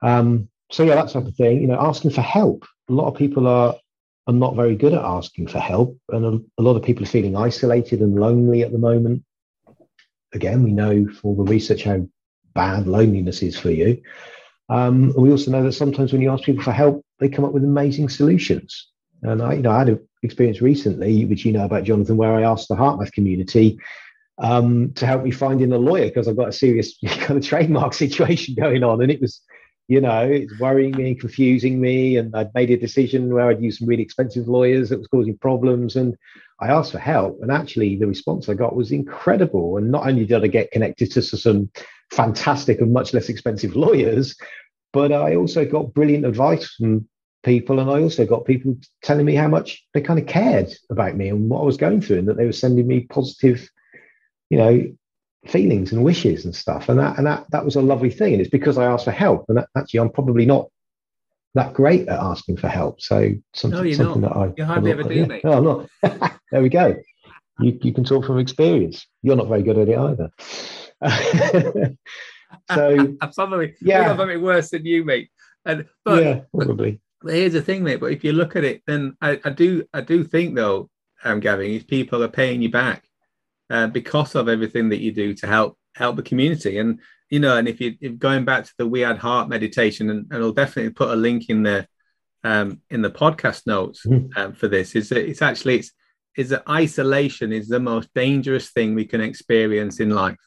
Um, 0.02 0.50
so 0.72 0.84
yeah, 0.84 0.96
that 0.96 1.10
type 1.10 1.26
of 1.26 1.36
thing. 1.36 1.62
You 1.62 1.68
know, 1.68 1.80
asking 1.80 2.12
for 2.12 2.22
help. 2.22 2.66
A 2.90 2.94
lot 2.94 3.08
of 3.08 3.16
people 3.16 3.48
are 3.48 3.76
are 4.28 4.34
not 4.34 4.58
very 4.58 4.76
good 4.76 4.94
at 4.94 5.02
asking 5.02 5.48
for 5.48 5.60
help, 5.60 5.98
and 6.10 6.26
a, 6.26 6.62
a 6.62 6.62
lot 6.62 6.76
of 6.76 6.84
people 6.84 7.04
are 7.04 7.16
feeling 7.16 7.38
isolated 7.38 8.02
and 8.02 8.20
lonely 8.20 8.62
at 8.62 8.74
the 8.74 8.78
moment. 8.78 9.24
Again, 10.34 10.64
we 10.64 10.74
know 10.74 11.08
from 11.08 11.38
the 11.38 11.44
research 11.44 11.84
how 11.86 12.06
bad 12.54 12.88
loneliness 12.88 13.42
is 13.42 13.58
for 13.58 13.72
you. 13.72 14.02
Um, 14.68 15.14
we 15.18 15.32
also 15.32 15.50
know 15.50 15.64
that 15.64 15.72
sometimes 15.72 16.12
when 16.12 16.22
you 16.22 16.30
ask 16.30 16.44
people 16.44 16.64
for 16.64 16.74
help, 16.74 17.04
they 17.20 17.30
come 17.30 17.46
up 17.46 17.54
with 17.54 17.64
amazing 17.64 18.10
solutions. 18.10 18.90
And 19.24 19.42
I, 19.42 19.54
you 19.54 19.62
know, 19.62 19.72
I 19.72 19.80
had 19.80 19.90
an 19.90 20.08
experience 20.24 20.62
recently, 20.62 21.26
which 21.26 21.46
you 21.46 21.54
know 21.54 21.66
about 21.66 21.86
Jonathan, 21.86 22.18
where 22.18 22.36
I 22.36 22.44
asked 22.44 22.68
the 22.68 22.76
HeartMath 22.76 23.14
community 23.14 23.80
um, 24.40 24.94
to 24.94 25.06
help 25.06 25.24
me 25.24 25.32
finding 25.32 25.72
a 25.72 25.78
lawyer 25.78 26.06
because 26.06 26.28
I've 26.28 26.38
got 26.38 26.50
a 26.50 26.54
serious 26.54 26.98
kind 27.06 27.38
of 27.38 27.46
trademark 27.46 27.94
situation 28.06 28.56
going 28.56 28.84
on. 28.84 29.02
And 29.02 29.12
it 29.12 29.22
was, 29.22 29.42
you 29.88 30.02
know, 30.02 30.22
it's 30.22 30.58
worrying 30.60 30.96
me 30.96 31.10
and 31.10 31.20
confusing 31.20 31.80
me. 31.82 32.18
And 32.18 32.36
I'd 32.36 32.54
made 32.54 32.72
a 32.72 32.78
decision 32.78 33.34
where 33.34 33.50
I'd 33.50 33.62
use 33.62 33.80
some 33.80 33.88
really 33.88 34.04
expensive 34.04 34.48
lawyers 34.48 34.90
that 34.90 35.00
was 35.00 35.08
causing 35.08 35.38
problems. 35.38 35.96
And 35.96 36.16
I 36.62 36.68
asked 36.70 36.92
for 36.92 37.00
help. 37.00 37.40
And 37.42 37.52
actually, 37.52 37.96
the 37.98 38.08
response 38.08 38.48
I 38.48 38.54
got 38.54 38.76
was 38.76 38.92
incredible. 38.92 39.78
And 39.78 39.92
not 39.92 40.08
only 40.08 40.26
did 40.26 40.44
I 40.44 40.48
get 40.48 40.72
connected 40.72 41.12
to 41.12 41.22
some 41.22 41.70
fantastic 42.12 42.80
and 42.80 42.94
much 42.94 43.14
less 43.14 43.30
expensive 43.30 43.76
lawyers, 43.76 44.36
but 44.94 45.12
I 45.12 45.36
also 45.36 45.66
got 45.66 45.94
brilliant 45.94 46.26
advice 46.26 46.74
from 46.76 47.08
people 47.42 47.80
and 47.80 47.90
i 47.90 48.02
also 48.02 48.26
got 48.26 48.44
people 48.44 48.76
telling 49.02 49.26
me 49.26 49.34
how 49.34 49.48
much 49.48 49.82
they 49.94 50.02
kind 50.02 50.20
of 50.20 50.26
cared 50.26 50.70
about 50.90 51.16
me 51.16 51.30
and 51.30 51.50
what 51.50 51.62
i 51.62 51.64
was 51.64 51.78
going 51.78 52.02
through 52.02 52.18
and 52.18 52.28
that 52.28 52.36
they 52.36 52.46
were 52.46 52.52
sending 52.52 52.86
me 52.86 53.00
positive 53.10 53.70
you 54.50 54.58
know, 54.58 54.84
feelings 55.48 55.92
and 55.92 56.04
wishes 56.04 56.46
and 56.46 56.56
stuff. 56.56 56.90
And 56.90 57.00
that 57.00 57.18
and 57.18 57.28
that 57.28 57.46
that 57.52 57.66
was 57.66 57.76
a 57.76 57.82
lovely 57.82 58.10
thing. 58.10 58.34
And 58.34 58.42
it's 58.42 58.50
because 58.50 58.78
I 58.78 58.86
asked 58.86 59.06
for 59.06 59.12
help. 59.12 59.46
And 59.48 59.58
that, 59.58 59.70
actually, 59.78 60.02
I'm 60.02 60.12
probably 60.12 60.46
not 60.46 60.70
that 61.56 61.74
great 61.74 62.08
at 62.08 62.20
asking 62.20 62.58
for 62.58 62.68
help. 62.68 63.02
So 63.02 63.32
something, 63.54 63.84
no, 63.84 63.92
something 63.92 64.22
not. 64.22 64.34
that 64.34 64.40
I 64.40 64.54
you 64.58 64.66
hardly 64.66 64.92
ever 64.92 65.04
do, 65.04 65.14
yeah. 65.14 65.26
mate. 65.26 65.44
No, 65.44 65.54
I'm 65.54 65.64
not. 65.64 66.40
there 66.52 66.62
we 66.62 66.70
go. 66.70 66.96
you, 67.60 67.78
you 67.82 67.94
can 67.94 68.04
talk 68.04 68.26
from 68.26 68.40
experience. 68.40 69.06
You're 69.22 69.36
not 69.36 69.48
very 69.48 69.64
good 69.64 69.78
at 69.78 69.90
it 69.90 69.98
either. 69.98 70.30
so 72.74 73.18
absolutely, 73.22 73.76
yeah, 73.82 74.12
I'm 74.12 74.20
a 74.20 74.26
bit 74.26 74.42
worse 74.42 74.70
than 74.72 74.86
you, 74.86 75.04
mate. 75.06 75.30
And 75.66 75.86
but, 76.04 76.24
yeah, 76.24 76.40
probably. 76.54 77.00
But 77.22 77.34
here's 77.34 77.54
the 77.54 77.62
thing, 77.62 77.84
mate. 77.84 78.00
But 78.00 78.14
if 78.14 78.24
you 78.24 78.32
look 78.32 78.56
at 78.56 78.64
it, 78.64 78.82
then 78.88 79.16
I, 79.22 79.40
I 79.44 79.50
do 79.50 79.86
I 79.94 80.02
do 80.02 80.24
think 80.24 80.56
though, 80.56 80.90
um, 81.24 81.40
Gavin, 81.40 81.68
these 81.68 81.84
people 81.84 82.24
are 82.24 82.30
paying 82.30 82.62
you 82.62 82.72
back 82.72 83.09
uh, 83.70 83.88
because 83.88 84.36
of 84.36 84.50
everything 84.50 84.90
that 84.90 85.02
you 85.02 85.12
do 85.12 85.34
to 85.36 85.48
help 85.48 85.78
help 85.96 86.16
the 86.16 86.24
community. 86.24 86.80
And 86.80 87.00
you 87.30 87.40
know, 87.40 87.58
and 87.58 87.68
if 87.68 87.80
you 87.80 87.96
if 88.02 88.18
going 88.18 88.46
back 88.46 88.66
to 88.66 88.74
the 88.78 88.88
We 88.88 89.04
Add 89.04 89.18
Heart 89.20 89.50
meditation, 89.50 90.10
and, 90.10 90.26
and 90.32 90.44
I'll 90.44 90.52
definitely 90.52 90.94
put 90.94 91.10
a 91.10 91.16
link 91.16 91.50
in 91.50 91.64
the 91.64 91.88
um, 92.44 92.82
in 92.90 93.02
the 93.02 93.12
podcast 93.12 93.68
notes 93.68 94.06
mm. 94.06 94.36
um, 94.38 94.54
for 94.54 94.68
this, 94.68 94.96
is 94.96 95.10
that 95.10 95.28
it's 95.30 95.42
actually 95.42 95.80
it's 95.80 95.92
is 96.38 96.50
that 96.50 96.64
isolation 96.70 97.52
is 97.52 97.68
the 97.68 97.80
most 97.80 98.10
dangerous 98.16 98.70
thing 98.70 98.96
we 98.96 99.06
can 99.06 99.22
experience 99.22 100.00
in 100.00 100.10
life. 100.10 100.38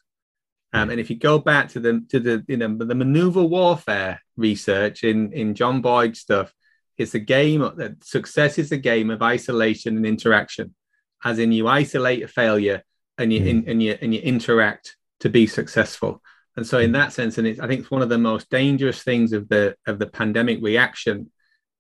Um, 0.73 0.89
and 0.89 0.99
if 0.99 1.11
you 1.11 1.17
go 1.17 1.39
back 1.39 1.69
to 1.71 1.81
the 1.81 2.05
to 2.11 2.19
the 2.19 2.45
you 2.49 2.57
know 2.57 2.77
the 2.77 2.95
maneuver 2.95 3.43
warfare 3.43 4.21
research 4.37 5.05
in 5.05 5.33
in 5.33 5.55
John 5.55 5.83
Boyd 5.83 6.17
stuff, 6.17 6.53
it's 6.99 7.15
a 7.15 7.21
game 7.21 7.61
that 7.77 8.03
success 8.03 8.59
is 8.59 8.73
a 8.73 8.79
game 8.79 9.11
of 9.11 9.23
isolation 9.23 9.97
and 9.97 10.07
interaction, 10.07 10.75
as 11.23 11.39
in 11.39 11.53
you 11.53 11.69
isolate 11.69 12.23
a 12.23 12.29
failure 12.29 12.83
and 13.19 13.33
you 13.33 13.41
mm. 13.41 13.69
and 13.69 13.83
you 13.83 13.97
and 14.01 14.15
you 14.15 14.21
interact 14.21 14.97
to 15.21 15.29
be 15.29 15.47
successful. 15.47 16.23
And 16.57 16.67
so, 16.67 16.79
in 16.79 16.91
hmm. 16.91 16.95
that 16.95 17.15
sense, 17.15 17.39
and 17.39 17.49
I 17.49 17.67
think 17.67 17.81
it's 17.81 17.91
one 17.91 18.03
of 18.03 18.11
the 18.11 18.19
most 18.19 18.51
dangerous 18.51 19.03
things 19.03 19.33
of 19.33 19.49
the 19.49 19.75
of 19.87 19.99
the 19.99 20.07
pandemic 20.07 20.59
reaction 20.61 21.31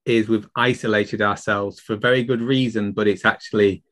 is 0.06 0.28
we've 0.28 0.48
isolated 0.56 1.20
ourselves 1.20 1.78
for 1.78 1.94
very 1.94 2.24
good 2.24 2.40
reason, 2.40 2.92
but 2.92 3.06
it's 3.06 3.24
actually 3.24 3.82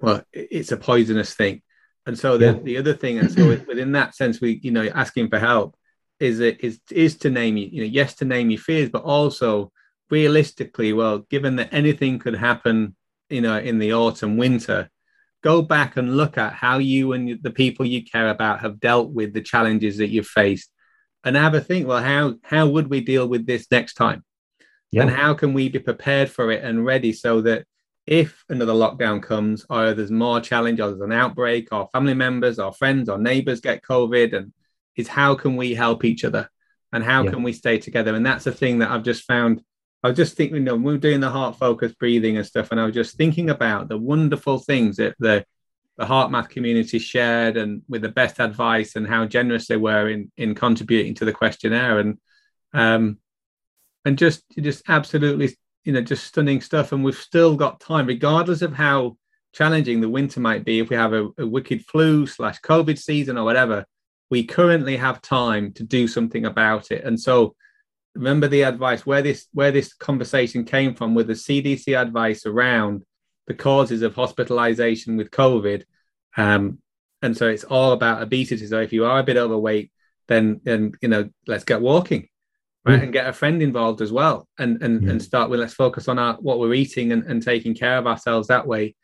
well, 0.00 0.22
it's 0.32 0.72
a 0.72 0.76
poisonous 0.76 1.34
thing. 1.34 1.62
And 2.06 2.18
so 2.18 2.38
the, 2.38 2.46
yeah. 2.46 2.58
the 2.62 2.76
other 2.78 2.94
thing, 2.94 3.18
and 3.18 3.30
so 3.30 3.46
within 3.48 3.92
that 3.92 4.14
sense, 4.14 4.40
we 4.40 4.58
you 4.62 4.72
know 4.72 4.86
asking 4.88 5.28
for 5.28 5.38
help 5.38 5.76
is 6.18 6.40
it 6.40 6.62
is 6.62 6.80
is 6.90 7.16
to 7.18 7.30
name 7.30 7.56
you, 7.56 7.68
you 7.70 7.80
know, 7.82 7.90
yes 7.90 8.14
to 8.16 8.24
name 8.24 8.50
your 8.50 8.60
fears, 8.60 8.90
but 8.90 9.02
also 9.02 9.70
realistically, 10.10 10.92
well, 10.92 11.20
given 11.30 11.56
that 11.56 11.72
anything 11.72 12.18
could 12.18 12.34
happen, 12.34 12.96
you 13.28 13.40
know, 13.40 13.58
in 13.58 13.78
the 13.78 13.92
autumn, 13.92 14.36
winter, 14.36 14.90
go 15.42 15.62
back 15.62 15.96
and 15.96 16.16
look 16.16 16.36
at 16.36 16.52
how 16.52 16.78
you 16.78 17.12
and 17.12 17.42
the 17.42 17.50
people 17.50 17.86
you 17.86 18.04
care 18.04 18.28
about 18.28 18.60
have 18.60 18.80
dealt 18.80 19.10
with 19.10 19.32
the 19.32 19.40
challenges 19.40 19.98
that 19.98 20.08
you've 20.08 20.26
faced 20.26 20.70
and 21.24 21.36
have 21.36 21.54
a 21.54 21.60
think 21.60 21.86
well 21.86 22.02
how 22.02 22.34
how 22.42 22.66
would 22.66 22.88
we 22.88 23.00
deal 23.00 23.26
with 23.26 23.46
this 23.46 23.66
next 23.70 23.94
time 23.94 24.24
yeah. 24.90 25.02
and 25.02 25.10
how 25.10 25.34
can 25.34 25.52
we 25.52 25.68
be 25.68 25.78
prepared 25.78 26.30
for 26.30 26.50
it 26.50 26.62
and 26.64 26.84
ready 26.84 27.12
so 27.12 27.40
that 27.40 27.64
if 28.06 28.44
another 28.48 28.72
lockdown 28.72 29.22
comes 29.22 29.64
or 29.70 29.94
there's 29.94 30.10
more 30.10 30.40
challenge 30.40 30.80
or 30.80 30.88
there's 30.88 31.00
an 31.00 31.12
outbreak 31.12 31.68
or 31.72 31.88
family 31.92 32.14
members 32.14 32.58
or 32.58 32.72
friends 32.72 33.08
or 33.08 33.18
neighbors 33.18 33.60
get 33.60 33.82
covid 33.82 34.36
and 34.36 34.52
is 34.96 35.08
how 35.08 35.34
can 35.34 35.56
we 35.56 35.74
help 35.74 36.04
each 36.04 36.24
other 36.24 36.48
and 36.92 37.04
how 37.04 37.22
yeah. 37.22 37.30
can 37.30 37.42
we 37.42 37.52
stay 37.52 37.78
together 37.78 38.14
and 38.14 38.26
that's 38.26 38.46
a 38.46 38.52
thing 38.52 38.78
that 38.78 38.90
i've 38.90 39.04
just 39.04 39.24
found 39.24 39.62
I 40.02 40.08
was 40.08 40.16
just 40.16 40.36
thinking, 40.36 40.56
you 40.56 40.62
know, 40.62 40.76
we 40.76 40.92
were 40.92 40.98
doing 40.98 41.20
the 41.20 41.30
heart 41.30 41.56
focus 41.56 41.92
breathing 41.92 42.36
and 42.36 42.46
stuff, 42.46 42.70
and 42.70 42.80
I 42.80 42.86
was 42.86 42.94
just 42.94 43.16
thinking 43.16 43.50
about 43.50 43.88
the 43.88 43.98
wonderful 43.98 44.58
things 44.58 44.96
that 44.96 45.14
the 45.18 45.44
the 45.96 46.06
HeartMath 46.06 46.48
community 46.48 46.98
shared 46.98 47.58
and 47.58 47.82
with 47.86 48.00
the 48.00 48.08
best 48.08 48.40
advice 48.40 48.96
and 48.96 49.06
how 49.06 49.26
generous 49.26 49.66
they 49.66 49.76
were 49.76 50.08
in 50.08 50.32
in 50.36 50.54
contributing 50.54 51.14
to 51.16 51.26
the 51.26 51.32
questionnaire. 51.32 51.98
And 51.98 52.18
um 52.72 53.18
and 54.06 54.16
just 54.16 54.42
just 54.58 54.82
absolutely 54.88 55.54
you 55.84 55.92
know 55.92 56.00
just 56.00 56.24
stunning 56.24 56.62
stuff. 56.62 56.92
And 56.92 57.04
we've 57.04 57.14
still 57.16 57.54
got 57.56 57.80
time 57.80 58.06
regardless 58.06 58.62
of 58.62 58.72
how 58.72 59.18
challenging 59.52 60.00
the 60.00 60.08
winter 60.08 60.40
might 60.40 60.64
be. 60.64 60.78
If 60.78 60.88
we 60.88 60.96
have 60.96 61.12
a, 61.12 61.28
a 61.36 61.46
wicked 61.46 61.84
flu 61.84 62.26
slash 62.26 62.60
covid 62.60 62.98
season 62.98 63.36
or 63.36 63.44
whatever 63.44 63.84
we 64.30 64.44
currently 64.44 64.96
have 64.96 65.20
time 65.20 65.72
to 65.72 65.82
do 65.82 66.06
something 66.08 66.46
about 66.46 66.90
it. 66.90 67.04
And 67.04 67.20
so 67.20 67.54
remember 68.14 68.48
the 68.48 68.62
advice 68.62 69.06
where 69.06 69.22
this 69.22 69.46
where 69.52 69.72
this 69.72 69.92
conversation 69.92 70.64
came 70.64 70.94
from 70.94 71.14
with 71.14 71.26
the 71.26 71.34
CDC 71.34 72.00
advice 72.00 72.46
around 72.46 73.02
the 73.46 73.54
causes 73.54 74.02
of 74.02 74.14
hospitalization 74.14 75.16
with 75.16 75.30
COVID. 75.30 75.84
Um, 76.36 76.78
and 77.22 77.36
so 77.36 77.48
it's 77.48 77.64
all 77.64 77.92
about 77.92 78.22
obesity. 78.22 78.66
So 78.66 78.80
if 78.80 78.92
you 78.92 79.04
are 79.04 79.18
a 79.18 79.24
bit 79.24 79.36
overweight, 79.36 79.90
then 80.28 80.60
then 80.64 80.92
you 81.02 81.08
know 81.08 81.28
let's 81.46 81.64
get 81.64 81.80
walking, 81.80 82.28
right, 82.84 83.00
mm. 83.00 83.02
and 83.02 83.12
get 83.12 83.28
a 83.28 83.32
friend 83.32 83.62
involved 83.62 84.00
as 84.00 84.12
well, 84.12 84.48
and 84.58 84.82
and 84.82 85.02
mm. 85.02 85.10
and 85.10 85.22
start 85.22 85.50
with 85.50 85.60
let's 85.60 85.74
focus 85.74 86.08
on 86.08 86.18
our 86.18 86.34
what 86.34 86.58
we're 86.58 86.74
eating 86.74 87.12
and, 87.12 87.24
and 87.24 87.42
taking 87.42 87.74
care 87.74 87.98
of 87.98 88.06
ourselves 88.06 88.48
that 88.48 88.66
way, 88.66 88.94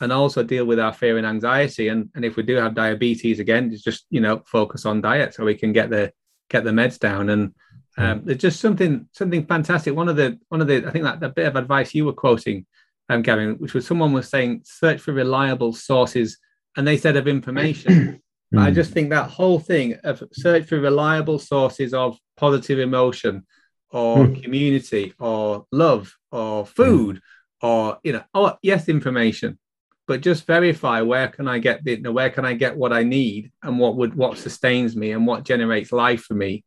and 0.00 0.12
also 0.12 0.42
deal 0.42 0.64
with 0.64 0.78
our 0.78 0.92
fear 0.92 1.18
and 1.18 1.26
anxiety. 1.26 1.88
And 1.88 2.08
and 2.14 2.24
if 2.24 2.36
we 2.36 2.44
do 2.44 2.54
have 2.56 2.74
diabetes 2.74 3.40
again, 3.40 3.76
just 3.76 4.06
you 4.10 4.20
know 4.20 4.42
focus 4.46 4.86
on 4.86 5.02
diet 5.02 5.34
so 5.34 5.44
we 5.44 5.56
can 5.56 5.72
get 5.72 5.90
the 5.90 6.12
get 6.48 6.64
the 6.64 6.70
meds 6.70 6.98
down 6.98 7.28
and 7.28 7.52
um, 7.98 8.24
it's 8.26 8.42
just 8.42 8.60
something 8.60 9.08
something 9.12 9.46
fantastic. 9.46 9.94
One 9.94 10.08
of 10.08 10.16
the 10.16 10.38
one 10.48 10.60
of 10.60 10.66
the 10.66 10.86
I 10.86 10.90
think 10.90 11.04
that, 11.04 11.20
that 11.20 11.34
bit 11.34 11.46
of 11.46 11.56
advice 11.56 11.94
you 11.94 12.04
were 12.04 12.12
quoting, 12.12 12.66
um, 13.08 13.22
Gavin, 13.22 13.54
which 13.54 13.74
was 13.74 13.86
someone 13.86 14.12
was 14.12 14.28
saying 14.28 14.62
search 14.64 15.00
for 15.00 15.12
reliable 15.12 15.72
sources, 15.72 16.38
and 16.76 16.86
they 16.86 16.98
said 16.98 17.16
of 17.16 17.26
information. 17.26 18.20
I 18.56 18.70
just 18.70 18.92
think 18.92 19.10
that 19.10 19.28
whole 19.28 19.58
thing 19.58 19.94
of 20.04 20.22
search 20.32 20.66
for 20.66 20.78
reliable 20.78 21.38
sources 21.38 21.92
of 21.92 22.16
positive 22.36 22.78
emotion, 22.78 23.46
or 23.90 24.18
mm. 24.18 24.42
community, 24.42 25.14
or 25.18 25.66
love, 25.72 26.14
or 26.30 26.64
food, 26.64 27.16
mm. 27.16 27.20
or 27.66 27.98
you 28.02 28.12
know, 28.12 28.24
oh 28.34 28.56
yes, 28.62 28.88
information, 28.88 29.58
but 30.06 30.20
just 30.20 30.46
verify 30.46 31.00
where 31.00 31.28
can 31.28 31.48
I 31.48 31.58
get 31.58 31.82
the, 31.82 31.92
you 31.92 32.02
know, 32.02 32.12
where 32.12 32.30
can 32.30 32.44
I 32.44 32.54
get 32.54 32.76
what 32.76 32.92
I 32.92 33.02
need, 33.02 33.52
and 33.62 33.78
what 33.78 33.96
would 33.96 34.14
what 34.14 34.38
sustains 34.38 34.94
me, 34.94 35.12
and 35.12 35.26
what 35.26 35.44
generates 35.44 35.92
life 35.92 36.22
for 36.22 36.34
me 36.34 36.62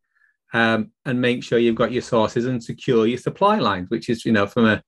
um, 0.54 0.92
and 1.06 1.22
make 1.22 1.44
sure 1.44 1.60
you've 1.60 1.76
got 1.76 1.92
your 1.92 2.02
sources 2.02 2.46
and 2.46 2.64
secure 2.64 3.06
your 3.06 3.18
supply 3.18 3.60
lines, 3.60 3.90
which 3.90 4.10
is, 4.10 4.26
you 4.26 4.32
know, 4.32 4.48
from 4.48 4.66
a 4.66 4.84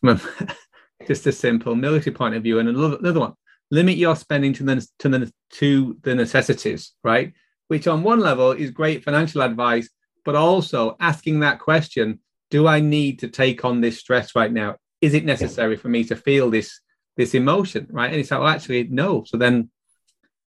from 0.00 0.08
a 0.10 0.54
just 1.06 1.26
a 1.26 1.32
simple 1.32 1.74
military 1.74 2.14
point 2.14 2.34
of 2.34 2.42
view. 2.42 2.58
And 2.58 2.68
another, 2.68 2.96
another 2.96 3.20
one, 3.20 3.34
limit 3.70 3.96
your 3.96 4.16
spending 4.16 4.52
to 4.54 4.64
the 4.64 4.86
to 5.00 5.08
the 5.08 5.32
to 5.52 5.96
the 6.02 6.14
necessities, 6.14 6.92
right? 7.02 7.32
Which 7.68 7.86
on 7.86 8.02
one 8.02 8.20
level 8.20 8.52
is 8.52 8.70
great 8.70 9.04
financial 9.04 9.42
advice, 9.42 9.88
but 10.24 10.36
also 10.36 10.96
asking 11.00 11.40
that 11.40 11.60
question: 11.60 12.20
Do 12.50 12.66
I 12.66 12.80
need 12.80 13.20
to 13.20 13.28
take 13.28 13.64
on 13.64 13.80
this 13.80 13.98
stress 13.98 14.34
right 14.34 14.52
now? 14.52 14.76
Is 15.00 15.14
it 15.14 15.24
necessary 15.24 15.76
for 15.76 15.88
me 15.88 16.04
to 16.04 16.16
feel 16.16 16.50
this 16.50 16.80
this 17.16 17.34
emotion, 17.34 17.86
right? 17.90 18.10
And 18.10 18.20
it's 18.20 18.30
like, 18.30 18.40
well, 18.40 18.48
actually, 18.48 18.84
no. 18.84 19.24
So 19.24 19.36
then, 19.36 19.70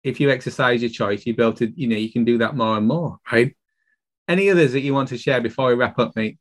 if 0.04 0.20
you 0.20 0.30
exercise 0.30 0.82
your 0.82 0.90
choice, 0.90 1.26
you 1.26 1.36
be 1.36 1.44
able 1.44 1.54
to, 1.54 1.72
you 1.80 1.88
know, 1.88 1.96
you 1.96 2.12
can 2.12 2.26
do 2.26 2.40
that 2.40 2.56
more 2.56 2.78
and 2.78 2.88
more, 2.88 3.20
right? 3.32 3.56
Any 4.28 4.50
others 4.50 4.74
that 4.74 4.82
you 4.82 4.94
want 4.94 5.10
to 5.10 5.18
share 5.18 5.42
before 5.42 5.68
we 5.68 5.76
wrap 5.76 6.00
up, 6.00 6.16
mate? 6.16 6.38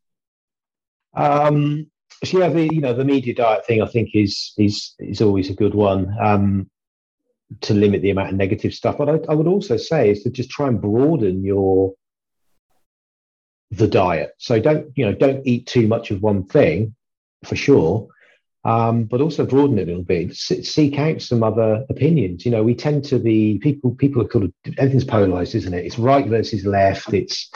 Um, 1.15 1.87
so 2.23 2.39
yeah, 2.39 2.49
the 2.49 2.63
you 2.73 2.81
know 2.81 2.93
the 2.93 3.05
media 3.05 3.33
diet 3.35 3.65
thing 3.65 3.81
I 3.81 3.87
think 3.87 4.09
is 4.13 4.53
is 4.57 4.93
is 4.99 5.21
always 5.21 5.49
a 5.49 5.53
good 5.53 5.75
one 5.75 6.13
um, 6.21 6.69
to 7.61 7.73
limit 7.73 8.01
the 8.01 8.09
amount 8.09 8.29
of 8.29 8.35
negative 8.35 8.73
stuff. 8.73 8.97
But 8.97 9.09
I, 9.09 9.19
I 9.29 9.35
would 9.35 9.47
also 9.47 9.77
say 9.77 10.11
is 10.11 10.23
to 10.23 10.29
just 10.29 10.49
try 10.49 10.67
and 10.67 10.81
broaden 10.81 11.43
your 11.43 11.93
the 13.71 13.87
diet. 13.87 14.31
So 14.37 14.59
don't 14.59 14.91
you 14.95 15.05
know 15.05 15.13
don't 15.13 15.45
eat 15.45 15.67
too 15.67 15.87
much 15.87 16.11
of 16.11 16.21
one 16.21 16.45
thing 16.45 16.95
for 17.43 17.55
sure, 17.55 18.07
um, 18.65 19.03
but 19.03 19.21
also 19.21 19.45
broaden 19.45 19.77
it 19.77 19.83
a 19.83 19.85
little 19.85 20.03
bit. 20.03 20.35
seek 20.35 20.97
out 20.97 21.21
some 21.21 21.43
other 21.43 21.85
opinions. 21.89 22.45
You 22.45 22.51
know, 22.51 22.63
we 22.63 22.73
tend 22.73 23.05
to 23.05 23.19
be 23.19 23.59
people. 23.59 23.91
People 23.95 24.23
are 24.23 24.27
kind 24.27 24.45
of 24.45 24.73
everything's 24.79 25.05
polarized, 25.05 25.53
isn't 25.53 25.73
it? 25.73 25.85
It's 25.85 25.99
right 25.99 26.27
versus 26.27 26.65
left. 26.65 27.13
It's 27.13 27.51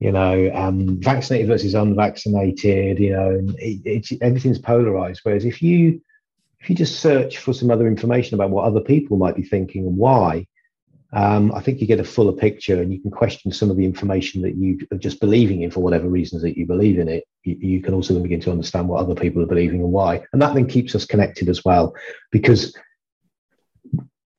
you 0.00 0.10
know, 0.10 0.50
um, 0.52 1.00
vaccinated 1.00 1.46
versus 1.46 1.74
unvaccinated. 1.74 2.98
You 2.98 3.12
know, 3.12 3.30
and 3.30 3.54
it, 3.58 4.20
everything's 4.20 4.58
polarized. 4.58 5.20
Whereas 5.22 5.44
if 5.44 5.62
you 5.62 6.02
if 6.60 6.68
you 6.68 6.74
just 6.74 7.00
search 7.00 7.38
for 7.38 7.52
some 7.52 7.70
other 7.70 7.86
information 7.86 8.34
about 8.34 8.50
what 8.50 8.64
other 8.64 8.80
people 8.80 9.16
might 9.16 9.36
be 9.36 9.44
thinking 9.44 9.86
and 9.86 9.96
why, 9.96 10.48
um, 11.14 11.52
I 11.54 11.60
think 11.60 11.80
you 11.80 11.86
get 11.86 12.00
a 12.00 12.04
fuller 12.04 12.32
picture 12.32 12.80
and 12.80 12.90
you 12.92 12.98
can 12.98 13.10
question 13.10 13.52
some 13.52 13.70
of 13.70 13.76
the 13.76 13.84
information 13.84 14.40
that 14.42 14.56
you 14.56 14.78
are 14.92 14.98
just 14.98 15.20
believing 15.20 15.62
in 15.62 15.70
for 15.70 15.80
whatever 15.80 16.08
reasons 16.08 16.40
that 16.42 16.56
you 16.56 16.66
believe 16.66 16.98
in 16.98 17.08
it. 17.08 17.24
You, 17.44 17.56
you, 17.60 17.82
can 17.82 17.92
also 17.92 18.14
then 18.14 18.22
begin 18.22 18.40
to 18.40 18.50
understand 18.50 18.88
what 18.88 19.00
other 19.00 19.14
people 19.14 19.42
are 19.42 19.46
believing 19.46 19.80
and 19.80 19.92
why. 19.92 20.22
And 20.32 20.40
that 20.40 20.54
then 20.54 20.66
keeps 20.66 20.94
us 20.94 21.04
connected 21.04 21.50
as 21.50 21.64
well, 21.66 21.94
because 22.30 22.74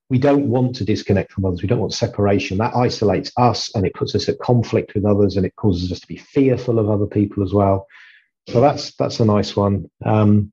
we 0.10 0.18
don't 0.18 0.50
want 0.50 0.76
to 0.78 0.84
disconnect 0.84 1.32
from 1.32 1.46
others. 1.46 1.62
We 1.62 1.68
don't 1.68 1.80
want 1.80 1.94
separation. 1.94 2.58
That 2.58 2.76
isolates 2.76 3.32
us 3.38 3.74
and 3.76 3.86
it 3.86 3.94
puts 3.94 4.16
us 4.16 4.28
at 4.28 4.40
conflict 4.40 4.96
with 4.96 5.06
others 5.06 5.38
and 5.38 5.46
it 5.46 5.56
causes 5.56 5.92
us 5.92 6.00
to 6.00 6.08
be 6.08 6.18
fearful 6.18 6.80
of 6.80 6.90
other 6.90 7.08
people 7.08 7.44
as 7.44 7.54
well. 7.54 7.86
So 8.50 8.62
that's 8.62 8.96
that's 8.96 9.20
a 9.20 9.26
nice 9.26 9.56
one. 9.56 9.90
Um, 10.04 10.52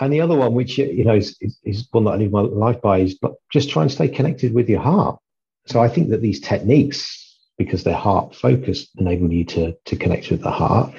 and 0.00 0.12
the 0.12 0.20
other 0.20 0.36
one, 0.36 0.54
which 0.54 0.78
you 0.78 1.04
know 1.04 1.14
is, 1.14 1.36
is 1.64 1.88
one 1.90 2.04
that 2.04 2.12
I 2.12 2.16
live 2.16 2.32
my 2.32 2.42
life 2.42 2.80
by, 2.82 2.98
is 2.98 3.14
but 3.14 3.34
just 3.52 3.70
try 3.70 3.82
and 3.82 3.90
stay 3.90 4.08
connected 4.08 4.52
with 4.54 4.68
your 4.68 4.80
heart. 4.80 5.18
So 5.66 5.80
I 5.80 5.88
think 5.88 6.10
that 6.10 6.20
these 6.20 6.40
techniques, 6.40 7.38
because 7.56 7.82
they're 7.82 7.94
heart 7.94 8.34
focused, 8.34 8.90
enable 8.98 9.32
you 9.32 9.44
to 9.46 9.76
to 9.86 9.96
connect 9.96 10.30
with 10.30 10.42
the 10.42 10.50
heart. 10.50 10.92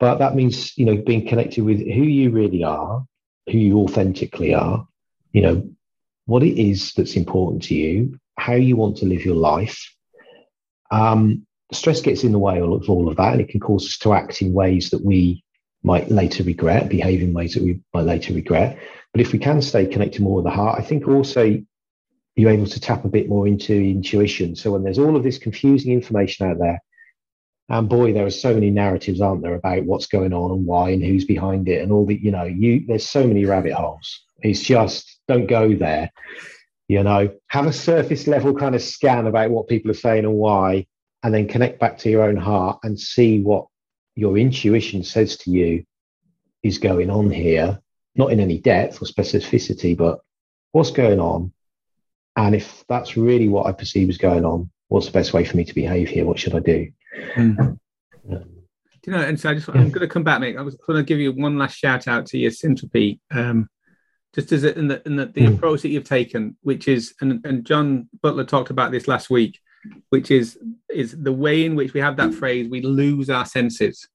But 0.00 0.18
that 0.18 0.34
means 0.34 0.76
you 0.76 0.84
know 0.84 0.96
being 0.96 1.26
connected 1.26 1.64
with 1.64 1.78
who 1.78 2.02
you 2.02 2.30
really 2.30 2.62
are, 2.62 3.04
who 3.50 3.58
you 3.58 3.78
authentically 3.78 4.54
are, 4.54 4.86
you 5.32 5.42
know, 5.42 5.68
what 6.26 6.42
it 6.42 6.60
is 6.60 6.92
that's 6.92 7.16
important 7.16 7.62
to 7.64 7.74
you, 7.74 8.18
how 8.38 8.54
you 8.54 8.76
want 8.76 8.98
to 8.98 9.06
live 9.06 9.24
your 9.24 9.36
life. 9.36 9.94
Um, 10.90 11.46
stress 11.72 12.00
gets 12.02 12.22
in 12.22 12.32
the 12.32 12.38
way 12.38 12.60
of 12.60 12.90
all 12.90 13.08
of 13.08 13.16
that, 13.16 13.32
and 13.32 13.40
it 13.40 13.48
can 13.48 13.60
cause 13.60 13.86
us 13.86 13.98
to 13.98 14.12
act 14.12 14.42
in 14.42 14.52
ways 14.52 14.90
that 14.90 15.04
we 15.04 15.42
might 15.84 16.10
later 16.10 16.42
regret, 16.42 16.88
behave 16.88 17.22
in 17.22 17.34
ways 17.34 17.54
that 17.54 17.62
we 17.62 17.78
might 17.92 18.06
later 18.06 18.32
regret. 18.32 18.78
But 19.12 19.20
if 19.20 19.32
we 19.32 19.38
can 19.38 19.62
stay 19.62 19.86
connected 19.86 20.22
more 20.22 20.36
with 20.36 20.44
the 20.44 20.50
heart, 20.50 20.80
I 20.80 20.82
think 20.82 21.06
also 21.06 21.62
you're 22.34 22.50
able 22.50 22.66
to 22.66 22.80
tap 22.80 23.04
a 23.04 23.08
bit 23.08 23.28
more 23.28 23.46
into 23.46 23.74
intuition. 23.74 24.56
So 24.56 24.72
when 24.72 24.82
there's 24.82 24.98
all 24.98 25.14
of 25.14 25.22
this 25.22 25.38
confusing 25.38 25.92
information 25.92 26.50
out 26.50 26.58
there, 26.58 26.80
and 27.68 27.88
boy, 27.88 28.12
there 28.12 28.26
are 28.26 28.30
so 28.30 28.52
many 28.52 28.70
narratives, 28.70 29.20
aren't 29.20 29.42
there, 29.42 29.54
about 29.54 29.84
what's 29.84 30.06
going 30.06 30.32
on 30.32 30.50
and 30.50 30.66
why 30.66 30.90
and 30.90 31.04
who's 31.04 31.24
behind 31.24 31.68
it 31.68 31.82
and 31.82 31.92
all 31.92 32.04
the, 32.04 32.16
you 32.16 32.30
know, 32.30 32.44
you 32.44 32.84
there's 32.86 33.08
so 33.08 33.26
many 33.26 33.44
rabbit 33.44 33.72
holes. 33.72 34.22
It's 34.42 34.60
just 34.60 35.18
don't 35.28 35.46
go 35.46 35.74
there. 35.74 36.10
You 36.88 37.02
know, 37.02 37.32
have 37.48 37.66
a 37.66 37.72
surface 37.72 38.26
level 38.26 38.54
kind 38.54 38.74
of 38.74 38.82
scan 38.82 39.26
about 39.26 39.50
what 39.50 39.68
people 39.68 39.90
are 39.90 39.94
saying 39.94 40.24
and 40.24 40.34
why, 40.34 40.86
and 41.22 41.32
then 41.32 41.48
connect 41.48 41.80
back 41.80 41.96
to 41.98 42.10
your 42.10 42.24
own 42.24 42.36
heart 42.36 42.80
and 42.82 43.00
see 43.00 43.40
what 43.40 43.66
your 44.16 44.38
intuition 44.38 45.02
says 45.02 45.36
to 45.38 45.50
you 45.50 45.84
is 46.62 46.78
going 46.78 47.10
on 47.10 47.30
here, 47.30 47.80
not 48.14 48.32
in 48.32 48.40
any 48.40 48.58
depth 48.58 49.02
or 49.02 49.06
specificity, 49.06 49.96
but 49.96 50.20
what's 50.72 50.90
going 50.90 51.20
on. 51.20 51.52
And 52.36 52.54
if 52.54 52.84
that's 52.88 53.16
really 53.16 53.48
what 53.48 53.66
I 53.66 53.72
perceive 53.72 54.08
is 54.08 54.18
going 54.18 54.44
on, 54.44 54.70
what's 54.88 55.06
the 55.06 55.12
best 55.12 55.32
way 55.32 55.44
for 55.44 55.56
me 55.56 55.64
to 55.64 55.74
behave 55.74 56.08
here? 56.08 56.24
What 56.24 56.38
should 56.38 56.54
I 56.54 56.60
do? 56.60 56.90
Mm. 57.34 57.58
Um, 57.58 57.80
do 59.04 59.10
you 59.10 59.16
know? 59.16 59.22
And 59.22 59.38
so 59.38 59.50
I 59.50 59.54
just 59.54 59.68
I'm 59.68 59.90
going 59.90 60.00
to 60.00 60.08
come 60.08 60.24
back, 60.24 60.40
mate. 60.40 60.56
I 60.56 60.62
was 60.62 60.76
going 60.76 60.96
to 60.96 61.04
give 61.04 61.18
you 61.18 61.32
one 61.32 61.58
last 61.58 61.76
shout 61.76 62.08
out 62.08 62.26
to 62.26 62.38
your 62.38 62.50
Syntropy, 62.50 63.20
um, 63.30 63.68
just 64.34 64.50
as 64.52 64.64
in 64.64 64.88
the 64.88 65.02
in 65.06 65.16
the, 65.16 65.26
the 65.26 65.42
mm. 65.42 65.54
approach 65.54 65.82
that 65.82 65.90
you've 65.90 66.04
taken, 66.04 66.56
which 66.62 66.88
is 66.88 67.14
and 67.20 67.44
and 67.44 67.64
John 67.64 68.08
Butler 68.22 68.44
talked 68.44 68.70
about 68.70 68.92
this 68.92 69.06
last 69.06 69.30
week, 69.30 69.60
which 70.10 70.30
is 70.30 70.58
is 70.90 71.16
the 71.22 71.32
way 71.32 71.64
in 71.64 71.74
which 71.74 71.94
we 71.94 72.00
have 72.00 72.16
that 72.16 72.34
phrase 72.34 72.68
we 72.68 72.82
lose 72.82 73.30
our 73.30 73.46
senses. 73.46 74.06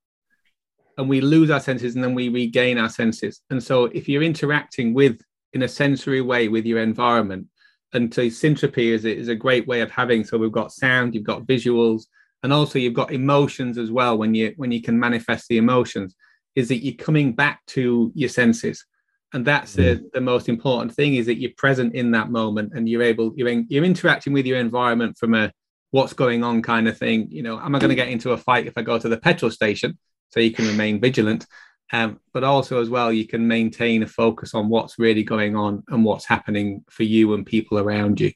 And 0.98 1.08
we 1.08 1.22
lose 1.22 1.50
our 1.50 1.62
senses 1.62 1.96
and 1.96 2.04
then 2.04 2.14
we 2.14 2.28
regain 2.28 2.78
our 2.78 2.90
senses. 2.90 3.42
And 3.50 3.64
so 3.64 3.86
if 3.86 4.10
you're 4.10 4.24
interacting 4.24 4.94
with 4.94 5.22
in 5.54 5.64
a 5.64 5.68
sensory 5.68 6.22
way 6.22 6.50
with 6.50 6.66
your 6.66 6.80
environment 6.80 7.48
and 7.94 8.14
so 8.14 8.24
syntropy 8.28 8.92
is, 8.92 9.06
is 9.06 9.30
a 9.30 9.36
great 9.36 9.66
way 9.66 9.82
of 9.82 9.90
having 9.90 10.24
so 10.24 10.38
we've 10.38 10.52
got 10.52 10.72
sound 10.72 11.16
you've 11.16 11.24
got 11.24 11.48
visuals 11.48 12.04
and 12.44 12.54
also 12.54 12.78
you've 12.78 12.94
got 12.94 13.12
emotions 13.12 13.80
as 13.80 13.92
well 13.92 14.16
when 14.16 14.36
you 14.36 14.54
when 14.58 14.72
you 14.72 14.82
can 14.82 15.00
manifest 15.00 15.48
the 15.48 15.58
emotions 15.58 16.16
is 16.56 16.68
that 16.70 16.84
you're 16.84 16.96
coming 16.96 17.34
back 17.34 17.66
to 17.68 18.12
your 18.16 18.30
senses. 18.30 18.86
And 19.34 19.46
that's 19.46 19.74
the, 19.74 19.98
mm. 19.98 20.12
the 20.12 20.22
most 20.22 20.50
important 20.50 20.94
thing 20.94 21.16
is 21.16 21.28
that 21.28 21.40
you're 21.40 21.52
present 21.58 21.94
in 21.94 22.12
that 22.12 22.32
moment 22.32 22.74
and 22.74 22.90
you're 22.90 23.04
able 23.04 23.32
you're, 23.36 23.48
in, 23.48 23.68
you're 23.70 23.84
interacting 23.84 24.34
with 24.34 24.46
your 24.46 24.58
environment 24.58 25.18
from 25.18 25.36
a 25.36 25.52
what's 25.92 26.14
going 26.14 26.44
on 26.44 26.62
kind 26.62 26.88
of 26.88 26.98
thing 26.98 27.28
you 27.30 27.44
know 27.44 27.60
am 27.60 27.76
i 27.76 27.80
going 27.80 27.90
to 27.90 27.96
get 27.96 28.10
into 28.10 28.32
a 28.32 28.38
fight 28.38 28.68
if 28.68 28.78
i 28.78 28.82
go 28.82 29.00
to 29.00 29.10
the 29.10 29.18
petrol 29.18 29.52
station 29.52 29.98
so 30.30 30.40
you 30.40 30.52
can 30.52 30.68
remain 30.68 31.00
vigilant 31.00 31.46
um, 31.92 32.20
but 32.34 32.44
also 32.44 32.80
as 32.82 32.90
well 32.90 33.12
you 33.12 33.26
can 33.26 33.48
maintain 33.48 34.04
a 34.04 34.08
focus 34.08 34.54
on 34.54 34.70
what's 34.70 35.00
really 35.00 35.24
going 35.24 35.56
on 35.56 35.84
and 35.90 36.06
what's 36.06 36.26
happening 36.26 36.84
for 36.90 37.04
you 37.04 37.34
and 37.34 37.46
people 37.48 37.80
around 37.80 38.20
you 38.20 38.32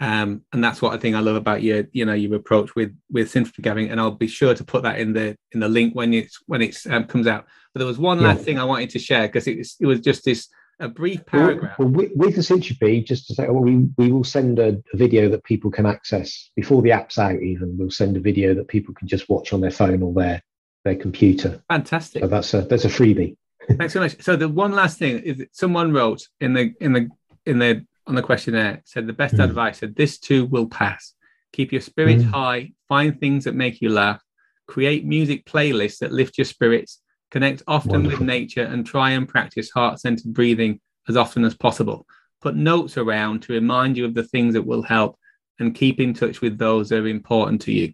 um, 0.00 0.42
and 0.52 0.62
that's 0.62 0.80
what 0.80 0.94
I 0.94 0.96
think 0.96 1.16
I 1.16 1.20
love 1.20 1.34
about 1.34 1.62
your, 1.62 1.84
you 1.92 2.04
know, 2.04 2.12
your 2.12 2.36
approach 2.36 2.74
with 2.76 2.96
with 3.10 3.32
syntropy 3.32 3.62
gathering. 3.62 3.90
And 3.90 4.00
I'll 4.00 4.12
be 4.12 4.28
sure 4.28 4.54
to 4.54 4.64
put 4.64 4.84
that 4.84 5.00
in 5.00 5.12
the 5.12 5.36
in 5.52 5.60
the 5.60 5.68
link 5.68 5.94
when 5.94 6.14
it's 6.14 6.38
when 6.46 6.62
it's 6.62 6.86
um, 6.86 7.04
comes 7.04 7.26
out. 7.26 7.46
But 7.74 7.80
there 7.80 7.86
was 7.86 7.98
one 7.98 8.20
yeah. 8.20 8.28
last 8.28 8.44
thing 8.44 8.58
I 8.58 8.64
wanted 8.64 8.90
to 8.90 8.98
share 9.00 9.26
because 9.26 9.48
it 9.48 9.58
was 9.58 9.76
it 9.80 9.86
was 9.86 10.00
just 10.00 10.24
this 10.24 10.48
a 10.80 10.88
brief 10.88 11.24
paragraph. 11.26 11.78
Well, 11.78 11.88
well 11.88 12.08
with, 12.14 12.36
the 12.36 12.40
syntropy, 12.40 13.04
just 13.04 13.26
to 13.28 13.34
say, 13.34 13.48
well, 13.48 13.62
we 13.62 13.88
we 13.96 14.12
will 14.12 14.24
send 14.24 14.58
a, 14.58 14.80
a, 14.92 14.96
video 14.96 15.28
that 15.30 15.44
people 15.44 15.70
can 15.70 15.86
access 15.86 16.50
before 16.54 16.82
the 16.82 16.92
app's 16.92 17.18
out. 17.18 17.40
Even 17.42 17.76
we'll 17.76 17.90
send 17.90 18.16
a 18.16 18.20
video 18.20 18.54
that 18.54 18.68
people 18.68 18.94
can 18.94 19.08
just 19.08 19.28
watch 19.28 19.52
on 19.52 19.60
their 19.60 19.70
phone 19.70 20.02
or 20.02 20.12
their 20.12 20.42
their 20.84 20.96
computer. 20.96 21.62
Fantastic. 21.68 22.22
So 22.22 22.28
that's 22.28 22.54
a 22.54 22.62
that's 22.62 22.84
a 22.84 22.88
freebie. 22.88 23.36
Thanks 23.70 23.92
so 23.92 24.00
much. 24.00 24.22
So 24.22 24.36
the 24.36 24.48
one 24.48 24.72
last 24.72 24.98
thing 24.98 25.18
is 25.18 25.46
someone 25.52 25.92
wrote 25.92 26.22
in 26.40 26.54
the 26.54 26.74
in 26.80 26.92
the 26.92 27.08
in 27.44 27.58
the 27.58 27.84
on 28.06 28.14
the 28.14 28.22
questionnaire 28.22 28.82
said 28.84 29.06
the 29.06 29.12
best 29.12 29.34
mm. 29.34 29.44
advice 29.44 29.78
said 29.78 29.96
this 29.96 30.18
too 30.18 30.46
will 30.46 30.68
pass. 30.68 31.14
Keep 31.52 31.72
your 31.72 31.80
spirits 31.80 32.22
mm. 32.22 32.30
high, 32.30 32.72
find 32.88 33.18
things 33.18 33.44
that 33.44 33.54
make 33.54 33.80
you 33.80 33.90
laugh, 33.90 34.22
create 34.66 35.04
music 35.04 35.44
playlists 35.44 35.98
that 35.98 36.12
lift 36.12 36.38
your 36.38 36.44
spirits, 36.44 37.00
connect 37.30 37.62
often 37.66 37.92
Wonderful. 37.92 38.18
with 38.20 38.26
nature, 38.26 38.64
and 38.64 38.86
try 38.86 39.10
and 39.10 39.28
practice 39.28 39.70
heart 39.70 40.00
centered 40.00 40.32
breathing 40.32 40.80
as 41.08 41.16
often 41.16 41.44
as 41.44 41.54
possible. 41.54 42.06
Put 42.40 42.56
notes 42.56 42.96
around 42.96 43.42
to 43.42 43.52
remind 43.52 43.96
you 43.96 44.04
of 44.04 44.14
the 44.14 44.22
things 44.22 44.54
that 44.54 44.66
will 44.66 44.82
help 44.82 45.18
and 45.58 45.74
keep 45.74 46.00
in 46.00 46.14
touch 46.14 46.40
with 46.40 46.58
those 46.58 46.88
that 46.88 47.00
are 47.00 47.08
important 47.08 47.62
to 47.62 47.72
you. 47.72 47.92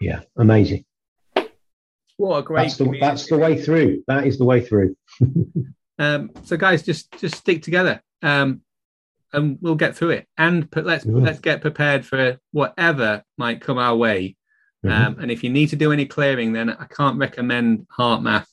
Yeah, 0.00 0.20
amazing. 0.36 0.84
What 2.16 2.38
a 2.38 2.42
great 2.42 2.62
that's 2.62 2.76
the, 2.76 2.98
that's 2.98 3.28
the 3.28 3.36
way 3.36 3.60
through. 3.60 4.02
That 4.06 4.26
is 4.26 4.38
the 4.38 4.44
way 4.44 4.62
through. 4.62 4.96
um, 5.98 6.30
so 6.44 6.56
guys, 6.56 6.82
just 6.82 7.12
just 7.18 7.36
stick 7.36 7.62
together. 7.62 8.02
Um, 8.22 8.62
and 9.32 9.58
we'll 9.60 9.74
get 9.74 9.96
through 9.96 10.10
it. 10.10 10.26
And 10.38 10.68
let's 10.74 11.04
let's 11.04 11.40
get 11.40 11.60
prepared 11.60 12.06
for 12.06 12.38
whatever 12.52 13.22
might 13.36 13.60
come 13.60 13.76
our 13.76 13.94
way. 13.94 14.36
Mm-hmm. 14.84 15.06
Um, 15.06 15.18
and 15.20 15.30
if 15.30 15.44
you 15.44 15.50
need 15.50 15.68
to 15.70 15.76
do 15.76 15.92
any 15.92 16.06
clearing, 16.06 16.52
then 16.52 16.70
I 16.70 16.86
can't 16.86 17.18
recommend 17.18 17.86
HeartMath 17.98 18.46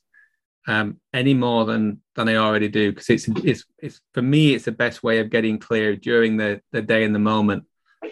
um, 0.67 0.99
any 1.13 1.33
more 1.33 1.65
than 1.65 2.01
than 2.15 2.29
I 2.29 2.35
already 2.35 2.69
do 2.69 2.91
because 2.91 3.09
it's 3.09 3.27
it's 3.43 3.65
it's 3.79 4.01
for 4.13 4.21
me 4.21 4.53
it's 4.53 4.65
the 4.65 4.71
best 4.71 5.03
way 5.03 5.19
of 5.19 5.29
getting 5.29 5.59
clear 5.59 5.95
during 5.95 6.37
the 6.37 6.61
the 6.71 6.81
day 6.81 7.03
and 7.03 7.13
the 7.13 7.19
moment. 7.19 7.65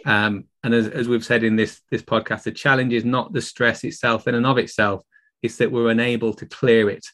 Um, 0.05 0.45
and 0.63 0.73
as, 0.73 0.87
as 0.87 1.07
we've 1.07 1.25
said 1.25 1.43
in 1.43 1.55
this 1.55 1.81
this 1.91 2.01
podcast, 2.01 2.43
the 2.43 2.51
challenge 2.51 2.93
is 2.93 3.05
not 3.05 3.33
the 3.33 3.41
stress 3.41 3.83
itself 3.83 4.27
in 4.27 4.35
and 4.35 4.45
of 4.45 4.57
itself; 4.57 5.03
it's 5.41 5.57
that 5.57 5.71
we're 5.71 5.89
unable 5.89 6.33
to 6.33 6.45
clear 6.45 6.89
it. 6.89 7.05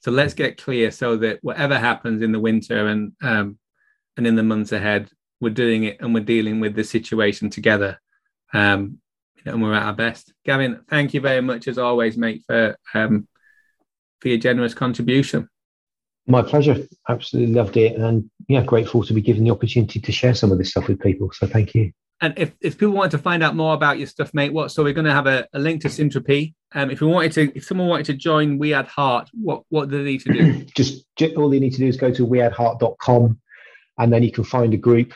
So 0.00 0.10
let's 0.10 0.34
get 0.34 0.62
clear 0.62 0.90
so 0.90 1.16
that 1.18 1.38
whatever 1.42 1.76
happens 1.76 2.22
in 2.22 2.32
the 2.32 2.40
winter 2.40 2.86
and 2.86 3.12
um, 3.22 3.58
and 4.16 4.26
in 4.26 4.36
the 4.36 4.42
months 4.42 4.72
ahead, 4.72 5.10
we're 5.40 5.50
doing 5.50 5.84
it 5.84 5.98
and 6.00 6.14
we're 6.14 6.24
dealing 6.24 6.60
with 6.60 6.74
the 6.74 6.84
situation 6.84 7.50
together. 7.50 8.00
Um, 8.52 8.98
and 9.44 9.62
we're 9.62 9.74
at 9.74 9.84
our 9.84 9.92
best. 9.92 10.32
Gavin, 10.44 10.80
thank 10.88 11.14
you 11.14 11.20
very 11.20 11.40
much 11.40 11.68
as 11.68 11.78
always, 11.78 12.16
mate, 12.16 12.42
for 12.46 12.76
um, 12.94 13.28
for 14.20 14.28
your 14.28 14.38
generous 14.38 14.74
contribution. 14.74 15.48
My 16.26 16.42
pleasure. 16.42 16.86
Absolutely 17.08 17.54
loved 17.54 17.76
it, 17.76 17.96
and 17.96 18.30
yeah, 18.48 18.62
grateful 18.62 19.02
to 19.04 19.14
be 19.14 19.22
given 19.22 19.44
the 19.44 19.50
opportunity 19.50 19.98
to 19.98 20.12
share 20.12 20.34
some 20.34 20.52
of 20.52 20.58
this 20.58 20.70
stuff 20.70 20.88
with 20.88 21.00
people. 21.00 21.30
So 21.32 21.46
thank 21.46 21.74
you. 21.74 21.92
And 22.20 22.34
if, 22.36 22.52
if 22.60 22.76
people 22.76 22.94
want 22.94 23.12
to 23.12 23.18
find 23.18 23.42
out 23.42 23.54
more 23.54 23.74
about 23.74 23.98
your 23.98 24.08
stuff, 24.08 24.34
mate, 24.34 24.52
what 24.52 24.72
so 24.72 24.82
we're 24.82 24.92
going 24.92 25.04
to 25.04 25.12
have 25.12 25.26
a, 25.26 25.46
a 25.52 25.58
link 25.58 25.82
to 25.82 25.88
Syntropy. 25.88 26.54
Um, 26.74 26.90
if 26.90 27.00
we 27.00 27.06
wanted 27.06 27.32
to, 27.32 27.56
if 27.56 27.64
someone 27.64 27.88
wanted 27.88 28.06
to 28.06 28.14
join 28.14 28.58
We 28.58 28.74
Add 28.74 28.88
Heart, 28.88 29.30
what 29.32 29.62
what 29.68 29.88
do 29.88 29.98
they 29.98 30.10
need 30.10 30.22
to 30.22 30.32
do? 30.32 30.64
just, 30.76 31.04
all 31.36 31.48
they 31.48 31.60
need 31.60 31.72
to 31.72 31.78
do 31.78 31.86
is 31.86 31.96
go 31.96 32.12
to 32.12 32.26
weaddheart.com 32.26 33.40
and 33.98 34.12
then 34.12 34.22
you 34.22 34.32
can 34.32 34.44
find 34.44 34.74
a 34.74 34.76
group. 34.76 35.14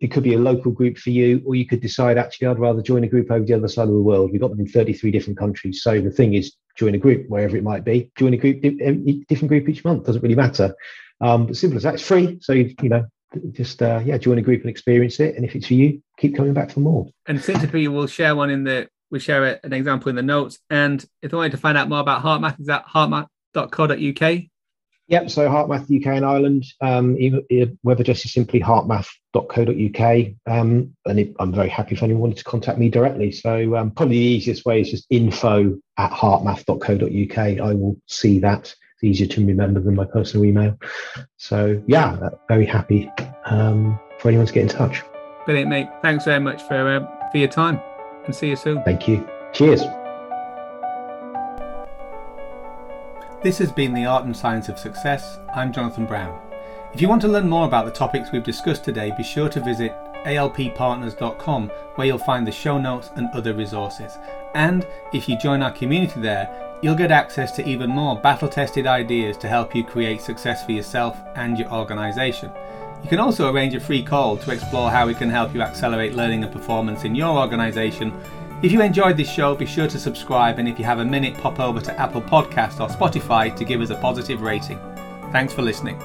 It 0.00 0.08
could 0.08 0.24
be 0.24 0.34
a 0.34 0.38
local 0.38 0.72
group 0.72 0.98
for 0.98 1.10
you, 1.10 1.42
or 1.46 1.54
you 1.54 1.64
could 1.64 1.80
decide 1.80 2.18
actually 2.18 2.48
I'd 2.48 2.58
rather 2.58 2.82
join 2.82 3.04
a 3.04 3.08
group 3.08 3.30
over 3.30 3.44
the 3.44 3.54
other 3.54 3.68
side 3.68 3.88
of 3.88 3.94
the 3.94 4.02
world. 4.02 4.32
We've 4.32 4.40
got 4.40 4.50
them 4.50 4.60
in 4.60 4.66
33 4.66 5.12
different 5.12 5.38
countries. 5.38 5.82
So 5.82 6.00
the 6.00 6.10
thing 6.10 6.34
is, 6.34 6.54
join 6.76 6.94
a 6.94 6.98
group 6.98 7.28
wherever 7.28 7.56
it 7.56 7.64
might 7.64 7.84
be. 7.84 8.10
Join 8.16 8.34
a 8.34 8.36
group, 8.36 8.62
different 8.62 9.48
group 9.48 9.68
each 9.68 9.84
month. 9.84 10.06
Doesn't 10.06 10.22
really 10.22 10.34
matter. 10.34 10.74
Um, 11.20 11.46
but 11.46 11.56
simple 11.56 11.76
as 11.76 11.84
that. 11.84 11.94
It's 11.94 12.06
free. 12.06 12.38
So 12.40 12.52
you, 12.52 12.74
you 12.82 12.88
know, 12.88 13.06
just 13.52 13.82
uh, 13.82 14.00
yeah, 14.04 14.18
join 14.18 14.38
a 14.38 14.42
group 14.42 14.60
and 14.62 14.70
experience 14.70 15.20
it. 15.20 15.36
And 15.36 15.44
if 15.44 15.54
it's 15.54 15.66
for 15.66 15.74
you, 15.74 16.02
keep 16.18 16.36
coming 16.36 16.54
back 16.54 16.70
for 16.70 16.80
more. 16.80 17.08
And 17.26 17.38
Syntropy 17.38 17.88
will 17.88 18.06
share 18.06 18.34
one 18.34 18.50
in 18.50 18.64
the 18.64 18.88
we 19.10 19.20
share 19.20 19.60
an 19.62 19.72
example 19.72 20.08
in 20.08 20.16
the 20.16 20.22
notes. 20.22 20.58
And 20.70 21.04
if 21.20 21.30
you 21.30 21.38
wanted 21.38 21.52
to 21.52 21.58
find 21.58 21.76
out 21.76 21.88
more 21.88 22.00
about 22.00 22.22
HeartMath, 22.22 22.58
is 22.58 22.66
that 22.66 22.86
heartmath.co.uk? 22.86 24.42
Yep. 25.08 25.30
So 25.30 25.48
HeartMath 25.48 26.00
UK 26.00 26.06
and 26.16 26.24
Ireland. 26.24 26.64
Um, 26.80 27.16
web 27.82 28.00
address 28.00 28.24
is 28.24 28.32
simply 28.32 28.60
heartmath.co.uk. 28.60 30.26
Um, 30.46 30.96
and 31.06 31.18
it, 31.18 31.34
I'm 31.38 31.52
very 31.52 31.68
happy 31.68 31.94
if 31.94 32.02
anyone 32.02 32.22
wanted 32.22 32.38
to 32.38 32.44
contact 32.44 32.78
me 32.78 32.88
directly. 32.88 33.32
So 33.32 33.76
um, 33.76 33.90
probably 33.90 34.16
the 34.18 34.24
easiest 34.24 34.64
way 34.64 34.80
is 34.80 34.90
just 34.90 35.06
info 35.10 35.78
at 35.98 36.10
heartmath.co.uk. 36.12 37.38
I 37.38 37.74
will 37.74 37.96
see 38.06 38.38
that. 38.40 38.74
It's 38.94 39.04
easier 39.04 39.26
to 39.26 39.46
remember 39.46 39.80
than 39.80 39.96
my 39.96 40.04
personal 40.04 40.46
email. 40.46 40.78
So 41.36 41.82
yeah, 41.86 42.30
very 42.48 42.66
happy 42.66 43.10
um, 43.46 43.98
for 44.18 44.28
anyone 44.28 44.46
to 44.46 44.52
get 44.52 44.62
in 44.62 44.68
touch. 44.68 45.02
Brilliant, 45.44 45.70
mate. 45.70 45.88
Thanks 46.02 46.24
very 46.24 46.40
much 46.40 46.62
for 46.62 46.88
uh, 46.88 47.30
for 47.32 47.38
your 47.38 47.48
time, 47.48 47.80
and 48.26 48.34
see 48.34 48.48
you 48.48 48.56
soon. 48.56 48.82
Thank 48.84 49.08
you. 49.08 49.28
Cheers. 49.52 49.82
This 53.42 53.58
has 53.58 53.72
been 53.72 53.92
The 53.92 54.04
Art 54.04 54.24
and 54.24 54.36
Science 54.36 54.68
of 54.68 54.78
Success. 54.78 55.40
I'm 55.52 55.72
Jonathan 55.72 56.06
Brown. 56.06 56.40
If 56.94 57.00
you 57.00 57.08
want 57.08 57.20
to 57.22 57.28
learn 57.28 57.48
more 57.48 57.66
about 57.66 57.86
the 57.86 57.90
topics 57.90 58.30
we've 58.30 58.44
discussed 58.44 58.84
today, 58.84 59.12
be 59.16 59.24
sure 59.24 59.48
to 59.48 59.58
visit 59.58 59.92
alppartners.com 60.24 61.68
where 61.96 62.06
you'll 62.06 62.18
find 62.18 62.46
the 62.46 62.52
show 62.52 62.78
notes 62.78 63.10
and 63.16 63.28
other 63.34 63.52
resources. 63.52 64.16
And 64.54 64.86
if 65.12 65.28
you 65.28 65.36
join 65.40 65.60
our 65.60 65.72
community 65.72 66.20
there, 66.20 66.78
you'll 66.84 66.94
get 66.94 67.10
access 67.10 67.50
to 67.56 67.68
even 67.68 67.90
more 67.90 68.14
battle 68.14 68.48
tested 68.48 68.86
ideas 68.86 69.36
to 69.38 69.48
help 69.48 69.74
you 69.74 69.82
create 69.82 70.20
success 70.20 70.64
for 70.64 70.70
yourself 70.70 71.18
and 71.34 71.58
your 71.58 71.72
organization. 71.72 72.52
You 73.02 73.08
can 73.08 73.18
also 73.18 73.52
arrange 73.52 73.74
a 73.74 73.80
free 73.80 74.04
call 74.04 74.36
to 74.36 74.52
explore 74.52 74.88
how 74.88 75.08
we 75.08 75.14
can 75.14 75.28
help 75.28 75.52
you 75.52 75.62
accelerate 75.62 76.14
learning 76.14 76.44
and 76.44 76.52
performance 76.52 77.02
in 77.02 77.16
your 77.16 77.36
organisation. 77.36 78.12
If 78.62 78.70
you 78.70 78.80
enjoyed 78.80 79.16
this 79.16 79.28
show, 79.28 79.56
be 79.56 79.66
sure 79.66 79.88
to 79.88 79.98
subscribe, 79.98 80.60
and 80.60 80.68
if 80.68 80.78
you 80.78 80.84
have 80.84 81.00
a 81.00 81.04
minute, 81.04 81.36
pop 81.36 81.58
over 81.58 81.80
to 81.80 82.00
Apple 82.00 82.22
Podcast 82.22 82.78
or 82.78 82.88
Spotify 82.88 83.54
to 83.56 83.64
give 83.64 83.80
us 83.80 83.90
a 83.90 83.96
positive 83.96 84.40
rating. 84.40 84.78
Thanks 85.32 85.52
for 85.52 85.62
listening. 85.62 86.00